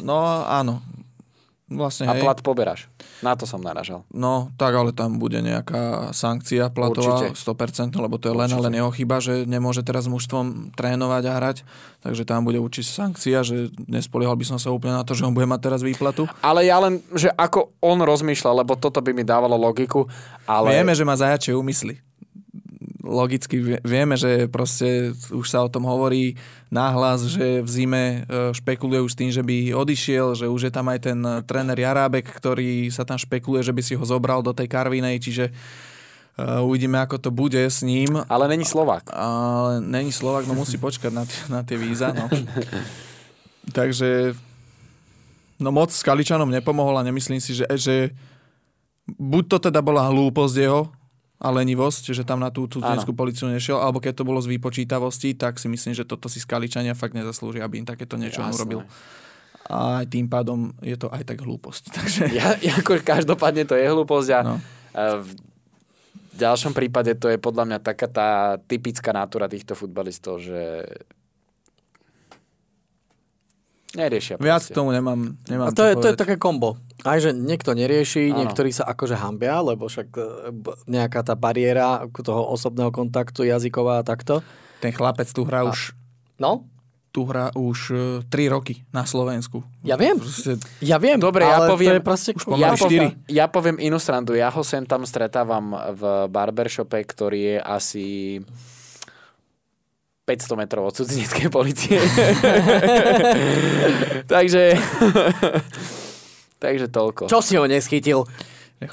No 0.00 0.46
áno. 0.46 0.80
Vlastne, 1.70 2.10
A 2.10 2.18
hej. 2.18 2.26
plat 2.26 2.34
poberáš. 2.42 2.90
Na 3.22 3.38
to 3.38 3.46
som 3.46 3.62
naražal. 3.62 4.02
No, 4.10 4.50
tak 4.58 4.74
ale 4.74 4.90
tam 4.90 5.22
bude 5.22 5.38
nejaká 5.38 6.10
sankcia 6.10 6.66
platová, 6.66 7.30
Určite. 7.30 7.94
100%, 7.94 7.94
lebo 7.94 8.18
to 8.18 8.26
je 8.26 8.34
len 8.34 8.50
a 8.50 8.58
len 8.58 8.74
jeho 8.74 8.90
chyba, 8.90 9.22
že 9.22 9.46
nemôže 9.46 9.86
teraz 9.86 10.10
mužstvom 10.10 10.74
trénovať 10.74 11.22
a 11.30 11.32
hrať, 11.38 11.56
takže 12.02 12.26
tam 12.26 12.42
bude 12.42 12.58
určite 12.58 12.90
sankcia, 12.90 13.46
že 13.46 13.70
nespoliehal 13.86 14.34
by 14.34 14.42
som 14.50 14.58
sa 14.58 14.74
úplne 14.74 14.98
na 14.98 15.06
to, 15.06 15.14
že 15.14 15.22
on 15.22 15.30
bude 15.30 15.46
mať 15.46 15.60
teraz 15.62 15.80
výplatu. 15.86 16.26
Ale 16.42 16.66
ja 16.66 16.82
len, 16.82 16.98
že 17.14 17.30
ako 17.38 17.78
on 17.78 18.02
rozmýšľa, 18.02 18.66
lebo 18.66 18.74
toto 18.74 18.98
by 18.98 19.14
mi 19.14 19.22
dávalo 19.22 19.54
logiku, 19.54 20.10
ale... 20.50 20.74
Vieme, 20.74 20.98
že 20.98 21.06
má 21.06 21.14
zajačie 21.14 21.54
úmysly. 21.54 22.02
Logicky 23.00 23.56
vie- 23.56 23.80
vieme, 23.80 24.12
že 24.16 24.44
proste 24.46 25.16
už 25.32 25.46
sa 25.48 25.64
o 25.64 25.72
tom 25.72 25.88
hovorí 25.88 26.36
náhlas, 26.68 27.24
že 27.32 27.64
v 27.64 27.68
zime 27.68 28.04
e, 28.04 28.52
špekuluje 28.52 29.00
už 29.00 29.12
s 29.16 29.18
tým, 29.18 29.30
že 29.32 29.40
by 29.40 29.72
odišiel, 29.72 30.36
že 30.36 30.46
už 30.46 30.68
je 30.68 30.72
tam 30.72 30.86
aj 30.92 30.98
ten 31.08 31.18
e, 31.24 31.40
tréner 31.48 31.80
Jarábek, 31.80 32.28
ktorý 32.28 32.92
sa 32.92 33.08
tam 33.08 33.16
špekuluje, 33.16 33.64
že 33.64 33.72
by 33.72 33.82
si 33.82 33.96
ho 33.96 34.04
zobral 34.04 34.44
do 34.44 34.52
tej 34.52 34.68
Karvinej, 34.68 35.16
čiže 35.16 35.48
e, 35.48 35.52
uvidíme, 36.60 37.00
ako 37.00 37.16
to 37.16 37.30
bude 37.32 37.56
s 37.56 37.80
ním. 37.80 38.20
Ale 38.28 38.44
není 38.52 38.68
Slovák. 38.68 39.08
Ale 39.16 39.80
není 39.80 40.12
Slovak, 40.12 40.44
no 40.44 40.52
musí 40.52 40.76
počkať 40.76 41.12
na, 41.12 41.24
t- 41.24 41.48
na 41.48 41.60
tie 41.64 41.80
víza. 41.80 42.12
No. 42.12 42.28
Takže 43.76 44.36
no 45.56 45.72
moc 45.72 45.88
s 45.88 46.04
Kaličanom 46.04 46.52
nepomohol 46.52 47.00
a 47.00 47.06
nemyslím 47.08 47.40
si, 47.40 47.56
že, 47.56 47.64
že 47.80 48.12
buď 49.08 49.44
to 49.48 49.56
teda 49.72 49.80
bola 49.80 50.04
hlúposť 50.08 50.56
jeho 50.56 50.92
a 51.40 51.48
lenivosť, 51.48 52.12
že 52.12 52.20
tam 52.20 52.38
na 52.38 52.48
tú 52.48 52.68
cudzinskú 52.68 53.16
policiu 53.16 53.48
nešiel, 53.48 53.80
alebo 53.80 53.96
keď 53.96 54.20
to 54.20 54.28
bolo 54.28 54.38
z 54.38 54.52
výpočítavosti, 54.52 55.32
tak 55.32 55.56
si 55.56 55.66
myslím, 55.66 55.96
že 55.96 56.04
toto 56.04 56.28
si 56.28 56.36
Skaličania 56.36 56.92
fakt 56.92 57.16
nezaslúžia, 57.16 57.64
aby 57.64 57.80
im 57.80 57.88
takéto 57.88 58.14
niečo 58.14 58.44
Jasné. 58.44 58.54
urobil. 58.54 58.80
A 59.64 60.04
tým 60.04 60.26
pádom 60.26 60.76
je 60.82 60.94
to 60.94 61.08
aj 61.08 61.24
tak 61.24 61.40
hlúposť. 61.40 61.82
Takže 61.96 62.20
Ja, 62.30 62.52
ako 62.76 63.00
každopádne 63.00 63.64
to 63.64 63.72
je 63.72 63.86
hlúposť 63.86 64.28
a 64.36 64.40
No. 64.42 64.56
v 65.22 65.30
ďalšom 66.34 66.72
prípade 66.72 67.14
to 67.14 67.30
je 67.30 67.38
podľa 67.38 67.64
mňa 67.66 67.78
taká 67.80 68.06
tá 68.06 68.28
typická 68.60 69.10
nátura 69.10 69.46
týchto 69.46 69.72
futbalistov, 69.72 70.44
že 70.44 70.84
neriešia. 73.92 74.34
viac 74.36 74.60
proste. 74.60 74.72
k 74.72 74.76
tomu 74.76 74.90
nemám, 74.90 75.18
nemám 75.44 75.66
A 75.66 75.70
to 75.70 75.82
čo 75.82 75.84
je, 75.84 75.94
to 75.96 76.06
je 76.08 76.16
také 76.16 76.36
kombo. 76.36 76.78
Aj, 77.00 77.16
že 77.16 77.32
niekto 77.32 77.72
nerieši, 77.72 78.28
Áno. 78.28 78.44
niektorí 78.44 78.70
sa 78.70 78.84
akože 78.86 79.16
hambia, 79.16 79.58
lebo 79.58 79.86
však 79.86 80.08
e, 80.12 80.22
nejaká 80.86 81.20
tá 81.22 81.32
bariéra 81.32 82.04
toho 82.12 82.44
osobného 82.46 82.88
kontaktu, 82.88 83.42
jazyková 83.42 84.00
a 84.00 84.06
takto. 84.06 84.44
Ten 84.78 84.90
chlapec 84.90 85.26
tu 85.26 85.42
hrá 85.42 85.64
už 85.64 85.96
No, 86.36 86.64
tu 87.10 87.26
hrá 87.26 87.50
už 87.52 87.78
3 88.26 88.48
roky 88.48 88.86
na 88.88 89.02
Slovensku. 89.02 89.60
ja 89.82 89.96
viem. 89.96 90.14
Proste, 90.14 90.56
Ja 90.78 90.96
viem, 90.96 91.18
Dobre, 91.18 91.42
ja 91.42 91.66
poviem- 91.66 91.90
to 91.90 91.96
je 91.96 92.04
proste... 92.04 92.30
už 92.32 92.42
Ja, 92.54 92.72
poviem, 92.72 93.08
ja 93.26 93.46
poviem 93.46 93.76
inú 93.78 93.96
srandu. 93.96 94.32
Ja 94.32 94.48
ho 94.48 94.62
sem 94.62 94.84
tam 94.84 95.02
stretávam 95.02 95.72
v 95.90 96.02
barbershope, 96.28 96.96
ktorý 97.02 97.40
je 97.40 97.56
asi 97.58 98.06
500 100.30 100.62
metrov 100.62 100.86
od 100.86 100.94
cudzineckej 100.94 101.50
policie. 101.50 101.98
takže... 104.34 104.78
takže 106.62 106.86
toľko. 106.86 107.26
Čo 107.26 107.42
si 107.42 107.58
ho 107.58 107.66
neschytil? 107.66 108.22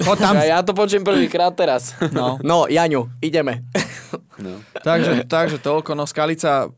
Chod 0.02 0.18
tam. 0.18 0.34
Ja, 0.42 0.58
ja 0.58 0.66
to 0.66 0.74
počujem 0.74 1.06
prvýkrát 1.06 1.54
teraz. 1.54 1.94
No. 2.10 2.42
No, 2.42 2.66
Jaňu, 2.66 3.06
ideme. 3.22 3.62
No. 4.42 4.58
takže, 4.82 5.24
takže 5.30 5.62
toľko. 5.62 5.94
No 5.94 6.04
Skalica 6.04 6.68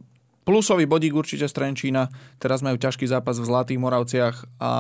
plusový 0.45 0.87
bodík 0.87 1.15
určite 1.15 1.47
z 1.49 1.57
Trenčína. 1.57 2.11
Teraz 2.43 2.63
majú 2.63 2.79
ťažký 2.79 3.07
zápas 3.07 3.39
v 3.39 3.49
Zlatých 3.49 3.79
Moravciach 3.83 4.37
a 4.59 4.73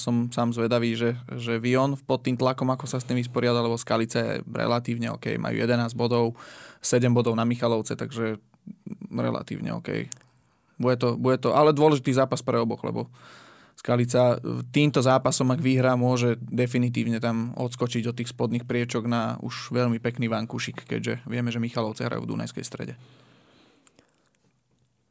som 0.00 0.32
sám 0.32 0.56
zvedavý, 0.56 0.96
že, 0.96 1.16
že 1.36 1.60
Vion 1.60 1.96
pod 1.96 2.24
tým 2.24 2.40
tlakom, 2.40 2.68
ako 2.72 2.88
sa 2.88 3.00
s 3.00 3.06
tým 3.06 3.20
vysporiada, 3.20 3.60
lebo 3.64 3.80
Skalica 3.80 4.18
je 4.20 4.34
relatívne 4.48 5.12
OK. 5.12 5.36
Majú 5.36 5.56
11 5.56 5.92
bodov, 5.92 6.36
7 6.80 7.12
bodov 7.12 7.36
na 7.36 7.44
Michalovce, 7.44 8.00
takže 8.00 8.40
relatívne 9.10 9.74
OK. 9.74 10.06
Bude 10.80 10.96
to, 10.96 11.18
bude 11.18 11.36
to, 11.42 11.52
ale 11.52 11.76
dôležitý 11.76 12.14
zápas 12.14 12.40
pre 12.40 12.56
oboch, 12.56 12.80
lebo 12.86 13.10
Skalica 13.80 14.36
týmto 14.76 15.00
zápasom, 15.00 15.48
ak 15.56 15.64
vyhrá, 15.64 15.96
môže 15.96 16.36
definitívne 16.44 17.16
tam 17.16 17.56
odskočiť 17.56 18.12
od 18.12 18.16
tých 18.20 18.28
spodných 18.28 18.68
priečok 18.68 19.08
na 19.08 19.40
už 19.40 19.72
veľmi 19.72 19.96
pekný 19.96 20.28
vankušik, 20.28 20.84
keďže 20.84 21.24
vieme, 21.24 21.48
že 21.48 21.64
Michalovce 21.64 22.04
hrajú 22.04 22.28
v 22.28 22.30
Dunajskej 22.36 22.60
strede. 22.60 23.00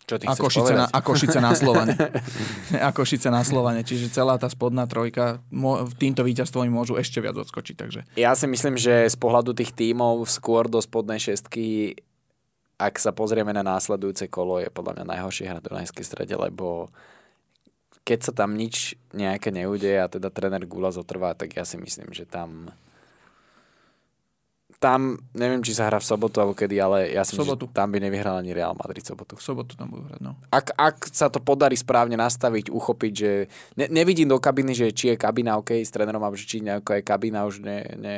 Čo 0.05 0.21
ty 0.21 0.25
A 0.29 0.33
Košice, 0.37 0.73
na, 0.73 0.85
a 0.85 0.99
Košice 1.01 1.37
na 1.41 1.53
Slovane. 1.57 1.93
a 2.85 2.89
Košice 2.93 3.29
na 3.29 3.41
Slovane. 3.45 3.85
Čiže 3.85 4.09
celá 4.09 4.37
tá 4.37 4.49
spodná 4.49 4.89
trojka 4.89 5.41
mo- 5.53 5.85
týmto 5.97 6.25
víťazstvom 6.25 6.65
im 6.65 6.73
môžu 6.73 6.97
ešte 6.97 7.21
viac 7.21 7.37
odskočiť. 7.37 7.75
Takže 7.77 7.99
Ja 8.17 8.33
si 8.33 8.49
myslím, 8.49 8.77
že 8.77 9.05
z 9.05 9.17
pohľadu 9.17 9.53
tých 9.53 9.73
tímov 9.73 10.25
skôr 10.25 10.65
do 10.65 10.81
spodnej 10.81 11.21
šestky, 11.21 11.97
ak 12.79 12.95
sa 12.95 13.11
pozrieme 13.11 13.51
na 13.51 13.59
následujúce 13.59 14.31
kolo, 14.31 14.63
je 14.63 14.71
podľa 14.71 15.03
mňa 15.03 15.05
najhoršie 15.11 15.51
hra 15.51 15.59
do 15.59 15.67
Dunajskej 15.67 16.05
strede, 16.07 16.33
lebo 16.39 16.87
keď 18.07 18.31
sa 18.31 18.33
tam 18.33 18.55
nič 18.55 18.95
nejaké 19.11 19.51
neudeje 19.51 19.99
a 19.99 20.07
teda 20.07 20.31
tréner 20.31 20.63
Gula 20.63 20.89
zotrvá, 20.89 21.35
tak 21.35 21.59
ja 21.59 21.67
si 21.67 21.75
myslím, 21.75 22.15
že 22.15 22.23
tam 22.23 22.71
tam, 24.79 25.19
neviem, 25.35 25.59
či 25.59 25.75
sa 25.75 25.91
hrá 25.91 25.99
v 25.99 26.07
sobotu 26.07 26.39
alebo 26.39 26.55
kedy, 26.55 26.79
ale 26.79 27.11
ja 27.11 27.27
si 27.27 27.35
myslím, 27.35 27.67
že 27.67 27.75
tam 27.75 27.91
by 27.91 27.99
nevyhral 27.99 28.39
ani 28.39 28.55
Real 28.55 28.71
Madrid 28.79 29.03
sobotu. 29.03 29.35
v 29.35 29.43
sobotu 29.43 29.75
tam 29.75 29.91
budú 29.91 30.07
hrať. 30.07 30.23
No. 30.23 30.39
Ak, 30.55 30.71
ak 30.79 31.11
sa 31.11 31.27
to 31.27 31.43
podarí 31.43 31.75
správne 31.75 32.15
nastaviť, 32.15 32.71
uchopiť, 32.71 33.13
že 33.13 33.51
ne, 33.75 33.91
nevidím 33.91 34.31
do 34.31 34.39
kabiny, 34.39 34.71
že 34.71 34.95
či 34.95 35.11
je 35.11 35.15
kabina 35.19 35.59
OK 35.59 35.83
s 35.83 35.91
trénerom, 35.91 36.23
alebo 36.23 36.39
či 36.39 36.63
nejaká 36.63 36.95
je 36.95 37.03
kabina 37.03 37.43
už 37.43 37.59
ne, 37.59 37.91
ne, 37.99 38.17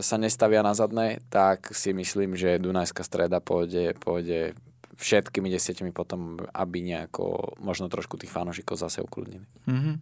sa 0.00 0.16
nestavia 0.16 0.64
na 0.64 0.72
zadné, 0.72 1.20
tak 1.28 1.76
si 1.76 1.92
myslím, 1.92 2.32
že 2.32 2.56
Dunajská 2.56 3.04
streda 3.04 3.44
pôjde, 3.44 3.92
pôjde 4.00 4.56
všetkými 4.96 5.52
desiatimi 5.52 5.92
potom, 5.92 6.40
aby 6.54 6.80
nejako 6.80 7.56
možno 7.60 7.92
trošku 7.92 8.16
tých 8.16 8.32
fanúšikov 8.32 8.80
zase 8.80 9.04
ukludnili. 9.04 9.44
Mhm. 9.68 9.92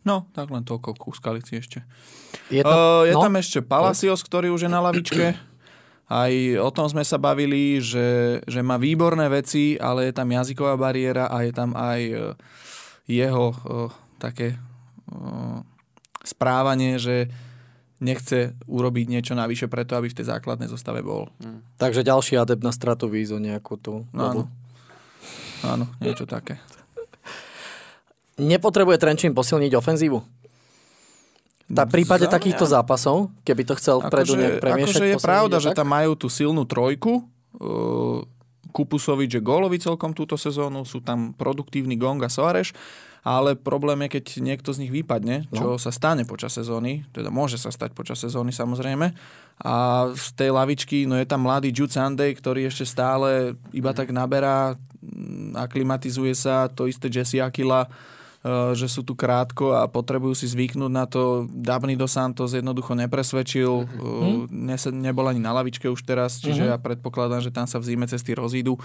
No, 0.00 0.24
tak 0.32 0.48
len 0.48 0.64
toľko 0.64 0.96
ku 0.96 1.12
Skalici 1.12 1.60
ešte. 1.60 1.84
Je 2.48 2.64
Uh, 2.64 3.04
je 3.04 3.12
no, 3.12 3.20
tam 3.20 3.36
ešte 3.36 3.60
Palacios, 3.60 4.24
ktorý 4.24 4.48
už 4.48 4.64
je 4.64 4.70
na 4.72 4.80
lavičke 4.80 5.36
Aj 6.08 6.32
o 6.56 6.70
tom 6.72 6.88
sme 6.88 7.04
sa 7.04 7.20
bavili, 7.20 7.78
že, 7.78 8.40
že 8.48 8.64
má 8.64 8.80
výborné 8.80 9.28
veci, 9.28 9.76
ale 9.76 10.08
je 10.08 10.16
tam 10.16 10.32
jazyková 10.32 10.74
bariéra 10.80 11.28
a 11.28 11.44
je 11.46 11.52
tam 11.54 11.76
aj 11.78 12.00
e, 12.02 12.14
jeho 13.06 13.54
uh, 13.54 13.92
také 14.18 14.58
uh, 15.12 15.62
správanie, 16.24 16.98
že 16.98 17.30
nechce 18.00 18.56
urobiť 18.64 19.06
niečo 19.06 19.36
navyše 19.36 19.68
preto, 19.68 19.94
aby 19.94 20.08
v 20.08 20.16
tej 20.16 20.26
základnej 20.32 20.72
zostave 20.72 21.04
bol. 21.04 21.28
Mm. 21.44 21.60
Takže 21.76 22.00
ďalší 22.00 22.40
adept 22.40 22.64
na 22.64 22.72
stratu 22.72 23.06
vízu 23.06 23.36
nejakú 23.36 23.76
tú 23.76 24.08
no, 24.10 24.24
áno. 24.24 24.42
áno, 25.62 25.84
niečo 26.00 26.24
také. 26.24 26.56
Nepotrebuje 28.40 28.96
Trenčín 28.96 29.36
posilniť 29.36 29.76
ofenzívu? 29.76 30.18
V 31.70 31.78
prípade 31.86 32.26
Zaujímavé. 32.26 32.34
takýchto 32.34 32.64
zápasov, 32.66 33.30
keby 33.46 33.62
to 33.62 33.78
chcel 33.78 34.02
vpredu 34.02 34.34
akože, 34.34 34.42
nejak 34.42 34.56
premiešať. 34.58 34.90
Akože 34.90 35.06
je 35.06 35.18
pravda, 35.22 35.56
tak? 35.60 35.64
že 35.68 35.70
tam 35.70 35.88
majú 35.92 36.12
tú 36.18 36.26
silnú 36.26 36.66
trojku. 36.66 37.22
Uh, 37.54 38.26
Kupusovič 38.74 39.38
je 39.38 39.42
gólový 39.42 39.78
celkom 39.78 40.10
túto 40.10 40.34
sezónu, 40.34 40.82
sú 40.82 40.98
tam 40.98 41.30
produktívny 41.34 41.94
Gong 41.94 42.18
a 42.26 42.30
Soares, 42.30 42.74
ale 43.20 43.56
problém 43.58 44.06
je, 44.06 44.20
keď 44.20 44.24
niekto 44.40 44.70
z 44.72 44.80
nich 44.86 44.92
vypadne, 44.92 45.48
čo 45.52 45.76
no. 45.76 45.80
sa 45.80 45.92
stane 45.92 46.24
počas 46.24 46.56
sezóny, 46.56 47.04
teda 47.12 47.28
môže 47.28 47.60
sa 47.60 47.68
stať 47.68 47.92
počas 47.92 48.20
sezóny 48.20 48.52
samozrejme. 48.52 49.12
A 49.60 49.74
z 50.16 50.26
tej 50.36 50.50
lavičky 50.56 51.04
no 51.04 51.20
je 51.20 51.28
tam 51.28 51.44
mladý 51.44 51.68
Jude 51.68 51.92
Sunday, 51.92 52.32
ktorý 52.32 52.68
ešte 52.68 52.88
stále 52.88 53.56
iba 53.76 53.92
tak 53.92 54.08
naberá, 54.08 54.80
aklimatizuje 55.52 56.32
sa, 56.32 56.72
to 56.72 56.88
isté 56.88 57.12
Jesse 57.12 57.44
Aquila, 57.44 57.84
Eh, 57.86 58.19
že 58.72 58.88
sú 58.88 59.04
tu 59.04 59.12
krátko 59.12 59.76
a 59.76 59.84
potrebujú 59.84 60.32
si 60.32 60.48
zvyknúť 60.48 60.92
na 60.92 61.04
to. 61.04 61.44
Dabny 61.52 61.92
do 61.92 62.08
Santos 62.08 62.56
jednoducho 62.56 62.96
nepresvedčil, 62.96 63.84
mm-hmm. 63.84 64.48
ne, 64.48 64.76
nebol 64.96 65.28
ani 65.28 65.44
na 65.44 65.52
lavičke 65.52 65.84
už 65.92 66.00
teraz, 66.08 66.40
čiže 66.40 66.64
mm-hmm. 66.64 66.72
ja 66.72 66.80
predpokladám, 66.80 67.44
že 67.44 67.52
tam 67.52 67.68
sa 67.68 67.76
v 67.76 67.92
zime 67.92 68.08
cesty 68.08 68.32
rozídu, 68.32 68.80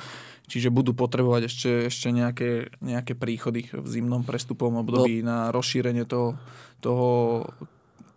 čiže 0.52 0.68
budú 0.68 0.92
potrebovať 0.92 1.48
ešte, 1.48 1.72
ešte 1.88 2.08
nejaké, 2.12 2.68
nejaké 2.84 3.16
príchody 3.16 3.72
v 3.72 3.88
zimnom 3.88 4.28
prestupom 4.28 4.76
období 4.76 5.24
no. 5.24 5.32
na 5.32 5.38
rozšírenie 5.56 6.04
toho, 6.04 6.36
toho 6.84 7.08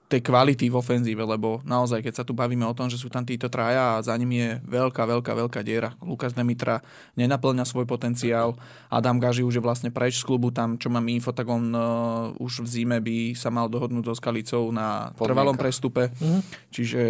tej 0.09 0.24
kvality 0.24 0.72
v 0.72 0.80
ofenzíve, 0.80 1.20
lebo 1.20 1.61
naozaj, 1.68 2.00
keď 2.00 2.14
sa 2.16 2.24
tu 2.24 2.32
bavíme 2.32 2.64
o 2.64 2.72
tom, 2.72 2.88
že 2.88 2.96
sú 2.96 3.12
tam 3.12 3.28
títo 3.28 3.52
traja 3.52 4.00
a 4.00 4.02
za 4.02 4.16
nimi 4.16 4.40
je 4.40 4.50
veľká, 4.64 5.04
veľká, 5.04 5.36
veľká 5.36 5.61
diera. 5.61 5.92
Lukas 6.00 6.32
Demitra 6.32 6.80
nenaplňa 7.12 7.68
svoj 7.68 7.84
potenciál, 7.84 8.56
Adam 8.88 9.20
Gaži 9.20 9.44
už 9.44 9.61
je 9.61 9.62
vlastne 9.62 9.92
preč 9.92 10.16
z 10.16 10.24
klubu, 10.24 10.48
tam 10.48 10.80
čo 10.80 10.88
mám 10.88 11.04
info, 11.12 11.36
tak 11.36 11.44
on 11.52 11.68
uh, 11.76 12.32
už 12.40 12.64
v 12.64 12.68
zime 12.72 12.98
by 13.04 13.36
sa 13.36 13.52
mal 13.52 13.68
dohodnúť 13.68 14.09
so 14.09 14.14
Skalicou 14.16 14.72
na 14.72 15.12
Podmienka. 15.12 15.24
trvalom 15.28 15.56
prestupe. 15.61 16.09
Mm-hmm. 16.09 16.40
Čiže 16.72 17.00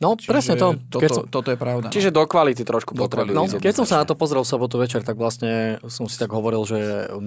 No, 0.00 0.16
Čiže 0.16 0.32
presne 0.32 0.54
to. 0.56 0.80
Toto, 0.88 1.02
keď 1.04 1.10
som... 1.12 1.24
toto 1.28 1.48
je 1.52 1.58
pravda. 1.60 1.92
Čiže 1.92 2.08
do 2.08 2.24
kvality 2.24 2.64
trošku 2.64 2.96
potrebujú. 2.96 3.36
No, 3.36 3.44
keď 3.44 3.74
som 3.76 3.84
sa 3.84 4.00
na 4.00 4.08
to 4.08 4.16
pozrel 4.16 4.40
v 4.40 4.48
sobotu 4.48 4.80
večer, 4.80 5.04
tak 5.04 5.20
vlastne 5.20 5.76
som 5.92 6.08
si 6.08 6.16
tak 6.16 6.32
hovoril, 6.32 6.64
že 6.64 7.12
0-0, 7.12 7.20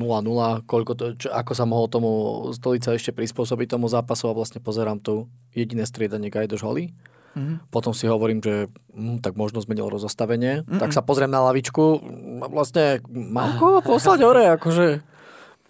koľko 0.65 0.91
to, 0.97 1.05
čo, 1.13 1.29
ako 1.29 1.53
sa 1.53 1.69
mohol 1.69 1.85
tomu 1.85 2.09
stolica 2.49 2.97
ešte 2.97 3.13
prispôsobiť 3.13 3.77
tomu 3.77 3.85
zápasu 3.85 4.25
a 4.25 4.33
vlastne 4.33 4.57
pozerám 4.57 4.97
tu 4.97 5.29
jediné 5.53 5.85
striedanie 5.85 6.33
Gajdoš 6.33 6.65
Holly. 6.65 6.89
Mm-hmm. 7.37 7.69
Potom 7.69 7.93
si 7.93 8.09
hovorím, 8.09 8.41
že 8.41 8.65
hm, 8.93 9.21
tak 9.21 9.37
možno 9.37 9.61
zmenil 9.61 9.93
rozostavenie. 9.93 10.65
Mm-hmm. 10.65 10.81
Tak 10.81 10.97
sa 10.97 11.05
pozriem 11.05 11.29
na 11.29 11.45
lavičku 11.45 12.01
a 12.41 12.45
vlastne 12.49 13.05
mám 13.09 13.53
koho 13.61 13.85
poslať 13.85 14.19
hore, 14.25 14.49
akože 14.57 15.13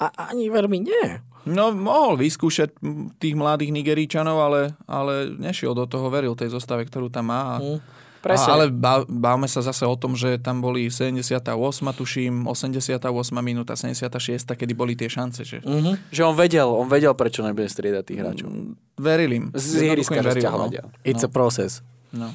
a 0.03 0.05
ani 0.31 0.51
veľmi 0.51 0.77
nie. 0.83 1.07
No, 1.43 1.75
mohol 1.75 2.15
vyskúšať 2.15 2.71
tých 3.19 3.35
mladých 3.35 3.75
Nigeríčanov, 3.75 4.37
ale, 4.39 4.61
ale 4.87 5.27
nešiel 5.35 5.75
do 5.75 5.83
toho, 5.83 6.07
veril 6.07 6.39
tej 6.39 6.55
zostave, 6.55 6.87
ktorú 6.87 7.11
tam 7.11 7.27
má. 7.31 7.59
Mm. 7.59 7.79
Presne. 8.23 8.47
A, 8.47 8.51
ale 8.55 8.65
bávme 9.03 9.51
sa 9.51 9.59
zase 9.59 9.83
o 9.83 9.99
tom, 9.99 10.15
že 10.15 10.39
tam 10.39 10.63
boli 10.63 10.87
78, 10.87 11.43
tuším, 11.91 12.47
88 12.47 13.03
minúta, 13.43 13.75
76, 13.75 14.55
kedy 14.55 14.71
boli 14.71 14.95
tie 14.95 15.11
šance. 15.11 15.43
Že, 15.43 15.59
mm-hmm. 15.59 15.95
že 16.07 16.21
on 16.23 16.31
vedel, 16.31 16.71
on 16.71 16.87
vedel, 16.87 17.11
prečo 17.19 17.43
nebude 17.43 17.67
striedať 17.67 18.03
tých 18.07 18.19
hráčov. 18.23 18.47
Mm, 18.47 18.79
veril 18.95 19.31
im. 19.35 19.45
Z 19.51 19.91
ihriska, 19.91 20.23
no. 20.23 20.71
It's 21.03 21.19
no. 21.19 21.27
a 21.27 21.29
process. 21.35 21.83
No. 22.15 22.31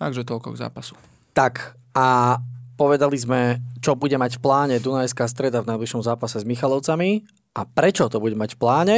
Takže 0.00 0.24
toľko 0.24 0.56
k 0.56 0.60
zápasu. 0.64 0.96
Tak 1.36 1.76
a 1.92 2.40
povedali 2.80 3.20
sme, 3.20 3.60
čo 3.84 3.92
bude 3.92 4.16
mať 4.16 4.36
v 4.36 4.40
pláne 4.40 4.76
Dunajská 4.80 5.28
streda 5.28 5.60
v 5.60 5.68
najbližšom 5.76 6.00
zápase 6.00 6.40
s 6.40 6.48
Michalovcami 6.48 7.28
a 7.56 7.64
prečo 7.64 8.12
to 8.12 8.20
bude 8.20 8.36
mať 8.36 8.52
v 8.52 8.58
pláne? 8.60 8.96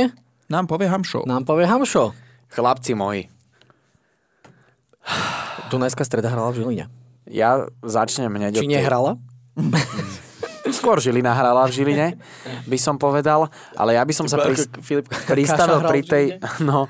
Nám 0.51 0.67
povie 0.67 0.91
Hamšo. 0.91 1.23
Nám 1.31 1.47
povie 1.47 1.71
Hamšo. 1.71 2.11
Chlapci 2.51 2.99
moji. 2.99 3.31
Dunajská 5.71 6.03
streda 6.03 6.35
hrala 6.35 6.51
v 6.51 6.65
Žiline. 6.65 6.85
Ja 7.31 7.71
začnem 7.87 8.35
hneď 8.35 8.59
Či 8.59 8.67
nehrala? 8.67 9.21
Skôr 10.79 10.99
Žilina 10.99 11.33
hrala 11.33 11.65
v 11.71 11.73
Žiline, 11.73 12.09
by 12.69 12.79
som 12.81 13.01
povedal, 13.01 13.49
ale 13.73 13.97
ja 13.97 14.05
by 14.05 14.13
som 14.13 14.29
sa 14.29 14.37
pri, 14.37 14.69
pristavil 15.25 15.81
pri 15.81 16.01
tej, 16.05 16.25
no, 16.69 16.85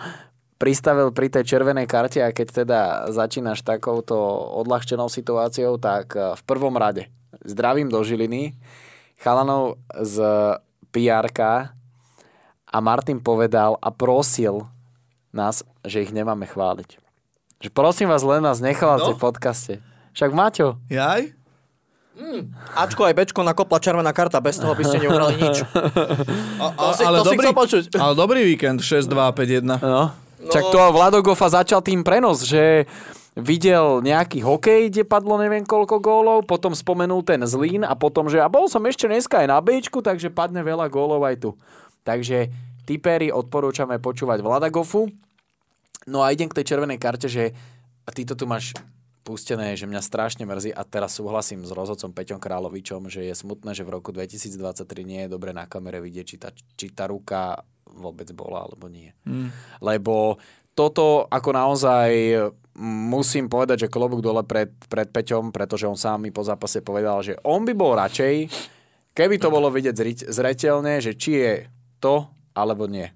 pristavil 0.58 1.14
pri 1.14 1.30
tej 1.30 1.46
červenej 1.46 1.86
karte 1.86 2.18
a 2.18 2.34
keď 2.34 2.66
teda 2.66 2.80
začínaš 3.14 3.62
takouto 3.62 4.18
odľahčenou 4.62 5.06
situáciou, 5.06 5.78
tak 5.78 6.16
eh, 6.18 6.34
v 6.34 6.42
prvom 6.42 6.74
rade 6.74 7.06
zdravím 7.46 7.86
do 7.86 8.02
Žiliny 8.02 8.58
chalanov 9.22 9.78
z 9.94 10.22
pr 10.92 11.26
a 12.68 12.76
Martin 12.84 13.18
povedal 13.20 13.80
a 13.80 13.88
prosil 13.88 14.68
nás, 15.32 15.64
že 15.84 16.04
ich 16.04 16.12
nemáme 16.12 16.44
chváliť. 16.44 17.00
Že 17.58 17.68
prosím 17.72 18.08
vás, 18.12 18.22
len 18.22 18.44
nás 18.44 18.60
nechválte 18.60 19.10
no? 19.12 19.16
v 19.16 19.20
podcaste. 19.20 19.74
Však 20.14 20.30
Maťo. 20.30 20.78
Jaj? 20.92 21.34
Mm. 22.18 22.50
Ačko 22.74 23.06
aj 23.06 23.14
Bčko 23.14 23.46
nakopla 23.46 23.78
červená 23.78 24.10
karta, 24.10 24.42
bez 24.42 24.58
toho 24.58 24.74
by 24.74 24.82
ste 24.82 24.98
neuhrali 25.06 25.38
nič. 25.38 25.62
A, 26.58 26.74
a, 26.74 26.90
to 26.90 26.92
si, 26.98 27.02
ale, 27.06 27.16
to 27.22 27.30
dobrý, 27.30 27.46
si 27.70 27.78
ale 27.94 28.14
dobrý 28.18 28.40
víkend, 28.42 28.82
6-2-5-1. 28.82 29.62
No. 29.62 29.78
no. 29.86 30.04
Čak 30.50 30.74
to 30.74 30.90
Vlado 30.90 31.22
Gofa 31.22 31.46
začal 31.46 31.78
tým 31.86 32.02
prenos, 32.02 32.42
že 32.42 32.90
videl 33.38 34.02
nejaký 34.02 34.42
hokej, 34.42 34.90
kde 34.90 35.06
padlo 35.06 35.38
neviem 35.38 35.62
koľko 35.62 36.02
gólov, 36.02 36.38
potom 36.50 36.74
spomenul 36.74 37.22
ten 37.22 37.38
Zlín 37.46 37.86
a 37.86 37.94
potom, 37.94 38.26
že 38.26 38.42
a 38.42 38.50
bol 38.50 38.66
som 38.66 38.82
ešte 38.82 39.06
dneska 39.06 39.46
aj 39.46 39.48
na 39.48 39.58
Bčku, 39.62 40.02
takže 40.02 40.34
padne 40.34 40.66
veľa 40.66 40.90
gólov 40.90 41.22
aj 41.22 41.36
tu. 41.38 41.50
Takže 42.02 42.50
typery 42.82 43.30
odporúčame 43.30 44.02
počúvať 44.02 44.42
Vladagofu. 44.42 45.06
No 46.10 46.24
a 46.24 46.34
idem 46.34 46.50
k 46.50 46.58
tej 46.58 46.74
červenej 46.74 46.98
karte, 46.98 47.30
že 47.30 47.54
a 48.02 48.10
ty 48.10 48.24
to 48.24 48.34
tu 48.34 48.48
máš 48.48 48.74
pustené, 49.28 49.76
že 49.76 49.84
mňa 49.84 50.00
strašne 50.00 50.48
mrzí 50.48 50.72
a 50.72 50.80
teraz 50.88 51.20
súhlasím 51.20 51.60
s 51.68 51.70
rozhodcom 51.76 52.16
Peťom 52.16 52.40
Královičom, 52.40 53.12
že 53.12 53.28
je 53.28 53.34
smutné, 53.36 53.76
že 53.76 53.84
v 53.84 54.00
roku 54.00 54.08
2023 54.08 54.88
nie 55.04 55.28
je 55.28 55.28
dobre 55.28 55.52
na 55.52 55.68
kamere 55.68 56.00
vidieť, 56.00 56.24
či 56.24 56.36
tá, 56.40 56.48
či 56.56 56.86
tá 56.96 57.04
ruka 57.04 57.60
vôbec 57.92 58.32
bola 58.32 58.64
alebo 58.64 58.88
nie. 58.88 59.12
Mm. 59.28 59.52
Lebo 59.84 60.40
toto 60.78 61.26
ako 61.26 61.50
naozaj 61.50 62.10
musím 62.78 63.50
povedať, 63.50 63.86
že 63.86 63.92
klobúk 63.92 64.22
dole 64.22 64.46
pred, 64.46 64.70
pred 64.86 65.10
Peťom, 65.10 65.50
pretože 65.50 65.90
on 65.90 65.98
sám 65.98 66.22
mi 66.22 66.30
po 66.30 66.46
zápase 66.46 66.78
povedal, 66.78 67.18
že 67.26 67.34
on 67.42 67.66
by 67.66 67.74
bol 67.74 67.98
radšej, 67.98 68.46
keby 69.10 69.42
to 69.42 69.50
bolo 69.50 69.66
vidieť 69.74 70.30
zretelne, 70.30 71.02
že 71.02 71.18
či 71.18 71.30
je 71.42 71.54
to, 71.98 72.30
alebo 72.54 72.86
nie. 72.86 73.10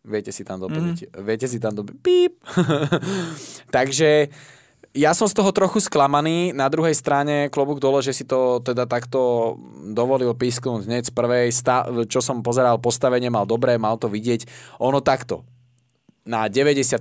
Viete 0.00 0.32
si 0.32 0.48
tam 0.48 0.64
doplniť. 0.64 1.12
Mm. 1.12 1.20
Viete 1.20 1.44
si 1.44 1.60
tam 1.60 1.76
doplniť. 1.76 2.00
Píp. 2.00 2.40
Takže 3.76 4.32
ja 4.96 5.12
som 5.12 5.28
z 5.28 5.36
toho 5.36 5.52
trochu 5.52 5.84
sklamaný. 5.84 6.56
Na 6.56 6.72
druhej 6.72 6.96
strane 6.96 7.52
klobúk 7.52 7.84
dole, 7.84 8.00
že 8.00 8.16
si 8.16 8.24
to 8.24 8.64
teda 8.64 8.88
takto 8.88 9.54
dovolil 9.92 10.32
písknúť 10.32 10.88
hneď 10.88 11.04
z 11.04 11.12
prvej. 11.12 11.52
čo 12.08 12.24
som 12.24 12.40
pozeral, 12.40 12.80
postavenie 12.80 13.28
mal 13.28 13.44
dobré, 13.44 13.76
mal 13.76 14.00
to 14.00 14.08
vidieť. 14.08 14.48
Ono 14.80 15.04
takto 15.04 15.44
na 16.20 16.44
95% 16.44 17.00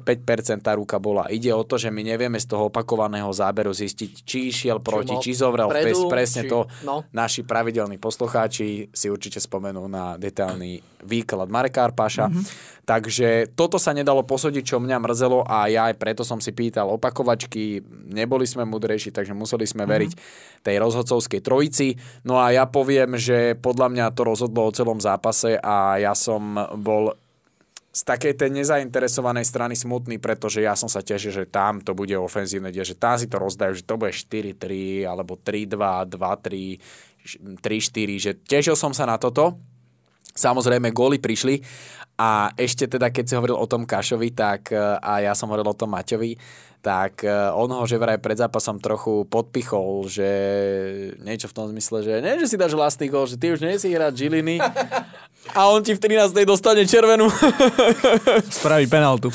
tá 0.63 0.71
ruka 0.79 0.95
bola. 0.95 1.27
Ide 1.27 1.51
o 1.51 1.67
to, 1.67 1.75
že 1.75 1.91
my 1.91 2.07
nevieme 2.07 2.39
z 2.39 2.47
toho 2.47 2.71
opakovaného 2.71 3.27
záberu 3.35 3.75
zistiť, 3.75 4.23
či 4.23 4.47
išiel 4.47 4.79
proti, 4.79 5.11
či, 5.19 5.35
či 5.35 5.43
zovral 5.43 5.67
predu, 5.67 6.07
presne 6.07 6.47
či, 6.47 6.49
to. 6.49 6.63
No. 6.87 7.03
Naši 7.11 7.43
pravidelní 7.43 7.99
poslucháči 7.99 8.87
si 8.87 9.07
určite 9.11 9.43
spomenú 9.43 9.91
na 9.91 10.15
detailný 10.15 10.79
výklad 11.03 11.51
Mareka 11.51 11.91
Arpáša. 11.91 12.31
Mm-hmm. 12.31 12.43
Takže 12.87 13.53
toto 13.59 13.75
sa 13.75 13.91
nedalo 13.91 14.23
posúdiť, 14.23 14.63
čo 14.63 14.79
mňa 14.79 14.97
mrzelo 15.03 15.43
a 15.45 15.67
ja 15.67 15.91
aj 15.91 15.99
preto 15.99 16.23
som 16.23 16.39
si 16.39 16.55
pýtal 16.55 16.87
opakovačky, 16.89 17.83
neboli 18.09 18.47
sme 18.47 18.65
mudrejší, 18.65 19.11
takže 19.11 19.35
museli 19.35 19.67
sme 19.67 19.83
mm-hmm. 19.83 19.93
veriť 19.93 20.11
tej 20.63 20.75
rozhodcovskej 20.79 21.43
trojici. 21.43 21.99
No 22.23 22.39
a 22.39 22.55
ja 22.55 22.65
poviem, 22.71 23.19
že 23.19 23.59
podľa 23.59 23.91
mňa 23.91 24.05
to 24.15 24.21
rozhodlo 24.23 24.63
o 24.63 24.73
celom 24.73 25.03
zápase 25.03 25.59
a 25.59 25.99
ja 25.99 26.15
som 26.15 26.55
bol 26.79 27.19
z 27.89 28.01
takej 28.05 28.37
tej 28.37 28.53
nezainteresovanej 28.53 29.49
strany 29.49 29.73
smutný, 29.73 30.21
pretože 30.21 30.61
ja 30.61 30.77
som 30.77 30.85
sa 30.85 31.01
tešil, 31.01 31.33
že 31.33 31.49
tam 31.49 31.81
to 31.81 31.97
bude 31.97 32.13
ofenzívne, 32.13 32.69
že 32.69 32.93
tam 32.93 33.17
si 33.17 33.25
to 33.25 33.41
rozdajú, 33.41 33.81
že 33.81 33.85
to 33.85 33.97
bude 33.97 34.13
4-3 34.13 35.09
alebo 35.09 35.33
3-2, 35.33 36.05
2-3, 36.05 36.77
3-4, 37.65 38.25
že 38.29 38.31
tešil 38.37 38.77
som 38.77 38.93
sa 38.93 39.09
na 39.09 39.17
toto. 39.17 39.57
Samozrejme, 40.37 40.93
góly 40.93 41.17
prišli 41.17 41.59
A 42.19 42.51
ešte 42.59 42.85
teda, 42.85 43.09
keď 43.09 43.25
si 43.25 43.33
hovoril 43.39 43.55
o 43.55 43.63
tom 43.63 43.87
Kašovi, 43.87 44.35
tak 44.35 44.75
e, 44.75 44.77
a 44.99 45.23
ja 45.23 45.31
som 45.31 45.47
hovoril 45.47 45.71
o 45.71 45.79
tom 45.79 45.95
Maťovi, 45.95 46.35
tak 46.79 47.27
e, 47.27 47.31
on 47.51 47.67
ho 47.67 47.83
že 47.83 47.99
vraj 47.99 48.15
pred 48.19 48.39
zápasom 48.39 48.79
trochu 48.79 49.27
podpichol, 49.27 50.07
že 50.07 50.29
niečo 51.19 51.51
v 51.51 51.55
tom 51.55 51.65
zmysle, 51.67 52.03
že 52.03 52.13
nie, 52.23 52.39
že 52.39 52.47
si 52.47 52.55
dáš 52.55 52.75
vlastný 52.75 53.11
gol, 53.11 53.27
že 53.27 53.35
ty 53.35 53.51
už 53.51 53.59
nie 53.59 53.75
si 53.75 53.91
hrať 53.91 54.15
Žiliny 54.15 54.63
a 55.55 55.67
on 55.71 55.81
ti 55.81 55.95
v 55.95 55.99
13. 55.99 56.35
dostane 56.43 56.83
červenú. 56.85 57.31
Spraví 58.59 58.85
penaltu. 58.85 59.31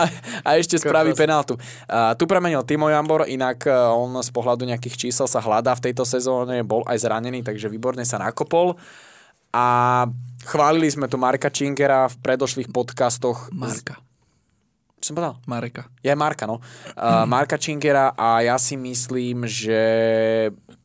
a, 0.00 0.04
a 0.42 0.50
ešte 0.56 0.78
spraví 0.78 1.12
penaltu. 1.12 1.58
A, 1.90 2.14
tu 2.18 2.24
premenil 2.24 2.62
Timo 2.64 2.88
Jambor, 2.88 3.26
inak 3.28 3.66
e, 3.66 3.72
on 3.72 4.16
z 4.22 4.30
pohľadu 4.30 4.64
nejakých 4.66 5.08
čísel 5.08 5.26
sa 5.26 5.42
hľadá 5.42 5.74
v 5.76 5.90
tejto 5.90 6.06
sezóne, 6.06 6.62
bol 6.66 6.86
aj 6.86 7.04
zranený, 7.04 7.42
takže 7.44 7.68
výborne 7.68 8.06
sa 8.06 8.22
nakopol. 8.22 8.78
A 9.52 10.06
chválili 10.48 10.88
sme 10.88 11.10
tu 11.10 11.20
Marka 11.20 11.52
Činkera 11.52 12.08
v 12.08 12.16
predošlých 12.24 12.72
podcastoch. 12.72 13.52
Marka. 13.52 14.00
Čo 15.02 15.10
som 15.10 15.18
povedal? 15.18 15.34
Mareka. 15.50 15.90
Je 15.98 16.14
Marka, 16.14 16.46
no. 16.46 16.62
Uh, 16.94 17.26
Marka 17.26 17.58
Činkera 17.58 18.14
a 18.14 18.38
ja 18.38 18.54
si 18.54 18.78
myslím, 18.78 19.50
že 19.50 19.82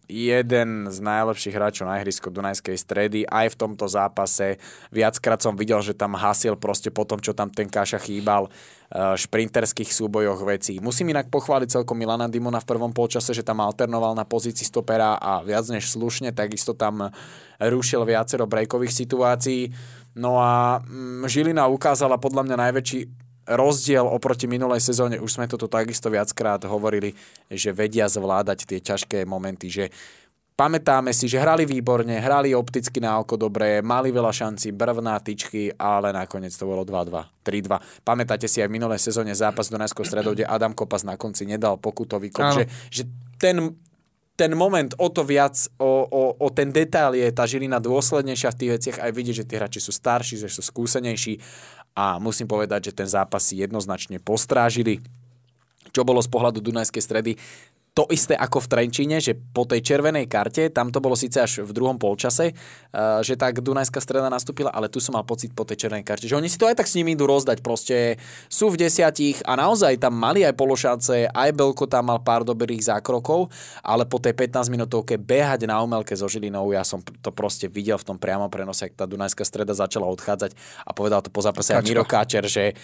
jeden 0.07 0.87
z 0.87 0.97
najlepších 1.03 1.51
hráčov 1.51 1.85
na 1.85 1.99
ihrisku 1.99 2.31
Dunajskej 2.31 2.79
stredy. 2.79 3.19
Aj 3.27 3.45
v 3.45 3.59
tomto 3.59 3.85
zápase 3.85 4.57
viackrát 4.89 5.37
som 5.37 5.53
videl, 5.53 5.83
že 5.83 5.93
tam 5.93 6.15
hasil 6.15 6.55
proste 6.55 6.89
po 6.89 7.03
tom, 7.03 7.19
čo 7.19 7.35
tam 7.35 7.51
ten 7.51 7.67
Kaša 7.67 7.99
chýbal 7.99 8.47
šprinterských 8.95 9.91
súbojoch 9.91 10.39
vecí. 10.47 10.79
Musím 10.79 11.11
inak 11.11 11.27
pochváliť 11.27 11.75
celkom 11.75 11.99
Milana 11.99 12.31
Dimona 12.31 12.63
v 12.63 12.71
prvom 12.71 12.95
polčase, 12.95 13.35
že 13.35 13.43
tam 13.43 13.59
alternoval 13.59 14.15
na 14.15 14.23
pozícii 14.23 14.63
stopera 14.63 15.19
a 15.19 15.43
viac 15.43 15.67
než 15.67 15.91
slušne, 15.91 16.31
takisto 16.31 16.71
tam 16.71 17.11
rušil 17.59 18.07
viacero 18.07 18.47
breakových 18.47 18.95
situácií. 18.95 19.75
No 20.15 20.39
a 20.39 20.79
mm, 20.79 21.27
Žilina 21.27 21.67
ukázala 21.67 22.15
podľa 22.15 22.47
mňa 22.47 22.55
najväčší 22.55 23.26
rozdiel 23.47 24.03
oproti 24.03 24.45
minulej 24.45 24.83
sezóne, 24.83 25.23
už 25.23 25.39
sme 25.39 25.47
toto 25.47 25.71
takisto 25.71 26.11
viackrát 26.11 26.59
hovorili, 26.67 27.15
že 27.47 27.71
vedia 27.71 28.11
zvládať 28.11 28.67
tie 28.67 28.79
ťažké 28.83 29.23
momenty, 29.23 29.71
že 29.71 29.85
Pamätáme 30.57 31.13
si, 31.13 31.29
že 31.29 31.37
hrali 31.37 31.69
výborne, 31.69 32.17
hrali 32.17 32.49
opticky 32.57 32.97
na 32.97 33.21
oko 33.21 33.37
dobre, 33.37 33.85
mali 33.85 34.09
veľa 34.09 34.33
šancí, 34.33 34.73
brvná 34.73 35.21
tyčky, 35.21 35.69
ale 35.77 36.09
nakoniec 36.09 36.49
to 36.49 36.65
bolo 36.65 36.81
2-2, 36.81 37.45
3-2. 37.45 38.01
Pamätáte 38.01 38.49
si 38.49 38.65
aj 38.65 38.65
v 38.65 38.81
minulej 38.81 38.97
sezóne 38.97 39.37
zápas 39.37 39.69
do 39.69 39.77
Dunajskou 39.77 40.01
stredou, 40.01 40.33
kde 40.33 40.49
Adam 40.49 40.73
Kopas 40.73 41.05
na 41.05 41.13
konci 41.13 41.45
nedal 41.45 41.77
pokutový 41.77 42.33
kop, 42.33 42.57
že, 42.57 42.65
že 42.89 43.05
ten, 43.37 43.77
ten 44.33 44.57
moment 44.57 44.97
o 44.97 45.13
to 45.13 45.21
viac, 45.21 45.53
o, 45.77 46.09
o, 46.09 46.21
o 46.41 46.47
ten 46.49 46.73
detail 46.73 47.13
je 47.13 47.29
tá 47.29 47.45
Žilina 47.45 47.77
dôslednejšia 47.77 48.49
v 48.49 48.57
tých 48.57 48.71
veciach, 48.81 48.97
aj 49.05 49.11
vidieť, 49.13 49.35
že 49.41 49.45
tí 49.45 49.53
hráči 49.61 49.77
sú 49.77 49.93
starší, 49.93 50.41
že 50.41 50.49
sú 50.49 50.65
skúsenejší 50.65 51.37
a 51.97 52.21
musím 52.21 52.45
povedať, 52.45 52.93
že 52.93 52.97
ten 53.01 53.09
zápas 53.09 53.41
si 53.41 53.57
jednoznačne 53.57 54.21
postrážili. 54.21 55.01
Čo 55.89 56.05
bolo 56.05 56.21
z 56.21 56.29
pohľadu 56.29 56.61
Dunajskej 56.61 57.01
stredy 57.01 57.31
to 57.97 58.05
isté 58.13 58.37
ako 58.37 58.61
v 58.61 58.69
Trenčíne, 58.69 59.17
že 59.17 59.33
po 59.33 59.65
tej 59.65 59.81
červenej 59.81 60.29
karte, 60.29 60.69
tam 60.69 60.93
to 60.93 61.01
bolo 61.01 61.17
síce 61.17 61.41
až 61.41 61.65
v 61.65 61.73
druhom 61.73 61.97
polčase, 61.97 62.53
eh, 62.53 63.19
že 63.25 63.33
tak 63.33 63.65
Dunajská 63.65 63.97
streda 63.97 64.29
nastúpila, 64.29 64.69
ale 64.69 64.85
tu 64.85 65.01
som 65.01 65.17
mal 65.17 65.25
pocit 65.25 65.49
po 65.57 65.65
tej 65.65 65.81
červenej 65.81 66.05
karte, 66.05 66.29
že 66.29 66.37
oni 66.37 66.45
si 66.45 66.61
to 66.61 66.69
aj 66.69 66.77
tak 66.77 66.85
s 66.85 66.93
nimi 66.93 67.17
idú 67.17 67.25
rozdať, 67.25 67.65
proste 67.65 68.21
sú 68.53 68.69
v 68.69 68.85
desiatich 68.85 69.41
a 69.49 69.57
naozaj 69.57 69.97
tam 69.97 70.13
mali 70.13 70.45
aj 70.45 70.53
pološance, 70.53 71.33
aj 71.33 71.49
Belko 71.57 71.89
tam 71.89 72.13
mal 72.13 72.21
pár 72.21 72.45
dobrých 72.45 72.85
zákrokov, 72.85 73.49
ale 73.81 74.05
po 74.05 74.21
tej 74.21 74.37
15 74.37 74.69
minútovke 74.69 75.17
behať 75.17 75.65
na 75.65 75.81
umelke 75.81 76.13
so 76.13 76.29
Žilinou, 76.29 76.69
ja 76.69 76.85
som 76.85 77.01
to 77.01 77.33
proste 77.33 77.65
videl 77.65 77.97
v 77.97 78.13
tom 78.13 78.17
priamom 78.21 78.53
prenose, 78.53 78.85
ak 78.85 78.93
tá 78.93 79.09
Dunajská 79.09 79.41
streda 79.41 79.73
začala 79.73 80.05
odchádzať 80.05 80.53
a 80.85 80.93
povedal 80.93 81.25
to 81.25 81.33
po 81.33 81.41
zápase 81.41 81.73
aj 81.73 81.81
Miro 81.81 82.05
Káčer, 82.05 82.45
že 82.45 82.77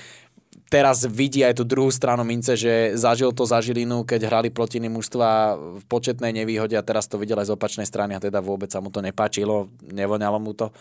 teraz 0.74 1.06
vidí 1.06 1.46
aj 1.46 1.62
tú 1.62 1.64
druhú 1.70 1.94
stranu 1.94 2.26
mince, 2.26 2.58
že 2.58 2.98
zažil 2.98 3.30
to 3.30 3.46
za 3.46 3.62
Žilinu, 3.62 4.02
keď 4.02 4.26
hrali 4.26 4.50
proti 4.50 4.82
iným 4.82 4.98
mužstva 4.98 5.54
v 5.78 5.84
početnej 5.86 6.34
nevýhode 6.34 6.74
a 6.74 6.82
teraz 6.82 7.06
to 7.06 7.22
videl 7.22 7.38
aj 7.38 7.54
z 7.54 7.54
opačnej 7.54 7.86
strany 7.86 8.18
a 8.18 8.24
teda 8.24 8.42
vôbec 8.42 8.74
sa 8.74 8.82
mu 8.82 8.90
to 8.90 8.98
nepáčilo, 8.98 9.70
nevoňalo 9.86 10.42
mu 10.42 10.58
to. 10.58 10.74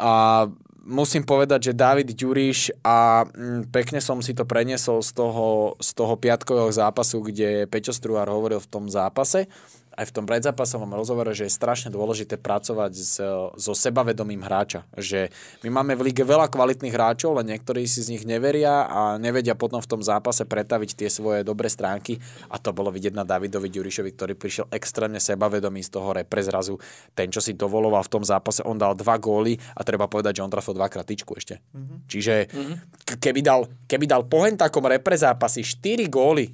A 0.00 0.48
musím 0.88 1.28
povedať, 1.28 1.68
že 1.68 1.76
David 1.76 2.16
Ďuriš 2.16 2.80
a 2.80 3.28
mm, 3.28 3.68
pekne 3.68 4.00
som 4.00 4.24
si 4.24 4.32
to 4.32 4.48
preniesol 4.48 5.04
z 5.04 5.20
toho, 5.20 5.76
z 5.76 5.92
toho 5.92 6.16
piatkového 6.16 6.72
zápasu, 6.72 7.20
kde 7.20 7.68
Peťo 7.68 7.92
Struár 7.92 8.32
hovoril 8.32 8.56
v 8.56 8.70
tom 8.72 8.88
zápase, 8.88 9.52
aj 9.92 10.08
v 10.08 10.14
tom 10.14 10.24
predzápasovom 10.24 10.88
rozhovore, 10.96 11.36
že 11.36 11.48
je 11.48 11.52
strašne 11.52 11.92
dôležité 11.92 12.40
pracovať 12.40 12.92
s, 12.96 13.20
so 13.56 13.72
sebavedomím 13.76 14.40
hráča. 14.40 14.88
Že 14.96 15.28
my 15.62 15.68
máme 15.68 15.92
v 15.94 16.12
lige 16.12 16.24
veľa 16.24 16.48
kvalitných 16.48 16.94
hráčov, 16.94 17.36
ale 17.36 17.52
niektorí 17.52 17.84
si 17.84 18.00
z 18.00 18.16
nich 18.16 18.24
neveria 18.24 18.88
a 18.88 19.20
nevedia 19.20 19.52
potom 19.52 19.84
v 19.84 19.90
tom 19.90 20.00
zápase 20.00 20.48
pretaviť 20.48 21.04
tie 21.04 21.08
svoje 21.12 21.44
dobré 21.44 21.68
stránky. 21.68 22.16
A 22.48 22.56
to 22.56 22.72
bolo 22.72 22.88
vidieť 22.88 23.12
na 23.12 23.24
Davidovi 23.28 23.68
Ďurišovi, 23.68 24.10
ktorý 24.16 24.32
prišiel 24.36 24.66
extrémne 24.72 25.20
sebavedomý 25.20 25.84
z 25.84 25.90
toho 25.92 26.16
repre 26.16 26.40
zrazu. 26.40 26.80
Ten, 27.12 27.28
čo 27.28 27.44
si 27.44 27.52
dovoloval 27.52 28.04
v 28.08 28.12
tom 28.12 28.24
zápase, 28.24 28.64
on 28.64 28.80
dal 28.80 28.96
dva 28.96 29.20
góly 29.20 29.60
a 29.76 29.84
treba 29.84 30.08
povedať, 30.08 30.40
že 30.40 30.44
on 30.44 30.52
trafil 30.52 30.72
dvakrát 30.72 31.04
tyčku 31.04 31.36
ešte. 31.36 31.60
Mm-hmm. 31.60 31.98
Čiže 32.08 32.34
mm-hmm. 32.48 32.76
keby, 33.20 33.40
dal, 33.44 33.68
keby 33.84 34.04
dal 34.08 34.24
po 34.24 34.44
takom 34.56 34.84
repre 34.88 35.14
zápasy 35.14 35.62
4 35.62 36.08
góly, 36.08 36.50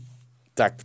tak 0.58 0.82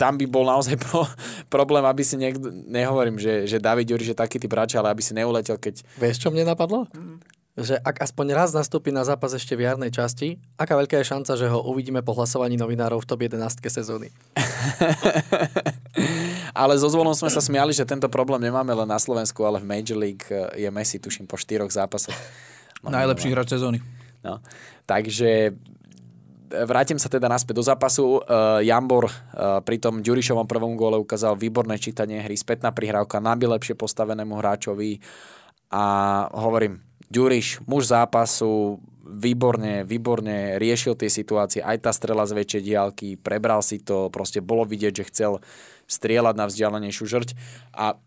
tam 0.00 0.16
by 0.16 0.24
bol 0.24 0.48
naozaj 0.48 0.80
pro, 0.88 1.04
problém, 1.52 1.84
aby 1.84 2.00
si 2.00 2.16
niekto, 2.16 2.48
nehovorím, 2.48 3.20
že, 3.20 3.44
že 3.44 3.60
David 3.60 3.92
Juriš 3.92 4.16
je 4.16 4.18
taký 4.18 4.40
typ 4.40 4.48
hráča, 4.48 4.80
ale 4.80 4.96
aby 4.96 5.04
si 5.04 5.12
neuletel, 5.12 5.60
keď... 5.60 5.84
Vieš, 6.00 6.24
čo 6.24 6.32
mne 6.32 6.48
napadlo? 6.48 6.88
Mm. 6.96 7.20
Že 7.60 7.76
ak 7.82 8.00
aspoň 8.00 8.32
raz 8.32 8.56
nastúpi 8.56 8.88
na 8.88 9.04
zápas 9.04 9.36
ešte 9.36 9.52
v 9.52 9.68
jarnej 9.68 9.92
časti, 9.92 10.40
aká 10.56 10.80
veľká 10.80 10.96
je 11.02 11.10
šanca, 11.12 11.36
že 11.36 11.50
ho 11.50 11.60
uvidíme 11.60 12.00
po 12.00 12.16
hlasovaní 12.16 12.56
novinárov 12.56 13.04
v 13.04 13.08
top 13.10 13.20
11 13.20 13.60
sezóny? 13.68 14.08
ale 16.62 16.72
so 16.80 16.88
zvolom 16.88 17.12
sme 17.12 17.28
sa 17.28 17.42
smiali, 17.44 17.76
že 17.76 17.84
tento 17.84 18.08
problém 18.08 18.48
nemáme 18.48 18.72
len 18.72 18.88
na 18.88 18.96
Slovensku, 18.96 19.44
ale 19.44 19.60
v 19.60 19.68
Major 19.68 19.98
League 19.98 20.24
eh, 20.32 20.64
je 20.64 20.68
Messi, 20.72 20.96
tuším, 21.02 21.28
po 21.28 21.36
štyroch 21.36 21.68
zápasoch. 21.68 22.16
No, 22.80 22.94
Najlepší 22.96 23.28
hráč 23.28 23.52
sezóny. 23.52 23.84
No. 24.24 24.40
Takže 24.88 25.52
vrátim 26.50 26.98
sa 26.98 27.06
teda 27.06 27.30
naspäť 27.30 27.58
do 27.58 27.64
zápasu. 27.64 28.20
Uh, 28.20 28.60
Jambor 28.60 29.06
uh, 29.08 29.62
pri 29.62 29.78
tom 29.78 30.02
Ďurišovom 30.02 30.44
prvom 30.50 30.74
góle 30.74 30.98
ukázal 30.98 31.38
výborné 31.38 31.78
čítanie 31.78 32.20
hry, 32.20 32.34
spätná 32.34 32.74
prihrávka 32.74 33.22
lepšie 33.22 33.78
postavenému 33.78 34.34
hráčovi. 34.36 34.98
A 35.70 35.84
hovorím, 36.34 36.82
Ďuriš, 37.10 37.66
muž 37.66 37.90
zápasu, 37.90 38.78
výborne, 39.02 39.82
výborne 39.82 40.62
riešil 40.62 40.94
tie 40.94 41.10
situácie, 41.10 41.58
aj 41.58 41.82
tá 41.82 41.90
strela 41.90 42.22
z 42.22 42.38
väčšej 42.38 42.62
diálky, 42.62 43.08
prebral 43.18 43.66
si 43.66 43.82
to, 43.82 44.06
proste 44.14 44.38
bolo 44.38 44.62
vidieť, 44.62 45.02
že 45.02 45.08
chcel 45.10 45.32
strieľať 45.90 46.34
na 46.38 46.46
vzdialenejšiu 46.46 47.04
žrť. 47.10 47.28
A 47.74 47.98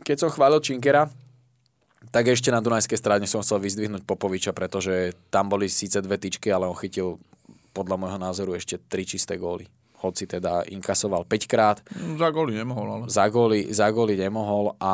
keď 0.00 0.16
som 0.24 0.32
chválil 0.32 0.64
Činkera, 0.64 1.12
tak 2.08 2.32
ešte 2.32 2.48
na 2.48 2.64
Dunajskej 2.64 2.96
strane 2.96 3.28
som 3.28 3.44
chcel 3.44 3.60
vyzdvihnúť 3.60 4.08
Popoviča, 4.08 4.56
pretože 4.56 5.12
tam 5.28 5.52
boli 5.52 5.68
síce 5.68 6.00
dve 6.00 6.16
tyčky, 6.16 6.48
ale 6.48 6.64
on 6.64 6.80
chytil 6.80 7.20
podľa 7.76 8.00
môjho 8.00 8.16
názoru 8.16 8.56
ešte 8.56 8.80
tri 8.80 9.04
čisté 9.04 9.36
góly. 9.36 9.68
Hoci 10.00 10.24
teda 10.24 10.64
inkasoval 10.72 11.28
5 11.28 11.44
krát. 11.44 11.84
Za 11.92 12.32
góly 12.32 12.56
nemohol, 12.56 12.88
ale... 12.88 13.04
Za 13.12 13.28
góly, 13.28 13.68
za 13.68 13.92
góly 13.92 14.16
nemohol 14.16 14.72
a 14.80 14.92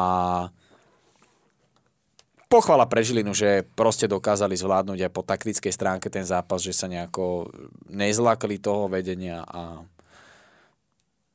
pochvala 2.50 2.84
pre 2.90 3.00
Žilinu, 3.06 3.32
že 3.32 3.62
proste 3.78 4.10
dokázali 4.10 4.59
zvládnuť 4.59 4.98
aj 5.09 5.12
po 5.14 5.22
taktickej 5.22 5.72
stránke 5.72 6.10
ten 6.10 6.26
zápas, 6.26 6.60
že 6.60 6.74
sa 6.74 6.90
nejako 6.90 7.48
nezlakli 7.88 8.59
toho 8.59 8.90
vedenia 8.90 9.46
a 9.46 9.80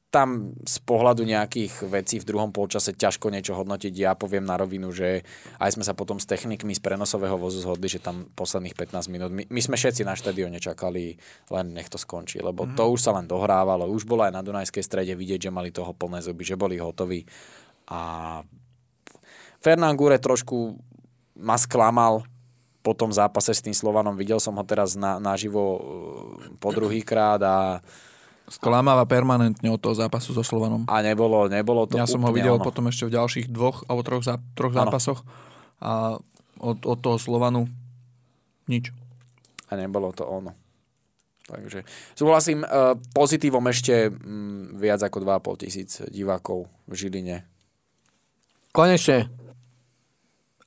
tam 0.08 0.56
z 0.64 0.80
pohľadu 0.88 1.28
nejakých 1.28 1.84
vecí 1.92 2.16
v 2.24 2.28
druhom 2.32 2.56
polčase 2.56 2.96
ťažko 2.96 3.28
niečo 3.28 3.60
hodnotiť. 3.60 3.92
Ja 3.92 4.16
poviem 4.16 4.48
na 4.48 4.56
rovinu, 4.56 4.88
že 4.96 5.28
aj 5.60 5.76
sme 5.76 5.84
sa 5.84 5.92
potom 5.92 6.16
s 6.16 6.24
technikmi 6.24 6.72
z 6.72 6.80
prenosového 6.80 7.36
vozu 7.36 7.60
zhodli, 7.60 7.92
že 7.92 8.00
tam 8.00 8.32
posledných 8.32 8.72
15 8.72 9.12
minút, 9.12 9.32
my, 9.36 9.44
my 9.52 9.62
sme 9.62 9.76
všetci 9.76 10.08
na 10.08 10.16
štadióne 10.16 10.64
čakali, 10.64 11.20
len 11.52 11.66
nech 11.76 11.92
to 11.92 12.00
skončí, 12.00 12.40
lebo 12.40 12.64
mm-hmm. 12.64 12.80
to 12.80 12.84
už 12.88 13.04
sa 13.04 13.12
len 13.20 13.28
dohrávalo, 13.28 13.84
už 13.92 14.08
bolo 14.08 14.24
aj 14.24 14.32
na 14.32 14.46
Dunajskej 14.48 14.84
strede 14.84 15.12
vidieť, 15.12 15.52
že 15.52 15.52
mali 15.52 15.76
toho 15.76 15.92
plné 15.92 16.24
zuby, 16.24 16.48
že 16.48 16.56
boli 16.56 16.80
hotoví. 16.80 17.28
A 17.92 18.40
Fernán 19.60 20.00
Gure 20.00 20.24
trošku 20.24 20.80
ma 21.36 21.60
sklamal 21.60 22.24
po 22.80 22.96
tom 22.96 23.12
zápase 23.12 23.52
s 23.52 23.60
tým 23.60 23.76
Slovanom. 23.76 24.16
Videl 24.16 24.40
som 24.40 24.56
ho 24.56 24.64
teraz 24.64 24.96
na, 24.96 25.20
naživo 25.20 25.60
uh, 25.60 25.80
po 26.64 26.72
druhýkrát 26.72 27.44
a 27.44 27.84
Sklamáva 28.48 29.04
permanentne 29.04 29.68
od 29.68 29.80
toho 29.80 29.92
zápasu 29.92 30.32
so 30.32 30.40
Slovanom. 30.40 30.88
A 30.88 31.04
nebolo, 31.04 31.52
nebolo 31.52 31.84
to 31.84 32.00
Ja 32.00 32.08
som 32.08 32.24
ho 32.24 32.32
videl 32.32 32.56
ono. 32.56 32.64
potom 32.64 32.88
ešte 32.88 33.04
v 33.04 33.20
ďalších 33.20 33.52
dvoch 33.52 33.84
alebo 33.92 34.02
troch, 34.08 34.24
zá, 34.24 34.40
troch 34.56 34.72
zápasoch 34.72 35.28
a 35.84 36.16
od, 36.58 36.78
od 36.88 36.98
toho 37.04 37.20
Slovanu 37.20 37.68
nič. 38.72 38.96
A 39.68 39.76
nebolo 39.76 40.16
to 40.16 40.24
ono. 40.24 40.56
Takže 41.48 41.88
súhlasím, 42.12 42.64
uh, 42.64 43.00
pozitívom 43.16 43.64
ešte 43.72 44.12
um, 44.12 44.76
viac 44.76 45.00
ako 45.00 45.24
2,5 45.24 45.64
tisíc 45.64 45.92
divákov 46.12 46.68
v 46.88 46.94
Žiline. 46.96 47.48
Konečne. 48.76 49.47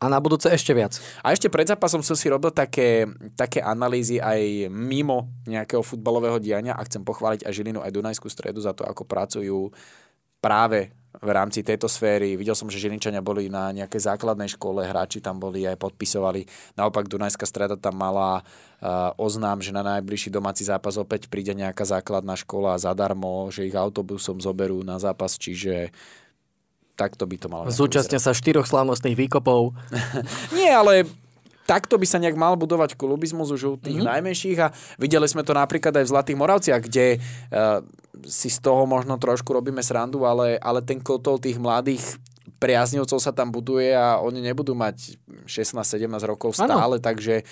A 0.01 0.09
na 0.09 0.16
budúce 0.16 0.48
ešte 0.48 0.72
viac. 0.72 0.97
A 1.20 1.36
ešte 1.36 1.52
pred 1.52 1.68
zápasom 1.68 2.01
som 2.01 2.16
si 2.16 2.32
robil 2.32 2.48
také, 2.56 3.05
také 3.36 3.60
analýzy 3.60 4.16
aj 4.16 4.72
mimo 4.72 5.28
nejakého 5.44 5.85
futbalového 5.85 6.40
diania 6.40 6.72
a 6.72 6.81
chcem 6.89 7.05
pochváliť 7.05 7.44
aj 7.44 7.52
Žilinu, 7.52 7.85
aj 7.85 7.93
Dunajskú 7.93 8.32
stredu 8.32 8.64
za 8.64 8.72
to, 8.72 8.89
ako 8.89 9.05
pracujú 9.05 9.68
práve 10.40 10.89
v 11.20 11.31
rámci 11.36 11.60
tejto 11.60 11.85
sféry. 11.85 12.32
Videl 12.39 12.56
som, 12.56 12.70
že 12.72 12.81
Žilinčania 12.81 13.20
boli 13.20 13.52
na 13.52 13.74
nejakej 13.77 14.14
základnej 14.14 14.48
škole, 14.56 14.86
hráči 14.86 15.20
tam 15.20 15.36
boli 15.36 15.68
aj 15.68 15.77
podpisovali. 15.77 16.48
Naopak 16.81 17.10
Dunajská 17.10 17.44
streda 17.44 17.77
tam 17.77 18.01
mala 18.01 18.40
uh, 18.40 19.12
oznám, 19.20 19.60
že 19.60 19.74
na 19.74 19.85
najbližší 19.85 20.32
domáci 20.32 20.64
zápas 20.64 20.97
opäť 20.97 21.28
príde 21.28 21.52
nejaká 21.52 21.82
základná 21.85 22.40
škola 22.40 22.78
zadarmo, 22.81 23.52
že 23.52 23.68
ich 23.68 23.77
autobusom 23.77 24.40
zoberú 24.40 24.81
na 24.81 24.97
zápas, 24.97 25.36
čiže 25.36 25.93
takto 27.01 27.24
by 27.24 27.36
to 27.40 27.48
malo. 27.48 27.64
Zúčastnia 27.72 28.20
sa 28.20 28.36
štyroch 28.36 28.68
slávnostných 28.68 29.16
výkopov. 29.16 29.72
Nie, 30.56 30.77
ale 30.77 31.09
takto 31.64 31.97
by 31.97 32.05
sa 32.05 32.20
nejak 32.20 32.36
mal 32.36 32.60
budovať 32.60 33.01
klubizmus 33.01 33.48
už 33.48 33.62
u 33.64 33.74
tých 33.81 34.05
mm-hmm. 34.05 34.10
najmenších 34.12 34.59
a 34.60 34.68
videli 35.01 35.24
sme 35.24 35.40
to 35.40 35.56
napríklad 35.56 35.97
aj 35.97 36.05
v 36.05 36.12
Zlatých 36.12 36.36
Moravciach, 36.36 36.82
kde 36.85 37.16
uh, 37.16 37.81
si 38.28 38.52
z 38.52 38.59
toho 38.60 38.85
možno 38.85 39.16
trošku 39.16 39.48
robíme 39.56 39.81
srandu, 39.81 40.28
ale, 40.28 40.60
ale 40.60 40.85
ten 40.85 41.01
kotol 41.01 41.40
tých 41.40 41.56
mladých 41.56 42.20
priaznivcov 42.60 43.16
sa 43.22 43.32
tam 43.32 43.48
buduje 43.48 43.97
a 43.97 44.20
oni 44.20 44.44
nebudú 44.44 44.77
mať 44.77 45.16
16-17 45.48 46.05
rokov 46.28 46.60
stále, 46.60 47.01
ano. 47.01 47.01
takže 47.01 47.47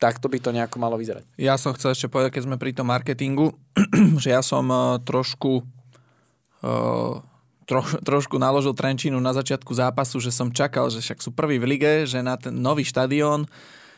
takto 0.00 0.32
by 0.32 0.38
to 0.40 0.54
nejako 0.54 0.80
malo 0.80 0.96
vyzerať. 0.96 1.28
Ja 1.36 1.60
som 1.60 1.76
chcel 1.76 1.92
ešte 1.92 2.08
povedať, 2.08 2.40
keď 2.40 2.42
sme 2.48 2.56
pri 2.56 2.72
tom 2.72 2.88
marketingu, 2.88 3.52
že 4.22 4.32
ja 4.32 4.40
som 4.40 4.64
uh, 4.72 4.96
trošku 5.04 5.60
uh, 5.60 7.20
troš, 7.66 8.00
trošku 8.00 8.38
naložil 8.38 8.72
Trenčínu 8.72 9.18
na 9.18 9.34
začiatku 9.34 9.74
zápasu, 9.74 10.22
že 10.22 10.30
som 10.30 10.54
čakal, 10.54 10.88
že 10.88 11.02
však 11.02 11.18
sú 11.20 11.34
prví 11.34 11.58
v 11.58 11.76
lige, 11.76 11.92
že 12.06 12.22
na 12.22 12.38
ten 12.38 12.54
nový 12.54 12.86
štadión, 12.86 13.50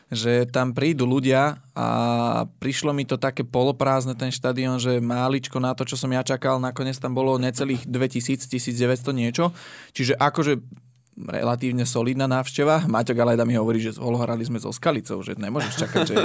že 0.09 0.49
tam 0.49 0.73
prídu 0.73 1.05
ľudia 1.05 1.61
a 1.77 1.87
prišlo 2.57 2.89
mi 2.97 3.05
to 3.05 3.21
také 3.21 3.45
poloprázdne 3.45 4.17
ten 4.17 4.33
štadión, 4.33 4.81
že 4.81 4.97
máličko 4.97 5.61
na 5.61 5.77
to, 5.77 5.85
čo 5.85 5.93
som 5.93 6.09
ja 6.09 6.25
čakal, 6.25 6.57
nakoniec 6.57 6.97
tam 6.97 7.13
bolo 7.13 7.37
necelých 7.37 7.85
2000, 7.85 8.49
1900 8.49 9.13
niečo. 9.13 9.53
Čiže 9.93 10.17
akože 10.17 10.57
relatívne 11.27 11.83
solidná 11.83 12.25
návšteva. 12.31 12.87
Maťo 12.87 13.11
Galajda 13.11 13.43
mi 13.43 13.59
hovorí, 13.59 13.83
že 13.83 13.99
hrali 13.99 14.43
sme 14.47 14.61
so 14.61 14.71
Skalicou, 14.71 15.19
že 15.19 15.35
nemôžeš 15.35 15.73
čakať, 15.83 16.01
že, 16.07 16.15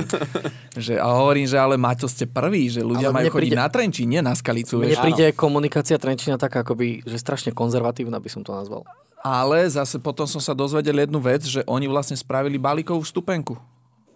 že 0.87 0.95
a 1.03 1.09
hovorím, 1.19 1.51
že 1.51 1.59
ale 1.59 1.75
Maťo 1.75 2.07
ste 2.07 2.31
prvý, 2.31 2.71
že 2.71 2.87
ľudia 2.87 3.11
ale 3.11 3.27
majú 3.27 3.35
chodiť 3.35 3.51
príde, 3.51 3.59
na 3.59 3.67
Trenčín, 3.67 4.07
nie 4.07 4.23
na 4.23 4.39
Skalicu. 4.39 4.79
Mne 4.79 4.99
príde 5.03 5.27
komunikácia 5.35 5.99
Trenčína 5.99 6.39
taká 6.39 6.63
akoby, 6.63 7.03
že 7.03 7.19
strašne 7.19 7.51
konzervatívna 7.51 8.23
by 8.23 8.31
som 8.31 8.47
to 8.47 8.55
nazval. 8.55 8.87
Ale 9.25 9.65
zase 9.67 9.97
potom 9.99 10.29
som 10.29 10.39
sa 10.39 10.53
dozvedel 10.53 11.01
jednu 11.01 11.17
vec, 11.19 11.43
že 11.49 11.65
oni 11.65 11.89
vlastne 11.89 12.15
spravili 12.15 12.61
balíkovú 12.61 13.01
stupenku. 13.03 13.57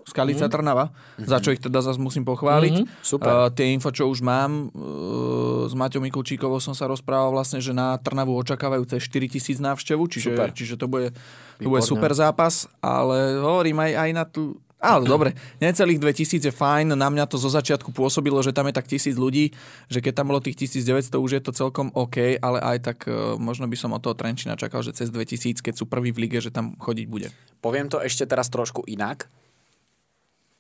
Skalica 0.09 0.49
mm. 0.49 0.53
Trnava, 0.53 0.89
mm-hmm. 0.89 1.29
za 1.29 1.39
čo 1.39 1.53
ich 1.53 1.61
teda 1.61 1.85
zase 1.85 2.01
musím 2.01 2.25
pochváliť. 2.25 2.75
Mm-hmm. 2.81 3.05
Super. 3.05 3.29
Uh, 3.29 3.49
tie 3.53 3.69
info, 3.71 3.93
čo 3.93 4.09
už 4.09 4.25
mám, 4.25 4.73
uh, 4.73 5.69
s 5.69 5.77
Maťom 5.77 6.03
Mikulčíkovou 6.09 6.59
som 6.59 6.73
sa 6.73 6.89
rozprával 6.89 7.31
vlastne, 7.31 7.61
že 7.61 7.77
na 7.77 8.01
Trnavu 8.01 8.33
očakávajú 8.41 8.89
cez 8.89 9.05
4 9.05 9.29
tisíc 9.29 9.59
návštevu, 9.61 10.09
čiže, 10.09 10.33
super. 10.33 10.49
čiže 10.57 10.75
to, 10.81 10.89
bude, 10.89 11.13
to 11.61 11.69
bude 11.69 11.85
super 11.85 12.17
zápas, 12.17 12.65
ale 12.81 13.37
hovorím 13.37 13.85
aj, 13.85 13.93
aj 13.93 14.11
na 14.17 14.25
tú 14.25 14.57
ale 14.79 15.11
dobre, 15.11 15.35
necelých 15.59 15.99
2000 15.99 16.39
je 16.39 16.55
fajn, 16.55 16.95
na 16.95 17.11
mňa 17.11 17.27
to 17.27 17.35
zo 17.35 17.51
začiatku 17.51 17.91
pôsobilo, 17.91 18.39
že 18.47 18.55
tam 18.55 18.71
je 18.71 18.79
tak 18.79 18.87
tisíc 18.87 19.19
ľudí, 19.19 19.51
že 19.91 19.99
keď 19.99 20.23
tam 20.23 20.31
bolo 20.31 20.39
tých 20.39 20.71
1900, 20.71 21.19
už 21.19 21.31
je 21.35 21.43
to 21.43 21.51
celkom 21.51 21.91
OK, 21.99 22.39
ale 22.39 22.63
aj 22.63 22.79
tak 22.87 22.99
uh, 23.11 23.35
možno 23.35 23.67
by 23.67 23.75
som 23.75 23.91
od 23.91 23.99
toho 23.99 24.15
Trenčina 24.15 24.55
čakal, 24.55 24.87
že 24.87 24.95
cez 24.95 25.11
2000, 25.11 25.59
keď 25.59 25.75
sú 25.75 25.91
prví 25.91 26.15
v 26.15 26.31
lige, 26.31 26.39
že 26.39 26.55
tam 26.55 26.79
chodiť 26.79 27.07
bude. 27.11 27.35
Poviem 27.59 27.91
to 27.91 27.99
ešte 27.99 28.23
teraz 28.31 28.47
trošku 28.55 28.87
inak 28.87 29.27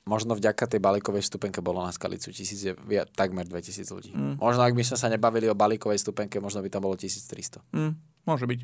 možno 0.08 0.32
vďaka 0.32 0.64
tej 0.64 0.80
balíkovej 0.80 1.20
stupenke 1.20 1.60
bolo 1.60 1.84
na 1.84 1.92
Skalicu 1.92 2.32
tisíc, 2.32 2.64
takmer 3.12 3.44
2000 3.44 3.84
ľudí. 3.92 4.10
Mm. 4.16 4.40
Možno 4.40 4.64
ak 4.64 4.72
by 4.72 4.82
sme 4.82 4.96
sa 4.96 5.12
nebavili 5.12 5.44
o 5.52 5.54
balíkovej 5.54 6.00
stupenke, 6.00 6.40
možno 6.40 6.64
by 6.64 6.72
tam 6.72 6.88
bolo 6.88 6.96
1300. 6.96 7.60
Mm, 7.76 7.92
môže 8.24 8.48
byť. 8.48 8.60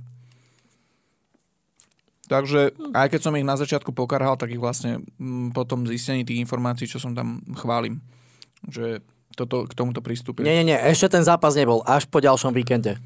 Takže 2.24 2.72
aj 2.96 3.08
keď 3.12 3.20
som 3.20 3.36
ich 3.36 3.44
na 3.44 3.60
začiatku 3.60 3.92
pokarhal, 3.92 4.40
tak 4.40 4.48
ich 4.48 4.58
vlastne 4.58 5.04
m, 5.20 5.52
mm, 5.52 5.52
potom 5.52 5.84
zistení 5.84 6.24
tých 6.24 6.40
informácií, 6.40 6.88
čo 6.88 6.96
som 6.96 7.12
tam 7.12 7.44
chválim, 7.52 8.00
že 8.64 9.04
toto, 9.36 9.68
k 9.68 9.76
tomuto 9.76 10.00
pristúpil. 10.00 10.48
Nie, 10.48 10.64
nie, 10.64 10.72
nie, 10.72 10.78
ešte 10.88 11.20
ten 11.20 11.26
zápas 11.26 11.52
nebol, 11.52 11.84
až 11.84 12.08
po 12.08 12.24
ďalšom 12.24 12.56
víkende. 12.56 12.96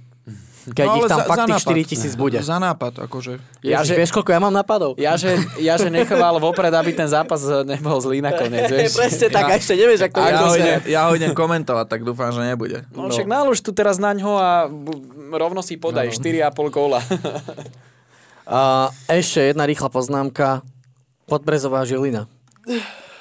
Keď 0.75 0.87
no, 0.87 0.97
ich 1.01 1.11
tam 1.11 1.21
za, 1.21 1.27
fakt 1.27 1.39
za 1.39 1.47
tých 1.49 1.65
4 1.87 1.91
tisíc 1.91 2.13
bude. 2.15 2.39
Za 2.41 2.57
nápad, 2.63 3.09
akože. 3.09 3.41
Ja, 3.65 3.81
že, 3.83 3.97
vieš, 3.97 4.13
koľko 4.13 4.31
ja 4.33 4.41
mám 4.41 4.55
nápadov? 4.55 4.95
Ja, 5.01 5.17
že, 5.19 5.37
ja, 5.59 5.75
že 5.77 5.89
nechával 5.89 6.37
vopred, 6.39 6.71
aby 6.71 6.95
ten 6.95 7.09
zápas 7.09 7.43
nebol 7.65 7.99
zlý 7.99 8.23
nakoniec, 8.23 8.71
vieš. 8.73 8.97
Presne 8.97 9.29
tak, 9.29 9.45
a 9.49 9.55
ešte 9.57 9.75
nevieš, 9.75 10.09
ak 10.09 10.13
to 10.15 10.21
ja, 10.21 10.39
ho 10.41 10.53
idem, 10.55 10.79
ja 10.89 11.01
ho 11.09 11.13
idem 11.13 11.33
komentovať, 11.35 11.87
tak 11.89 12.01
dúfam, 12.07 12.31
že 12.31 12.45
nebude. 12.45 12.87
No, 12.95 13.09
no. 13.09 13.13
však 13.13 13.27
nálož 13.27 13.61
tu 13.61 13.75
teraz 13.75 13.99
na 13.99 14.15
ňo 14.15 14.33
a 14.39 14.69
rovno 15.35 15.61
si 15.61 15.77
podaj 15.77 16.09
no. 16.09 16.17
4,5 16.17 16.73
góla. 16.73 17.01
a 18.49 18.89
ešte 19.11 19.53
jedna 19.53 19.67
rýchla 19.67 19.91
poznámka. 19.93 20.63
Podbrezová 21.29 21.85
Žilina. 21.85 22.25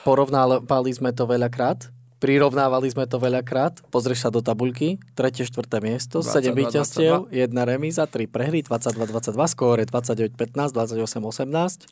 Porovnávali 0.08 0.96
sme 0.96 1.12
to 1.12 1.28
veľakrát 1.28 1.97
Prirovnávali 2.18 2.90
sme 2.90 3.06
to 3.06 3.22
veľakrát. 3.22 3.86
Pozrieš 3.94 4.26
sa 4.26 4.30
do 4.34 4.42
tabuľky. 4.42 4.98
Tretie, 5.14 5.46
štvrté 5.46 5.78
miesto. 5.86 6.26
7 6.26 6.50
víťazstiev, 6.50 7.30
1 7.30 7.54
remíza, 7.62 8.10
3 8.10 8.26
prehry, 8.26 8.66
22-22, 8.66 9.38
skóre 9.54 9.86
29-15, 9.86 10.74
28-18. 10.74 11.86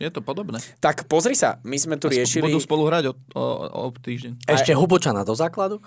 Je 0.00 0.08
to 0.08 0.24
podobné. 0.24 0.56
Tak 0.80 1.04
pozri 1.04 1.36
sa, 1.36 1.60
my 1.68 1.76
sme 1.76 2.00
tu 2.00 2.08
riešili... 2.08 2.48
Budú 2.48 2.64
spolu 2.64 2.88
hrať 2.88 3.12
o, 3.12 3.14
o, 3.36 3.44
o 3.68 3.82
týždeň. 3.92 4.48
Ešte 4.48 4.72
Hubočana 4.72 5.20
do 5.20 5.36
základu? 5.36 5.84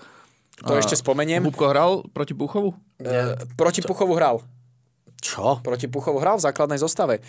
To 0.64 0.72
A 0.72 0.80
ešte 0.80 0.96
spomeniem. 0.96 1.44
Hubko 1.44 1.68
hral 1.68 2.06
proti 2.16 2.32
Puchovu? 2.32 2.78
E, 3.02 3.36
proti 3.60 3.84
Puchovu 3.84 4.16
hral. 4.16 4.40
Čo? 5.20 5.60
Proti 5.60 5.90
Puchovu 5.92 6.22
hral 6.22 6.40
v 6.40 6.46
základnej 6.48 6.80
zostave. 6.80 7.20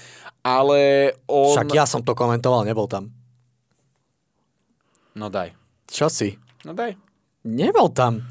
Ale 0.45 1.11
on... 1.27 1.57
Však 1.59 1.75
ja 1.75 1.89
som 1.89 2.07
to 2.07 2.15
komentoval, 2.15 2.63
nebol 2.63 2.87
tam. 2.87 3.11
No 5.17 5.33
daj. 5.33 5.57
Čo 5.87 6.11
si? 6.11 6.37
No 6.67 6.75
daj. 6.75 6.99
Nebol 7.47 7.91
tam. 7.95 8.27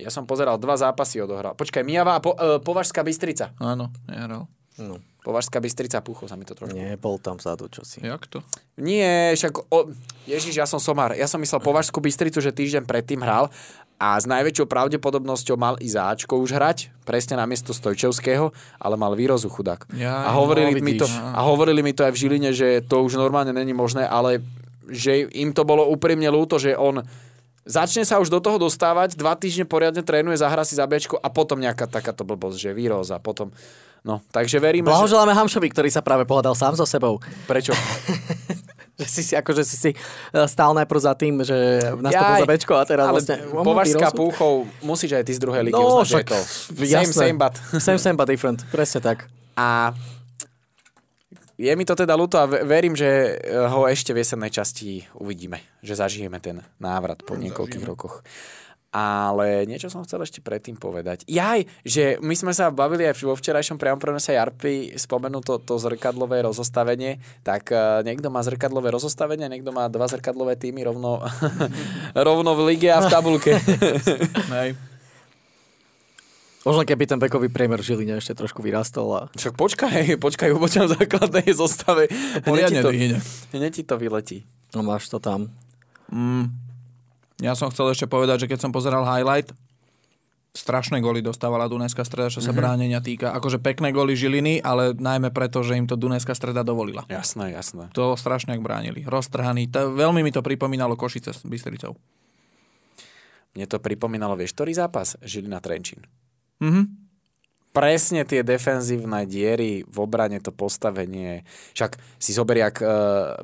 Ja 0.00 0.08
som 0.08 0.24
pozeral, 0.24 0.56
dva 0.56 0.80
zápasy 0.80 1.20
odohral. 1.20 1.52
Počkaj, 1.56 1.84
Mijava 1.84 2.16
a 2.16 2.24
po, 2.24 2.32
uh, 2.32 2.56
Považská 2.60 3.04
Bystrica. 3.04 3.52
Áno, 3.60 3.92
nehral. 4.08 4.48
No. 4.80 4.96
Považská 5.20 5.60
Bystrica, 5.60 6.00
Pucho 6.00 6.24
sa 6.24 6.40
mi 6.40 6.48
to 6.48 6.56
trošku. 6.56 6.72
Nebol 6.72 7.20
tam 7.20 7.36
vzadu, 7.36 7.68
čo 7.68 7.84
si. 7.84 8.00
Jak 8.00 8.24
to? 8.24 8.40
Nie, 8.80 9.36
však... 9.36 9.68
O, 9.68 9.92
Ježiš, 10.24 10.56
ja 10.56 10.64
som 10.64 10.80
somár. 10.80 11.12
Ja 11.12 11.28
som 11.28 11.36
myslel 11.44 11.60
Považskú 11.60 12.00
Bystricu, 12.00 12.40
že 12.40 12.48
týždeň 12.48 12.88
predtým 12.88 13.20
hral 13.20 13.52
a 14.00 14.16
s 14.16 14.24
najväčšou 14.24 14.64
pravdepodobnosťou 14.64 15.60
mal 15.60 15.76
i 15.84 15.92
záčko 15.92 16.40
už 16.40 16.56
hrať, 16.56 16.88
presne 17.04 17.36
na 17.36 17.44
miesto 17.44 17.76
Stojčevského, 17.76 18.48
ale 18.80 18.96
mal 18.96 19.12
výrozu 19.12 19.52
chudák. 19.52 19.92
Ja, 19.92 20.24
a, 20.24 20.32
hovorili 20.32 20.80
no, 20.80 20.84
mi 20.88 20.96
to, 20.96 21.04
a 21.04 21.40
hovorili 21.44 21.84
mi 21.84 21.92
to 21.92 22.08
aj 22.08 22.16
v 22.16 22.20
Žiline, 22.24 22.50
že 22.56 22.80
to 22.80 23.04
už 23.04 23.20
normálne 23.20 23.52
není 23.52 23.76
možné, 23.76 24.08
ale 24.08 24.40
že 24.90 25.30
im 25.32 25.54
to 25.54 25.62
bolo 25.62 25.86
úprimne 25.88 26.26
ľúto, 26.28 26.58
že 26.58 26.74
on 26.74 27.06
začne 27.64 28.02
sa 28.02 28.18
už 28.18 28.28
do 28.28 28.40
toho 28.42 28.58
dostávať, 28.58 29.14
dva 29.14 29.38
týždne 29.38 29.68
poriadne 29.68 30.02
trénuje, 30.02 30.40
zahra 30.40 30.66
si 30.66 30.74
za 30.74 30.84
Bčko 30.84 31.16
a 31.20 31.28
potom 31.30 31.62
nejaká 31.62 31.86
takáto 31.86 32.26
blbosť, 32.26 32.56
že 32.58 32.70
výroz 32.74 33.14
a 33.14 33.22
potom... 33.22 33.54
No, 34.00 34.24
takže 34.32 34.56
veríme, 34.58 34.88
Blahoželáme 34.88 35.36
že... 35.36 35.38
Hamšovi, 35.44 35.68
ktorý 35.76 35.92
sa 35.92 36.00
práve 36.00 36.24
pohľadal 36.24 36.56
sám 36.56 36.72
so 36.72 36.88
sebou. 36.88 37.20
Prečo? 37.44 37.76
že 39.00 39.06
si 39.08 39.22
si, 39.24 39.34
akože 39.36 39.62
si 39.64 39.76
si 39.76 39.90
e, 39.92 39.96
stál 40.48 40.72
najprv 40.72 41.00
za 41.00 41.12
tým, 41.12 41.44
že 41.44 41.56
nastúpil 42.00 42.36
za 42.40 42.48
Bčko 42.48 42.74
a 42.80 42.84
teraz 42.88 43.04
ale 43.08 43.20
vlastne... 43.20 43.36
Považská 43.48 44.08
púchov 44.12 44.68
musíš 44.80 45.20
aj 45.20 45.24
ty 45.28 45.32
z 45.36 45.40
druhej 45.40 45.62
ligy 45.68 45.76
no, 45.76 46.00
uznať, 46.00 46.06
však, 46.08 46.28
že 46.28 46.32
to 46.32 46.84
same, 46.88 47.12
same 47.12 47.36
but. 47.36 47.54
same, 47.76 48.00
same 48.00 48.16
but 48.16 48.28
different, 48.28 48.64
presne 48.72 49.04
tak. 49.04 49.28
A 49.56 49.92
je 51.60 51.72
mi 51.76 51.84
to 51.84 51.92
teda 51.92 52.16
ľúto 52.16 52.40
a 52.40 52.48
verím, 52.48 52.96
že 52.96 53.36
eh, 53.36 53.52
ho 53.52 53.84
ešte 53.84 54.16
v 54.16 54.24
jesennej 54.24 54.48
časti 54.48 55.04
uvidíme. 55.20 55.60
Že 55.84 56.00
zažijeme 56.00 56.40
ten 56.40 56.64
návrat 56.80 57.20
po 57.20 57.36
niekoľkých 57.36 57.84
Zažijeme. 57.84 57.92
rokoch. 57.92 58.24
Ale 58.90 59.70
niečo 59.70 59.86
som 59.86 60.02
chcel 60.02 60.26
ešte 60.26 60.42
predtým 60.42 60.74
povedať. 60.74 61.22
Jaj, 61.30 61.62
že 61.86 62.18
my 62.18 62.34
sme 62.34 62.50
sa 62.50 62.74
bavili 62.74 63.06
aj 63.06 63.22
vo 63.22 63.38
včerajšom 63.38 63.78
priamo 63.78 64.02
prenose 64.02 64.34
Jarpy, 64.34 64.98
spomenú 64.98 65.38
to, 65.46 65.62
to 65.62 65.78
zrkadlové 65.78 66.42
rozostavenie, 66.42 67.22
tak 67.46 67.70
uh, 67.70 68.02
niekto 68.02 68.34
má 68.34 68.42
zrkadlové 68.42 68.90
rozostavenie, 68.90 69.46
niekto 69.46 69.70
má 69.70 69.86
dva 69.86 70.10
zrkadlové 70.10 70.58
týmy 70.58 70.82
rovno, 70.90 71.22
rovno 72.34 72.50
v 72.58 72.74
lige 72.74 72.90
a 72.90 72.98
v 72.98 73.06
tabulke. 73.06 73.62
Možno 76.60 76.84
keby 76.84 77.08
ten 77.08 77.16
bekový 77.16 77.48
priemer 77.48 77.80
Žiline 77.80 78.20
ešte 78.20 78.36
trošku 78.36 78.60
vyrastol. 78.60 79.08
A... 79.16 79.20
Však 79.32 79.56
počkaj, 79.56 80.14
počkaj, 80.24 80.52
ubočam 80.52 80.92
základnej 80.92 81.48
zostave. 81.56 82.12
Hneď 82.44 82.68
ti, 82.68 82.76
to, 82.84 82.90
hneď 83.56 83.72
ti 83.72 83.82
to 83.84 83.96
vyletí. 83.96 84.38
No 84.76 84.84
máš 84.84 85.08
to 85.08 85.16
tam. 85.16 85.48
Mm, 86.12 86.52
ja 87.40 87.56
som 87.56 87.72
chcel 87.72 87.88
ešte 87.96 88.04
povedať, 88.04 88.44
že 88.44 88.48
keď 88.52 88.58
som 88.68 88.70
pozeral 88.76 89.08
highlight, 89.08 89.48
strašné 90.52 90.98
góly 91.00 91.22
dostávala 91.22 91.70
Dunajská 91.70 92.02
streda, 92.02 92.28
čo 92.28 92.42
sa 92.42 92.50
mm-hmm. 92.50 92.58
bránenia 92.58 93.00
týka. 93.00 93.32
Akože 93.32 93.62
pekné 93.62 93.94
góly 93.94 94.18
Žiliny, 94.18 94.60
ale 94.60 94.92
najmä 94.98 95.30
preto, 95.30 95.62
že 95.62 95.78
im 95.78 95.86
to 95.86 95.96
Dunajská 95.96 96.34
streda 96.34 96.66
dovolila. 96.66 97.06
Jasné, 97.06 97.54
jasné. 97.54 97.88
To 97.96 98.18
strašne 98.18 98.58
ak 98.58 98.60
bránili. 98.60 99.06
Roztrhaný. 99.06 99.70
To, 99.72 99.94
veľmi 99.94 100.20
mi 100.20 100.34
to 100.34 100.42
pripomínalo 100.42 100.98
Košice 100.98 101.32
s 101.32 101.46
Bystricou. 101.46 101.96
Mne 103.54 103.66
to 103.66 103.82
pripomínalo, 103.82 104.38
vieš, 104.38 104.54
ktorý 104.54 104.74
zápas? 104.74 105.18
Žilina 105.22 105.58
Trenčín. 105.58 106.06
Mhm. 106.60 106.82
Presne 107.70 108.26
tie 108.26 108.42
defenzívne 108.42 109.30
diery 109.30 109.86
v 109.86 109.96
obrane, 110.02 110.42
to 110.42 110.50
postavenie. 110.50 111.46
Však 111.70 112.02
si 112.18 112.34
zoberie, 112.34 112.66
ak 112.66 112.82
uh, 112.82 112.90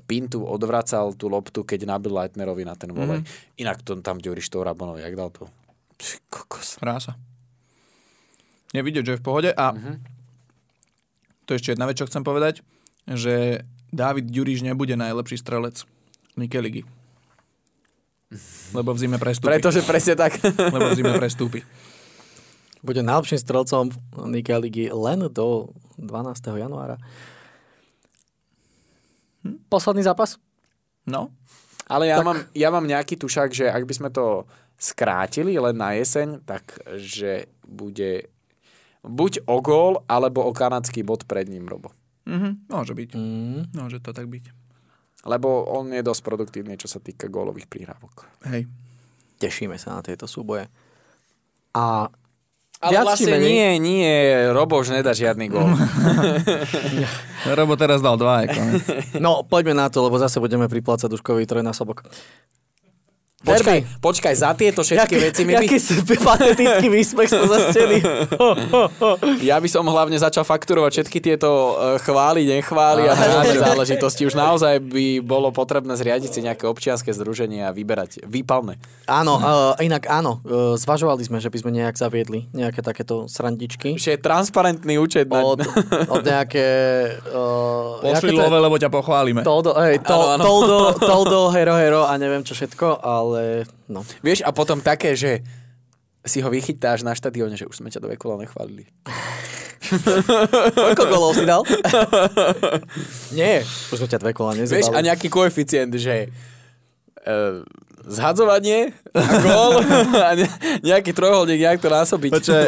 Pintu 0.02 0.43
odvracal 0.43 1.14
tú 1.14 1.30
loptu, 1.30 1.62
keď 1.62 1.86
nabil 1.86 2.10
Leitnerovi 2.10 2.66
na 2.66 2.74
ten 2.74 2.90
volej. 2.90 3.22
Mm-hmm. 3.22 3.62
Inak 3.62 3.86
to 3.86 3.94
tam 4.02 4.18
Ďuriš 4.18 4.51
to 4.51 4.66
Rabonovi, 4.66 5.06
jak 5.06 5.14
dal 5.14 5.30
to? 5.30 5.47
Kokos. 6.26 6.74
Krása. 6.74 7.14
Je 8.74 8.82
vidieť, 8.82 9.06
že 9.06 9.12
je 9.14 9.20
v 9.22 9.26
pohode 9.30 9.51
a 9.55 9.70
Mhm. 9.70 9.93
to 11.47 11.55
je 11.55 11.62
ešte 11.62 11.78
jedna 11.78 11.86
vec, 11.86 11.94
čo 11.94 12.10
chcem 12.10 12.26
povedať, 12.26 12.66
že 13.06 13.62
David 13.94 14.26
Ďuriš 14.26 14.66
nebude 14.66 14.98
najlepší 14.98 15.38
strelec 15.38 15.86
Nike 16.34 16.59
ligy. 16.59 16.82
Lebo 18.74 18.90
v 18.90 18.98
zime 18.98 19.22
prestúpi. 19.22 19.55
Pretože 19.55 19.86
presne 19.86 20.18
tak. 20.18 20.43
Lebo 20.43 20.90
v 20.90 20.98
zime 20.98 21.14
prestúpi. 21.14 21.62
Bude 22.82 23.00
najlepším 23.00 23.38
strelcom 23.38 23.84
Nike 24.26 24.52
ligy 24.52 24.84
len 24.90 25.28
do 25.32 25.72
12. 25.96 26.56
januára. 26.56 26.96
Posledný 29.68 30.02
zápas? 30.02 30.36
No, 31.06 31.30
Ale 31.86 32.10
ja, 32.10 32.18
Tak- 32.18 32.26
mám, 32.26 32.38
ja 32.50 32.68
mám 32.74 32.82
nejaký 32.82 33.14
tušak, 33.14 33.54
že 33.54 33.70
ak 33.70 33.86
by 33.86 33.94
sme 33.94 34.10
to 34.10 34.42
skrátili 34.74 35.54
len 35.54 35.78
na 35.78 35.94
jeseň, 35.94 36.42
tak 36.42 36.82
že 36.98 37.46
bude 37.62 38.26
buď 39.06 39.46
o 39.46 39.62
gól, 39.62 40.02
alebo 40.10 40.42
o 40.42 40.50
kanadský 40.50 41.06
bod 41.06 41.30
pred 41.30 41.46
ním, 41.46 41.70
Robo. 41.70 41.94
mhm, 42.26 42.66
môže 42.66 42.90
byť. 42.90 43.10
Mm. 43.14 43.70
Môže 43.70 44.02
to 44.02 44.10
tak 44.10 44.26
byť. 44.26 44.50
Lebo 45.30 45.62
on 45.70 45.94
je 45.94 46.02
dosť 46.02 46.22
produktívny, 46.26 46.74
čo 46.74 46.90
sa 46.90 46.98
týka 46.98 47.30
gólových 47.30 47.70
prihrávok. 47.70 48.26
Hej. 48.50 48.66
Tešíme 49.38 49.78
sa 49.78 49.94
na 49.94 50.02
tieto 50.02 50.26
súboje. 50.26 50.66
A 51.70 52.10
Ale 52.76 52.92
Viac 52.92 53.04
vlastne 53.08 53.32
menej? 53.40 53.48
nie, 53.48 53.68
nie, 53.80 54.12
Robo 54.52 54.76
už 54.76 54.92
nedá 54.92 55.16
žiadny 55.16 55.48
gól. 55.48 55.64
Robo 57.58 57.72
teraz 57.80 58.04
dal 58.04 58.20
dva. 58.20 58.44
Ako, 58.44 58.60
no, 59.16 59.40
poďme 59.48 59.80
na 59.80 59.88
to, 59.88 60.04
lebo 60.04 60.20
zase 60.20 60.36
budeme 60.44 60.68
priplácať 60.68 61.08
Duškový 61.08 61.48
trojnásobok. 61.48 62.04
Počkaj, 63.47 63.78
počkaj, 64.02 64.35
za 64.35 64.51
tieto 64.59 64.82
všetky 64.82 65.14
veci 65.23 65.43
mi 65.47 65.55
by... 65.55 65.66
Jaký 65.70 65.78
si 65.78 65.94
patetický 66.02 66.86
výsmech 66.90 67.31
spoza 67.31 67.70
steny. 67.70 67.98
Ja 69.47 69.62
by 69.62 69.68
som 69.70 69.86
hlavne 69.86 70.18
začal 70.18 70.43
fakturovať 70.43 70.90
všetky 71.01 71.18
tieto 71.23 71.77
e, 71.78 72.02
chvály, 72.02 72.43
nechvály 72.48 73.06
a 73.06 73.14
podobné 73.14 73.55
záležitosti. 73.62 74.27
Už 74.27 74.35
naozaj 74.35 74.82
by 74.82 75.23
bolo 75.23 75.55
potrebné 75.55 75.94
zriadiť 75.94 76.31
si 76.32 76.40
nejaké 76.43 76.66
občianske 76.66 77.14
združenie 77.14 77.62
a 77.62 77.70
vyberať 77.70 78.27
výpalné. 78.27 78.81
Áno, 79.06 79.39
uh, 79.39 79.78
inak 79.78 80.10
áno, 80.10 80.43
uh, 80.43 80.74
zvažovali 80.74 81.23
sme, 81.23 81.39
že 81.39 81.47
by 81.47 81.59
sme 81.62 81.70
nejak 81.78 81.94
zaviedli 81.94 82.51
nejaké 82.51 82.82
takéto 82.82 83.31
srandičky. 83.31 83.94
Že 83.94 84.18
je 84.18 84.20
transparentný 84.20 84.98
účet. 84.98 85.31
Na... 85.31 85.47
Od, 85.47 85.62
od 86.10 86.23
nejaké... 86.27 86.66
Uh, 87.31 88.02
Pošli 88.02 88.35
love, 88.35 88.59
lebo 88.59 88.74
ťa 88.81 88.90
pochválime. 88.90 89.47
Toldo, 89.47 89.78
hej, 89.78 90.02
to, 90.02 90.18
Toldo, 90.98 91.40
Hero, 91.55 91.78
Hero 91.78 92.02
a 92.02 92.12
neviem 92.18 92.43
čo 92.43 92.59
všetko, 92.59 92.98
ale 92.98 93.35
no. 93.88 94.02
Vieš, 94.20 94.44
a 94.44 94.50
potom 94.50 94.80
také, 94.82 95.16
že 95.16 95.40
si 96.26 96.42
ho 96.42 96.50
vychytáš 96.50 97.06
na 97.06 97.14
štadióne, 97.14 97.54
že 97.54 97.70
už 97.70 97.78
sme 97.78 97.88
ťa 97.88 98.02
do 98.02 98.10
vekola 98.10 98.42
nechválili. 98.42 98.84
Koľko 100.74 101.04
golov 101.06 101.32
si 101.38 101.46
dal? 101.46 101.62
Nie, 103.38 103.62
už 103.94 104.02
sme 104.02 104.08
ťa 104.10 104.18
dve 104.18 104.32
kola 104.34 104.58
Vieš, 104.58 104.66
a 104.66 104.98
nezabali. 104.98 105.06
nejaký 105.06 105.28
koeficient, 105.30 105.94
že 105.94 106.26
uh, 107.22 107.62
zhadzovanie 108.06 108.94
a 109.14 109.32
gól 109.42 109.82
a 110.26 110.34
ne, 110.34 110.46
nejaký 110.82 111.14
trojholník, 111.14 111.62
nejak 111.62 111.80
to 111.82 111.90
násobiť. 111.90 112.30
Počkaj, 112.34 112.66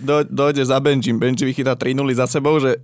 do, 0.00 0.24
dojde 0.24 0.64
za 0.64 0.80
Benjim. 0.80 1.16
Benji 1.16 1.44
vychytá 1.44 1.76
3 1.76 1.96
0 1.96 2.08
za 2.16 2.28
sebou, 2.28 2.56
že 2.60 2.80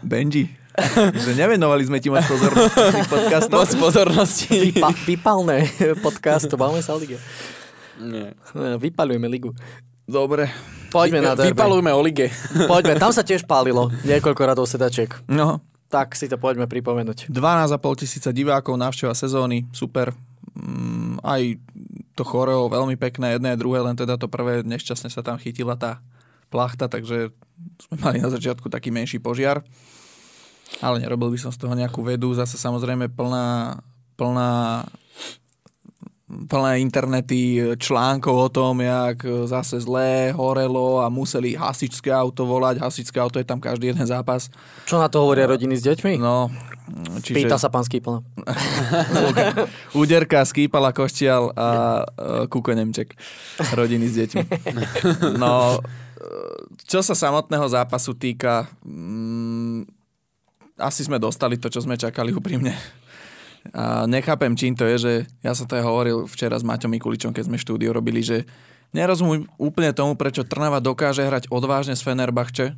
Benji, 0.00 0.48
že 1.24 1.32
nevenovali 1.38 1.86
sme 1.86 2.02
ti 2.02 2.10
moc 2.10 2.26
pozornosti 2.26 2.78
v 2.82 2.94
tých 2.98 3.10
podcastoch. 3.10 3.60
Moc 3.62 3.70
pozornosti. 3.78 4.54
Vypa, 4.74 4.90
vypalné 5.06 5.58
podcast, 6.02 6.50
to 6.50 6.58
máme 6.58 6.82
sa 6.82 6.94
o 6.94 6.98
lige. 6.98 7.18
Nie. 8.02 8.34
Vypalujeme 8.54 9.30
ligu. 9.30 9.54
Dobre. 10.04 10.50
Poďme 10.90 11.22
na 11.22 11.32
derby. 11.38 11.54
Vypalujme 11.54 11.90
o 11.94 12.00
lige. 12.02 12.28
Poďme, 12.70 12.98
tam 12.98 13.14
sa 13.14 13.22
tiež 13.22 13.46
pálilo 13.46 13.90
niekoľko 14.02 14.42
radov 14.42 14.66
sedačiek. 14.66 15.10
No, 15.30 15.62
Tak 15.90 16.18
si 16.18 16.26
to 16.26 16.38
poďme 16.38 16.66
pripomenúť. 16.66 17.30
12,5 17.30 18.02
tisíca 18.02 18.30
divákov, 18.34 18.74
návšteva 18.74 19.14
sezóny, 19.14 19.70
super. 19.70 20.10
Mm, 20.54 21.22
aj 21.22 21.42
to 22.14 22.22
choreo 22.22 22.70
veľmi 22.70 22.94
pekné, 22.94 23.38
jedné 23.38 23.54
a 23.54 23.58
druhé, 23.58 23.82
len 23.82 23.94
teda 23.98 24.14
to 24.18 24.30
prvé 24.30 24.62
nešťastne 24.62 25.10
sa 25.10 25.22
tam 25.22 25.38
chytila 25.38 25.74
tá 25.74 25.98
plachta, 26.50 26.86
takže 26.86 27.34
sme 27.90 27.96
mali 27.98 28.18
na 28.22 28.30
začiatku 28.30 28.70
taký 28.70 28.94
menší 28.94 29.18
požiar. 29.18 29.66
Ale 30.82 31.02
nerobil 31.02 31.30
by 31.30 31.38
som 31.38 31.52
z 31.54 31.58
toho 31.60 31.74
nejakú 31.74 32.02
vedu, 32.02 32.34
zase 32.34 32.58
samozrejme 32.58 33.12
plná, 33.12 33.78
plná 34.18 34.84
plné 36.48 36.82
internety 36.82 37.60
článkov 37.78 38.34
o 38.34 38.48
tom, 38.48 38.80
jak 38.80 39.22
zase 39.46 39.80
zlé 39.80 40.34
horelo 40.34 41.04
a 41.04 41.12
museli 41.12 41.54
hasičské 41.54 42.10
auto 42.10 42.48
volať. 42.48 42.82
Hasičské 42.82 43.20
auto 43.20 43.38
je 43.38 43.46
tam 43.46 43.62
každý 43.62 43.94
jeden 43.94 44.06
zápas. 44.06 44.50
Čo 44.88 44.98
na 44.98 45.06
to 45.06 45.22
hovoria 45.22 45.46
rodiny 45.46 45.78
s 45.78 45.86
deťmi? 45.86 46.18
No, 46.18 46.50
čiže... 47.22 47.44
Pýta 47.44 47.56
sa 47.60 47.70
pán 47.70 47.86
Skýpl. 47.86 48.24
Úderka, 50.00 50.42
skýpala 50.42 50.90
koštial 50.96 51.54
a 51.54 51.68
e, 52.02 52.50
Kuko 52.50 52.74
Nemček. 52.74 53.14
Rodiny 53.72 54.06
s 54.10 54.14
deťmi. 54.24 54.44
No, 55.44 55.76
e, 55.76 55.80
čo 56.88 57.04
sa 57.04 57.12
samotného 57.12 57.68
zápasu 57.68 58.16
týka, 58.16 58.68
mm, 58.84 59.93
asi 60.78 61.06
sme 61.06 61.22
dostali 61.22 61.58
to, 61.58 61.70
čo 61.70 61.82
sme 61.82 61.94
čakali 61.94 62.34
úprimne. 62.34 62.74
A 63.72 64.04
nechápem, 64.04 64.52
čím 64.52 64.76
to 64.76 64.84
je, 64.84 64.96
že 65.00 65.12
ja 65.40 65.56
som 65.56 65.64
to 65.64 65.80
aj 65.80 65.84
hovoril 65.88 66.28
včera 66.28 66.60
s 66.60 66.66
Maťom 66.66 66.92
Mikuličom, 66.92 67.32
keď 67.32 67.48
sme 67.48 67.56
štúdio 67.56 67.96
robili, 67.96 68.20
že 68.20 68.44
nerozumiem 68.92 69.48
úplne 69.56 69.96
tomu, 69.96 70.20
prečo 70.20 70.44
Trnava 70.44 70.84
dokáže 70.84 71.24
hrať 71.24 71.48
odvážne 71.48 71.96
s 71.96 72.04
Fenerbahče 72.04 72.76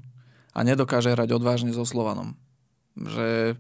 a 0.55 0.59
nedokáže 0.62 1.10
hrať 1.10 1.35
odvážne 1.35 1.74
so 1.74 1.82
Slovanom. 1.82 2.39
Že 2.94 3.59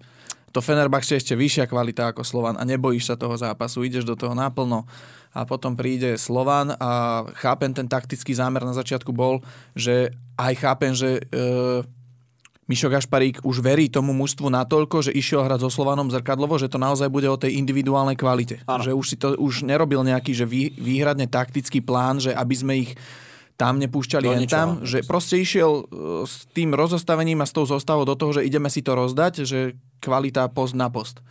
to 0.54 0.64
Fenerbahče 0.64 1.18
je 1.18 1.20
ešte 1.20 1.34
vyššia 1.36 1.66
kvalita 1.68 2.14
ako 2.14 2.22
Slovan 2.24 2.56
a 2.56 2.64
nebojíš 2.64 3.12
sa 3.12 3.16
toho 3.18 3.34
zápasu, 3.36 3.84
ideš 3.84 4.06
do 4.06 4.16
toho 4.16 4.32
naplno 4.32 4.88
a 5.36 5.44
potom 5.44 5.76
príde 5.76 6.16
Slovan 6.16 6.72
a 6.80 7.26
chápem 7.36 7.76
ten 7.76 7.84
taktický 7.84 8.32
zámer 8.32 8.64
na 8.64 8.72
začiatku 8.72 9.12
bol, 9.12 9.44
že 9.76 10.16
aj 10.40 10.52
chápem, 10.56 10.96
že 10.96 11.20
e, 11.20 11.22
Mišo 12.66 12.90
Gašparík 12.90 13.46
už 13.46 13.62
verí 13.62 13.86
tomu 13.86 14.10
mužstvu 14.10 14.50
natoľko, 14.50 15.06
že 15.06 15.14
išiel 15.14 15.46
hrať 15.46 15.62
so 15.62 15.70
Slovanom 15.70 16.10
zrkadlovo, 16.10 16.58
že 16.58 16.66
to 16.66 16.82
naozaj 16.82 17.06
bude 17.06 17.30
o 17.30 17.38
tej 17.38 17.54
individuálnej 17.62 18.18
kvalite. 18.18 18.58
Áno. 18.66 18.82
Že 18.82 18.92
už 18.98 19.06
si 19.06 19.16
to 19.16 19.38
už 19.38 19.62
nerobil 19.62 20.02
nejaký 20.02 20.34
že 20.34 20.50
vý, 20.50 20.74
výhradne 20.74 21.30
taktický 21.30 21.78
plán, 21.78 22.18
že 22.18 22.34
aby 22.34 22.54
sme 22.58 22.74
ich 22.82 22.98
tam 23.56 23.80
nepúšťali 23.80 24.26
len 24.28 24.44
tam, 24.44 24.84
že 24.84 25.00
proste 25.06 25.40
išiel 25.40 25.88
e, 25.88 26.28
s 26.28 26.44
tým 26.52 26.76
rozostavením 26.76 27.40
a 27.40 27.48
s 27.48 27.56
tou 27.56 27.64
zostavou 27.64 28.04
do 28.04 28.12
toho, 28.12 28.36
že 28.36 28.44
ideme 28.44 28.68
si 28.68 28.84
to 28.84 28.92
rozdať, 28.92 29.48
že 29.48 29.78
kvalita 30.04 30.44
post 30.52 30.76
na 30.76 30.92
post. 30.92 31.24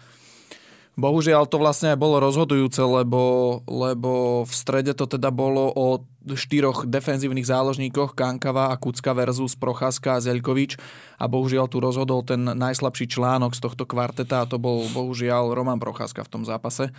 Bohužiaľ 0.95 1.43
to 1.51 1.59
vlastne 1.59 1.91
aj 1.91 1.99
bolo 1.99 2.23
rozhodujúce, 2.23 2.80
lebo, 2.80 3.59
lebo 3.67 4.43
v 4.47 4.53
strede 4.55 4.95
to 4.95 5.03
teda 5.03 5.27
bolo 5.27 5.67
o 5.76 6.07
štyroch 6.23 6.88
defenzívnych 6.88 7.43
záložníkoch 7.43 8.15
Kankava 8.15 8.72
a 8.72 8.80
Kucka 8.80 9.11
versus 9.11 9.59
Procházka 9.59 10.15
a 10.15 10.23
Zeľkovič. 10.23 10.80
A 11.19 11.27
bohužiaľ 11.27 11.67
tu 11.67 11.84
rozhodol 11.84 12.23
ten 12.23 12.47
najslabší 12.47 13.11
článok 13.11 13.59
z 13.59 13.63
tohto 13.67 13.84
kvarteta 13.84 14.43
a 14.43 14.49
to 14.49 14.55
bol 14.55 14.88
bohužiaľ 14.95 15.51
Roman 15.51 15.84
Procházka 15.84 16.23
v 16.23 16.31
tom 16.31 16.43
zápase. 16.47 16.95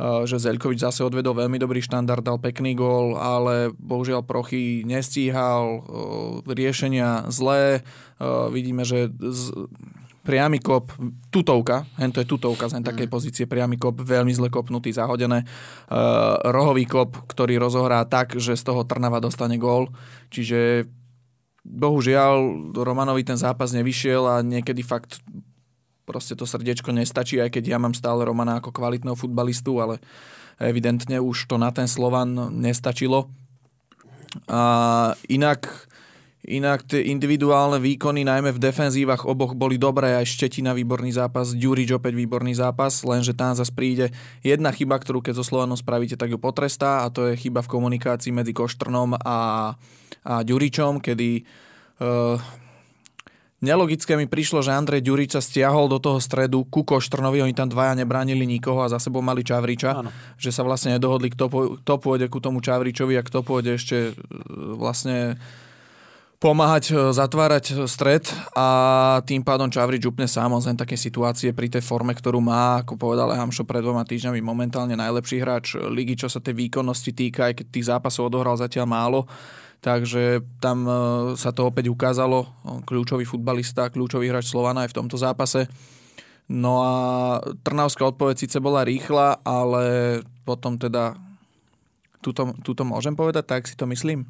Uh, 0.00 0.24
že 0.24 0.40
Zeľkovič 0.40 0.80
zase 0.80 1.04
odvedol 1.04 1.36
veľmi 1.36 1.60
dobrý 1.60 1.82
štandard, 1.84 2.24
dal 2.24 2.40
pekný 2.40 2.72
gól, 2.72 3.18
ale 3.18 3.74
bohužiaľ 3.76 4.24
Prochy 4.24 4.86
nestíhal, 4.86 5.82
uh, 5.82 5.82
riešenia 6.46 7.26
zlé, 7.28 7.82
Uh, 8.20 8.52
vidíme, 8.52 8.84
že 8.84 9.08
z, 9.16 9.48
priamy 10.30 10.62
kop, 10.62 10.94
tutovka, 11.34 11.90
hen 11.98 12.14
to 12.14 12.22
je 12.22 12.30
tutovka 12.30 12.70
z 12.70 12.78
hen 12.78 12.86
takej 12.86 13.10
pozície, 13.10 13.50
priamy 13.50 13.74
kop, 13.74 13.98
veľmi 13.98 14.30
zle 14.30 14.46
kopnutý, 14.46 14.94
zahodené. 14.94 15.42
Uh, 15.90 16.38
rohový 16.54 16.86
kop, 16.86 17.26
ktorý 17.26 17.58
rozohrá 17.58 18.06
tak, 18.06 18.38
že 18.38 18.54
z 18.54 18.62
toho 18.62 18.86
Trnava 18.86 19.18
dostane 19.18 19.58
gól. 19.58 19.90
Čiže 20.30 20.86
bohužiaľ 21.66 22.70
Romanovi 22.78 23.26
ten 23.26 23.34
zápas 23.34 23.74
nevyšiel 23.74 24.22
a 24.22 24.34
niekedy 24.46 24.86
fakt 24.86 25.18
proste 26.06 26.38
to 26.38 26.46
srdiečko 26.46 26.94
nestačí, 26.94 27.42
aj 27.42 27.50
keď 27.58 27.74
ja 27.74 27.78
mám 27.82 27.98
stále 27.98 28.22
Romana 28.22 28.62
ako 28.62 28.70
kvalitného 28.70 29.18
futbalistu, 29.18 29.82
ale 29.82 29.98
evidentne 30.62 31.18
už 31.18 31.50
to 31.50 31.58
na 31.58 31.74
ten 31.74 31.90
Slovan 31.90 32.54
nestačilo. 32.54 33.26
A 34.46 34.62
inak, 35.26 35.89
inak 36.48 36.88
tie 36.88 37.04
individuálne 37.12 37.76
výkony, 37.76 38.24
najmä 38.24 38.56
v 38.56 38.62
defenzívach 38.62 39.28
oboch 39.28 39.52
boli 39.52 39.76
dobré, 39.76 40.16
aj 40.16 40.24
Štetina 40.24 40.72
výborný 40.72 41.12
zápas, 41.12 41.52
Ďurič 41.52 42.00
opäť 42.00 42.16
výborný 42.16 42.56
zápas, 42.56 43.04
lenže 43.04 43.36
tam 43.36 43.52
zase 43.52 43.72
príde 43.76 44.08
jedna 44.40 44.72
chyba, 44.72 44.96
ktorú 44.96 45.20
keď 45.20 45.36
so 45.36 45.44
Slovanom 45.44 45.76
spravíte, 45.76 46.16
tak 46.16 46.32
ju 46.32 46.40
potrestá 46.40 47.04
a 47.04 47.12
to 47.12 47.28
je 47.28 47.36
chyba 47.36 47.60
v 47.60 47.72
komunikácii 47.76 48.32
medzi 48.32 48.56
Koštrnom 48.56 49.20
a, 49.20 49.38
a 50.24 50.34
Ďuričom, 50.40 51.04
kedy 51.04 51.44
uh, 52.00 52.40
Nelogické 53.60 54.16
mi 54.16 54.24
prišlo, 54.24 54.64
že 54.64 54.72
Andrej 54.72 55.04
Ďurič 55.04 55.36
sa 55.36 55.44
stiahol 55.44 55.92
do 55.92 56.00
toho 56.00 56.16
stredu 56.16 56.64
ku 56.64 56.80
Koštrnovi, 56.80 57.44
oni 57.44 57.52
tam 57.52 57.68
dvaja 57.68 57.92
nebránili 57.92 58.48
nikoho 58.48 58.80
a 58.80 58.88
za 58.88 58.96
sebou 58.96 59.20
mali 59.20 59.44
Čavriča, 59.44 60.00
Áno. 60.00 60.08
že 60.40 60.48
sa 60.48 60.64
vlastne 60.64 60.96
nedohodli, 60.96 61.28
kto, 61.28 61.44
po, 61.52 61.60
kto 61.76 61.94
pôjde 62.00 62.32
ku 62.32 62.40
tomu 62.40 62.64
Čavričovi 62.64 63.20
a 63.20 63.26
kto 63.26 63.44
pôjde 63.44 63.76
ešte 63.76 63.96
e, 64.00 64.12
vlastne 64.80 65.36
pomáhať 66.40 66.84
e, 66.90 67.12
zatvárať 67.12 67.84
stred 67.84 68.24
a 68.56 68.66
tým 69.28 69.44
pádom 69.44 69.68
Čavrič 69.68 70.08
úplne 70.08 70.24
sám 70.24 70.56
len 70.56 70.74
také 70.74 70.96
situácie 70.96 71.52
pri 71.52 71.68
tej 71.68 71.84
forme, 71.84 72.16
ktorú 72.16 72.40
má, 72.40 72.80
ako 72.80 72.96
povedal 72.96 73.28
Hamšo 73.28 73.68
pred 73.68 73.84
dvoma 73.84 74.08
týždňami, 74.08 74.40
momentálne 74.40 74.96
najlepší 74.96 75.36
hráč 75.44 75.76
ligy, 75.76 76.16
čo 76.16 76.32
sa 76.32 76.40
tej 76.40 76.56
výkonnosti 76.56 77.12
týka, 77.12 77.52
aj 77.52 77.60
keď 77.60 77.66
tých 77.68 77.88
zápasov 77.92 78.32
odohral 78.32 78.56
zatiaľ 78.56 78.88
málo, 78.88 79.20
takže 79.84 80.40
tam 80.64 80.88
e, 80.88 80.92
sa 81.36 81.52
to 81.52 81.68
opäť 81.68 81.92
ukázalo. 81.92 82.48
Kľúčový 82.88 83.28
futbalista, 83.28 83.92
kľúčový 83.92 84.32
hráč 84.32 84.48
Slovana 84.48 84.88
aj 84.88 84.96
v 84.96 84.98
tomto 85.04 85.20
zápase. 85.20 85.68
No 86.50 86.82
a 86.82 86.92
Trnavská 87.62 88.08
odpoveď 88.08 88.48
síce 88.48 88.58
bola 88.58 88.82
rýchla, 88.82 89.44
ale 89.44 90.18
potom 90.48 90.80
teda 90.80 91.14
tuto, 92.24 92.56
tuto 92.64 92.82
môžem 92.82 93.12
povedať, 93.12 93.44
tak 93.44 93.68
si 93.68 93.76
to 93.76 93.84
myslím 93.84 94.24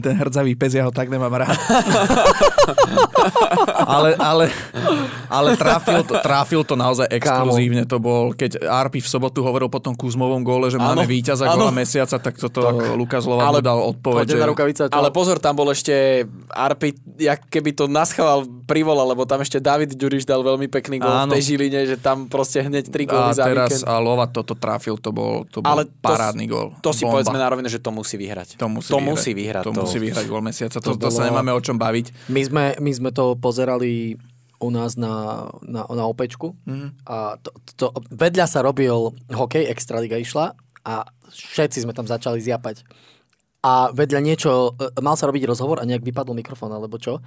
ten 0.00 0.16
hrdzavý 0.16 0.54
pes, 0.54 0.74
ja 0.74 0.84
ho 0.84 0.90
tak 0.90 1.08
nemám 1.08 1.34
rád. 1.34 1.58
ale, 3.84 4.10
ale, 4.18 4.44
ale 5.28 5.48
trafil, 5.56 6.00
to, 6.04 6.14
trafil 6.20 6.62
to 6.64 6.74
naozaj 6.76 7.06
exkluzívne. 7.08 7.84
To 7.86 7.96
bol, 8.02 8.32
keď 8.36 8.62
Arpi 8.64 9.00
v 9.00 9.08
sobotu 9.08 9.40
hovoril 9.40 9.72
po 9.72 9.80
tom 9.80 9.96
Kuzmovom 9.96 10.44
góle, 10.44 10.68
že 10.68 10.78
máme 10.78 11.04
víťaza 11.08 11.48
góla 11.50 11.72
mesiaca, 11.72 12.16
tak 12.18 12.36
toto 12.36 12.60
tak, 12.60 12.98
Lukas 12.98 13.24
Lovan 13.24 13.46
ale, 13.46 13.60
dal 13.60 13.80
odpoveď. 13.80 14.26
Že... 14.26 14.48
Rukavica, 14.50 14.82
ale 14.90 15.08
pozor, 15.14 15.38
tam 15.38 15.54
bol 15.56 15.70
ešte 15.70 16.26
Arpi, 16.50 16.96
jak 17.20 17.46
keby 17.46 17.70
to 17.76 17.84
naschával 17.86 18.42
privolal, 18.66 19.06
lebo 19.14 19.22
tam 19.26 19.42
ešte 19.42 19.62
David 19.62 19.94
Ďuriš 19.94 20.26
dal 20.26 20.42
veľmi 20.42 20.66
pekný 20.66 20.98
gól 20.98 21.10
v 21.10 21.38
tej 21.38 21.54
Žiline, 21.54 21.80
že 21.86 21.96
tam 22.00 22.26
proste 22.26 22.64
hneď 22.66 22.90
tri 22.90 23.06
góly 23.06 23.30
za 23.36 23.46
teraz, 23.46 23.70
víkend. 23.70 23.86
A 23.86 24.02
Lova 24.02 24.26
toto 24.26 24.58
trafil, 24.58 24.98
to 24.98 25.14
bol, 25.14 25.46
to 25.46 25.62
bol 25.62 25.70
ale 25.70 25.86
parádny 25.86 26.50
gól. 26.50 26.74
To 26.82 26.90
si 26.90 27.06
Bomba. 27.06 27.22
povedzme 27.22 27.38
na 27.38 27.46
rovine, 27.46 27.70
že 27.70 27.78
to 27.78 27.94
musí 27.94 28.18
vyhrať. 28.18 28.58
To 28.58 28.66
musí 28.66 28.90
to 28.90 28.98
vyhrať. 28.98 29.14
Musí 29.14 29.30
vyhrať 29.30 29.62
to, 29.62 29.70
to 29.70 29.82
musí 29.86 29.98
vyhrať 30.02 30.24
gól 30.26 30.42
mesiaca, 30.42 30.78
to, 30.82 30.82
to, 30.82 30.90
to 30.98 31.08
bolo... 31.10 31.14
sa 31.14 31.22
nemáme 31.30 31.50
o 31.54 31.60
čom 31.62 31.78
baviť. 31.78 32.30
My 32.32 32.42
sme, 32.42 32.64
my 32.82 32.90
sme 32.90 33.10
to 33.14 33.38
pozerali 33.38 33.69
u 34.60 34.68
nás 34.68 34.96
na, 35.00 35.48
na, 35.64 35.88
na 35.88 36.04
opečku 36.04 36.52
mm. 36.68 37.08
a 37.08 37.40
to, 37.40 37.50
to, 37.80 37.86
vedľa 38.12 38.44
sa 38.44 38.60
robil 38.60 39.16
hokej, 39.32 39.72
Extraliga 39.72 40.20
išla 40.20 40.52
a 40.84 41.08
všetci 41.32 41.88
sme 41.88 41.96
tam 41.96 42.04
začali 42.04 42.40
zjapať. 42.40 42.84
A 43.60 43.92
vedľa 43.92 44.20
niečo, 44.24 44.72
e, 44.76 45.00
mal 45.04 45.16
sa 45.16 45.28
robiť 45.28 45.44
rozhovor 45.48 45.80
a 45.80 45.88
nejak 45.88 46.04
vypadol 46.04 46.36
mikrofón 46.36 46.72
alebo 46.72 46.96
čo. 46.96 47.20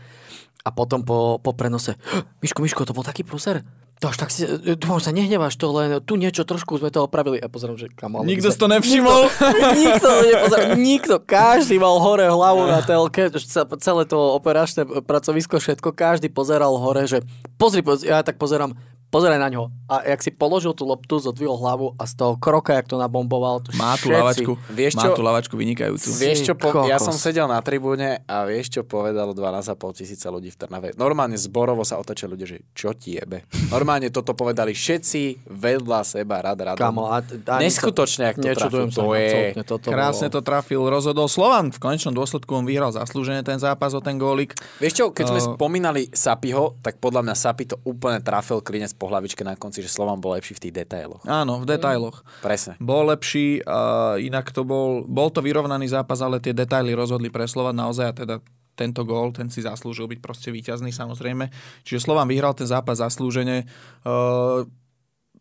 A 0.65 0.69
potom 0.73 1.05
po, 1.05 1.37
po 1.37 1.53
prenose, 1.53 1.97
Miško, 2.41 2.61
Miško, 2.61 2.85
to 2.85 2.97
bol 2.97 3.05
taký 3.05 3.21
pruser 3.21 3.61
to 4.01 4.11
až 4.11 4.17
tak 4.19 4.29
si, 4.33 4.43
e, 4.43 4.75
dúfam, 4.75 4.99
sa 4.99 5.15
nehneváš 5.15 5.55
to, 5.55 5.71
len 5.71 6.03
tu 6.03 6.19
niečo 6.19 6.43
trošku 6.43 6.75
sme 6.75 6.91
to 6.91 7.05
opravili. 7.05 7.39
A 7.39 7.47
pozerám, 7.47 7.79
že 7.79 7.87
kam 7.93 8.19
Nikto 8.23 8.51
si 8.51 8.57
to 8.59 8.67
nevšimol? 8.67 9.29
Nikto, 9.29 9.69
nikto 9.79 10.07
to 10.07 10.23
nepozeral, 10.27 10.67
nikto, 10.75 11.13
každý 11.23 11.79
mal 11.79 11.97
hore 12.03 12.27
hlavu 12.27 12.67
na 12.67 12.83
telke, 12.83 13.31
celé 13.79 14.03
to 14.03 14.17
operačné 14.35 14.83
pracovisko, 14.85 15.61
všetko, 15.61 15.95
každý 15.95 16.27
pozeral 16.27 16.75
hore, 16.75 17.07
že 17.07 17.23
pozri, 17.55 17.79
pozri 17.79 18.11
ja 18.11 18.25
tak 18.25 18.35
pozerám, 18.35 18.75
pozeraj 19.13 19.37
na 19.37 19.49
ňo. 19.53 19.69
A 19.85 20.01
jak 20.09 20.25
si 20.25 20.33
položil 20.33 20.73
tú 20.73 20.89
loptu, 20.89 21.21
zodvihol 21.21 21.53
hlavu 21.61 21.93
a 22.01 22.09
z 22.09 22.17
toho 22.17 22.33
kroka, 22.33 22.73
jak 22.73 22.89
to 22.89 22.97
nabomboval, 22.97 23.61
to 23.61 23.69
Má 23.77 23.93
tú 24.01 24.09
lavačku, 24.09 24.57
vieš 24.73 24.97
čo, 24.97 25.05
má 25.05 25.13
tú 25.13 25.21
lavačku 25.21 25.53
vynikajúcu. 25.53 26.09
Vieš 26.17 26.49
čo, 26.49 26.53
po, 26.57 26.89
ja 26.89 26.97
som 26.97 27.13
sedel 27.13 27.45
na 27.45 27.61
tribúne 27.61 28.25
a 28.25 28.49
vieš 28.49 28.73
čo 28.73 28.81
povedalo 28.81 29.37
12,5 29.37 29.77
tisíca 30.01 30.33
ľudí 30.33 30.49
v 30.49 30.57
Trnave. 30.57 30.87
Normálne 30.97 31.37
zborovo 31.37 31.85
sa 31.85 32.01
otačali 32.01 32.33
ľudia, 32.33 32.57
že 32.57 32.65
čo 32.73 32.97
ti 32.97 33.21
jebe. 33.21 33.45
Normálne 33.69 34.09
toto 34.09 34.33
povedali 34.33 34.73
všetci 34.73 35.45
vedľa 35.45 35.99
seba, 36.01 36.41
rad, 36.41 36.57
rad. 36.57 36.77
Kamo, 36.81 37.13
a, 37.13 37.21
a 37.21 37.55
Neskutočne, 37.61 38.33
ak 38.33 38.41
to 38.41 38.49
trafil, 38.49 38.89
to 38.89 39.13
je. 39.13 39.53
Toto 39.61 39.93
Krásne 39.93 40.33
bolo. 40.33 40.35
to 40.35 40.41
trafil, 40.41 40.81
rozhodol 40.89 41.29
Slovan. 41.29 41.69
V 41.69 41.77
konečnom 41.77 42.17
dôsledku 42.17 42.49
on 42.57 42.65
vyhral 42.65 42.89
zaslúžene 42.89 43.45
ten 43.45 43.61
zápas 43.61 43.93
o 43.93 44.01
ten 44.01 44.17
gólik. 44.17 44.57
Vieš 44.81 44.93
čo, 44.97 45.05
keď 45.13 45.25
uh, 45.27 45.31
sme 45.37 45.39
spomínali 45.53 46.09
Sapiho, 46.09 46.81
tak 46.81 46.97
podľa 46.97 47.29
mňa 47.29 47.35
Sapi 47.37 47.69
to 47.69 47.77
úplne 47.85 48.17
trafil 48.23 48.63
klinec 48.63 48.95
po 49.03 49.11
hlavičke 49.11 49.43
na 49.43 49.59
konci, 49.59 49.83
že 49.83 49.91
Slovan 49.91 50.23
bol 50.23 50.39
lepší 50.39 50.55
v 50.55 50.63
tých 50.63 50.75
detailoch. 50.79 51.27
Áno, 51.27 51.59
v 51.59 51.67
detailoch. 51.67 52.23
Mm, 52.23 52.39
presne. 52.39 52.73
Bol 52.79 53.11
lepší, 53.11 53.59
a 53.67 54.15
inak 54.15 54.55
to 54.55 54.63
bol, 54.63 55.03
bol 55.03 55.27
to 55.27 55.43
vyrovnaný 55.43 55.91
zápas, 55.91 56.23
ale 56.23 56.39
tie 56.39 56.55
detaily 56.55 56.95
rozhodli 56.95 57.27
pre 57.27 57.43
Slovan 57.43 57.75
naozaj 57.75 58.05
a 58.07 58.15
teda 58.15 58.35
tento 58.79 59.03
gól, 59.03 59.35
ten 59.35 59.51
si 59.51 59.59
zaslúžil 59.59 60.07
byť 60.07 60.19
proste 60.23 60.49
víťazný 60.55 60.95
samozrejme. 60.95 61.51
Čiže 61.83 62.07
Slovan 62.07 62.31
vyhral 62.31 62.55
ten 62.55 62.65
zápas 62.65 63.03
zaslúžene. 63.03 63.67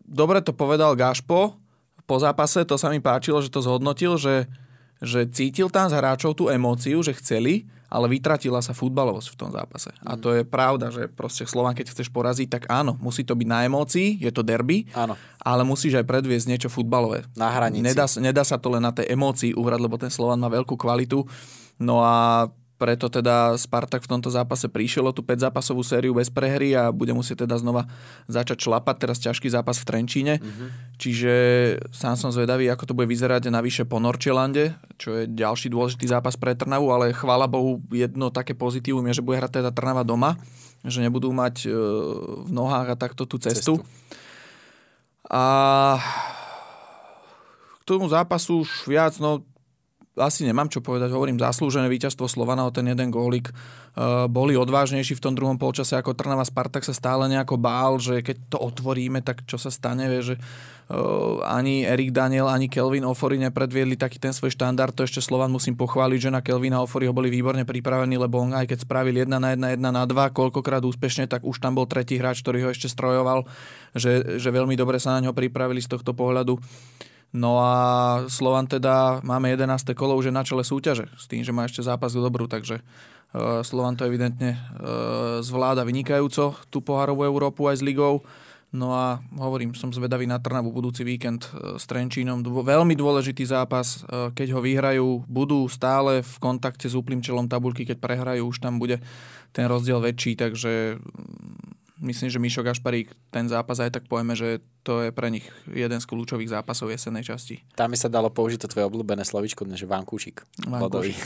Dobre 0.03 0.39
to 0.43 0.53
povedal 0.53 0.99
Gašpo 0.99 1.55
po 2.03 2.17
zápase, 2.19 2.67
to 2.67 2.75
sa 2.75 2.91
mi 2.91 2.99
páčilo, 2.99 3.39
že 3.39 3.49
to 3.49 3.63
zhodnotil, 3.63 4.19
že, 4.19 4.51
že 4.99 5.25
cítil 5.31 5.71
tam 5.71 5.87
z 5.87 5.97
hráčov 5.97 6.35
tú 6.35 6.51
emóciu, 6.51 7.01
že 7.01 7.15
chceli, 7.15 7.71
ale 7.93 8.09
vytratila 8.09 8.65
sa 8.65 8.73
futbalovosť 8.73 9.29
v 9.29 9.37
tom 9.37 9.51
zápase. 9.53 9.93
A 10.01 10.17
to 10.17 10.33
je 10.33 10.49
pravda, 10.49 10.89
že 10.89 11.13
proste 11.13 11.45
Slovan, 11.45 11.77
keď 11.77 11.93
chceš 11.93 12.09
poraziť, 12.09 12.49
tak 12.49 12.63
áno, 12.73 12.97
musí 12.97 13.21
to 13.21 13.37
byť 13.37 13.49
na 13.49 13.69
emócii, 13.69 14.17
je 14.17 14.33
to 14.33 14.41
derby, 14.41 14.89
áno. 14.97 15.13
ale 15.45 15.63
musíš 15.69 16.01
aj 16.01 16.09
predviesť 16.09 16.49
niečo 16.49 16.73
futbalové. 16.73 17.29
Na 17.37 17.53
hranici. 17.53 17.85
Nedá, 17.85 18.09
nedá 18.17 18.43
sa 18.49 18.57
to 18.57 18.73
len 18.73 18.81
na 18.81 18.97
tej 18.97 19.13
emócii 19.13 19.53
uhrať, 19.53 19.81
lebo 19.85 20.01
ten 20.01 20.09
Slovan 20.09 20.41
má 20.41 20.49
veľkú 20.49 20.73
kvalitu. 20.81 21.29
No 21.77 22.01
a 22.01 22.49
preto 22.83 23.07
teda 23.07 23.55
Spartak 23.55 24.03
v 24.03 24.11
tomto 24.11 24.27
zápase 24.27 24.67
prišiel 24.67 25.07
o 25.07 25.15
tú 25.15 25.23
5 25.23 25.47
zápasovú 25.47 25.87
sériu 25.87 26.19
bez 26.19 26.35
prehry 26.35 26.75
a 26.75 26.91
bude 26.91 27.15
musieť 27.15 27.47
teda 27.47 27.63
znova 27.63 27.87
začať 28.27 28.67
šlapať. 28.67 28.97
Teraz 28.99 29.23
ťažký 29.23 29.47
zápas 29.47 29.79
v 29.79 29.87
Trenčíne. 29.87 30.43
Mm-hmm. 30.43 30.69
Čiže 30.99 31.35
sám 31.95 32.19
som 32.19 32.35
zvedavý, 32.35 32.67
ako 32.67 32.91
to 32.91 32.97
bude 32.99 33.07
vyzerať 33.07 33.55
navyše 33.55 33.87
po 33.87 34.03
Norčelande, 34.03 34.75
čo 34.99 35.15
je 35.15 35.31
ďalší 35.31 35.71
dôležitý 35.71 36.11
zápas 36.11 36.35
pre 36.35 36.59
Trnavu, 36.59 36.91
ale 36.91 37.15
chvála 37.15 37.47
Bohu 37.47 37.79
jedno 37.95 38.35
také 38.35 38.59
pozitívum 38.59 39.07
je, 39.15 39.23
že 39.23 39.27
bude 39.27 39.39
hrať 39.39 39.63
teda 39.63 39.71
Trnava 39.71 40.03
doma, 40.03 40.35
že 40.83 40.99
nebudú 40.99 41.31
mať 41.31 41.71
e, 41.71 41.75
v 42.43 42.51
nohách 42.51 42.99
a 42.99 42.99
takto 42.99 43.31
tú 43.31 43.39
cestu. 43.39 43.79
cestu. 43.79 43.87
A 45.31 45.45
k 47.79 47.83
tomu 47.87 48.11
zápasu 48.11 48.67
už 48.67 48.91
viac, 48.91 49.15
no 49.23 49.47
asi 50.13 50.45
nemám 50.45 50.69
čo 50.69 50.85
povedať, 50.85 51.09
hovorím 51.09 51.41
zaslúžené 51.41 51.89
víťazstvo 51.89 52.29
Slovana 52.29 52.69
o 52.69 52.75
ten 52.75 52.85
jeden 52.85 53.09
gólik. 53.09 53.49
Uh, 53.93 54.29
boli 54.29 54.53
odvážnejší 54.57 55.17
v 55.17 55.25
tom 55.25 55.33
druhom 55.33 55.57
polčase 55.57 55.97
ako 55.97 56.13
Trnava 56.13 56.45
Spartak 56.45 56.85
sa 56.85 56.93
stále 56.93 57.29
nejako 57.33 57.57
bál, 57.57 57.97
že 57.97 58.21
keď 58.21 58.37
to 58.53 58.59
otvoríme, 58.61 59.25
tak 59.25 59.45
čo 59.49 59.57
sa 59.57 59.73
stane, 59.73 60.09
vie, 60.13 60.21
že 60.21 60.35
uh, 60.37 61.41
ani 61.49 61.89
Erik 61.89 62.13
Daniel, 62.13 62.49
ani 62.49 62.69
Kelvin 62.69 63.09
Ofori 63.09 63.41
nepredviedli 63.41 63.97
taký 63.97 64.21
ten 64.21 64.37
svoj 64.37 64.53
štandard. 64.53 64.93
To 64.93 65.09
ešte 65.09 65.25
Slovan 65.25 65.49
musím 65.49 65.81
pochváliť, 65.81 66.29
že 66.29 66.31
na 66.33 66.45
Kelvina 66.45 66.85
Oforiho 66.85 67.17
boli 67.17 67.33
výborne 67.33 67.65
pripravení, 67.65 68.21
lebo 68.21 68.37
on 68.37 68.53
aj 68.53 68.69
keď 68.69 68.85
spravil 68.85 69.17
1 69.17 69.33
na 69.33 69.57
1, 69.57 69.81
1 69.81 69.81
na 69.81 70.05
2, 70.05 70.13
koľkokrát 70.37 70.85
úspešne, 70.85 71.25
tak 71.25 71.45
už 71.45 71.57
tam 71.57 71.73
bol 71.73 71.89
tretí 71.89 72.21
hráč, 72.21 72.45
ktorý 72.45 72.69
ho 72.69 72.71
ešte 72.73 72.89
strojoval, 72.89 73.49
že, 73.97 74.37
že 74.37 74.49
veľmi 74.53 74.77
dobre 74.77 75.01
sa 75.01 75.17
na 75.17 75.25
ňo 75.25 75.33
pripravili 75.33 75.81
z 75.81 75.89
tohto 75.89 76.13
pohľadu. 76.13 76.61
No 77.33 77.65
a 77.65 77.73
Slovan 78.29 78.69
teda 78.69 79.25
máme 79.25 79.49
11. 79.49 79.97
kolo 79.97 80.21
už 80.21 80.29
je 80.29 80.37
na 80.37 80.45
čele 80.45 80.61
súťaže 80.61 81.09
s 81.17 81.25
tým, 81.25 81.41
že 81.41 81.53
má 81.53 81.65
ešte 81.65 81.81
zápas 81.81 82.13
do 82.13 82.21
dobru, 82.21 82.45
takže 82.45 82.85
uh, 82.85 83.65
Slovan 83.65 83.97
to 83.97 84.05
evidentne 84.05 84.61
uh, 84.61 85.41
zvláda 85.41 85.81
vynikajúco 85.89 86.61
tú 86.69 86.85
pohárovú 86.85 87.25
Európu 87.25 87.73
aj 87.73 87.81
s 87.81 87.83
ligou. 87.85 88.21
No 88.73 88.97
a 88.97 89.21
hovorím, 89.37 89.77
som 89.77 89.93
zvedavý 89.93 90.25
na 90.25 90.41
Trnavu 90.41 90.73
budúci 90.73 91.09
víkend 91.09 91.49
uh, 91.57 91.81
s 91.81 91.89
Trenčínom. 91.89 92.45
Dô, 92.45 92.61
veľmi 92.61 92.93
dôležitý 92.93 93.49
zápas, 93.49 94.05
keď 94.37 94.53
ho 94.53 94.61
vyhrajú, 94.61 95.25
budú 95.25 95.65
stále 95.73 96.21
v 96.21 96.35
kontakte 96.37 96.85
s 96.85 96.93
úplným 96.93 97.25
čelom 97.25 97.49
tabulky, 97.49 97.89
keď 97.89 97.97
prehrajú, 97.97 98.45
už 98.45 98.61
tam 98.61 98.77
bude 98.77 99.01
ten 99.57 99.65
rozdiel 99.69 100.05
väčší, 100.05 100.37
takže 100.37 101.01
myslím, 102.03 102.29
že 102.29 102.43
Mišo 102.43 102.67
Gašparík 102.67 103.15
ten 103.31 103.47
zápas 103.47 103.79
aj 103.79 103.95
tak 103.95 104.05
povieme, 104.11 104.35
že 104.35 104.61
to 104.83 105.07
je 105.07 105.15
pre 105.15 105.31
nich 105.31 105.47
jeden 105.71 106.03
z 106.03 106.07
kľúčových 106.11 106.51
zápasov 106.51 106.91
jesenej 106.91 107.31
časti. 107.31 107.63
Tam 107.79 107.95
by 107.95 107.97
sa 107.97 108.11
dalo 108.11 108.29
použiť 108.29 108.67
to 108.67 108.71
tvoje 108.71 108.91
obľúbené 108.91 109.23
slovičko, 109.23 109.63
že 109.71 109.87
vankúšik. 109.87 110.43
Vankúšik. 110.67 111.19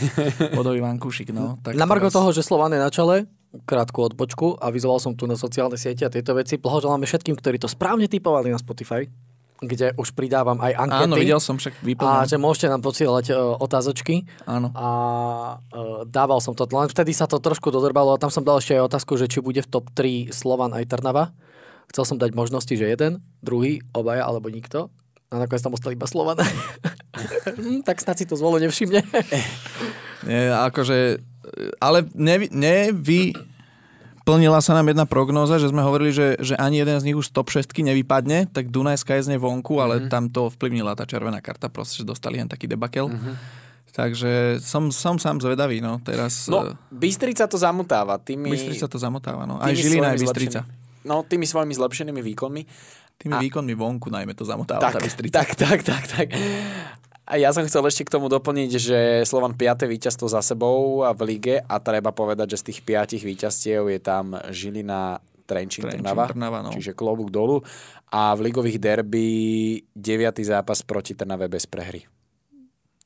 Vodový 0.53 0.85
vankúšik, 0.89 1.33
no. 1.33 1.57
Tak 1.65 1.75
na 1.75 1.89
teraz... 1.89 2.13
toho, 2.13 2.29
že 2.31 2.45
Slovan 2.45 2.77
je 2.77 2.81
na 2.85 2.93
čele, 2.93 3.25
krátku 3.65 4.05
odpočku, 4.05 4.61
avizoval 4.61 5.01
som 5.01 5.17
tu 5.17 5.25
na 5.25 5.39
sociálne 5.39 5.81
siete 5.81 6.05
a 6.05 6.13
tieto 6.13 6.37
veci. 6.37 6.61
Blahoželáme 6.61 7.09
všetkým, 7.09 7.41
ktorí 7.41 7.57
to 7.57 7.71
správne 7.71 8.05
typovali 8.11 8.53
na 8.53 8.61
Spotify. 8.61 9.09
Kde 9.61 9.97
už 9.97 10.13
pridávam 10.13 10.61
aj 10.61 10.73
ankety. 10.77 11.05
Áno, 11.09 11.15
videl 11.17 11.41
som 11.41 11.57
však 11.57 11.81
A 11.81 11.83
vyplnil. 11.85 12.29
že 12.29 12.37
môžete 12.37 12.67
nám 12.69 12.83
posielať 12.85 13.27
uh, 13.33 13.57
otázočky. 13.57 14.29
Áno. 14.45 14.69
A 14.77 14.89
uh, 15.59 16.05
dával 16.05 16.45
som 16.45 16.53
to, 16.53 16.69
len 16.69 16.93
vtedy 16.93 17.17
sa 17.17 17.25
to 17.25 17.41
trošku 17.41 17.73
dodrbalo 17.73 18.13
a 18.13 18.21
tam 18.21 18.29
som 18.29 18.45
dal 18.45 18.61
ešte 18.61 18.77
aj 18.77 18.93
otázku, 18.93 19.17
že 19.17 19.33
či 19.33 19.41
bude 19.41 19.65
v 19.65 19.69
top 19.69 19.89
3 19.97 20.29
Slovan 20.29 20.77
aj 20.77 20.93
Trnava. 20.93 21.33
Chcel 21.89 22.05
som 22.05 22.17
dať 22.21 22.35
možnosti, 22.37 22.75
že 22.75 22.85
jeden, 22.85 23.23
druhý, 23.41 23.81
obaja 23.97 24.27
alebo 24.27 24.53
nikto. 24.53 24.93
A 25.33 25.43
nakoniec 25.43 25.63
tam 25.65 25.75
ostali 25.75 25.97
iba 25.97 26.07
Slovan. 26.07 26.39
Tak 27.89 27.97
snad 28.05 28.21
si 28.21 28.29
to 28.29 28.37
zvolo 28.37 28.61
nevšimne. 28.61 29.01
Nie, 30.29 30.53
akože, 30.53 31.17
ale 31.81 32.05
nevy, 32.13 32.53
nevy, 32.53 33.33
plnila 34.27 34.59
sa 34.59 34.75
nám 34.75 34.91
jedna 34.91 35.07
prognóza, 35.07 35.63
že 35.63 35.71
sme 35.71 35.87
hovorili, 35.87 36.11
že, 36.11 36.35
že 36.43 36.59
ani 36.59 36.83
jeden 36.83 36.99
z 36.99 37.07
nich 37.07 37.17
už 37.17 37.31
top 37.31 37.55
6 37.55 37.71
nevypadne, 37.71 38.51
tak 38.51 38.75
Dunajská 38.75 39.15
je 39.23 39.31
z 39.31 39.31
nej 39.33 39.41
vonku, 39.41 39.79
ale 39.79 40.03
mm-hmm. 40.03 40.11
tam 40.11 40.27
to 40.27 40.51
vplyvnila 40.51 40.99
tá 40.99 41.07
červená 41.07 41.39
karta, 41.39 41.71
proste, 41.71 42.03
že 42.03 42.05
dostali 42.05 42.43
len 42.43 42.51
taký 42.51 42.67
debakel. 42.67 43.07
Mm-hmm. 43.07 43.65
Takže 43.97 44.61
som, 44.61 44.93
som 44.93 45.17
sám 45.17 45.41
zvedavý, 45.41 45.81
no, 45.81 46.03
teraz... 46.05 46.53
No, 46.53 46.69
eh, 46.69 46.77
Bystrica 46.93 47.49
to 47.49 47.57
zamutáva. 47.57 48.21
Tými, 48.21 48.53
Bystrica 48.53 48.85
to 48.91 49.01
zamotáva, 49.01 49.49
no. 49.49 49.57
Aj 49.57 49.73
Žilina, 49.73 50.13
aj 50.13 50.21
Bystrica. 50.21 50.61
zlepšenými- 50.67 50.85
No, 51.07 51.23
tými 51.23 51.47
svojimi 51.47 51.71
zlepšenými 51.71 52.21
výkonmi. 52.35 52.63
Tými 53.17 53.33
A- 53.33 53.41
výkonmi 53.41 53.73
vonku 53.79 54.11
najmä 54.11 54.35
to 54.35 54.43
zamotáva 54.45 54.91
tá 54.91 54.99
Tak, 54.99 55.07
Bystrica. 55.07 55.33
tak, 55.39 55.49
tak, 55.57 55.81
tak, 55.87 56.05
tak. 56.13 56.29
A 57.27 57.37
ja 57.37 57.51
som 57.51 57.67
chcel 57.67 57.83
ešte 57.83 58.07
k 58.07 58.15
tomu 58.15 58.31
doplniť, 58.31 58.71
že 58.79 58.99
Slovan 59.27 59.59
5. 59.59 59.83
víťazstvo 59.91 60.31
za 60.31 60.39
sebou 60.41 61.03
v 61.03 61.21
lige 61.27 61.57
a 61.59 61.75
treba 61.83 62.15
povedať, 62.15 62.55
že 62.55 62.63
z 62.63 62.67
tých 62.71 62.81
5 62.87 63.19
víťazstiev 63.19 63.91
je 63.91 63.99
tam 63.99 64.39
Žilina, 64.55 65.19
Trenčín, 65.43 65.87
Trenčín, 65.87 66.07
Trnava, 66.07 66.31
Trnava, 66.31 66.59
no. 66.63 66.71
čiže 66.71 66.95
klobúk 66.95 67.35
dolu. 67.35 67.67
A 68.15 68.31
v 68.39 68.47
ligových 68.47 68.79
derby 68.79 69.27
9. 69.95 70.39
zápas 70.47 70.87
proti 70.87 71.19
Trnave 71.19 71.51
bez 71.51 71.67
prehry. 71.67 72.07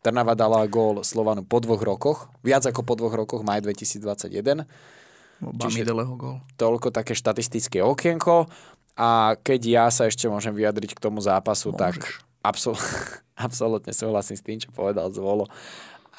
Trnava 0.00 0.32
dala 0.32 0.64
gól 0.64 1.00
Slovanu 1.00 1.44
po 1.44 1.60
dvoch 1.60 1.80
rokoch, 1.80 2.18
viac 2.40 2.64
ako 2.64 2.80
po 2.84 2.96
dvoch 2.96 3.12
rokoch, 3.12 3.40
maj 3.40 3.60
2021 3.60 4.64
Čiže- 5.40 5.56
Bamideleho 5.80 6.12
gól. 6.16 6.36
toľko 6.56 6.92
také 6.92 7.16
štatistické 7.16 7.80
okienko 7.80 8.48
a 8.96 9.32
keď 9.40 9.60
ja 9.64 9.84
sa 9.88 10.04
ešte 10.04 10.28
môžem 10.28 10.52
vyjadriť 10.52 10.92
k 10.92 11.00
tomu 11.00 11.24
zápasu, 11.24 11.72
Môžeš. 11.72 11.80
tak 11.80 11.96
absol- 12.44 12.80
absolútne 13.46 13.92
súhlasím 13.92 14.36
s 14.36 14.44
tým, 14.44 14.58
čo 14.60 14.68
povedal 14.72 15.08
Zvolo. 15.12 15.48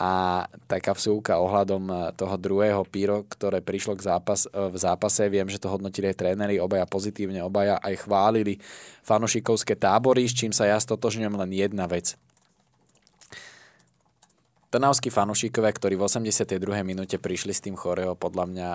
A 0.01 0.43
taká 0.65 0.97
vsúka 0.97 1.37
ohľadom 1.37 1.83
eh, 1.89 1.97
toho 2.17 2.35
druhého 2.41 2.81
píro, 2.89 3.21
ktoré 3.29 3.61
prišlo 3.61 3.93
k 3.99 4.09
zápas, 4.09 4.49
eh, 4.49 4.69
v 4.71 4.77
zápase. 4.77 5.29
Viem, 5.29 5.45
že 5.45 5.61
to 5.61 5.69
hodnotili 5.69 6.09
aj 6.09 6.25
tréneri, 6.25 6.57
obaja 6.57 6.89
pozitívne, 6.89 7.45
obaja 7.45 7.77
aj 7.77 8.09
chválili 8.09 8.57
fanušikovské 9.05 9.77
tábory, 9.77 10.25
s 10.25 10.33
čím 10.33 10.49
sa 10.49 10.65
ja 10.65 10.77
stotožňujem 10.81 11.35
len 11.37 11.51
jedna 11.53 11.85
vec. 11.85 12.17
Trnavskí 14.71 15.11
fanúšikovia, 15.11 15.67
ktorí 15.75 15.99
v 15.99 16.07
82. 16.07 16.55
minúte 16.87 17.19
prišli 17.19 17.51
s 17.51 17.59
tým 17.59 17.75
choreo, 17.75 18.15
podľa 18.15 18.45
mňa 18.47 18.69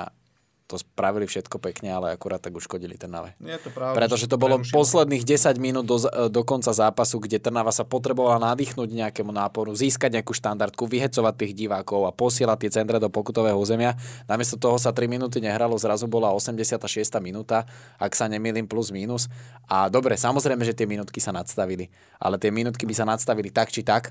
to 0.67 0.83
spravili 0.83 1.31
všetko 1.31 1.63
pekne, 1.63 1.95
ale 1.95 2.19
akurát 2.19 2.43
tak 2.43 2.51
uškodili 2.51 2.99
Trnave. 2.99 3.39
Je 3.39 3.55
to 3.63 3.71
pravda. 3.71 3.95
Pretože 3.95 4.27
to 4.27 4.35
bolo 4.35 4.59
posledných 4.59 5.23
10 5.23 5.63
minút 5.63 5.87
do, 5.87 6.03
do 6.27 6.43
konca 6.43 6.75
zápasu, 6.75 7.23
kde 7.23 7.39
Trnava 7.39 7.71
sa 7.71 7.87
potrebovala 7.87 8.43
nadýchnuť 8.53 8.89
nejakému 8.91 9.31
náporu, 9.31 9.79
získať 9.79 10.19
nejakú 10.19 10.35
štandardku, 10.35 10.91
vyhecovať 10.91 11.35
tých 11.39 11.53
divákov 11.55 12.11
a 12.11 12.11
posielať 12.11 12.67
tie 12.67 12.71
centre 12.83 12.99
do 12.99 13.07
pokutového 13.07 13.55
územia. 13.55 13.95
Namiesto 14.27 14.59
toho 14.59 14.75
sa 14.75 14.91
3 14.91 15.07
minúty 15.07 15.39
nehralo, 15.39 15.79
zrazu 15.79 16.11
bola 16.11 16.35
86. 16.35 16.83
minúta, 17.23 17.63
ak 18.03 18.19
sa 18.19 18.27
nemýlim 18.27 18.67
plus 18.67 18.91
minus. 18.91 19.31
A 19.71 19.87
dobre, 19.87 20.19
samozrejme, 20.19 20.67
že 20.67 20.75
tie 20.75 20.91
minútky 20.91 21.23
sa 21.23 21.31
nadstavili, 21.31 21.87
ale 22.19 22.43
tie 22.43 22.51
minútky 22.51 22.83
by 22.83 22.95
sa 22.95 23.07
nadstavili 23.07 23.55
tak 23.55 23.71
či 23.71 23.87
tak. 23.87 24.11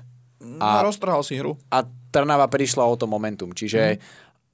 A 0.60 0.84
roztrhal 0.84 1.24
si 1.24 1.36
hru. 1.40 1.56
A 1.72 1.84
Trnava 2.12 2.48
prišla 2.48 2.84
o 2.84 2.94
to 2.96 3.04
momentum. 3.04 3.52
Čiže 3.52 4.00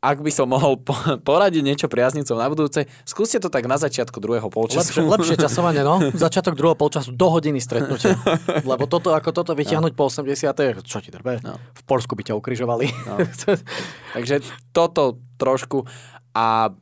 ak 0.03 0.19
by 0.19 0.35
som 0.35 0.51
mohol 0.51 0.83
po- 0.83 0.99
poradiť 1.23 1.63
niečo 1.63 1.87
priaznicom 1.87 2.35
na 2.35 2.51
budúce, 2.51 2.91
skúste 3.07 3.39
to 3.39 3.47
tak 3.47 3.71
na 3.71 3.79
začiatku 3.79 4.19
druhého 4.19 4.51
polčasu. 4.51 4.99
Lepšie, 4.99 5.07
lepšie 5.07 5.37
časovanie, 5.39 5.87
no. 5.87 6.03
Začiatok 6.11 6.59
druhého 6.59 6.75
polčasu 6.75 7.15
do 7.15 7.31
hodiny 7.31 7.63
stretnutia. 7.63 8.19
Lebo 8.67 8.91
toto, 8.91 9.15
ako 9.15 9.31
toto 9.31 9.55
vyťahnuť 9.55 9.95
po 9.95 10.11
80. 10.11 10.83
Čo 10.83 10.99
ti 10.99 11.15
drbe? 11.15 11.39
No. 11.47 11.55
V 11.55 11.83
Polsku 11.87 12.19
by 12.19 12.27
ťa 12.27 12.35
ukrižovali. 12.35 12.91
No. 13.07 13.23
Takže 14.19 14.43
toto 14.75 15.23
trošku 15.39 15.87
a 16.35 16.75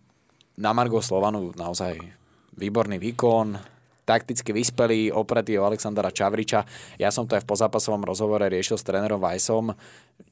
na 0.56 0.70
Margo 0.72 1.04
Slovanu 1.04 1.52
naozaj 1.60 2.00
výborný 2.56 2.96
výkon, 2.96 3.60
takticky 4.10 4.50
vyspelý, 4.50 5.14
opretý 5.14 5.54
o 5.54 5.62
Alexandra 5.62 6.10
Čavriča. 6.10 6.66
Ja 6.98 7.14
som 7.14 7.30
to 7.30 7.38
aj 7.38 7.46
v 7.46 7.50
pozápasovom 7.54 8.02
rozhovore 8.02 8.42
riešil 8.50 8.74
s 8.74 8.82
trénerom 8.82 9.22
Vajsom, 9.22 9.70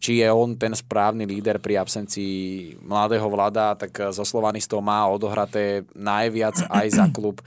či 0.02 0.18
je 0.18 0.26
on 0.26 0.58
ten 0.58 0.74
správny 0.74 1.22
líder 1.22 1.62
pri 1.62 1.78
absencii 1.78 2.74
mladého 2.82 3.30
vlada, 3.30 3.78
tak 3.78 4.10
zo 4.10 4.26
Slovanistov 4.26 4.82
má 4.82 5.06
odohraté 5.06 5.86
najviac 5.94 6.66
aj 6.66 6.86
za 6.90 7.06
klub. 7.14 7.38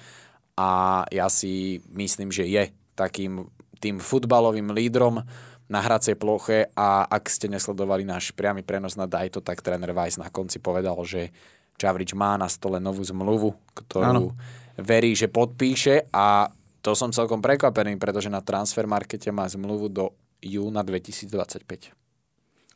A 0.56 1.04
ja 1.12 1.28
si 1.28 1.84
myslím, 1.92 2.32
že 2.32 2.48
je 2.48 2.72
takým 2.96 3.52
tým 3.84 4.00
futbalovým 4.00 4.72
lídrom 4.72 5.20
na 5.68 5.80
hracej 5.84 6.16
ploche. 6.16 6.72
A 6.80 7.04
ak 7.12 7.28
ste 7.28 7.52
nesledovali 7.52 8.08
náš 8.08 8.32
priamy 8.32 8.64
prenos 8.64 8.96
na 8.96 9.04
Dajto, 9.04 9.44
tak 9.44 9.60
tréner 9.60 9.92
Weiss 9.92 10.16
na 10.16 10.32
konci 10.32 10.64
povedal, 10.64 10.96
že 11.04 11.34
Čavrič 11.76 12.14
má 12.14 12.38
na 12.38 12.46
stole 12.46 12.78
novú 12.78 13.02
zmluvu, 13.02 13.58
ktorú 13.74 14.32
verí, 14.80 15.16
že 15.18 15.32
podpíše 15.32 16.12
a 16.14 16.52
to 16.82 16.98
som 16.98 17.14
celkom 17.14 17.40
prekvapený, 17.40 17.98
pretože 18.02 18.32
na 18.32 18.42
transfermarkete 18.42 19.30
má 19.30 19.46
zmluvu 19.46 19.88
do 19.88 20.06
júna 20.42 20.82
2025. 20.82 21.94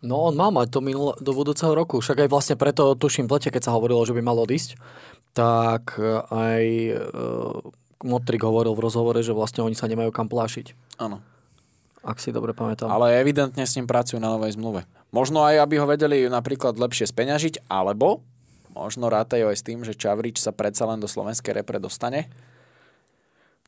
No 0.05 0.29
on 0.29 0.37
má 0.37 0.53
mať 0.53 0.69
to 0.69 0.79
minul- 0.85 1.17
do 1.17 1.31
budúceho 1.33 1.73
roku. 1.73 1.97
Však 1.97 2.27
aj 2.27 2.29
vlastne 2.29 2.55
preto, 2.59 2.93
tuším 2.93 3.25
v 3.25 3.41
lete, 3.41 3.49
keď 3.49 3.71
sa 3.71 3.73
hovorilo, 3.73 4.05
že 4.05 4.13
by 4.13 4.21
mal 4.21 4.37
odísť, 4.37 4.77
tak 5.33 5.97
e, 5.97 6.21
aj 6.29 6.63
uh, 6.93 8.05
Motrik 8.05 8.45
hovoril 8.45 8.77
v 8.77 8.83
rozhovore, 8.85 9.17
že 9.25 9.33
vlastne 9.33 9.65
oni 9.65 9.73
sa 9.73 9.89
nemajú 9.89 10.13
kam 10.13 10.29
plášiť. 10.29 10.77
Áno. 11.01 11.25
Ak 12.05 12.21
si 12.21 12.29
dobre 12.29 12.53
pamätám. 12.53 12.93
Ale 12.93 13.17
evidentne 13.17 13.65
s 13.65 13.73
ním 13.73 13.89
pracujú 13.89 14.21
na 14.21 14.29
novej 14.29 14.53
zmluve. 14.53 14.85
Možno 15.09 15.41
aj, 15.41 15.65
aby 15.65 15.81
ho 15.81 15.89
vedeli 15.89 16.29
napríklad 16.29 16.77
lepšie 16.77 17.09
speňažiť, 17.09 17.65
alebo 17.65 18.21
možno 18.75 19.07
rátajú 19.07 19.47
aj 19.47 19.57
s 19.57 19.63
tým, 19.63 19.81
že 19.87 19.95
Čavrič 19.95 20.43
sa 20.43 20.51
predsa 20.51 20.83
len 20.83 20.99
do 20.99 21.07
slovenskej 21.07 21.55
repre 21.63 21.79
dostane 21.79 22.27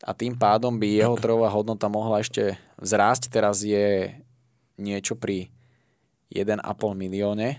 a 0.06 0.14
tým 0.14 0.38
pádom 0.38 0.78
by 0.78 0.88
jeho 1.02 1.16
trhová 1.18 1.50
hodnota 1.50 1.90
mohla 1.90 2.22
ešte 2.22 2.60
vzrásť. 2.78 3.34
Teraz 3.34 3.66
je 3.66 4.14
niečo 4.78 5.18
pri 5.18 5.50
1,5 6.30 6.62
milióne, 6.94 7.58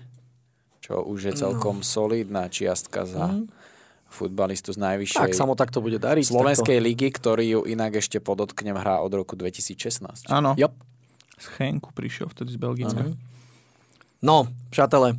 čo 0.78 1.02
už 1.02 1.32
je 1.32 1.32
celkom 1.34 1.82
solidná 1.82 2.46
čiastka 2.46 3.08
za 3.08 3.42
futbalistu 4.08 4.72
z 4.72 4.80
najvyššej 4.80 5.20
tak 5.20 5.36
sa 5.36 5.44
mu 5.44 5.52
takto 5.52 5.84
bude 5.84 6.00
dariť. 6.00 6.32
slovenskej 6.32 6.80
ligy, 6.80 7.12
ktorý 7.12 7.44
ju 7.44 7.60
inak 7.68 8.00
ešte 8.00 8.24
podotknem 8.24 8.72
hrá 8.72 9.04
od 9.04 9.12
roku 9.12 9.36
2016. 9.36 10.32
Áno. 10.32 10.56
Yep. 10.56 10.72
Z 11.38 11.46
prišiel 11.92 12.26
vtedy 12.32 12.56
z 12.56 12.58
Belgicka. 12.58 13.04
No, 14.18 14.48
přátelé, 14.72 15.14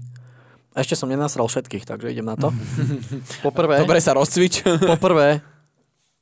ešte 0.77 0.93
som 0.93 1.09
nenasral 1.09 1.49
všetkých, 1.49 1.85
takže 1.85 2.13
idem 2.13 2.25
na 2.25 2.37
to. 2.37 2.53
Poprvé, 3.45 3.81
Dobre 3.81 3.97
sa 3.97 4.13
rozcvič. 4.13 4.61
poprvé, 4.93 5.41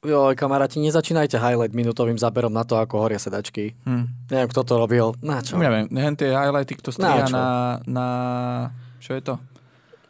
joj, 0.05 0.33
kamaráti, 0.39 0.79
nezačínajte 0.79 1.35
highlight 1.35 1.75
minútovým 1.75 2.15
záberom 2.15 2.53
na 2.53 2.63
to, 2.63 2.79
ako 2.79 3.03
horia 3.03 3.19
sedačky. 3.19 3.75
Hm. 3.83 4.31
Neviem, 4.31 4.47
kto 4.47 4.61
to 4.63 4.73
robil. 4.79 5.11
Na 5.19 5.43
čo? 5.43 5.59
Neviem, 5.59 5.91
hen 5.91 6.15
tie 6.15 6.31
highlighty, 6.31 6.79
kto 6.79 6.95
stria 6.95 7.27
na, 7.27 7.79
na... 7.83 8.05
Čo 9.03 9.19
je 9.19 9.21
to? 9.23 9.35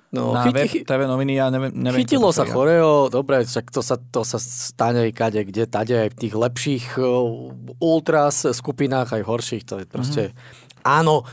No, 0.07 0.31
na 0.31 0.47
web 0.47 0.71
TV 0.71 1.01
noviny, 1.03 1.35
ja 1.35 1.51
neviem, 1.51 1.75
neviem 1.75 2.07
Chytilo 2.07 2.31
sa 2.31 2.47
choreo, 2.47 3.11
dobre, 3.11 3.43
však 3.43 3.67
to 3.75 3.83
sa, 3.83 3.99
to 3.99 4.23
sa 4.23 4.39
stane 4.39 5.11
kade, 5.11 5.43
kde, 5.43 5.67
tade, 5.67 5.91
aj 5.91 6.15
v 6.15 6.19
tých 6.23 6.33
lepších 6.33 6.85
uh, 6.95 7.51
ultras 7.83 8.47
skupinách, 8.55 9.19
aj 9.19 9.23
horších, 9.27 9.63
to 9.67 9.83
je 9.83 9.85
proste... 9.85 10.23
Mhm. 10.31 10.65
Áno, 10.87 11.27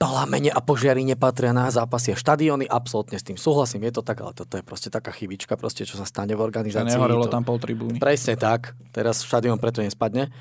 plamene 0.00 0.48
a 0.48 0.64
požiary 0.64 1.04
nepatria 1.04 1.52
na 1.52 1.68
zápasy 1.68 2.10
a 2.10 2.16
štadióny, 2.16 2.64
absolútne 2.64 3.20
s 3.20 3.24
tým 3.24 3.36
súhlasím, 3.36 3.84
je 3.84 4.00
to 4.00 4.02
tak, 4.02 4.24
ale 4.24 4.32
toto 4.32 4.56
je 4.56 4.64
proste 4.64 4.88
taká 4.88 5.12
chybička, 5.12 5.52
proste, 5.54 5.84
čo 5.84 6.00
sa 6.00 6.08
stane 6.08 6.32
v 6.32 6.40
Že 6.40 6.46
organizácii. 6.46 6.96
nehorelo 6.96 7.28
to... 7.28 7.32
tam 7.32 7.44
pol 7.44 7.60
tribúny. 7.60 8.00
Presne 8.00 8.34
tak, 8.34 8.72
teraz 8.90 9.20
štadión 9.20 9.60
preto 9.60 9.84
nespadne. 9.84 10.32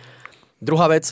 Druhá 0.57 0.87
vec, 0.87 1.11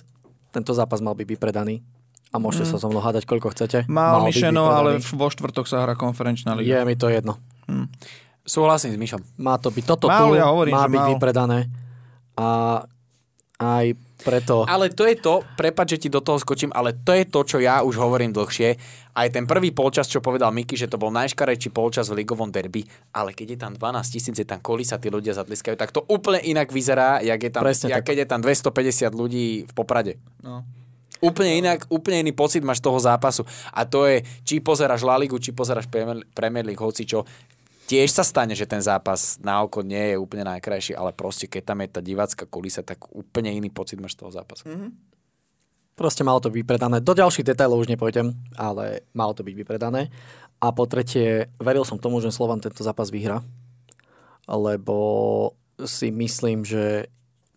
tento 0.50 0.72
zápas 0.72 1.04
mal 1.04 1.14
byť 1.14 1.28
vypredaný 1.28 1.84
a 2.32 2.40
môžete 2.40 2.64
sa 2.66 2.80
so 2.80 2.88
mnou 2.88 3.04
hádať, 3.04 3.28
koľko 3.28 3.52
chcete. 3.52 3.86
Mal 3.86 4.24
byť 4.24 4.28
myšeno, 4.32 4.64
ale 4.66 4.90
vo 5.04 5.28
štvrtok 5.28 5.68
sa 5.68 5.84
hrá 5.84 5.94
konferenčná 5.94 6.56
Je 6.56 6.64
liga. 6.64 6.88
mi 6.88 6.96
to 6.96 7.12
jedno. 7.12 7.38
Súhlasím 8.44 8.92
s 8.92 9.00
Myšom. 9.00 9.22
Má 9.38 9.56
to 9.56 9.72
byť, 9.72 9.84
toto 9.86 10.08
Mal, 10.08 10.20
tu 10.20 10.36
ja 10.36 10.48
hovorím, 10.48 10.76
má 10.76 10.84
že 10.84 10.92
byť 10.92 11.00
mal. 11.00 11.10
vypredané. 11.16 11.60
A 12.36 12.48
Aj 13.62 13.86
preto... 14.24 14.64
Ale 14.66 14.90
to 14.90 15.04
je 15.04 15.20
to, 15.20 15.44
prepáč, 15.60 16.00
že 16.00 16.08
ti 16.08 16.10
do 16.10 16.24
toho 16.24 16.40
skočím, 16.40 16.72
ale 16.72 16.96
to 16.96 17.12
je 17.12 17.28
to, 17.28 17.40
čo 17.44 17.58
ja 17.60 17.84
už 17.84 18.00
hovorím 18.00 18.32
dlhšie. 18.32 18.80
Aj 19.14 19.28
ten 19.30 19.46
prvý 19.46 19.70
polčas, 19.76 20.10
čo 20.10 20.24
povedal 20.24 20.50
Miky, 20.56 20.74
že 20.80 20.90
to 20.90 20.98
bol 20.98 21.14
najškarejší 21.14 21.70
polčas 21.70 22.10
v 22.10 22.24
ligovom 22.24 22.50
derby, 22.50 22.88
ale 23.14 23.36
keď 23.36 23.48
je 23.54 23.60
tam 23.60 23.72
12 23.78 24.14
tisíc, 24.16 24.34
je 24.34 24.48
tam 24.48 24.64
kolisa, 24.64 24.98
tí 24.98 25.12
ľudia 25.12 25.38
zatliskajú, 25.38 25.76
tak 25.78 25.94
to 25.94 26.02
úplne 26.10 26.42
inak 26.42 26.72
vyzerá, 26.74 27.22
jak 27.22 27.38
je 27.38 27.52
tam, 27.52 27.62
Presne 27.62 27.94
jak 27.94 28.02
tak. 28.02 28.08
keď 28.10 28.18
je 28.24 28.28
tam 28.32 28.40
250 28.42 29.14
ľudí 29.14 29.46
v 29.70 29.74
Poprade. 29.76 30.18
No. 30.42 30.66
Úplne 31.24 31.52
inak, 31.64 31.88
úplne 31.88 32.20
iný 32.20 32.36
pocit 32.36 32.60
máš 32.68 32.84
toho 32.84 33.00
zápasu. 33.00 33.48
A 33.72 33.88
to 33.88 34.04
je, 34.12 34.28
či 34.44 34.60
pozeráš 34.60 35.08
La 35.08 35.16
Ligu, 35.16 35.40
či 35.40 35.56
pozeráš 35.56 35.88
Premier 35.88 36.66
League, 36.68 36.84
hoci 36.84 37.08
čo. 37.08 37.24
Tiež 37.84 38.16
sa 38.16 38.24
stane, 38.24 38.56
že 38.56 38.64
ten 38.64 38.80
zápas 38.80 39.36
na 39.44 39.60
oko 39.60 39.84
nie 39.84 40.16
je 40.16 40.22
úplne 40.22 40.48
najkrajší, 40.48 40.96
ale 40.96 41.12
proste 41.12 41.52
keď 41.52 41.62
tam 41.68 41.84
je 41.84 41.90
tá 41.92 42.00
divácka 42.00 42.48
kulisa, 42.48 42.80
tak 42.80 43.12
úplne 43.12 43.52
iný 43.52 43.68
pocit 43.68 44.00
máš 44.00 44.16
z 44.16 44.24
toho 44.24 44.32
zápasu. 44.32 44.72
Mm. 44.72 44.96
Proste 45.94 46.26
malo 46.26 46.42
to 46.42 46.50
byť 46.50 46.58
vypredané. 46.58 46.98
Do 47.04 47.14
ďalších 47.14 47.46
detailov 47.46 47.86
už 47.86 47.92
nepôjdem, 47.92 48.34
ale 48.58 49.06
malo 49.14 49.38
to 49.38 49.46
byť 49.46 49.54
vypredané. 49.54 50.10
A 50.58 50.72
po 50.74 50.90
tretie, 50.90 51.52
veril 51.62 51.86
som 51.86 52.02
tomu, 52.02 52.18
že 52.24 52.34
Slovan 52.34 52.64
tento 52.64 52.82
zápas 52.82 53.14
vyhra, 53.14 53.46
lebo 54.50 54.98
si 55.84 56.10
myslím, 56.10 56.66
že 56.66 57.12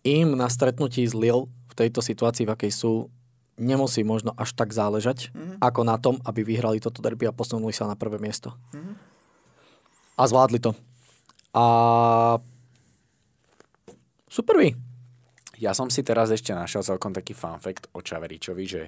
im 0.05 0.35
na 0.37 0.51
stretnutí 0.51 1.07
z 1.07 1.15
Lille 1.17 1.49
v 1.49 1.73
tejto 1.73 2.03
situácii, 2.03 2.45
v 2.45 2.53
akej 2.53 2.71
sú, 2.75 3.09
nemusí 3.57 4.05
možno 4.05 4.37
až 4.37 4.53
tak 4.53 4.69
záležať, 4.69 5.33
mm-hmm. 5.33 5.57
ako 5.63 5.81
na 5.81 5.97
tom, 5.97 6.21
aby 6.21 6.45
vyhrali 6.45 6.77
toto 6.77 7.01
derby 7.01 7.25
a 7.25 7.33
posunuli 7.33 7.73
sa 7.73 7.89
na 7.89 7.97
prvé 7.97 8.21
miesto. 8.21 8.53
Mm-hmm. 8.75 9.06
A 10.17 10.25
zvládli 10.25 10.57
to. 10.57 10.73
A 11.53 11.63
sú 14.27 14.41
prví. 14.41 14.73
Ja 15.57 15.73
som 15.73 15.89
si 15.89 16.05
teraz 16.05 16.29
ešte 16.29 16.53
našiel 16.53 16.85
celkom 16.85 17.13
taký 17.13 17.33
fun 17.33 17.57
fact 17.57 17.89
o 17.93 18.01
Čaveričovi, 18.01 18.65
že 18.65 18.81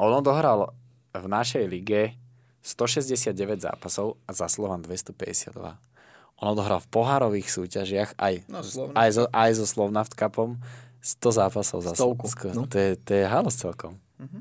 on 0.00 0.14
odohral 0.14 0.72
v 1.12 1.26
našej 1.26 1.64
lige 1.68 2.16
169 2.64 3.32
zápasov 3.60 4.16
a 4.24 4.32
za 4.32 4.48
Slovan 4.48 4.80
252. 4.80 5.52
On 6.38 6.46
odohral 6.48 6.78
v 6.80 6.88
pohárových 6.88 7.48
súťažiach 7.50 8.16
aj, 8.16 8.46
No, 8.48 8.62
so 8.62 8.88
aj, 8.94 9.08
so, 9.10 9.24
aj 9.28 9.50
so 9.58 9.64
Slovnaft 9.66 10.14
Cupom 10.14 10.56
100 11.02 11.38
zápasov 11.44 11.78
za 11.82 11.92
Stovku, 11.92 12.30
Sk- 12.30 12.54
no. 12.54 12.64
to, 12.64 12.78
je, 12.78 12.90
to 12.96 13.10
je 13.12 13.24
halos 13.26 13.56
celkom. 13.58 13.98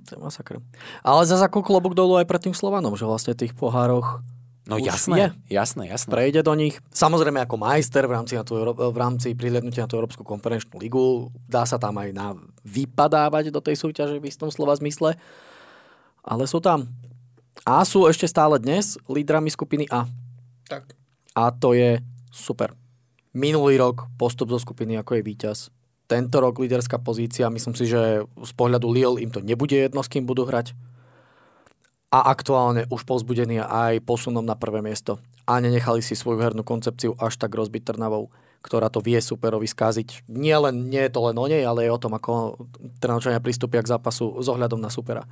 To 0.07 0.09
je 0.14 0.19
masakr. 0.19 0.57
Ale 1.05 1.22
za 1.26 1.38
ako 1.38 1.61
klobúk 1.61 1.93
dolu 1.93 2.18
aj 2.18 2.26
pred 2.26 2.41
tým 2.49 2.55
Slovanom, 2.55 2.97
že 2.97 3.05
vlastne 3.05 3.38
tých 3.38 3.53
pohároch 3.53 4.22
No 4.68 4.76
Už 4.76 4.84
jasné, 4.84 5.15
je. 5.15 5.56
jasné, 5.56 5.88
jasné. 5.88 6.11
prejde 6.11 6.44
do 6.44 6.52
nich. 6.52 6.76
Samozrejme 6.91 7.39
ako 7.39 7.56
majster 7.56 8.03
v 8.03 8.19
rámci, 8.19 8.35
na 8.35 8.44
tú, 8.44 8.60
v 8.60 8.98
rámci 8.99 9.31
prihľadnutia 9.31 9.88
na 9.88 9.89
tú 9.89 9.95
Európsku 9.95 10.27
konferenčnú 10.27 10.76
ligu. 10.76 11.31
Dá 11.48 11.64
sa 11.64 11.80
tam 11.80 11.95
aj 11.95 12.11
na 12.11 12.35
vypadávať 12.68 13.56
do 13.56 13.64
tej 13.64 13.80
súťaže 13.80 14.19
v 14.19 14.27
istom 14.27 14.52
slova 14.52 14.76
zmysle. 14.76 15.15
Ale 16.19 16.44
sú 16.52 16.60
tam. 16.60 16.91
A 17.64 17.88
sú 17.88 18.11
ešte 18.11 18.27
stále 18.27 18.60
dnes 18.60 18.99
lídrami 19.07 19.48
skupiny 19.48 19.88
A. 19.88 20.03
Tak. 20.68 20.91
A 21.31 21.48
to 21.56 21.72
je 21.72 22.03
super. 22.27 22.76
Minulý 23.31 23.80
rok 23.80 24.11
postup 24.19 24.52
zo 24.52 24.60
skupiny 24.60 24.99
ako 24.99 25.15
je 25.15 25.23
víťaz. 25.23 25.57
Tento 26.11 26.44
rok 26.44 26.60
líderská 26.60 26.99
pozícia. 26.99 27.48
Myslím 27.48 27.76
si, 27.76 27.88
že 27.88 28.23
z 28.23 28.52
pohľadu 28.56 28.91
Lille 28.91 29.23
im 29.23 29.31
to 29.31 29.39
nebude 29.39 29.76
jedno, 29.76 30.03
s 30.03 30.11
kým 30.11 30.27
budú 30.27 30.44
hrať. 30.44 30.76
A 32.08 32.32
aktuálne 32.32 32.88
už 32.88 33.04
povzbudení 33.04 33.60
aj 33.60 34.00
posunom 34.08 34.44
na 34.44 34.56
prvé 34.56 34.80
miesto. 34.80 35.20
A 35.44 35.60
nenechali 35.60 36.00
si 36.00 36.16
svoju 36.16 36.40
hernú 36.40 36.64
koncepciu 36.64 37.16
až 37.20 37.36
tak 37.36 37.52
rozbiť 37.52 37.94
Trnavou, 37.94 38.32
ktorá 38.64 38.88
to 38.88 39.04
vie 39.04 39.20
superovi 39.20 39.68
skaziť. 39.68 40.28
Nie, 40.32 40.56
len, 40.60 40.88
nie 40.88 41.04
je 41.04 41.12
to 41.12 41.20
len 41.28 41.36
o 41.36 41.46
nej, 41.48 41.64
ale 41.68 41.88
je 41.88 41.92
o 41.92 42.00
tom, 42.00 42.16
ako 42.16 42.64
Trnavčania 43.04 43.44
pristúpia 43.44 43.84
k 43.84 43.92
zápasu 43.92 44.40
s 44.40 44.48
ohľadom 44.48 44.80
na 44.80 44.88
supera. 44.88 45.28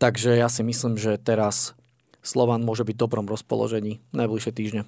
Takže 0.00 0.36
ja 0.40 0.48
si 0.48 0.64
myslím, 0.64 0.96
že 0.96 1.20
teraz 1.20 1.76
Slovan 2.24 2.64
môže 2.64 2.88
byť 2.88 2.96
v 2.96 3.02
dobrom 3.04 3.28
rozpoložení 3.28 4.00
najbližšie 4.16 4.52
týždne. 4.56 4.82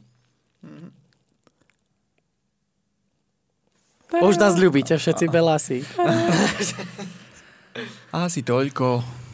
Už 4.17 4.41
nás 4.41 4.57
ľubíte 4.57 4.97
všetci 4.97 5.29
Belasi. 5.29 5.85
Asi 8.25 8.41
toľko. 8.41 9.26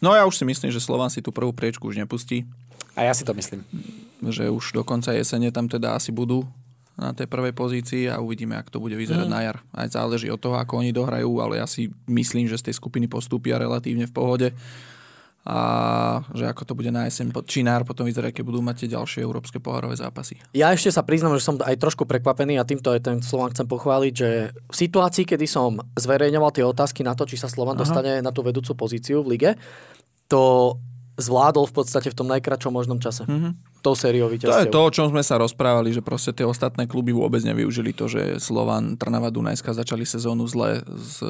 No 0.00 0.16
ja 0.16 0.24
už 0.24 0.36
si 0.36 0.44
myslím, 0.44 0.72
že 0.72 0.80
Slován 0.80 1.12
si 1.12 1.20
tú 1.20 1.28
prvú 1.30 1.52
priečku 1.52 1.86
už 1.86 2.00
nepustí. 2.00 2.48
A 2.96 3.04
ja 3.04 3.12
si 3.12 3.22
to 3.22 3.36
myslím. 3.36 3.60
Že 4.20 4.48
už 4.50 4.72
do 4.72 4.82
konca 4.82 5.12
jesene 5.12 5.52
tam 5.52 5.68
teda 5.68 5.94
asi 5.94 6.10
budú 6.10 6.44
na 7.00 7.16
tej 7.16 7.28
prvej 7.32 7.56
pozícii 7.56 8.12
a 8.12 8.20
uvidíme, 8.20 8.56
ako 8.60 8.76
to 8.76 8.80
bude 8.80 8.92
vyzerať 8.92 9.24
Mm. 9.24 9.32
na 9.32 9.40
jar. 9.40 9.56
Aj 9.72 9.88
záleží 9.88 10.28
od 10.28 10.36
toho, 10.36 10.60
ako 10.60 10.84
oni 10.84 10.92
dohrajú, 10.92 11.32
ale 11.40 11.56
ja 11.56 11.64
si 11.64 11.88
myslím, 12.04 12.44
že 12.44 12.60
z 12.60 12.68
tej 12.68 12.74
skupiny 12.76 13.08
postúpia 13.08 13.56
relatívne 13.56 14.04
v 14.04 14.12
pohode 14.12 14.48
a 15.40 15.58
že 16.36 16.44
ako 16.44 16.62
to 16.68 16.76
bude 16.76 16.92
na 16.92 17.08
jeseň, 17.08 17.32
po- 17.32 17.40
či 17.40 17.64
na 17.64 17.80
jar 17.80 17.88
potom 17.88 18.04
vyzerá, 18.04 18.28
keď 18.28 18.44
budú 18.44 18.60
mať 18.60 18.84
tie 18.84 18.88
ďalšie 18.92 19.24
európske 19.24 19.56
pohárové 19.56 19.96
zápasy. 19.96 20.36
Ja 20.52 20.68
ešte 20.76 20.92
sa 20.92 21.00
priznám, 21.00 21.32
že 21.40 21.46
som 21.48 21.56
aj 21.56 21.80
trošku 21.80 22.04
prekvapený 22.04 22.60
a 22.60 22.68
týmto 22.68 22.92
aj 22.92 23.00
ten 23.08 23.16
Slovan 23.24 23.56
chcem 23.56 23.64
pochváliť, 23.64 24.12
že 24.12 24.52
v 24.52 24.74
situácii, 24.76 25.24
kedy 25.24 25.48
som 25.48 25.80
zverejňoval 25.96 26.52
tie 26.52 26.64
otázky 26.64 27.00
na 27.00 27.16
to, 27.16 27.24
či 27.24 27.40
sa 27.40 27.48
Slovan 27.48 27.80
Aha. 27.80 27.82
dostane 27.88 28.12
na 28.20 28.30
tú 28.36 28.44
vedúcu 28.44 28.76
pozíciu 28.76 29.24
v 29.24 29.40
lige, 29.40 29.50
to 30.28 30.76
zvládol 31.16 31.68
v 31.68 31.74
podstate 31.76 32.08
v 32.12 32.16
tom 32.16 32.28
najkračom 32.28 32.72
možnom 32.72 33.00
čase. 33.00 33.24
Mm-hmm. 33.24 33.52
Tou 33.80 33.96
sériou 33.96 34.28
To 34.28 34.36
je 34.36 34.36
víťazstiev. 34.36 34.68
to, 34.68 34.80
o 34.84 34.92
čom 34.92 35.08
sme 35.08 35.24
sa 35.24 35.40
rozprávali, 35.40 35.88
že 35.88 36.04
proste 36.04 36.36
tie 36.36 36.44
ostatné 36.44 36.84
kluby 36.84 37.16
vôbec 37.16 37.40
nevyužili 37.40 37.96
to, 37.96 38.12
že 38.12 38.36
Slovan, 38.36 39.00
Trnava, 39.00 39.32
Dunajska 39.32 39.72
začali 39.72 40.04
sezónu 40.04 40.44
zle 40.44 40.84
z, 40.84 41.24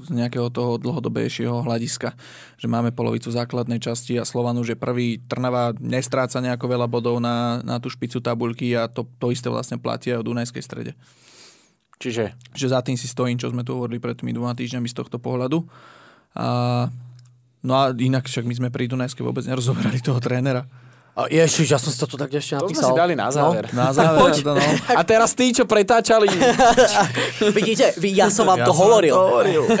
z 0.00 0.08
nejakého 0.08 0.48
toho 0.48 0.80
dlhodobejšieho 0.80 1.60
hľadiska. 1.60 2.16
Že 2.56 2.66
máme 2.72 2.96
polovicu 2.96 3.28
základnej 3.28 3.84
časti 3.84 4.16
a 4.16 4.24
Slovan 4.24 4.56
už 4.56 4.72
je 4.72 4.78
prvý. 4.80 5.20
Trnava 5.28 5.76
nestráca 5.76 6.40
nejako 6.40 6.72
veľa 6.72 6.88
bodov 6.88 7.20
na, 7.20 7.60
na 7.60 7.76
tú 7.76 7.92
špicu 7.92 8.24
tabuľky 8.24 8.72
a 8.80 8.88
to, 8.88 9.04
to 9.20 9.28
isté 9.28 9.52
vlastne 9.52 9.76
platí 9.76 10.08
aj 10.08 10.24
o 10.24 10.26
Dunajskej 10.32 10.64
strede. 10.64 10.96
Čiže 12.00 12.32
Že 12.56 12.66
za 12.72 12.80
tým 12.80 12.96
si 12.96 13.04
stojím, 13.12 13.36
čo 13.36 13.52
sme 13.52 13.60
tu 13.60 13.76
hovorili 13.76 14.00
pred 14.00 14.16
tými 14.16 14.32
dvoma 14.32 14.56
týždňami 14.56 14.88
z 14.88 14.96
tohto 14.96 15.20
pohľadu. 15.20 15.68
A, 16.32 16.88
no 17.60 17.72
a 17.76 17.92
inak 17.92 18.24
však 18.24 18.48
my 18.48 18.56
sme 18.56 18.68
pri 18.72 18.88
Dunajskej 18.88 19.20
vôbec 19.20 19.44
nerozoberali 19.44 20.00
toho 20.00 20.16
trénera. 20.16 20.64
Ježiš, 21.26 21.66
ja 21.66 21.78
som 21.82 21.90
si 21.90 21.98
to 21.98 22.06
tu 22.06 22.14
tak 22.14 22.30
ešte 22.30 22.56
to 22.56 22.70
sme 22.70 22.78
napísal. 22.78 22.90
si 22.92 22.92
dali 22.96 23.14
na 23.18 23.28
záver. 23.28 23.64
Na 23.74 23.90
záver, 23.90 24.32
no. 24.46 24.54
A 24.94 25.02
teraz 25.02 25.34
tí, 25.34 25.50
čo 25.50 25.66
pretáčali. 25.66 26.30
No. 26.30 27.50
Vidíte, 27.58 27.92
ja 28.06 28.30
som 28.30 28.46
vám 28.46 28.62
Ja 28.62 28.66
to 28.68 28.72
som 28.72 28.80
hovoril. 28.86 29.14
to 29.14 29.20
hovoril. 29.20 29.62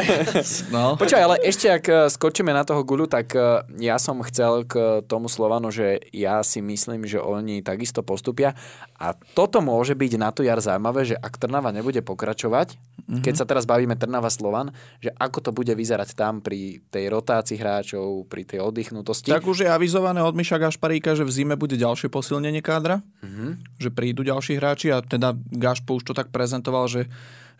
No. 0.70 0.94
Počkaj, 0.94 1.22
ale 1.22 1.36
ešte 1.42 1.66
ak 1.66 1.84
eh, 1.86 1.98
skočíme 2.10 2.50
na 2.50 2.62
toho 2.66 2.82
guľu, 2.82 3.06
tak 3.06 3.32
eh, 3.34 3.62
ja 3.80 3.96
som 3.96 4.18
chcel 4.26 4.66
k 4.66 5.04
tomu 5.06 5.30
Slovanu, 5.30 5.70
že 5.70 6.02
ja 6.10 6.42
si 6.42 6.60
myslím, 6.60 7.06
že 7.06 7.22
oni 7.22 7.62
takisto 7.62 8.02
postupia 8.02 8.54
a 9.00 9.16
toto 9.16 9.64
môže 9.64 9.96
byť 9.96 10.12
na 10.20 10.28
to 10.28 10.44
jar 10.44 10.60
zaujímavé, 10.60 11.08
že 11.08 11.16
ak 11.16 11.40
Trnava 11.40 11.72
nebude 11.72 12.04
pokračovať, 12.04 12.76
mm-hmm. 12.76 13.22
keď 13.24 13.34
sa 13.34 13.48
teraz 13.48 13.64
bavíme 13.64 13.96
Trnava-Slovan, 13.96 14.76
že 15.00 15.08
ako 15.16 15.38
to 15.40 15.50
bude 15.56 15.72
vyzerať 15.72 16.12
tam 16.12 16.44
pri 16.44 16.84
tej 16.92 17.08
rotácii 17.08 17.56
hráčov, 17.56 18.28
pri 18.28 18.44
tej 18.44 18.60
oddychnutosti. 18.60 19.32
Tak 19.32 19.48
už 19.48 19.64
je 19.64 19.68
avizované 19.72 20.20
od 20.20 20.36
Miša 20.36 20.60
Gašparíka, 20.60 21.16
že 21.16 21.24
v 21.30 21.36
zime 21.38 21.54
bude 21.54 21.78
ďalšie 21.78 22.10
posilnenie 22.10 22.58
kádra, 22.58 22.98
mm-hmm. 23.22 23.78
že 23.78 23.94
prídu 23.94 24.26
ďalší 24.26 24.58
hráči 24.58 24.90
a 24.90 24.98
teda 24.98 25.38
Gašpo 25.54 26.02
už 26.02 26.10
to 26.10 26.14
tak 26.18 26.34
prezentoval, 26.34 26.90
že, 26.90 27.06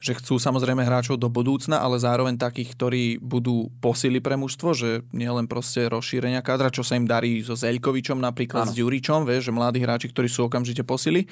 že 0.03 0.19
chcú 0.19 0.43
samozrejme 0.43 0.83
hráčov 0.83 1.23
do 1.23 1.31
budúcna, 1.31 1.79
ale 1.79 2.03
zároveň 2.03 2.35
takých, 2.35 2.75
ktorí 2.75 3.05
budú 3.23 3.71
posily 3.79 4.19
pre 4.19 4.35
mužstvo, 4.35 4.75
že 4.75 4.91
nielen 5.15 5.47
proste 5.47 5.87
rozšírenia 5.87 6.43
kádra, 6.43 6.75
čo 6.75 6.83
sa 6.83 6.99
im 6.99 7.07
darí 7.07 7.47
so 7.47 7.55
Zeľkovičom 7.55 8.19
napríklad, 8.19 8.67
ano. 8.67 8.73
s 8.75 8.77
Ďuričom, 8.77 9.23
vieš, 9.23 9.49
že 9.49 9.57
mladí 9.57 9.79
hráči, 9.79 10.11
ktorí 10.11 10.27
sú 10.27 10.51
okamžite 10.51 10.83
posily. 10.83 11.31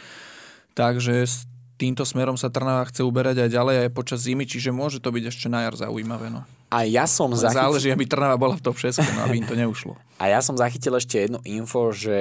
Takže 0.78 1.26
s 1.26 1.50
týmto 1.74 2.06
smerom 2.06 2.38
sa 2.38 2.50
Trnava 2.50 2.86
chce 2.86 3.02
uberať 3.02 3.46
aj 3.46 3.50
ďalej 3.50 3.76
aj 3.86 3.90
počas 3.90 4.22
zimy, 4.22 4.46
čiže 4.46 4.70
môže 4.70 5.02
to 5.02 5.10
byť 5.10 5.24
ešte 5.26 5.46
na 5.50 5.66
jar 5.66 5.74
zaujímavé. 5.74 6.30
No. 6.30 6.46
A 6.68 6.84
ja 6.84 7.08
som 7.08 7.32
Len 7.32 7.40
zachytil... 7.40 7.64
Záleží, 7.64 7.88
aby 7.88 8.04
Trnava 8.04 8.36
bola 8.36 8.52
v 8.52 8.62
top 8.64 8.76
6, 8.76 9.00
no, 9.00 9.20
aby 9.24 9.40
im 9.40 9.48
to 9.48 9.56
neušlo. 9.56 9.96
A 10.20 10.28
ja 10.28 10.44
som 10.44 10.52
zachytil 10.52 10.92
ešte 11.00 11.24
jednu 11.24 11.40
info, 11.48 11.88
že 11.96 12.20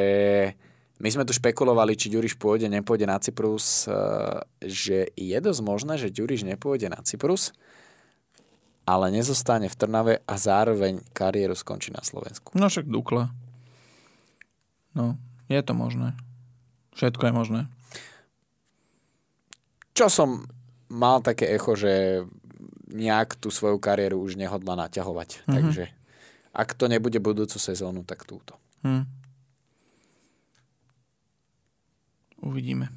my 0.98 1.10
sme 1.14 1.28
tu 1.28 1.36
špekulovali, 1.36 1.94
či 1.94 2.10
Ďuriš 2.10 2.40
pôjde, 2.42 2.72
nepôjde 2.72 3.06
na 3.06 3.20
Cyprus, 3.20 3.86
eh, 3.86 3.94
že 4.64 5.12
je 5.14 5.38
dosť 5.38 5.62
možné, 5.62 5.94
že 6.00 6.14
Ďuriš 6.16 6.48
nepôjde 6.48 6.90
na 6.90 7.04
Cyprus, 7.04 7.52
ale 8.88 9.12
nezostane 9.12 9.68
v 9.68 9.76
Trnave 9.76 10.14
a 10.24 10.34
zároveň 10.40 11.04
kariéru 11.12 11.54
skončí 11.54 11.92
na 11.92 12.02
Slovensku. 12.02 12.56
No 12.56 12.72
však 12.72 12.88
Dukla. 12.88 13.30
No, 14.96 15.20
je 15.52 15.60
to 15.62 15.76
možné. 15.76 16.16
Všetko 16.96 17.30
je 17.30 17.34
možné. 17.36 17.62
Čo 19.94 20.08
som 20.10 20.30
mal 20.88 21.22
také 21.22 21.52
echo, 21.52 21.76
že 21.76 22.24
nejak 22.88 23.36
tú 23.36 23.52
svoju 23.52 23.78
kariéru 23.78 24.20
už 24.20 24.40
nehodla 24.40 24.80
naťahovať. 24.88 25.44
Mm-hmm. 25.44 25.54
Takže 25.54 25.84
ak 26.56 26.74
to 26.74 26.90
nebude 26.90 27.20
budúcu 27.22 27.60
sezónu, 27.60 28.02
tak 28.08 28.26
túto. 28.26 28.58
Hm. 28.82 29.06
Uvidíme. 32.42 32.90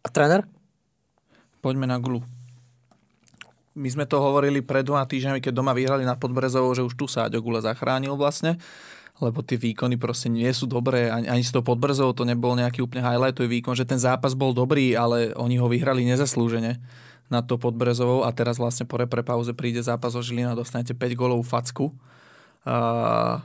A 0.00 0.08
tréner? 0.08 0.46
Poďme 1.60 1.90
na 1.90 1.98
gulu. 1.98 2.22
my 3.78 3.88
sme 3.90 4.06
to 4.08 4.18
hovorili 4.18 4.62
pred 4.64 4.86
dvoma 4.86 5.04
týždňami, 5.04 5.42
keď 5.42 5.52
doma 5.54 5.76
vyhrali 5.76 6.02
nad 6.06 6.18
Podbrezovou, 6.18 6.74
že 6.74 6.86
už 6.86 6.94
tu 6.98 7.06
sa 7.06 7.26
Aďo 7.26 7.42
Gule 7.42 7.62
zachránil 7.62 8.14
vlastne 8.14 8.56
lebo 9.18 9.42
tie 9.42 9.58
výkony 9.58 9.98
proste 9.98 10.30
nie 10.30 10.46
sú 10.54 10.70
dobré, 10.70 11.10
ani, 11.10 11.26
ani 11.26 11.42
s 11.42 11.50
tou 11.50 11.62
podbrzou 11.62 12.14
to 12.14 12.22
nebol 12.22 12.54
nejaký 12.54 12.86
úplne 12.86 13.02
highlightový 13.02 13.58
výkon, 13.58 13.74
že 13.74 13.82
ten 13.82 13.98
zápas 13.98 14.38
bol 14.38 14.54
dobrý, 14.54 14.94
ale 14.94 15.34
oni 15.34 15.58
ho 15.58 15.66
vyhrali 15.66 16.06
nezaslúžene 16.06 16.78
na 17.28 17.44
to 17.44 17.60
podbrezovou 17.60 18.24
a 18.24 18.32
teraz 18.32 18.56
vlastne 18.56 18.88
po 18.88 18.96
repre 18.96 19.20
pauze 19.20 19.52
príde 19.52 19.84
zápas 19.84 20.16
o 20.16 20.20
Žilina 20.24 20.56
dostanete 20.56 20.96
5 20.96 21.12
golov 21.12 21.44
facku. 21.44 21.92
Uh, 22.64 23.40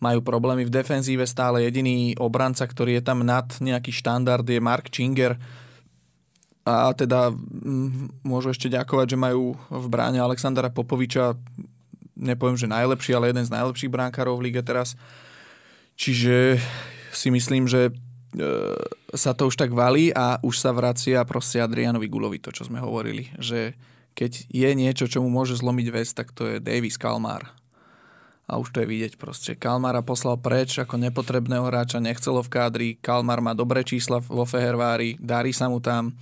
majú 0.00 0.20
problémy 0.20 0.68
v 0.68 0.74
defenzíve 0.74 1.24
stále. 1.24 1.64
Jediný 1.64 2.16
obranca, 2.20 2.64
ktorý 2.68 3.00
je 3.00 3.02
tam 3.04 3.24
nad 3.24 3.48
nejaký 3.60 3.92
štandard 3.92 4.44
je 4.44 4.60
Mark 4.60 4.92
Chinger. 4.92 5.40
A 6.66 6.90
teda 6.92 7.30
môžu 8.26 8.50
ešte 8.50 8.66
ďakovať, 8.66 9.14
že 9.14 9.18
majú 9.18 9.54
v 9.70 9.86
bráne 9.86 10.18
Alexandra 10.18 10.66
Popoviča 10.66 11.38
nepoviem, 12.16 12.58
že 12.58 12.66
najlepší, 12.66 13.12
ale 13.14 13.30
jeden 13.30 13.44
z 13.44 13.54
najlepších 13.54 13.92
bránkárov 13.92 14.40
v 14.40 14.50
lige 14.50 14.64
teraz. 14.64 14.96
Čiže 15.94 16.58
si 17.12 17.28
myslím, 17.32 17.68
že 17.68 17.92
sa 19.14 19.32
to 19.32 19.48
už 19.48 19.56
tak 19.56 19.70
valí 19.72 20.10
a 20.10 20.42
už 20.42 20.58
sa 20.58 20.74
vracia 20.74 21.22
proste 21.24 21.62
Adrianovi 21.62 22.10
Gulovi, 22.10 22.42
to 22.42 22.50
čo 22.50 22.66
sme 22.66 22.82
hovorili, 22.82 23.30
že 23.38 23.78
keď 24.16 24.48
je 24.48 24.70
niečo, 24.72 25.04
čo 25.06 25.20
mu 25.20 25.28
môže 25.28 25.60
zlomiť 25.60 25.88
vec, 25.92 26.08
tak 26.10 26.32
to 26.32 26.56
je 26.56 26.56
Davis 26.58 26.96
Kalmar. 26.96 27.52
A 28.46 28.62
už 28.62 28.70
to 28.70 28.78
je 28.80 28.86
vidieť 28.86 29.18
proste. 29.18 29.58
Kalmara 29.58 30.06
poslal 30.06 30.38
preč 30.38 30.78
ako 30.78 31.02
nepotrebného 31.02 31.66
hráča, 31.66 31.98
nechcelo 31.98 32.46
v 32.46 32.52
kádri. 32.52 32.88
Kalmar 33.02 33.42
má 33.42 33.58
dobré 33.58 33.82
čísla 33.82 34.22
vo 34.22 34.46
Fehervári, 34.46 35.18
darí 35.18 35.50
sa 35.50 35.66
mu 35.66 35.82
tam, 35.82 36.14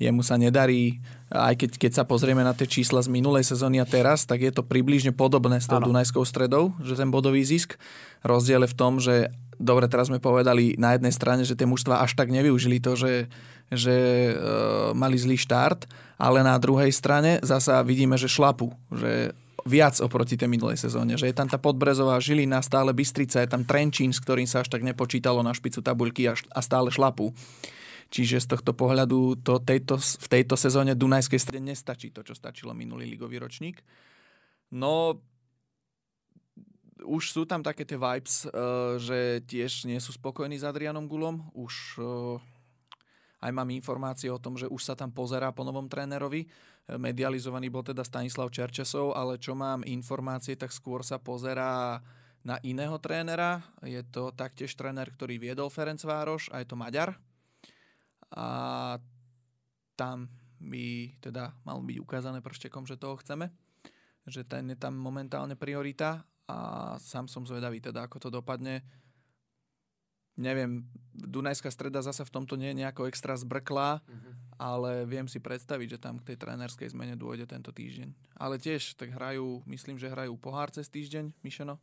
jemu 0.00 0.24
sa 0.24 0.40
nedarí 0.40 0.96
aj 1.28 1.60
keď, 1.60 1.70
keď 1.76 1.92
sa 1.92 2.04
pozrieme 2.08 2.40
na 2.40 2.56
tie 2.56 2.64
čísla 2.64 3.04
z 3.04 3.12
minulej 3.12 3.44
sezóny 3.44 3.84
a 3.84 3.86
teraz, 3.88 4.24
tak 4.24 4.40
je 4.40 4.48
to 4.48 4.64
približne 4.64 5.12
podobné 5.12 5.60
s 5.60 5.68
tou. 5.68 5.76
Dunajskou 5.76 6.24
stredou, 6.24 6.72
že 6.80 6.96
ten 6.96 7.12
bodový 7.12 7.44
zisk. 7.44 7.76
Rozdiel 8.24 8.64
je 8.64 8.72
v 8.72 8.78
tom, 8.78 8.96
že 8.96 9.28
dobre, 9.58 9.90
teraz 9.90 10.08
sme 10.08 10.22
povedali 10.22 10.78
na 10.78 10.94
jednej 10.94 11.12
strane, 11.12 11.42
že 11.42 11.58
tie 11.58 11.68
mužstva 11.68 12.00
až 12.00 12.14
tak 12.14 12.30
nevyužili 12.30 12.78
to, 12.78 12.94
že, 12.94 13.28
že 13.68 13.96
e, 14.30 14.32
mali 14.94 15.18
zlý 15.18 15.36
štart, 15.36 15.90
ale 16.16 16.40
na 16.46 16.56
druhej 16.56 16.90
strane 16.94 17.42
zasa 17.44 17.82
vidíme, 17.84 18.16
že 18.16 18.30
šlapu, 18.30 18.72
že 18.88 19.36
viac 19.68 20.00
oproti 20.00 20.40
tej 20.40 20.48
minulej 20.48 20.80
sezóne, 20.80 21.20
že 21.20 21.28
je 21.28 21.36
tam 21.36 21.44
tá 21.44 21.60
Podbrezová 21.60 22.16
Žilina, 22.22 22.64
stále 22.64 22.96
Bystrica, 22.96 23.44
je 23.44 23.52
tam 23.52 23.68
Trenčín, 23.68 24.16
s 24.16 24.22
ktorým 24.24 24.48
sa 24.48 24.64
až 24.64 24.72
tak 24.72 24.80
nepočítalo 24.80 25.44
na 25.44 25.52
špicu 25.52 25.84
tabuľky 25.84 26.24
a, 26.30 26.34
a 26.34 26.60
stále 26.64 26.88
šlapu. 26.88 27.36
Čiže 28.08 28.40
z 28.40 28.56
tohto 28.56 28.72
pohľadu 28.72 29.44
to 29.44 29.60
tejto, 29.60 30.00
v 30.00 30.28
tejto 30.32 30.56
sezóne 30.56 30.96
Dunajskej 30.96 31.36
strede 31.36 31.68
nestačí 31.68 32.08
to, 32.08 32.24
čo 32.24 32.32
stačilo 32.32 32.72
minulý 32.72 33.04
ligový 33.04 33.36
ročník. 33.36 33.84
No, 34.72 35.20
už 37.04 37.30
sú 37.30 37.42
tam 37.46 37.62
také 37.62 37.86
tie 37.86 37.98
vibes, 37.98 38.48
uh, 38.48 38.98
že 38.98 39.42
tiež 39.44 39.86
nie 39.86 39.98
sú 39.98 40.14
spokojní 40.14 40.58
s 40.58 40.66
Adrianom 40.66 41.06
Gulom. 41.06 41.50
Už 41.54 41.98
uh, 42.02 42.38
aj 43.42 43.50
mám 43.54 43.70
informácie 43.70 44.30
o 44.30 44.42
tom, 44.42 44.58
že 44.58 44.66
už 44.66 44.82
sa 44.82 44.94
tam 44.98 45.14
pozerá 45.14 45.54
po 45.54 45.62
novom 45.62 45.86
trénerovi. 45.86 46.50
Medializovaný 46.88 47.68
bol 47.68 47.84
teda 47.84 48.00
Stanislav 48.00 48.48
Čerčesov, 48.48 49.12
ale 49.12 49.36
čo 49.36 49.52
mám 49.52 49.84
informácie, 49.84 50.56
tak 50.56 50.72
skôr 50.72 51.04
sa 51.04 51.20
pozerá 51.20 52.00
na 52.40 52.56
iného 52.64 52.96
trénera. 52.96 53.60
Je 53.84 54.00
to 54.08 54.32
taktiež 54.32 54.72
tréner, 54.72 55.12
ktorý 55.12 55.36
viedol 55.36 55.68
Ferenc 55.68 56.00
Vároš 56.00 56.48
a 56.48 56.64
je 56.64 56.66
to 56.66 56.80
Maďar 56.80 57.20
a 58.32 58.48
tam 59.96 60.28
by 60.58 61.16
teda 61.22 61.54
malo 61.64 61.80
byť 61.80 61.96
ukázané 62.02 62.38
prštekom, 62.44 62.84
že 62.84 63.00
toho 63.00 63.16
chceme, 63.22 63.48
že 64.28 64.44
ten 64.44 64.68
je 64.68 64.76
tam 64.76 64.98
momentálne 64.98 65.56
priorita 65.56 66.27
a 66.48 66.58
sám 66.96 67.28
som 67.28 67.44
zvedavý 67.44 67.78
teda, 67.78 68.08
ako 68.08 68.16
to 68.18 68.28
dopadne. 68.32 68.80
Neviem, 70.38 70.86
Dunajská 71.12 71.68
streda 71.68 71.98
zase 71.98 72.22
v 72.22 72.30
tomto 72.30 72.54
nie 72.54 72.70
je 72.70 72.80
nejako 72.86 73.10
extra 73.10 73.34
zbrklá, 73.34 73.98
mm-hmm. 74.00 74.32
ale 74.56 75.02
viem 75.04 75.26
si 75.26 75.42
predstaviť, 75.42 75.98
že 75.98 76.02
tam 76.02 76.22
k 76.22 76.32
tej 76.32 76.36
trénerskej 76.38 76.94
zmene 76.94 77.18
dôjde 77.18 77.50
tento 77.50 77.74
týždeň. 77.74 78.38
Ale 78.38 78.56
tiež 78.56 78.94
tak 78.94 79.10
hrajú, 79.12 79.66
myslím, 79.66 79.98
že 79.98 80.08
hrajú 80.08 80.38
pohár 80.38 80.70
cez 80.70 80.86
týždeň, 80.88 81.34
Mišeno. 81.42 81.82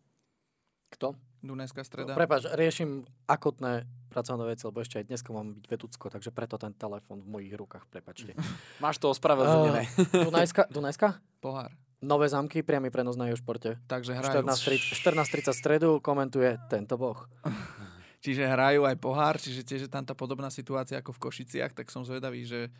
Kto? 0.95 1.19
Dunajská 1.43 1.83
streda. 1.83 2.15
Prepač, 2.15 2.47
riešim 2.55 3.05
akutné 3.27 3.85
pracovné 4.09 4.47
veci, 4.49 4.63
lebo 4.65 4.79
ešte 4.81 5.03
aj 5.03 5.05
dnes 5.11 5.21
mám 5.27 5.59
byť 5.59 5.65
vedúcko, 5.67 6.05
takže 6.07 6.31
preto 6.31 6.55
ten 6.55 6.71
telefon 6.73 7.21
v 7.21 7.27
mojich 7.27 7.53
rukách, 7.53 7.85
prepačte. 7.91 8.33
Máš 8.83 8.97
to 9.03 9.11
ospravedlnené. 9.11 9.85
Uh, 9.99 10.31
Dunajska, 10.31 10.71
Dunajska? 10.71 11.19
Pohár. 11.43 11.75
Nové 12.03 12.27
zámky, 12.27 12.59
priamy 12.61 12.91
prenos 12.91 13.15
na 13.15 13.31
športe. 13.31 13.79
Takže 13.87 14.15
hrajú. 14.15 14.43
14.30 14.43 15.55
stredu 15.55 15.89
komentuje 16.03 16.59
tento 16.67 16.99
boh. 16.99 17.17
čiže 18.25 18.41
hrajú 18.41 18.89
aj 18.89 18.97
pohár, 18.97 19.37
čiže 19.37 19.61
tiež 19.61 19.81
je 19.85 19.91
tam 19.91 20.01
tá 20.01 20.17
podobná 20.17 20.49
situácia 20.49 20.97
ako 20.97 21.13
v 21.13 21.21
Košiciach, 21.29 21.77
tak 21.77 21.93
som 21.93 22.01
zvedavý, 22.01 22.41
že, 22.41 22.73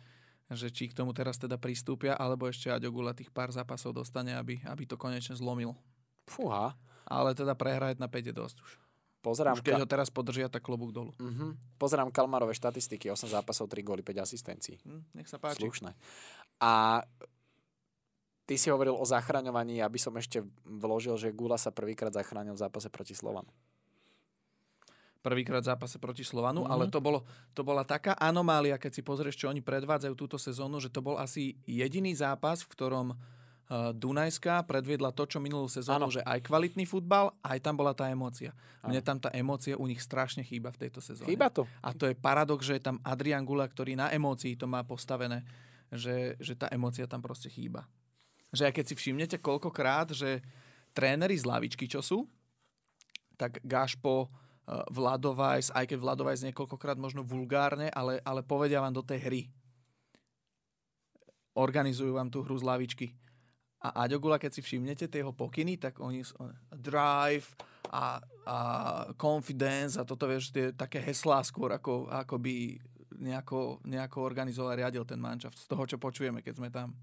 že 0.50 0.74
či 0.74 0.90
k 0.90 0.96
tomu 0.98 1.14
teraz 1.14 1.38
teda 1.38 1.54
pristúpia, 1.54 2.18
alebo 2.18 2.50
ešte 2.50 2.66
Aďogula 2.66 3.14
tých 3.14 3.30
pár 3.30 3.54
zápasov 3.54 3.94
dostane, 3.94 4.34
aby, 4.34 4.58
aby 4.66 4.82
to 4.84 4.98
konečne 4.98 5.38
zlomil. 5.38 5.78
Fúha. 6.26 6.74
Ale 7.06 7.38
teda 7.38 7.54
prehrať 7.54 8.02
na 8.02 8.10
5 8.10 8.30
je 8.30 8.34
dosť 8.34 8.56
už. 8.66 8.72
Pozerám, 9.22 9.58
Už 9.58 9.62
keď 9.66 9.82
ho 9.82 9.90
teraz 9.90 10.06
podržia, 10.06 10.46
tak 10.46 10.62
klobúk 10.62 10.94
dolu. 10.94 11.10
Uh-huh. 11.18 11.58
Pozerám 11.82 12.14
Kalmarové 12.14 12.54
štatistiky, 12.54 13.10
8 13.10 13.34
zápasov, 13.34 13.66
3 13.66 13.82
góly, 13.82 14.02
5 14.06 14.22
asistencií. 14.22 14.78
Hm, 14.86 15.02
nech 15.18 15.26
sa 15.26 15.42
páči. 15.42 15.66
Slušné. 15.66 15.90
A 16.62 17.02
ty 18.46 18.54
si 18.56 18.70
hovoril 18.70 18.94
o 18.94 19.04
zachraňovaní, 19.04 19.82
aby 19.82 19.98
som 19.98 20.14
ešte 20.16 20.40
vložil, 20.64 21.18
že 21.18 21.34
Gula 21.34 21.58
sa 21.58 21.74
prvýkrát 21.74 22.14
zachránil 22.14 22.54
v 22.54 22.62
zápase 22.62 22.88
proti 22.88 23.12
Slovanu. 23.12 23.50
Prvýkrát 25.20 25.58
v 25.58 25.74
zápase 25.74 25.98
proti 25.98 26.22
Slovanu, 26.22 26.62
mm-hmm. 26.62 26.74
ale 26.78 26.84
to, 26.86 27.02
bolo, 27.02 27.26
to 27.50 27.66
bola 27.66 27.82
taká 27.82 28.14
anomália, 28.14 28.78
keď 28.78 28.92
si 28.94 29.02
pozrieš, 29.02 29.42
čo 29.42 29.50
oni 29.50 29.58
predvádzajú 29.58 30.14
túto 30.14 30.38
sezónu, 30.38 30.78
že 30.78 30.86
to 30.86 31.02
bol 31.02 31.18
asi 31.18 31.58
jediný 31.66 32.14
zápas, 32.14 32.62
v 32.62 32.70
ktorom 32.70 33.06
Eh, 33.66 33.90
Dunajská 33.98 34.62
predviedla 34.62 35.10
to, 35.10 35.26
čo 35.26 35.42
minulú 35.42 35.66
sezónu, 35.66 36.06
ano. 36.06 36.14
že 36.14 36.22
aj 36.22 36.38
kvalitný 36.38 36.86
futbal, 36.86 37.34
aj 37.42 37.58
tam 37.58 37.74
bola 37.74 37.98
tá 37.98 38.06
emócia. 38.06 38.54
Ano. 38.78 38.94
Mne 38.94 39.02
tam 39.02 39.18
tá 39.18 39.26
emócia 39.34 39.74
u 39.74 39.90
nich 39.90 39.98
strašne 39.98 40.46
chýba 40.46 40.70
v 40.70 40.86
tejto 40.86 41.02
sezóne. 41.02 41.26
Chýba 41.26 41.50
to. 41.50 41.66
A 41.82 41.90
to 41.90 42.06
je 42.06 42.14
paradox, 42.14 42.62
že 42.62 42.78
je 42.78 42.86
tam 42.86 43.02
Adrian 43.02 43.42
Gula, 43.42 43.66
ktorý 43.66 43.98
na 43.98 44.14
emócii 44.14 44.54
to 44.54 44.70
má 44.70 44.86
postavené, 44.86 45.42
že, 45.90 46.38
že 46.38 46.54
tá 46.54 46.70
emócia 46.70 47.10
tam 47.10 47.18
proste 47.18 47.50
chýba. 47.50 47.90
Že 48.56 48.72
keď 48.72 48.84
si 48.88 48.94
všimnete 48.96 49.36
koľkokrát, 49.38 50.16
že 50.16 50.40
tréneri 50.96 51.36
z 51.36 51.44
lavičky, 51.44 51.84
čo 51.84 52.00
sú, 52.00 52.24
tak 53.36 53.60
Gašpo, 53.60 54.24
eh, 54.24 54.80
Vladovajs, 54.88 55.76
aj 55.76 55.84
keď 55.92 55.98
Vladovajs 56.00 56.40
niekoľkokrát 56.48 56.96
možno 56.96 57.20
vulgárne, 57.20 57.92
ale, 57.92 58.24
ale 58.24 58.40
povedia 58.40 58.80
vám 58.80 58.96
do 58.96 59.04
tej 59.04 59.20
hry. 59.28 59.42
Organizujú 61.56 62.16
vám 62.16 62.32
tú 62.32 62.40
hru 62.40 62.56
z 62.56 62.64
lavičky 62.64 63.12
a 63.86 64.08
Aďogula, 64.08 64.40
keď 64.40 64.50
si 64.56 64.60
všimnete 64.64 65.06
tie 65.06 65.22
jeho 65.22 65.30
pokyny, 65.30 65.78
tak 65.78 66.02
oni 66.02 66.26
drive 66.74 67.46
a, 67.92 68.18
a 68.48 68.56
confidence 69.14 69.94
a 70.00 70.08
toto, 70.08 70.26
vieš, 70.26 70.50
tie 70.50 70.74
také 70.74 70.98
heslá 70.98 71.44
skôr, 71.46 71.70
ako, 71.70 72.10
ako 72.10 72.40
by 72.40 72.80
nejako, 73.20 73.78
nejako 73.86 74.18
organizoval 74.26 74.74
riadil 74.74 75.06
ten 75.06 75.22
manšaft. 75.22 75.60
Z 75.60 75.70
toho, 75.70 75.84
čo 75.86 76.02
počujeme, 76.02 76.42
keď 76.42 76.54
sme 76.58 76.68
tam. 76.72 76.98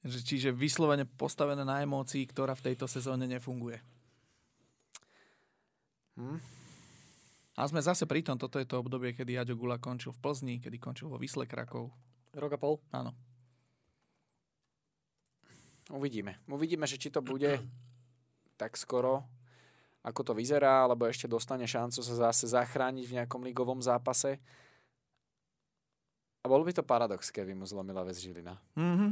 Čiže 0.00 0.56
vyslovene 0.56 1.04
postavené 1.04 1.60
na 1.60 1.84
emócii, 1.84 2.24
ktorá 2.24 2.56
v 2.56 2.72
tejto 2.72 2.88
sezóne 2.88 3.28
nefunguje. 3.28 3.80
Hm? 6.16 6.40
A 7.60 7.68
sme 7.68 7.84
zase 7.84 8.08
pri 8.08 8.24
tom, 8.24 8.40
toto 8.40 8.56
je 8.56 8.64
to 8.64 8.80
obdobie, 8.80 9.12
kedy 9.12 9.36
Aďo 9.36 9.52
Gula 9.60 9.76
končil 9.76 10.16
v 10.16 10.22
Plzni, 10.24 10.56
kedy 10.56 10.80
končil 10.80 11.12
vo 11.12 11.20
Vysle 11.20 11.44
Krakov. 11.44 11.92
Rok 12.32 12.52
a 12.56 12.58
pol? 12.58 12.80
Áno. 12.96 13.12
Uvidíme. 15.92 16.40
Uvidíme, 16.48 16.88
že 16.88 16.96
či 16.96 17.12
to 17.12 17.20
bude 17.20 17.60
tak 18.54 18.80
skoro, 18.80 19.26
ako 20.00 20.20
to 20.20 20.32
vyzerá, 20.32 20.88
alebo 20.88 21.04
ešte 21.04 21.28
dostane 21.28 21.68
šancu 21.68 22.00
sa 22.00 22.30
zase 22.30 22.48
zachrániť 22.48 23.04
v 23.04 23.16
nejakom 23.20 23.44
ligovom 23.44 23.84
zápase. 23.84 24.40
A 26.40 26.46
bol 26.48 26.64
by 26.64 26.72
to 26.72 26.80
paradox, 26.80 27.28
keby 27.28 27.52
mu 27.52 27.68
zlomila 27.68 28.00
vec 28.04 28.16
Žilina. 28.16 28.56
Mm-hmm. 28.72 29.10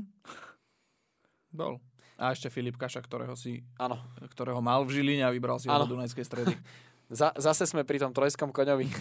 Bol. 1.58 1.82
A 2.18 2.34
ešte 2.34 2.50
Filip 2.50 2.78
Kaša, 2.78 3.02
ktorého, 3.02 3.34
si, 3.34 3.62
ano. 3.78 3.98
ktorého 4.30 4.62
mal 4.62 4.86
v 4.86 4.94
Žiline 4.94 5.26
a 5.26 5.34
vybral 5.34 5.58
si 5.58 5.66
ho 5.66 5.78
do 5.82 5.98
Dunajskej 5.98 6.26
stredy. 6.26 6.54
Za, 7.08 7.32
zase 7.40 7.64
sme 7.64 7.88
pri 7.88 7.96
tom 7.96 8.12
trojskom 8.12 8.52
koňovi. 8.52 8.84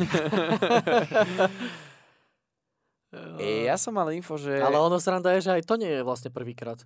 ja 3.68 3.76
som 3.76 3.92
mal 3.92 4.08
info, 4.16 4.40
že... 4.40 4.64
Ale 4.64 4.80
ono 4.80 4.96
sranda 4.96 5.36
je, 5.36 5.44
že 5.44 5.60
aj 5.60 5.68
to 5.68 5.76
nie 5.76 5.92
je 5.92 6.08
vlastne 6.08 6.32
prvýkrát. 6.32 6.80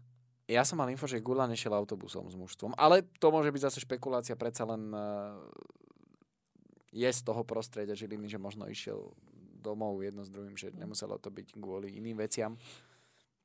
Ja 0.49 0.65
som 0.65 0.81
mal 0.81 0.89
info, 0.89 1.05
že 1.05 1.21
Gula 1.21 1.45
nešiel 1.45 1.77
autobusom 1.77 2.25
s 2.25 2.33
mužstvom, 2.33 2.73
ale 2.73 3.05
to 3.21 3.29
môže 3.29 3.53
byť 3.53 3.69
zase 3.69 3.85
špekulácia, 3.85 4.33
predsa 4.33 4.65
len 4.65 4.89
uh, 4.89 5.37
je 6.89 7.05
z 7.05 7.21
toho 7.21 7.45
prostredia 7.45 7.93
Žiliny, 7.93 8.25
že 8.25 8.41
možno 8.41 8.65
išiel 8.65 9.13
domov 9.61 10.01
jedno 10.01 10.25
s 10.25 10.33
druhým, 10.33 10.57
že 10.57 10.73
nemuselo 10.73 11.21
to 11.21 11.29
byť 11.29 11.53
kvôli 11.53 12.01
iným 12.01 12.17
veciam. 12.17 12.57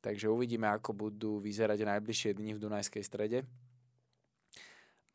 Takže 0.07 0.31
uvidíme, 0.31 0.71
ako 0.71 1.11
budú 1.11 1.43
vyzerať 1.43 1.83
najbližšie 1.83 2.39
dni 2.39 2.55
v 2.55 2.63
Dunajskej 2.63 3.03
strede. 3.03 3.43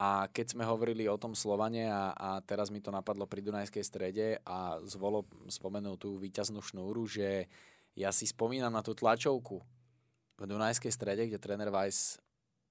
A 0.04 0.28
keď 0.28 0.52
sme 0.52 0.68
hovorili 0.68 1.08
o 1.08 1.16
tom 1.16 1.32
Slovane 1.32 1.88
a, 1.88 2.12
a 2.12 2.30
teraz 2.44 2.68
mi 2.68 2.84
to 2.84 2.92
napadlo 2.92 3.24
pri 3.24 3.40
Dunajskej 3.40 3.86
strede 3.88 4.44
a 4.44 4.84
zvolo 4.84 5.24
spomenul 5.48 5.96
tú 5.96 6.20
víťaznú 6.20 6.60
šnúru, 6.60 7.08
že 7.08 7.48
ja 7.96 8.12
si 8.12 8.28
spomínam 8.28 8.76
na 8.76 8.84
tú 8.84 8.92
tlačovku 8.92 9.64
v 10.36 10.44
Dunajskej 10.44 10.92
strede, 10.92 11.24
kde 11.32 11.40
tréner 11.40 11.72
Weiss 11.72 12.20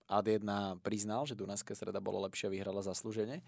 ad 0.05 0.27
1 0.27 0.45
priznal, 0.85 1.25
že 1.25 1.39
Dunajská 1.39 1.73
streda 1.73 2.05
bolo 2.05 2.21
lepšie 2.29 2.51
a 2.51 2.53
vyhrala 2.53 2.85
zaslúžene. 2.85 3.41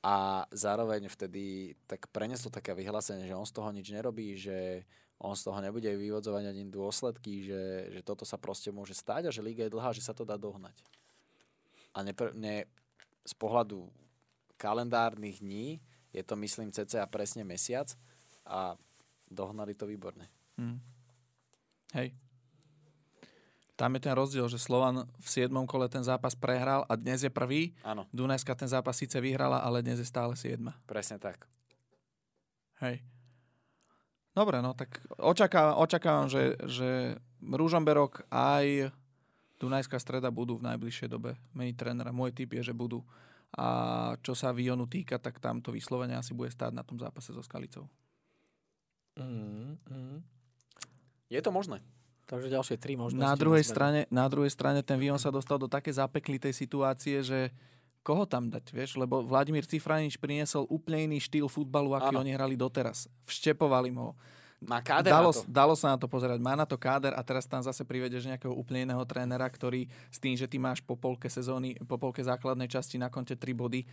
A 0.00 0.46
zároveň 0.54 1.10
vtedy 1.10 1.74
tak 1.90 2.06
preneslo 2.14 2.48
také 2.48 2.72
vyhlásenie, 2.72 3.26
že 3.26 3.36
on 3.36 3.44
z 3.44 3.52
toho 3.52 3.68
nič 3.74 3.90
nerobí, 3.90 4.38
že 4.38 4.86
on 5.16 5.32
z 5.32 5.48
toho 5.48 5.58
nebude 5.64 5.88
vyvodzovať 5.88 6.44
ani 6.52 6.68
dôsledky, 6.68 7.48
že, 7.48 7.62
že 7.96 8.00
toto 8.04 8.28
sa 8.28 8.36
proste 8.36 8.68
môže 8.68 8.92
stať 8.92 9.28
a 9.28 9.34
že 9.34 9.40
liga 9.40 9.64
je 9.64 9.72
dlhá, 9.72 9.96
že 9.96 10.04
sa 10.04 10.12
to 10.12 10.28
dá 10.28 10.36
dohnať. 10.36 10.76
A 11.96 12.04
nepr- 12.04 12.36
ne, 12.36 12.68
z 13.24 13.34
pohľadu 13.40 13.88
kalendárnych 14.60 15.40
dní 15.40 15.80
je 16.12 16.20
to, 16.20 16.36
myslím, 16.36 16.68
cca 16.72 17.08
presne 17.08 17.44
mesiac 17.48 17.88
a 18.44 18.76
dohnali 19.32 19.72
to 19.72 19.88
výborne. 19.88 20.28
Hm. 20.60 20.80
Hej. 21.96 22.12
Tam 23.76 23.92
je 23.92 24.00
ten 24.00 24.16
rozdiel, 24.16 24.48
že 24.48 24.56
Slovan 24.56 25.04
v 25.20 25.28
7. 25.28 25.52
kole 25.68 25.84
ten 25.92 26.00
zápas 26.00 26.32
prehral 26.32 26.88
a 26.88 26.96
dnes 26.96 27.20
je 27.20 27.28
prvý. 27.28 27.76
Áno, 27.84 28.08
Dunajska 28.08 28.56
ten 28.56 28.68
zápas 28.68 28.96
síce 28.96 29.20
vyhrala, 29.20 29.60
ale 29.60 29.84
dnes 29.84 30.00
je 30.00 30.08
stále 30.08 30.32
7. 30.32 30.60
presne 30.88 31.20
tak. 31.20 31.44
Hej. 32.80 33.04
Dobre, 34.36 34.60
no 34.60 34.76
tak 34.76 35.00
očakávam, 35.16 35.80
očakávam 35.80 36.28
že, 36.28 36.60
že 36.68 37.16
Ružomberok 37.40 38.28
aj 38.28 38.92
Dunajská 39.56 39.96
streda 39.96 40.28
budú 40.28 40.60
v 40.60 40.68
najbližšej 40.68 41.08
dobe 41.08 41.40
meniť 41.56 41.76
trénera. 41.80 42.12
Môj 42.12 42.36
typ 42.36 42.52
je, 42.52 42.60
že 42.60 42.76
budú. 42.76 43.00
A 43.56 43.66
čo 44.20 44.36
sa 44.36 44.52
Vionu 44.52 44.84
týka, 44.84 45.16
tak 45.16 45.40
tam 45.40 45.64
to 45.64 45.72
vyslovene 45.72 46.12
asi 46.12 46.36
bude 46.36 46.52
stáť 46.52 46.76
na 46.76 46.84
tom 46.84 47.00
zápase 47.00 47.32
so 47.32 47.40
Skalicou. 47.40 47.88
Mm, 49.16 49.80
mm. 49.88 50.18
Je 51.32 51.40
to 51.40 51.48
možné. 51.48 51.80
Takže 52.28 52.52
ďalšie 52.52 52.76
tri 52.76 52.98
možnosti. 53.00 53.22
Na 53.22 53.38
druhej, 53.38 53.64
strane, 53.64 54.04
na 54.12 54.28
druhej 54.28 54.52
strane 54.52 54.84
ten 54.84 55.00
Vion 55.00 55.16
sa 55.16 55.32
dostal 55.32 55.56
do 55.56 55.70
také 55.70 55.88
zapeklitej 55.94 56.52
situácie, 56.52 57.24
že 57.24 57.48
koho 58.06 58.22
tam 58.22 58.46
dať, 58.46 58.70
vieš? 58.70 58.94
Lebo 58.94 59.26
Vladimír 59.26 59.66
Cifranič 59.66 60.14
priniesol 60.14 60.70
úplne 60.70 61.10
iný 61.10 61.18
štýl 61.18 61.50
futbalu, 61.50 61.98
aký 61.98 62.14
Áno. 62.14 62.22
oni 62.22 62.30
hrali 62.30 62.54
doteraz. 62.54 63.10
Vštepovali 63.26 63.90
mu 63.90 64.10
ho. 64.10 64.12
Má 64.62 64.80
káder 64.80 65.12
Dalo, 65.12 65.34
na 65.34 65.36
to. 65.36 65.44
dalo 65.44 65.74
sa 65.76 65.92
na 65.92 65.98
to 66.00 66.08
pozerať. 66.08 66.38
Má 66.40 66.56
na 66.56 66.64
to 66.64 66.80
káder 66.80 67.12
a 67.12 67.20
teraz 67.20 67.44
tam 67.44 67.60
zase 67.60 67.84
privedeš 67.84 68.24
nejakého 68.24 68.54
úplne 68.54 68.88
iného 68.88 69.02
trénera, 69.04 69.44
ktorý 69.50 69.84
s 70.08 70.16
tým, 70.16 70.32
že 70.38 70.48
ty 70.48 70.56
máš 70.56 70.80
po 70.80 70.96
polke 70.96 71.28
sezóny, 71.28 71.76
po 71.84 72.00
polke 72.00 72.24
základnej 72.24 72.70
časti 72.70 72.96
na 72.96 73.12
konte 73.12 73.36
3 73.36 73.52
body 73.52 73.84
e, 73.84 73.86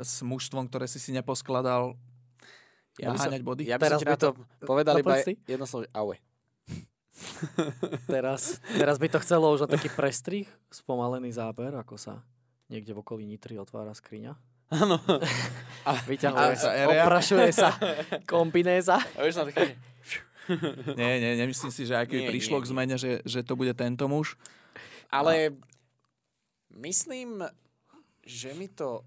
s 0.00 0.24
mužstvom, 0.24 0.70
ktoré 0.72 0.88
si 0.88 0.96
si 0.96 1.12
neposkladal 1.12 2.00
Ja 2.96 3.12
by 3.12 3.18
som, 3.20 3.32
body. 3.44 3.68
ja 3.68 3.76
by 3.76 3.82
som 3.82 3.86
Teraz 3.92 4.00
ti 4.00 4.06
by 4.08 4.16
to 4.16 4.30
povedal 4.64 4.94
iba 4.96 5.20
jedno 5.44 5.68
slovo, 5.68 5.84
aue. 5.92 6.16
Teraz, 8.08 8.56
teraz 8.80 8.96
by 8.96 9.12
to 9.12 9.20
chcelo 9.20 9.52
už 9.52 9.68
taký 9.68 9.92
prestrih, 9.92 10.48
spomalený 10.72 11.28
záber, 11.36 11.76
ako 11.76 12.00
sa 12.00 12.24
niekde 12.70 12.90
v 12.90 12.98
okolí 12.98 13.26
Nitry 13.26 13.58
otvára 13.58 13.90
skriňa. 13.90 14.32
Áno. 14.70 15.02
Vyťahuje 16.08 16.54
a- 16.54 16.56
sa, 16.56 16.70
area. 16.70 17.02
oprašuje 17.02 17.50
sa 17.50 17.74
kombinéza. 18.30 19.02
A 19.12 19.26
už 19.26 19.34
som 19.34 19.44
taký, 19.44 19.74
Nie, 20.94 21.18
nie, 21.18 21.34
nemyslím 21.36 21.70
si, 21.70 21.82
že 21.84 21.98
keby 22.00 22.22
Nie, 22.24 22.30
prišlo 22.30 22.56
nie, 22.56 22.62
k 22.62 22.70
zmene, 22.70 22.94
že, 22.94 23.22
že 23.22 23.42
to 23.42 23.54
bude 23.54 23.70
tento 23.72 24.06
muž. 24.06 24.34
ale 25.08 25.54
myslím, 26.72 27.42
že 28.22 28.54
mi 28.54 28.66
to 28.66 29.02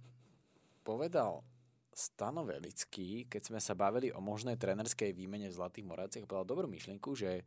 povedal 0.81 1.43
Stano 1.89 2.43
Velický, 2.43 3.23
keď 3.25 3.41
sme 3.45 3.59
sa 3.59 3.71
bavili 3.71 4.09
o 4.09 4.19
možnej 4.19 4.55
trenerskej 4.55 5.13
výmene 5.13 5.45
v 5.45 5.55
Zlatých 5.55 5.85
Moravciach, 5.85 6.25
povedal 6.25 6.49
dobrú 6.49 6.65
myšlienku, 6.65 7.13
že 7.13 7.45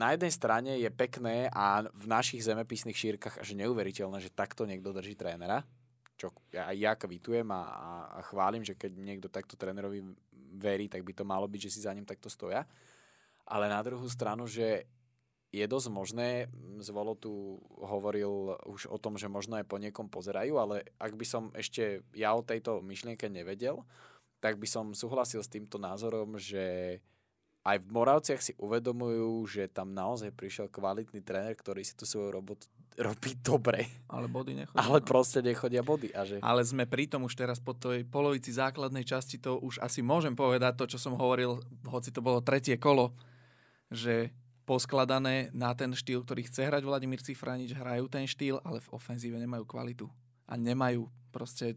na 0.00 0.16
jednej 0.16 0.32
strane 0.32 0.72
je 0.80 0.88
pekné 0.88 1.52
a 1.52 1.84
v 1.84 2.04
našich 2.08 2.40
zemepisných 2.40 2.96
šírkach 2.96 3.36
až 3.36 3.52
neuveriteľné, 3.52 4.16
že 4.24 4.32
takto 4.32 4.64
niekto 4.64 4.96
drží 4.96 5.12
trénera, 5.12 5.60
čo 6.16 6.32
ja, 6.48 6.72
ja 6.72 6.96
kvitujem 6.96 7.44
a, 7.52 7.62
a, 7.68 7.92
a 8.16 8.18
chválim, 8.24 8.64
že 8.64 8.72
keď 8.72 8.96
niekto 8.96 9.28
takto 9.28 9.60
trénerovi 9.60 10.00
verí, 10.56 10.88
tak 10.88 11.04
by 11.04 11.12
to 11.12 11.24
malo 11.28 11.44
byť, 11.44 11.68
že 11.68 11.72
si 11.76 11.80
za 11.84 11.92
ním 11.92 12.08
takto 12.08 12.32
stoja. 12.32 12.64
Ale 13.44 13.68
na 13.68 13.84
druhú 13.84 14.08
stranu, 14.08 14.48
že 14.48 14.88
je 15.50 15.66
dosť 15.66 15.88
možné, 15.90 16.28
Zvolo 16.80 17.12
tu 17.12 17.60
hovoril 17.76 18.56
už 18.64 18.88
o 18.88 18.96
tom, 18.96 19.20
že 19.20 19.28
možno 19.28 19.60
aj 19.60 19.68
po 19.68 19.76
niekom 19.76 20.08
pozerajú, 20.08 20.56
ale 20.56 20.88
ak 20.96 21.12
by 21.12 21.26
som 21.28 21.52
ešte 21.52 22.00
ja 22.16 22.32
o 22.32 22.40
tejto 22.40 22.80
myšlienke 22.80 23.28
nevedel, 23.28 23.84
tak 24.40 24.56
by 24.56 24.64
som 24.64 24.96
súhlasil 24.96 25.44
s 25.44 25.52
týmto 25.52 25.76
názorom, 25.76 26.40
že 26.40 26.96
aj 27.60 27.76
v 27.84 27.88
Moravciach 27.92 28.40
si 28.40 28.52
uvedomujú, 28.56 29.44
že 29.44 29.68
tam 29.68 29.92
naozaj 29.92 30.32
prišiel 30.32 30.72
kvalitný 30.72 31.20
tréner, 31.20 31.52
ktorý 31.52 31.84
si 31.84 31.92
tú 31.92 32.08
svoju 32.08 32.32
robotu 32.32 32.64
robí 33.06 33.32
dobre, 33.40 33.88
Ale 34.12 34.28
body 34.28 34.52
nechodia. 34.64 34.80
ale 34.80 34.98
no. 35.00 35.06
proste 35.06 35.40
nechodia 35.40 35.80
body. 35.80 36.12
A 36.12 36.26
že... 36.26 36.36
Ale 36.42 36.60
sme 36.66 36.84
pri 36.84 37.08
tom 37.08 37.24
už 37.24 37.32
teraz 37.32 37.62
po 37.62 37.72
tej 37.72 38.04
polovici 38.04 38.52
základnej 38.52 39.06
časti, 39.06 39.40
to 39.40 39.56
už 39.60 39.80
asi 39.80 40.04
môžem 40.04 40.36
povedať 40.36 40.76
to, 40.76 40.84
čo 40.96 40.98
som 41.00 41.16
hovoril, 41.16 41.60
hoci 41.88 42.12
to 42.12 42.20
bolo 42.20 42.44
tretie 42.44 42.76
kolo, 42.76 43.16
že 43.88 44.34
poskladané 44.68 45.50
na 45.50 45.74
ten 45.74 45.90
štýl, 45.90 46.22
ktorý 46.22 46.46
chce 46.46 46.68
hrať 46.68 46.82
Vladimír 46.86 47.18
Cifranič, 47.24 47.74
hrajú 47.74 48.06
ten 48.06 48.28
štýl, 48.28 48.62
ale 48.62 48.78
v 48.78 48.92
ofenzíve 48.94 49.34
nemajú 49.40 49.66
kvalitu. 49.66 50.06
A 50.46 50.54
nemajú 50.54 51.10
proste 51.34 51.74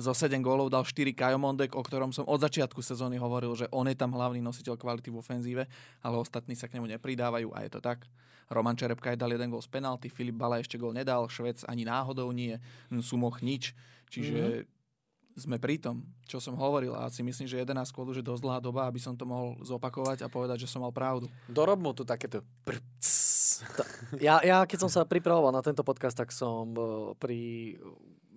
zo 0.00 0.16
7 0.16 0.40
gólov 0.40 0.72
dal 0.72 0.82
4 0.82 1.12
Kajomondek, 1.12 1.76
o 1.76 1.82
ktorom 1.84 2.10
som 2.10 2.24
od 2.24 2.40
začiatku 2.40 2.80
sezóny 2.80 3.20
hovoril, 3.20 3.52
že 3.54 3.68
on 3.70 3.86
je 3.86 3.96
tam 3.96 4.16
hlavný 4.16 4.40
nositeľ 4.40 4.80
kvality 4.80 5.12
v 5.12 5.20
ofenzíve, 5.20 5.62
ale 6.00 6.14
ostatní 6.16 6.56
sa 6.56 6.66
k 6.66 6.80
nemu 6.80 6.88
nepridávajú 6.96 7.52
a 7.52 7.62
je 7.68 7.70
to 7.70 7.80
tak. 7.84 8.08
Roman 8.50 8.74
Čerepka 8.74 9.14
aj 9.14 9.20
dal 9.20 9.30
jeden 9.30 9.46
gól 9.46 9.62
z 9.62 9.70
penalty, 9.70 10.10
Filip 10.10 10.34
Bala 10.34 10.58
ešte 10.58 10.74
gól 10.74 10.90
nedal, 10.90 11.30
Švec 11.30 11.62
ani 11.70 11.86
náhodou 11.86 12.34
nie, 12.34 12.58
Sumoch 12.98 13.46
nič. 13.46 13.70
Čiže 14.10 14.66
mm-hmm. 14.66 15.38
sme 15.38 15.56
pri 15.62 15.78
tom, 15.78 16.02
čo 16.26 16.42
som 16.42 16.58
hovoril 16.58 16.90
a 16.98 17.06
si 17.06 17.22
myslím, 17.22 17.46
že 17.46 17.62
11 17.62 17.94
kôl 17.94 18.10
už 18.10 18.18
je 18.18 18.26
dosť 18.26 18.42
dlhá 18.42 18.58
doba, 18.58 18.90
aby 18.90 18.98
som 18.98 19.14
to 19.14 19.22
mohol 19.22 19.54
zopakovať 19.62 20.26
a 20.26 20.32
povedať, 20.32 20.66
že 20.66 20.70
som 20.70 20.82
mal 20.82 20.90
pravdu. 20.90 21.30
Dorob 21.46 21.78
mu 21.78 21.94
tu 21.94 22.02
takéto 22.02 22.42
prcs. 22.66 23.62
Ja, 24.18 24.42
ja, 24.42 24.66
keď 24.66 24.88
som 24.88 24.90
sa 24.90 25.06
pripravoval 25.06 25.54
na 25.54 25.62
tento 25.62 25.86
podcast, 25.86 26.18
tak 26.18 26.34
som 26.34 26.74
eh, 26.74 27.14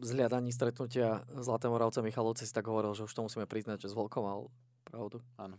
zhliadaní 0.04 0.52
stretnutia 0.52 1.24
Zlaté 1.40 1.72
Moravce 1.72 2.04
Michalovce 2.04 2.44
si 2.44 2.54
tak 2.54 2.68
hovoril, 2.68 2.92
že 2.94 3.08
už 3.08 3.14
to 3.16 3.26
musíme 3.26 3.48
priznať, 3.48 3.88
že 3.88 3.92
s 3.92 3.98
Volkom 3.98 4.24
mal 4.28 4.40
pravdu. 4.84 5.24
Áno. 5.40 5.58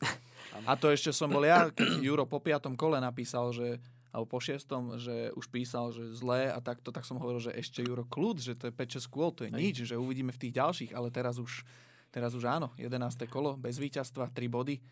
A 0.69 0.77
to 0.77 0.93
ešte 0.93 1.11
som 1.11 1.33
bol 1.33 1.43
ja, 1.43 1.73
keď 1.73 2.05
Juro 2.05 2.29
po 2.29 2.39
piatom 2.39 2.79
kole 2.79 3.03
napísal, 3.03 3.51
že 3.51 3.83
alebo 4.15 4.31
po 4.31 4.39
šiestom, 4.39 4.95
že 4.95 5.35
už 5.35 5.51
písal, 5.51 5.91
že 5.91 6.15
zlé 6.15 6.47
a 6.47 6.62
takto, 6.62 6.95
tak 6.95 7.03
som 7.03 7.19
hovoril, 7.19 7.43
že 7.43 7.51
ešte 7.51 7.83
Juro 7.83 8.07
kľud, 8.07 8.39
že 8.39 8.55
to 8.55 8.71
je 8.71 8.73
5-6 8.73 9.11
kôl, 9.11 9.35
to 9.35 9.43
je 9.43 9.51
nič, 9.51 9.91
že 9.91 9.99
uvidíme 9.99 10.31
v 10.31 10.39
tých 10.39 10.55
ďalších, 10.55 10.95
ale 10.95 11.11
teraz 11.11 11.43
už, 11.43 11.66
teraz 12.15 12.31
už 12.39 12.47
áno, 12.47 12.71
11. 12.79 12.95
kolo, 13.27 13.59
bez 13.59 13.83
víťazstva, 13.83 14.31
3 14.31 14.47
body. 14.47 14.79
E, 14.79 14.83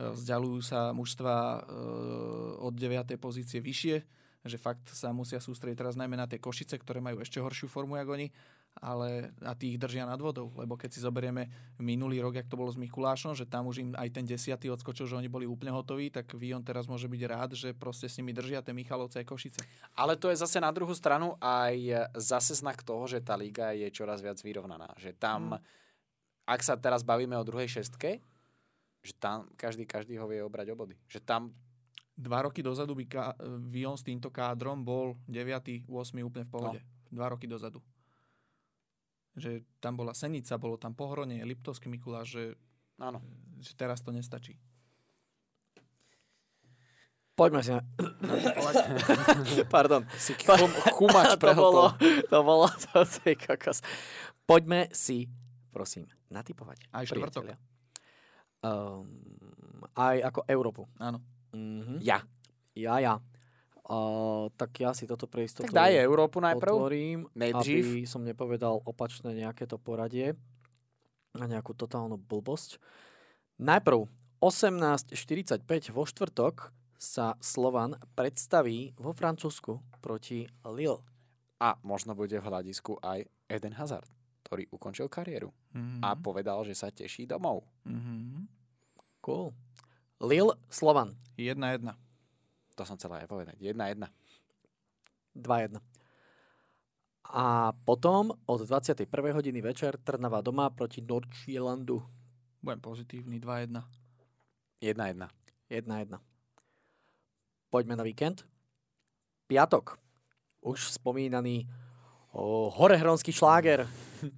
Vzdialujú 0.00 0.64
sa 0.64 0.96
mužstva 0.96 1.36
e, 1.36 1.58
od 2.64 2.72
9. 2.72 3.12
pozície 3.20 3.60
vyššie, 3.60 3.96
že 4.48 4.56
fakt 4.56 4.88
sa 4.88 5.12
musia 5.12 5.36
sústrediť 5.36 5.76
teraz 5.76 6.00
najmä 6.00 6.16
na 6.16 6.24
tie 6.24 6.40
Košice, 6.40 6.80
ktoré 6.80 7.04
majú 7.04 7.20
ešte 7.20 7.44
horšiu 7.44 7.68
formu 7.68 8.00
ako 8.00 8.16
oni, 8.16 8.32
ale 8.80 9.32
a 9.40 9.56
tí 9.56 9.72
ich 9.74 9.80
držia 9.80 10.04
nad 10.04 10.20
vodou, 10.20 10.52
lebo 10.56 10.76
keď 10.76 10.90
si 10.92 11.00
zoberieme 11.00 11.48
minulý 11.80 12.20
rok, 12.20 12.36
jak 12.36 12.48
to 12.48 12.60
bolo 12.60 12.68
s 12.68 12.76
Mikulášom, 12.76 13.32
že 13.32 13.48
tam 13.48 13.68
už 13.68 13.76
im 13.82 13.90
aj 13.96 14.08
ten 14.12 14.24
desiatý 14.28 14.68
odskočil, 14.68 15.08
že 15.08 15.16
oni 15.16 15.32
boli 15.32 15.48
úplne 15.48 15.72
hotoví, 15.72 16.12
tak 16.12 16.28
Vion 16.36 16.60
teraz 16.60 16.84
môže 16.84 17.08
byť 17.08 17.22
rád, 17.24 17.50
že 17.56 17.72
proste 17.72 18.06
s 18.06 18.20
nimi 18.20 18.36
držia 18.36 18.60
tie 18.60 18.76
Michalovce 18.76 19.20
aj 19.20 19.26
Košice. 19.26 19.60
Ale 19.96 20.20
to 20.20 20.28
je 20.28 20.36
zase 20.36 20.60
na 20.60 20.68
druhú 20.70 20.92
stranu 20.92 21.40
aj 21.40 22.08
zase 22.20 22.52
znak 22.56 22.84
toho, 22.84 23.08
že 23.08 23.24
tá 23.24 23.32
liga 23.34 23.72
je 23.72 23.88
čoraz 23.88 24.20
viac 24.20 24.36
vyrovnaná. 24.40 24.92
Že 25.00 25.10
tam, 25.16 25.56
ak 26.44 26.60
sa 26.60 26.76
teraz 26.76 27.00
bavíme 27.00 27.34
o 27.34 27.44
druhej 27.46 27.80
šestke, 27.80 28.20
že 29.00 29.12
tam 29.16 29.48
každý, 29.56 29.86
každý 29.88 30.20
ho 30.20 30.26
vie 30.28 30.44
obrať 30.44 30.72
o 30.72 30.76
body. 30.76 30.96
Že 31.08 31.20
tam, 31.24 31.42
Dva 32.16 32.48
roky 32.48 32.64
dozadu 32.64 32.96
by 32.96 33.04
Vion 33.68 33.92
s 33.92 34.00
týmto 34.00 34.32
kádrom 34.32 34.80
bol 34.80 35.20
9. 35.28 35.84
8. 35.84 36.16
úplne 36.24 36.48
v 36.48 36.50
pohode. 36.50 36.80
No. 36.80 37.12
Dva 37.12 37.36
roky 37.36 37.44
dozadu. 37.44 37.84
Že 39.36 39.62
tam 39.78 40.00
bola 40.00 40.16
Senica, 40.16 40.56
bolo 40.56 40.80
tam 40.80 40.96
Pohronie, 40.96 41.44
Liptovský 41.44 41.92
Mikuláš, 41.92 42.40
že, 42.40 42.44
áno. 42.96 43.20
že 43.60 43.76
teraz 43.76 44.00
to 44.00 44.10
nestačí. 44.10 44.56
Poďme 47.36 47.60
si 47.60 47.68
na... 47.68 47.84
Pardon. 49.76 50.08
Si 50.16 50.32
chum, 50.40 50.72
chumač 50.96 51.36
to 51.36 51.52
bolo, 51.52 51.92
to 52.32 52.38
bolo 52.40 52.64
to 52.72 53.04
si 53.04 53.36
kokos. 53.36 53.84
Poďme 54.48 54.88
si, 54.96 55.28
prosím, 55.68 56.08
natypovať. 56.32 56.88
Aj 56.96 57.04
štvrtok. 57.04 57.52
Um, 58.64 59.84
aj 59.92 60.32
ako 60.32 60.40
Európu. 60.48 60.88
Áno. 60.96 61.20
Mhm. 61.52 62.00
Ja. 62.00 62.24
Ja, 62.72 62.96
ja. 63.04 63.20
Tak 64.52 64.70
ja 64.76 64.90
si 64.90 65.04
toto 65.04 65.24
pre 65.24 65.44
istotu 65.44 65.64
Tak 65.64 65.78
daj 65.78 65.94
Európu 65.96 66.38
najprv. 66.38 66.72
otvorím, 66.72 67.18
Nejdřív. 67.32 67.82
aby 67.84 68.02
som 68.02 68.20
nepovedal 68.20 68.82
opačné 68.82 69.30
nejaké 69.32 69.64
to 69.64 69.76
poradie 69.76 70.34
a 71.32 71.44
nejakú 71.44 71.70
totálnu 71.70 72.16
blbosť. 72.16 72.82
Najprv 73.56 74.10
18.45 74.40 75.62
vo 75.88 76.02
štvrtok 76.02 76.70
sa 76.94 77.36
Slovan 77.38 77.94
predstaví 78.12 78.90
vo 78.96 79.12
Francúzsku 79.12 79.78
proti 80.00 80.44
Lille. 80.64 81.00
A 81.56 81.78
možno 81.80 82.12
bude 82.12 82.34
v 82.34 82.42
hľadisku 82.42 82.98
aj 82.98 83.22
Eden 83.46 83.72
Hazard, 83.72 84.08
ktorý 84.42 84.66
ukončil 84.68 85.06
kariéru 85.06 85.52
Mhm. 85.72 86.00
a 86.00 86.12
povedal, 86.12 86.64
že 86.64 86.74
sa 86.74 86.88
teší 86.88 87.24
domov. 87.24 87.62
Mhm. 87.84 88.48
Cool. 89.20 89.52
Lille, 90.18 90.56
Slovan. 90.66 91.14
1-1. 91.36 91.94
To 92.76 92.84
som 92.84 93.00
chcel 93.00 93.16
aj 93.16 93.28
povedať. 93.28 93.56
1-1. 93.58 94.04
2-1. 95.36 95.80
A 97.26 97.74
potom 97.82 98.30
od 98.46 98.60
21. 98.62 99.08
hodiny 99.08 99.58
večer 99.64 99.98
Trnava 99.98 100.44
doma 100.44 100.70
proti 100.70 101.02
Nordjyllandu. 101.02 101.98
Budem 102.62 102.80
pozitívny, 102.80 103.40
2-1. 103.40 103.82
1-1. 104.84 105.26
1-1. 105.72 106.20
Poďme 107.72 107.94
na 107.98 108.04
víkend. 108.06 108.46
Piatok. 109.50 109.98
Už 110.62 110.92
spomínaný 110.94 111.66
o, 112.36 112.68
horehronský 112.68 113.32
šláger. 113.32 113.88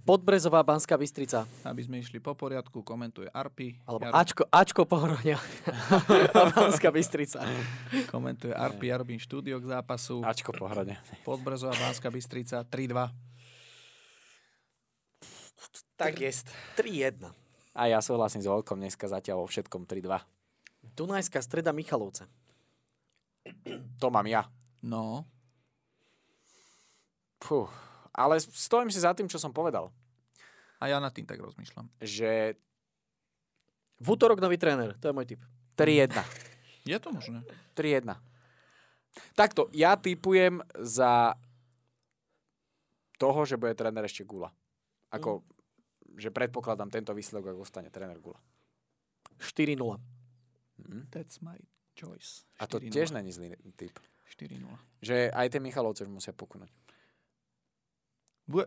Podbrezová 0.07 0.63
Banská 0.63 0.99
Bystrica. 0.99 1.47
Aby 1.63 1.87
sme 1.87 1.97
išli 2.03 2.19
po 2.19 2.35
poriadku, 2.35 2.83
komentuje 2.83 3.31
Arpi. 3.31 3.79
Alebo 3.87 4.07
Jar- 4.11 4.15
Ačko, 4.15 4.43
Ačko 4.51 4.83
Pohronia. 4.87 5.39
Banská 6.55 6.91
Bystrica. 6.91 7.43
Komentuje 8.11 8.55
Arpi, 8.55 8.91
ja 8.91 8.99
robím 8.99 9.19
štúdio 9.23 9.59
k 9.63 9.71
zápasu. 9.79 10.23
Ačko 10.23 10.51
pohrade. 10.55 10.99
Podbrezová 11.23 11.75
Banská 11.79 12.11
Bystrica 12.11 12.63
3-2. 12.67 13.11
Tak 15.99 16.15
jest. 16.23 16.51
3-1. 16.79 17.27
A 17.75 17.83
ja 17.87 17.99
súhlasím 18.03 18.43
s 18.43 18.51
Volkom 18.51 18.79
dneska 18.79 19.07
zatiaľ 19.07 19.43
vo 19.43 19.51
všetkom 19.51 19.87
3-2. 19.87 20.23
Dunajská 20.99 21.39
streda 21.43 21.71
Michalovce. 21.71 22.27
To 24.03 24.11
mám 24.11 24.27
ja. 24.27 24.47
No, 24.83 25.27
Fú. 27.39 27.71
Ale 28.19 28.43
stojím 28.43 28.91
si 28.91 28.99
za 28.99 29.15
tým, 29.15 29.31
čo 29.31 29.39
som 29.39 29.55
povedal. 29.55 29.95
a 30.83 30.91
ja 30.91 30.99
nad 30.99 31.15
tým 31.15 31.27
tak 31.27 31.39
rozmýšľam. 31.39 31.87
Že 32.03 32.59
V 33.99 34.07
útorok 34.15 34.39
nový 34.39 34.55
tréner. 34.59 34.95
To 35.03 35.11
je 35.11 35.15
môj 35.15 35.27
tip. 35.27 35.43
3-1. 35.75 36.15
Je 36.87 36.99
to 37.03 37.11
možné. 37.11 37.43
3-1. 37.75 38.15
Takto, 39.35 39.67
ja 39.75 39.99
typujem 39.99 40.63
za 40.79 41.35
toho, 43.19 43.43
že 43.43 43.59
bude 43.59 43.75
tréner 43.75 44.07
ešte 44.07 44.23
Gula. 44.23 44.55
Ako, 45.11 45.43
že 46.15 46.31
predpokladám 46.31 46.95
tento 46.95 47.11
výsledok, 47.11 47.51
ak 47.51 47.59
ostane 47.59 47.91
tréner 47.91 48.23
Gula. 48.23 48.39
4-0. 49.43 49.99
That's 51.11 51.43
my 51.43 51.59
choice. 51.99 52.47
A 52.63 52.71
to 52.71 52.79
4-0. 52.79 52.95
tiež 52.95 53.11
není 53.11 53.35
zlý 53.35 53.59
typ. 53.75 53.99
4-0. 54.31 54.63
Že 55.03 55.35
aj 55.35 55.47
tie 55.51 55.59
Michalovce 55.59 56.07
musia 56.07 56.31
pokunúť. 56.31 56.71
Bude, 58.49 58.67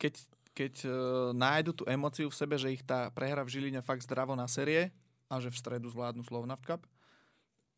keď, 0.00 0.14
keď 0.56 0.74
uh, 0.88 0.94
nájdu 1.36 1.76
tú 1.76 1.84
emociu 1.84 2.32
v 2.32 2.38
sebe, 2.40 2.56
že 2.56 2.72
ich 2.72 2.82
tá 2.82 3.12
prehra 3.12 3.44
v 3.44 3.52
Žiline 3.52 3.84
fakt 3.84 4.02
zdravo 4.02 4.32
na 4.32 4.48
série 4.48 4.90
a 5.28 5.36
že 5.38 5.52
v 5.52 5.60
stredu 5.60 5.92
zvládnu 5.92 6.24
Slovnaft 6.24 6.64
Cup, 6.64 6.88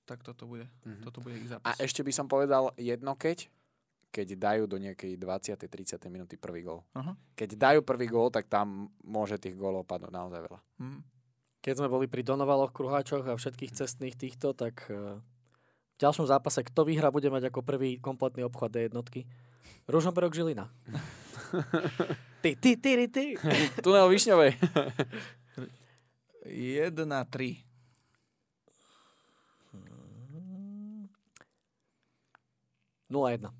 tak 0.06 0.22
toto 0.22 0.46
bude, 0.46 0.70
mm-hmm. 0.86 1.02
toto 1.02 1.18
bude 1.18 1.34
ich 1.34 1.50
A 1.50 1.58
zápas. 1.58 1.82
ešte 1.82 2.06
by 2.06 2.12
som 2.14 2.30
povedal 2.30 2.70
jedno 2.78 3.18
keď, 3.18 3.50
keď 4.14 4.38
dajú 4.38 4.64
do 4.70 4.78
nejakej 4.78 5.18
20. 5.18 5.66
30. 5.66 5.98
minúty 6.08 6.38
prvý 6.38 6.62
gól. 6.62 6.86
Aha. 6.94 7.18
Keď 7.34 7.58
dajú 7.58 7.80
prvý 7.82 8.06
gól, 8.06 8.30
tak 8.30 8.46
tam 8.46 8.88
môže 9.02 9.36
tých 9.36 9.58
gólov 9.58 9.84
padnúť 9.84 10.14
naozaj 10.14 10.40
veľa. 10.40 10.60
Hm. 10.80 11.00
Keď 11.60 11.74
sme 11.82 11.90
boli 11.90 12.06
pri 12.06 12.22
Donovaloch, 12.22 12.70
Kruháčoch 12.70 13.26
a 13.26 13.34
všetkých 13.34 13.74
cestných 13.74 14.14
týchto, 14.14 14.54
tak 14.54 14.86
eh, 14.88 15.18
v 15.18 15.98
ďalšom 15.98 16.30
zápase, 16.30 16.62
kto 16.62 16.86
vyhra, 16.86 17.10
bude 17.10 17.26
mať 17.28 17.50
ako 17.50 17.66
prvý 17.66 17.98
kompletný 17.98 18.46
obchod 18.46 18.70
D 18.70 18.86
jednotky. 18.86 19.26
Ružomberok 19.88 20.34
Žilina. 20.34 20.70
ty, 22.42 22.56
ty, 22.56 22.76
ty, 22.76 22.90
ty, 22.96 23.06
ty. 23.08 23.24
Tunel 23.82 24.08
Višňovej. 24.08 24.58
1-3. 26.46 27.66
Nula 33.06 33.30
jedna. 33.30 33.54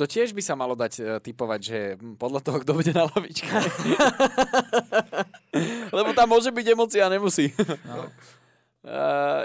To 0.00 0.08
tiež 0.08 0.32
by 0.32 0.40
sa 0.40 0.56
malo 0.56 0.72
dať 0.72 0.92
e, 0.96 1.02
typovať, 1.20 1.60
že 1.60 1.78
hm, 2.00 2.16
podľa 2.16 2.40
toho, 2.40 2.56
kto 2.64 2.72
bude 2.72 2.92
na 2.96 3.04
lavičke. 3.04 3.52
Lebo 5.96 6.16
tam 6.16 6.32
môže 6.32 6.48
byť 6.48 6.66
emocia 6.72 7.04
a 7.04 7.12
nemusí. 7.12 7.52
No. 7.84 8.08
Uh, 8.80 9.44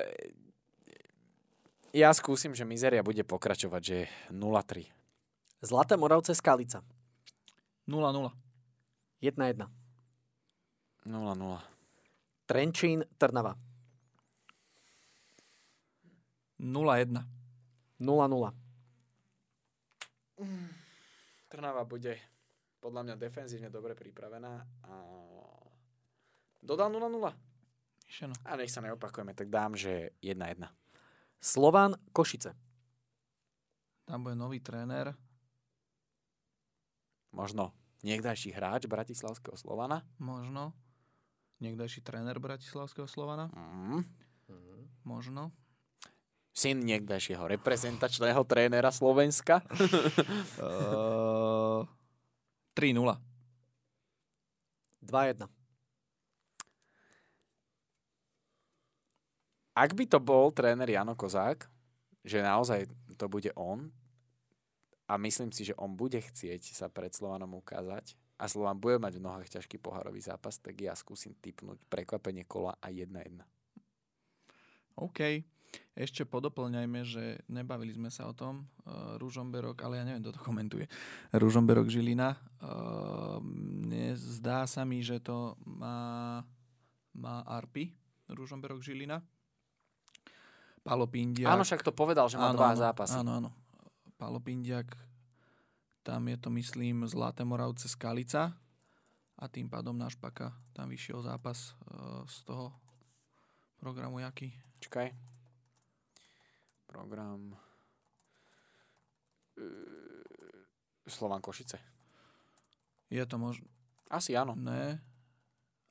ja 1.95 2.11
skúsim, 2.11 2.51
že 2.51 2.67
mizeria 2.67 2.99
bude 2.99 3.23
pokračovať, 3.23 3.81
že 3.81 3.97
0-3. 4.27 4.91
Zlaté 5.63 5.95
Moravce 5.95 6.35
Skalica. 6.35 6.83
0-0. 7.87 8.35
1-1. 9.23 9.63
0-0. 11.07 11.15
Trenčín 12.43 13.07
Trnava. 13.15 13.55
0-1. 16.59 17.23
0-0. 18.03 18.51
Trnava 21.47 21.87
bude 21.87 22.19
podľa 22.83 23.01
mňa 23.07 23.15
defenzívne 23.15 23.71
dobre 23.71 23.95
pripravená 23.95 24.67
a 24.83 24.93
dodal 26.59 26.91
0-0. 26.91 27.07
Išeno. 28.05 28.35
A 28.43 28.59
nech 28.59 28.69
sa 28.69 28.83
neopakujeme, 28.83 29.31
tak 29.31 29.47
dám, 29.47 29.79
že 29.79 30.11
1-1. 30.19 30.84
Slovan 31.41 31.95
Košice. 32.11 32.55
Tam 34.05 34.21
bude 34.21 34.37
nový 34.37 34.61
tréner. 34.61 35.17
Možno 37.33 37.73
niekdajší 38.05 38.53
hráč 38.53 38.85
Bratislavského 38.85 39.57
Slovana. 39.57 40.05
Možno. 40.21 40.71
Niekdajší 41.59 42.05
tréner 42.05 42.37
Bratislavského 42.37 43.09
Slovana. 43.09 43.49
Mm. 43.51 44.05
Možno. 45.03 45.49
Syn 46.55 46.87
niekdajšieho 46.87 47.43
reprezentačného 47.51 48.39
trénera 48.47 48.93
Slovenska. 48.93 49.59
Uh, 50.55 51.83
3-0. 52.77 53.19
2-1. 55.03 55.54
Ak 59.75 59.91
by 59.91 60.07
to 60.07 60.23
bol 60.23 60.55
tréner 60.55 60.87
Jano 60.87 61.19
Kozák, 61.19 61.67
že 62.23 62.39
naozaj 62.39 62.87
to 63.19 63.27
bude 63.27 63.51
on 63.59 63.91
a 65.05 65.19
myslím 65.19 65.51
si, 65.51 65.67
že 65.67 65.75
on 65.75 65.93
bude 65.93 66.17
chcieť 66.17 66.71
sa 66.71 66.87
pred 66.87 67.11
Slovanom 67.11 67.59
ukázať 67.59 68.15
a 68.39 68.47
Slovan 68.47 68.79
bude 68.79 68.97
mať 68.99 69.19
v 69.19 69.25
nohách 69.27 69.51
ťažký 69.51 69.79
pohárový 69.83 70.23
zápas, 70.23 70.59
tak 70.63 70.79
ja 70.79 70.95
skúsim 70.95 71.35
typnúť 71.39 71.79
prekvapenie 71.91 72.47
kola 72.47 72.75
a 72.79 72.87
1-1. 72.87 73.43
OK. 74.95 75.43
Ešte 75.91 76.23
podoplňajme, 76.23 76.99
že 77.03 77.43
nebavili 77.51 77.91
sme 77.91 78.07
sa 78.07 78.31
o 78.31 78.33
tom. 78.35 78.63
Uh, 78.87 79.19
Ružomberok, 79.19 79.83
ale 79.83 79.99
ja 79.99 80.07
neviem, 80.07 80.23
kto 80.23 80.39
to 80.39 80.41
komentuje. 80.43 80.87
Ružomberok 81.35 81.91
Žilina. 81.91 82.39
Uh, 82.63 83.43
zdá 84.15 84.63
sa 84.71 84.87
mi, 84.87 85.03
že 85.03 85.19
to 85.19 85.59
má, 85.67 86.39
má 87.11 87.43
Arpi. 87.43 87.91
Ružomberok 88.31 88.79
Žilina. 88.79 89.19
Palo 90.85 91.09
Pindiak. 91.09 91.49
Áno, 91.49 91.65
však 91.65 91.81
to 91.81 91.89
povedal, 91.89 92.29
že 92.29 92.37
má 92.37 92.53
Áno, 92.53 92.61
dva 92.61 92.77
áno, 92.77 92.79
zápasy. 92.85 93.17
Áno, 93.17 93.31
áno. 93.41 93.49
Palo 94.21 94.37
Pindiak, 94.37 94.93
tam 96.05 96.29
je 96.29 96.37
to, 96.37 96.53
myslím, 96.53 97.09
Zlaté 97.09 97.41
Moravce 97.41 97.89
Skalica 97.89 98.53
a 99.35 99.43
tým 99.49 99.65
pádom 99.65 99.97
náš 99.97 100.13
Paka 100.13 100.53
tam 100.77 100.93
vyšiel 100.93 101.25
zápas 101.25 101.73
uh, 101.89 102.21
z 102.29 102.37
toho 102.45 102.69
programu 103.81 104.21
jaký? 104.21 104.53
Čakaj. 104.77 105.09
Program... 106.85 107.57
E, 109.57 109.65
Slovan 111.09 111.41
Košice. 111.41 111.81
Je 113.09 113.25
to 113.25 113.41
možno... 113.41 113.65
Asi 114.13 114.37
áno. 114.37 114.53
Ne. 114.53 115.01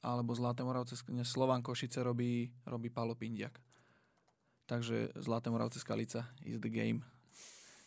Alebo 0.04 0.36
Zlaté 0.38 0.62
Moravce, 0.62 0.94
Slovan 1.26 1.66
Košice 1.66 2.00
robí, 2.00 2.52
robí 2.62 2.88
Palo 2.94 3.18
Pindiak. 3.18 3.63
Takže 4.66 5.12
Zlaté 5.20 5.50
Moravce 5.50 5.76
Skalica 5.80 6.24
is 6.42 6.56
the 6.60 6.72
game. 6.72 7.04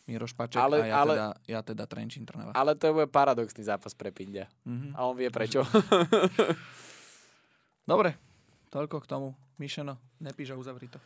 Miroš 0.08 0.32
Paček 0.32 0.62
Ale- 0.62 0.82
a 0.82 0.86
ja, 0.86 0.94
ale- 0.96 1.14
teda, 1.14 1.28
ja 1.48 1.60
teda 1.60 1.84
Trenčín 1.84 2.24
Trnava. 2.24 2.56
Ale 2.56 2.72
to 2.74 2.96
bude 2.96 3.12
paradoxný 3.12 3.60
zápas 3.64 3.92
pre 3.92 4.08
Pindia. 4.08 4.48
Mhm. 4.64 4.96
A 4.96 5.04
on 5.04 5.16
vie 5.16 5.28
prečo. 5.28 5.66
Dobre, 7.88 8.16
Toľko 8.68 9.00
k 9.00 9.06
tomu. 9.08 9.28
Mišeno, 9.58 9.96
nepíš 10.20 10.52
a 10.52 10.60
uzavri 10.60 10.86
to. 10.86 11.00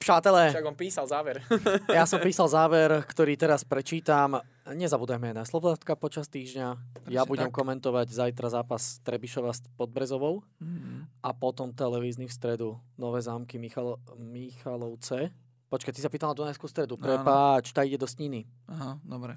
Přátelé, 0.00 0.48
Však 0.48 0.64
on 0.64 0.74
písal 0.74 1.04
záver. 1.04 1.44
ja 1.92 2.08
som 2.08 2.16
písal 2.24 2.48
záver, 2.48 3.04
ktorý 3.04 3.36
teraz 3.36 3.68
prečítam. 3.68 4.40
Nezabudajme 4.64 5.36
na 5.36 5.44
Slovátka 5.44 5.92
počas 5.92 6.24
týždňa. 6.32 6.68
ja 7.12 7.28
budem 7.28 7.52
tak. 7.52 7.56
komentovať 7.60 8.08
zajtra 8.08 8.48
zápas 8.48 8.96
Trebišova 9.04 9.52
s 9.52 9.60
Podbrezovou 9.76 10.40
Mm. 10.56 11.04
a 11.20 11.30
potom 11.36 11.72
televízny 11.72 12.24
v 12.24 12.32
stredu 12.32 12.68
Nové 12.96 13.20
zámky 13.20 13.60
Michalo, 13.60 14.00
Michalovce. 14.16 15.36
Počkaj, 15.68 15.92
ty 15.92 16.00
sa 16.00 16.08
pýtal 16.08 16.32
na 16.32 16.36
Dunajskú 16.36 16.64
stredu. 16.64 16.96
Prepáč, 16.96 17.72
tá 17.72 17.84
ide 17.84 18.00
do 18.00 18.08
Sniny. 18.08 18.48
Aha, 18.66 18.96
dobre. 19.04 19.36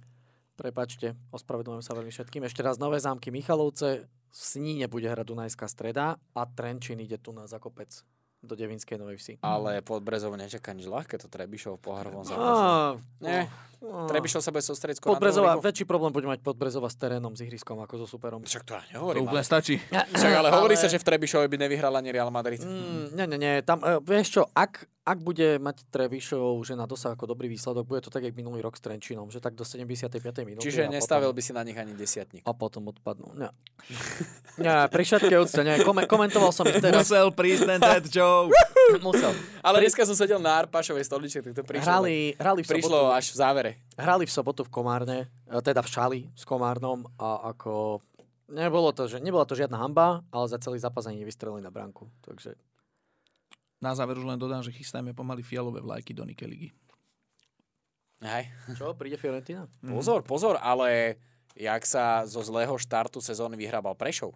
Prepačte, 0.54 1.12
ospravedlňujem 1.30 1.84
sa 1.84 1.92
veľmi 1.92 2.08
všetkým. 2.08 2.44
Ešte 2.44 2.64
raz 2.64 2.80
Nové 2.80 3.04
zámky 3.04 3.30
Michalovce. 3.30 4.08
V 4.08 4.36
Sníne 4.36 4.88
bude 4.88 5.06
hrať 5.06 5.28
Dunajská 5.28 5.68
streda 5.68 6.16
a 6.32 6.42
Trenčín 6.46 6.98
ide 6.98 7.20
tu 7.20 7.30
na 7.30 7.46
Zakopec 7.46 8.00
do 8.44 8.54
Devinskej 8.54 9.00
Novej 9.00 9.18
Vsi. 9.18 9.34
Ale 9.40 9.80
pod 9.80 10.04
Brezovou 10.04 10.36
nečaká 10.36 10.72
nič 10.72 10.86
ľahké, 10.86 11.16
to 11.16 11.26
Trebišov 11.26 11.80
v 11.80 11.82
poharovom 11.82 12.24
zápase. 12.24 13.00
Nie. 13.20 13.48
Trebišov 13.84 14.40
sa 14.40 14.48
bude 14.48 14.64
sústrediť 14.64 14.96
skôr 14.96 15.12
Podbrezová, 15.12 15.60
väčší 15.60 15.84
problém 15.84 16.08
bude 16.10 16.24
mať 16.24 16.40
Podbrezova 16.40 16.88
s 16.88 16.96
terénom, 16.96 17.32
s 17.32 17.44
ihriskom 17.44 17.76
ako 17.78 18.00
so 18.00 18.08
superom. 18.08 18.40
Však 18.40 18.64
to 18.64 18.72
ja 18.74 18.82
To 18.82 18.88
nehovorím. 18.94 19.28
úplne 19.28 19.44
Ale, 19.44 19.48
stačí. 19.50 19.76
však 19.92 20.32
ale 20.34 20.50
hovorí 20.52 20.76
sa, 20.76 20.88
že 20.88 20.96
v 20.96 21.04
Trebišove 21.04 21.48
by 21.48 21.58
nevyhral 21.58 21.92
ani 21.92 22.10
Real 22.10 22.32
Madrid. 22.32 22.64
Mm, 22.64 23.12
nie, 23.12 23.26
nie, 23.28 23.38
nie. 23.38 23.54
Tam, 23.60 23.80
e, 23.80 24.00
vieš 24.00 24.40
čo, 24.40 24.42
ak, 24.50 24.88
ak 25.04 25.20
bude 25.20 25.60
mať 25.60 25.84
Trevišov, 25.92 26.64
že 26.64 26.80
na 26.80 26.88
dosah 26.88 27.12
ako 27.12 27.36
dobrý 27.36 27.52
výsledok, 27.52 27.84
bude 27.84 28.00
to 28.00 28.08
tak, 28.08 28.24
jak 28.24 28.32
minulý 28.40 28.64
rok 28.64 28.80
s 28.80 28.82
Trenčínom, 28.82 29.28
že 29.28 29.44
tak 29.44 29.52
do 29.52 29.68
75. 29.68 30.16
minúty. 30.48 30.64
Čiže 30.64 30.88
nestavil 30.88 31.36
potom, 31.36 31.38
by 31.38 31.42
si 31.44 31.52
na 31.52 31.64
nich 31.68 31.76
ani 31.76 31.92
desiatník. 31.92 32.48
A 32.48 32.56
potom 32.56 32.88
odpadnú. 32.88 33.36
Nie. 33.36 33.52
nie, 34.64 34.78
pri 34.88 35.04
všetkej 35.04 35.38
úcte, 35.44 35.60
nie. 35.68 35.76
Kome, 35.84 36.08
komentoval 36.08 36.56
som 36.56 36.64
ich 36.72 36.80
teraz. 36.80 37.12
Musel 37.12 37.36
prísť 37.36 37.64
ten 37.68 37.80
dead 37.84 38.06
joke. 38.08 38.56
Musel. 39.04 39.36
Ale 39.60 39.84
dneska 39.84 40.08
som 40.08 40.16
sedel 40.16 40.40
na 40.40 40.64
Arpašovej 40.64 41.04
stoličke, 41.04 41.44
tak 41.44 41.52
to 41.52 41.64
prišlo. 41.68 41.84
Hrali, 41.84 42.40
hrali, 42.40 42.62
v 42.64 42.68
prišlo 42.72 43.12
sobotu, 43.12 43.18
až 43.20 43.26
v 43.28 43.36
závere. 43.36 43.72
hrali 44.00 44.24
v 44.24 44.32
sobotu 44.32 44.62
v 44.64 44.72
Komárne, 44.72 45.20
e, 45.52 45.60
teda 45.60 45.84
v 45.84 45.90
Šali 45.92 46.20
s 46.32 46.48
Komárnom 46.48 47.04
a 47.20 47.52
ako... 47.52 48.00
Nebolo 48.54 48.92
to, 48.96 49.08
že, 49.08 49.20
nebola 49.20 49.44
to 49.44 49.56
žiadna 49.56 49.80
hamba, 49.80 50.22
ale 50.32 50.46
za 50.48 50.60
celý 50.62 50.78
zápas 50.80 51.08
ani 51.10 51.24
nevystrelili 51.24 51.64
na 51.64 51.74
bránku. 51.74 52.12
Takže 52.22 52.54
Na 53.84 53.92
záver 53.92 54.16
už 54.16 54.24
len 54.24 54.40
dodám, 54.40 54.64
že 54.64 54.72
chystajme 54.72 55.12
pomaly 55.12 55.44
fialové 55.44 55.84
vlajky 55.84 56.16
do 56.16 56.24
Nike 56.24 56.48
ligy. 56.48 56.70
Hej. 58.24 58.48
čo, 58.80 58.96
príde 58.96 59.20
Fiorentina? 59.20 59.68
Pozor, 59.84 60.24
pozor, 60.24 60.56
ale 60.64 61.20
jak 61.60 61.84
sa 61.84 62.24
zo 62.24 62.40
zlého 62.40 62.72
štartu 62.80 63.20
sezóny 63.20 63.60
vyhrábal 63.60 64.00
Prešov. 64.00 64.32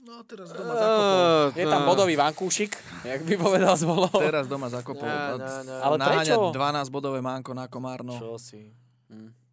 No 0.00 0.22
teraz 0.24 0.54
doma 0.54 0.74
zakopol. 0.78 1.18
Je 1.58 1.66
tam 1.66 1.82
bodový 1.84 2.14
vankúšik, 2.16 2.72
jak 3.04 3.20
by 3.26 3.34
povedal 3.36 3.74
zvolo. 3.76 4.08
Teraz 4.14 4.46
doma 4.46 4.70
zakopol. 4.70 5.06
Ne. 5.06 5.76
Ale 5.82 5.96
prečo? 6.00 6.54
12 6.54 6.88
bodové 6.88 7.18
mánko 7.20 7.52
na 7.52 7.66
Komárno. 7.66 8.16
Čo 8.16 8.38
si? 8.40 8.70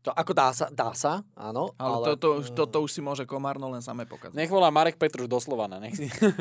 To 0.07 0.15
ako 0.15 0.31
dá 0.31 0.55
sa, 0.55 0.71
dá 0.71 0.95
sa, 0.95 1.19
áno, 1.35 1.75
Ale, 1.75 1.99
ale, 1.99 2.05
toto, 2.15 2.39
toto 2.55 2.79
už 2.79 2.95
si 2.95 3.03
môže 3.03 3.27
Komárno 3.27 3.67
len 3.67 3.83
samé 3.83 4.07
pokazať. 4.07 4.39
Nech 4.39 4.47
volá 4.47 4.71
Marek 4.71 4.95
Petruš 4.95 5.27
do 5.27 5.35
Slovana. 5.35 5.83
Nech. 5.83 5.99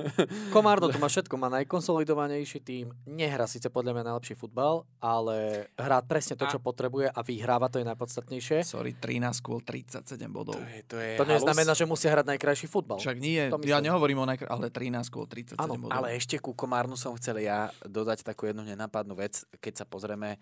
Komárno 0.54 0.86
to 0.86 1.02
má 1.02 1.10
všetko, 1.10 1.34
má 1.34 1.50
najkonsolidovanejší 1.50 2.62
tým, 2.62 2.94
nehrá 3.10 3.50
síce 3.50 3.66
podľa 3.66 3.98
mňa 3.98 4.04
najlepší 4.14 4.38
futbal, 4.38 4.86
ale 5.02 5.66
hrá 5.74 5.98
presne 6.06 6.38
to, 6.38 6.46
čo 6.46 6.62
potrebuje 6.62 7.10
a 7.10 7.20
vyhráva, 7.26 7.66
to 7.66 7.82
je 7.82 7.86
najpodstatnejšie. 7.90 8.62
Sorry, 8.62 8.94
13 8.94 9.34
kôl 9.42 9.58
37 9.66 10.14
bodov. 10.30 10.54
To 10.54 10.62
je, 10.62 10.80
to 10.86 10.96
je 11.02 11.10
To 11.18 11.26
neznamená, 11.26 11.74
že 11.74 11.90
musia 11.90 12.14
hrať 12.14 12.38
najkrajší 12.38 12.70
futbal. 12.70 13.02
Však 13.02 13.18
nie, 13.18 13.50
To 13.50 13.58
ja 13.66 13.82
nehovorím 13.82 14.22
o 14.22 14.26
najkr- 14.30 14.46
ale 14.46 14.70
13 14.70 15.10
kôl 15.10 15.26
37 15.26 15.58
Áno, 15.58 15.74
bodov. 15.74 15.90
Ale 15.90 16.14
ešte 16.14 16.38
ku 16.38 16.54
Komárnu 16.54 16.94
som 16.94 17.18
chcel 17.18 17.42
ja 17.42 17.74
dodať 17.82 18.22
takú 18.22 18.46
jednu 18.46 18.62
nenapadnú 18.62 19.18
vec, 19.18 19.42
keď 19.58 19.82
sa 19.82 19.84
pozrieme 19.90 20.38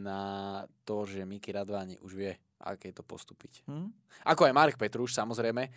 na 0.00 0.22
to, 0.82 1.06
že 1.06 1.22
Miki 1.22 1.54
Radváni 1.54 1.96
už 2.02 2.12
vie, 2.18 2.32
aké 2.60 2.90
to 2.90 3.06
postúpiť. 3.06 3.62
Hm? 3.70 3.94
Ako 4.26 4.50
aj 4.50 4.56
Marek 4.56 4.76
Petruš, 4.76 5.14
samozrejme, 5.14 5.70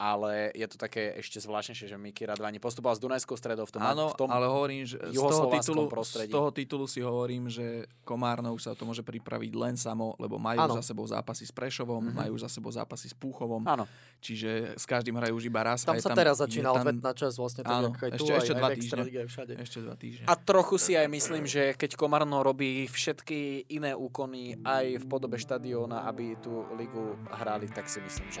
ale 0.00 0.48
je 0.50 0.64
to 0.64 0.80
také 0.80 1.12
ešte 1.14 1.36
zvláštnejšie, 1.38 1.86
že 1.86 1.96
Miki 1.96 2.24
Radváni 2.24 2.56
postupoval 2.56 2.96
s 2.96 3.00
Dunajskou 3.00 3.36
stredou 3.36 3.62
v 3.62 3.72
tom, 3.72 3.84
Áno, 3.84 4.08
v 4.08 4.16
tom 4.16 4.32
ale 4.32 4.48
hovorím, 4.48 4.88
že 4.88 4.96
z 4.96 5.12
toho, 5.12 5.52
titulu, 5.52 5.84
z 5.84 5.92
prostredí. 5.92 6.32
toho 6.32 6.48
titulu 6.48 6.84
si 6.86 6.98
hovorím, 6.98 7.46
že 7.46 7.84
Komárno 8.00 8.50
už 8.50 8.64
sa 8.64 8.72
to 8.72 8.82
môže 8.82 9.04
pripraviť 9.04 9.52
len 9.52 9.76
samo, 9.76 10.16
lebo 10.16 10.40
majú 10.40 10.56
Áno. 10.58 10.74
za 10.74 10.84
sebou 10.86 11.04
zápasy 11.04 11.44
s 11.44 11.52
Prešovom, 11.52 12.00
Mhm. 12.02 12.16
majú 12.16 12.34
za 12.34 12.48
sebou 12.48 12.72
zápasy 12.72 13.06
s 13.06 13.14
Púchovom, 13.14 13.60
Áno. 13.62 13.84
čiže 14.18 14.72
s 14.74 14.84
každým 14.84 15.12
hrajú 15.14 15.36
už 15.36 15.44
iba 15.44 15.60
raz. 15.62 15.84
tam 15.84 15.92
je 15.92 16.00
sa 16.00 16.08
tam, 16.08 16.16
teraz 16.16 16.34
je 16.34 16.48
začína 16.48 16.72
tam 16.72 16.80
odvetná 16.80 17.10
časť 17.12 17.36
vlastne 17.36 17.62
tak, 17.62 17.74
Áno, 17.74 17.88
aj 17.90 18.10
tu, 18.10 18.16
ešte- 18.16 18.32
aj, 18.32 18.40
ešte 18.40 18.50
aj 18.50 18.56
dva 18.56 18.68
týždne. 18.70 19.02
Všade. 19.26 19.52
Ešte 19.60 19.78
dva 19.80 19.94
týždne. 19.94 20.24
A 20.24 20.34
trochu 20.34 20.80
si 20.80 20.96
aj 20.96 21.06
myslím, 21.06 21.44
že 21.44 21.76
keď 21.76 21.90
Komarno 21.92 22.40
robí 22.40 22.88
všetky 22.88 23.68
iné 23.68 23.92
úkony 23.92 24.56
aj 24.62 24.96
v 24.96 25.04
podobe 25.04 25.36
štadióna, 25.36 26.06
aby 26.06 26.40
tú 26.40 26.64
ligu 26.72 27.04
hrali, 27.28 27.68
tak 27.68 27.84
si 27.84 28.00
myslím, 28.00 28.30
že 28.30 28.40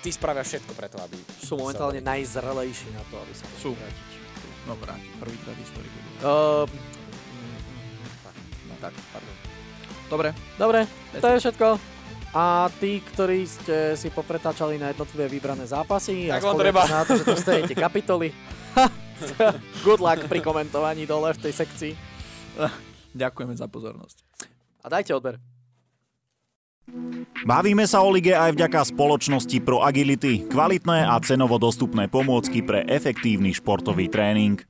tí 0.00 0.08
spravia 0.08 0.40
všetko 0.40 0.72
preto, 0.72 0.96
aby... 1.00 1.16
Sú 1.38 1.56
momentálne 1.56 2.00
najzrelejší 2.00 2.88
na 2.92 3.02
to, 3.06 3.20
aby 3.20 3.32
sa 3.36 3.44
Sú. 3.60 3.76
vrátiť. 3.76 4.10
No 4.64 4.76
vráti, 4.76 5.08
prvýkrát 5.16 5.56
v 5.56 5.60
histórii. 5.60 5.90
budú. 5.90 6.08
Uh, 6.20 6.64
Tak, 8.80 8.96
pardon. 9.12 9.36
Dobre, 10.08 10.28
dobre, 10.56 10.80
to 11.20 11.26
je 11.28 11.36
všetko. 11.38 11.66
A 12.30 12.70
tí, 12.78 13.02
ktorí 13.02 13.42
ste 13.44 13.92
si 13.92 14.08
popretáčali 14.08 14.78
na 14.78 14.88
jednotlivé 14.88 15.26
vybrané 15.28 15.66
zápasy 15.66 16.30
a 16.30 16.38
Tak 16.38 16.46
spoliehate 16.46 16.62
treba. 16.64 16.82
na 16.86 17.02
to, 17.04 17.12
že 17.18 17.24
tu 17.26 17.36
stejete 17.36 17.74
kapitoly, 17.74 18.30
good 19.86 20.00
luck 20.00 20.24
pri 20.24 20.40
komentovaní 20.40 21.04
dole 21.04 21.34
v 21.34 21.42
tej 21.44 21.52
sekcii. 21.52 21.92
ďakujeme 23.12 23.52
za 23.52 23.66
pozornosť. 23.66 24.22
A 24.80 24.86
dajte 24.88 25.12
odber. 25.12 25.36
Bavíme 27.46 27.88
sa 27.88 28.04
o 28.04 28.12
lige 28.12 28.36
aj 28.36 28.52
vďaka 28.52 28.80
spoločnosti 28.92 29.58
Pro 29.64 29.80
Agility, 29.80 30.44
kvalitné 30.48 31.08
a 31.08 31.16
cenovo 31.24 31.56
dostupné 31.56 32.06
pomôcky 32.10 32.60
pre 32.60 32.84
efektívny 32.84 33.56
športový 33.56 34.12
tréning. 34.12 34.60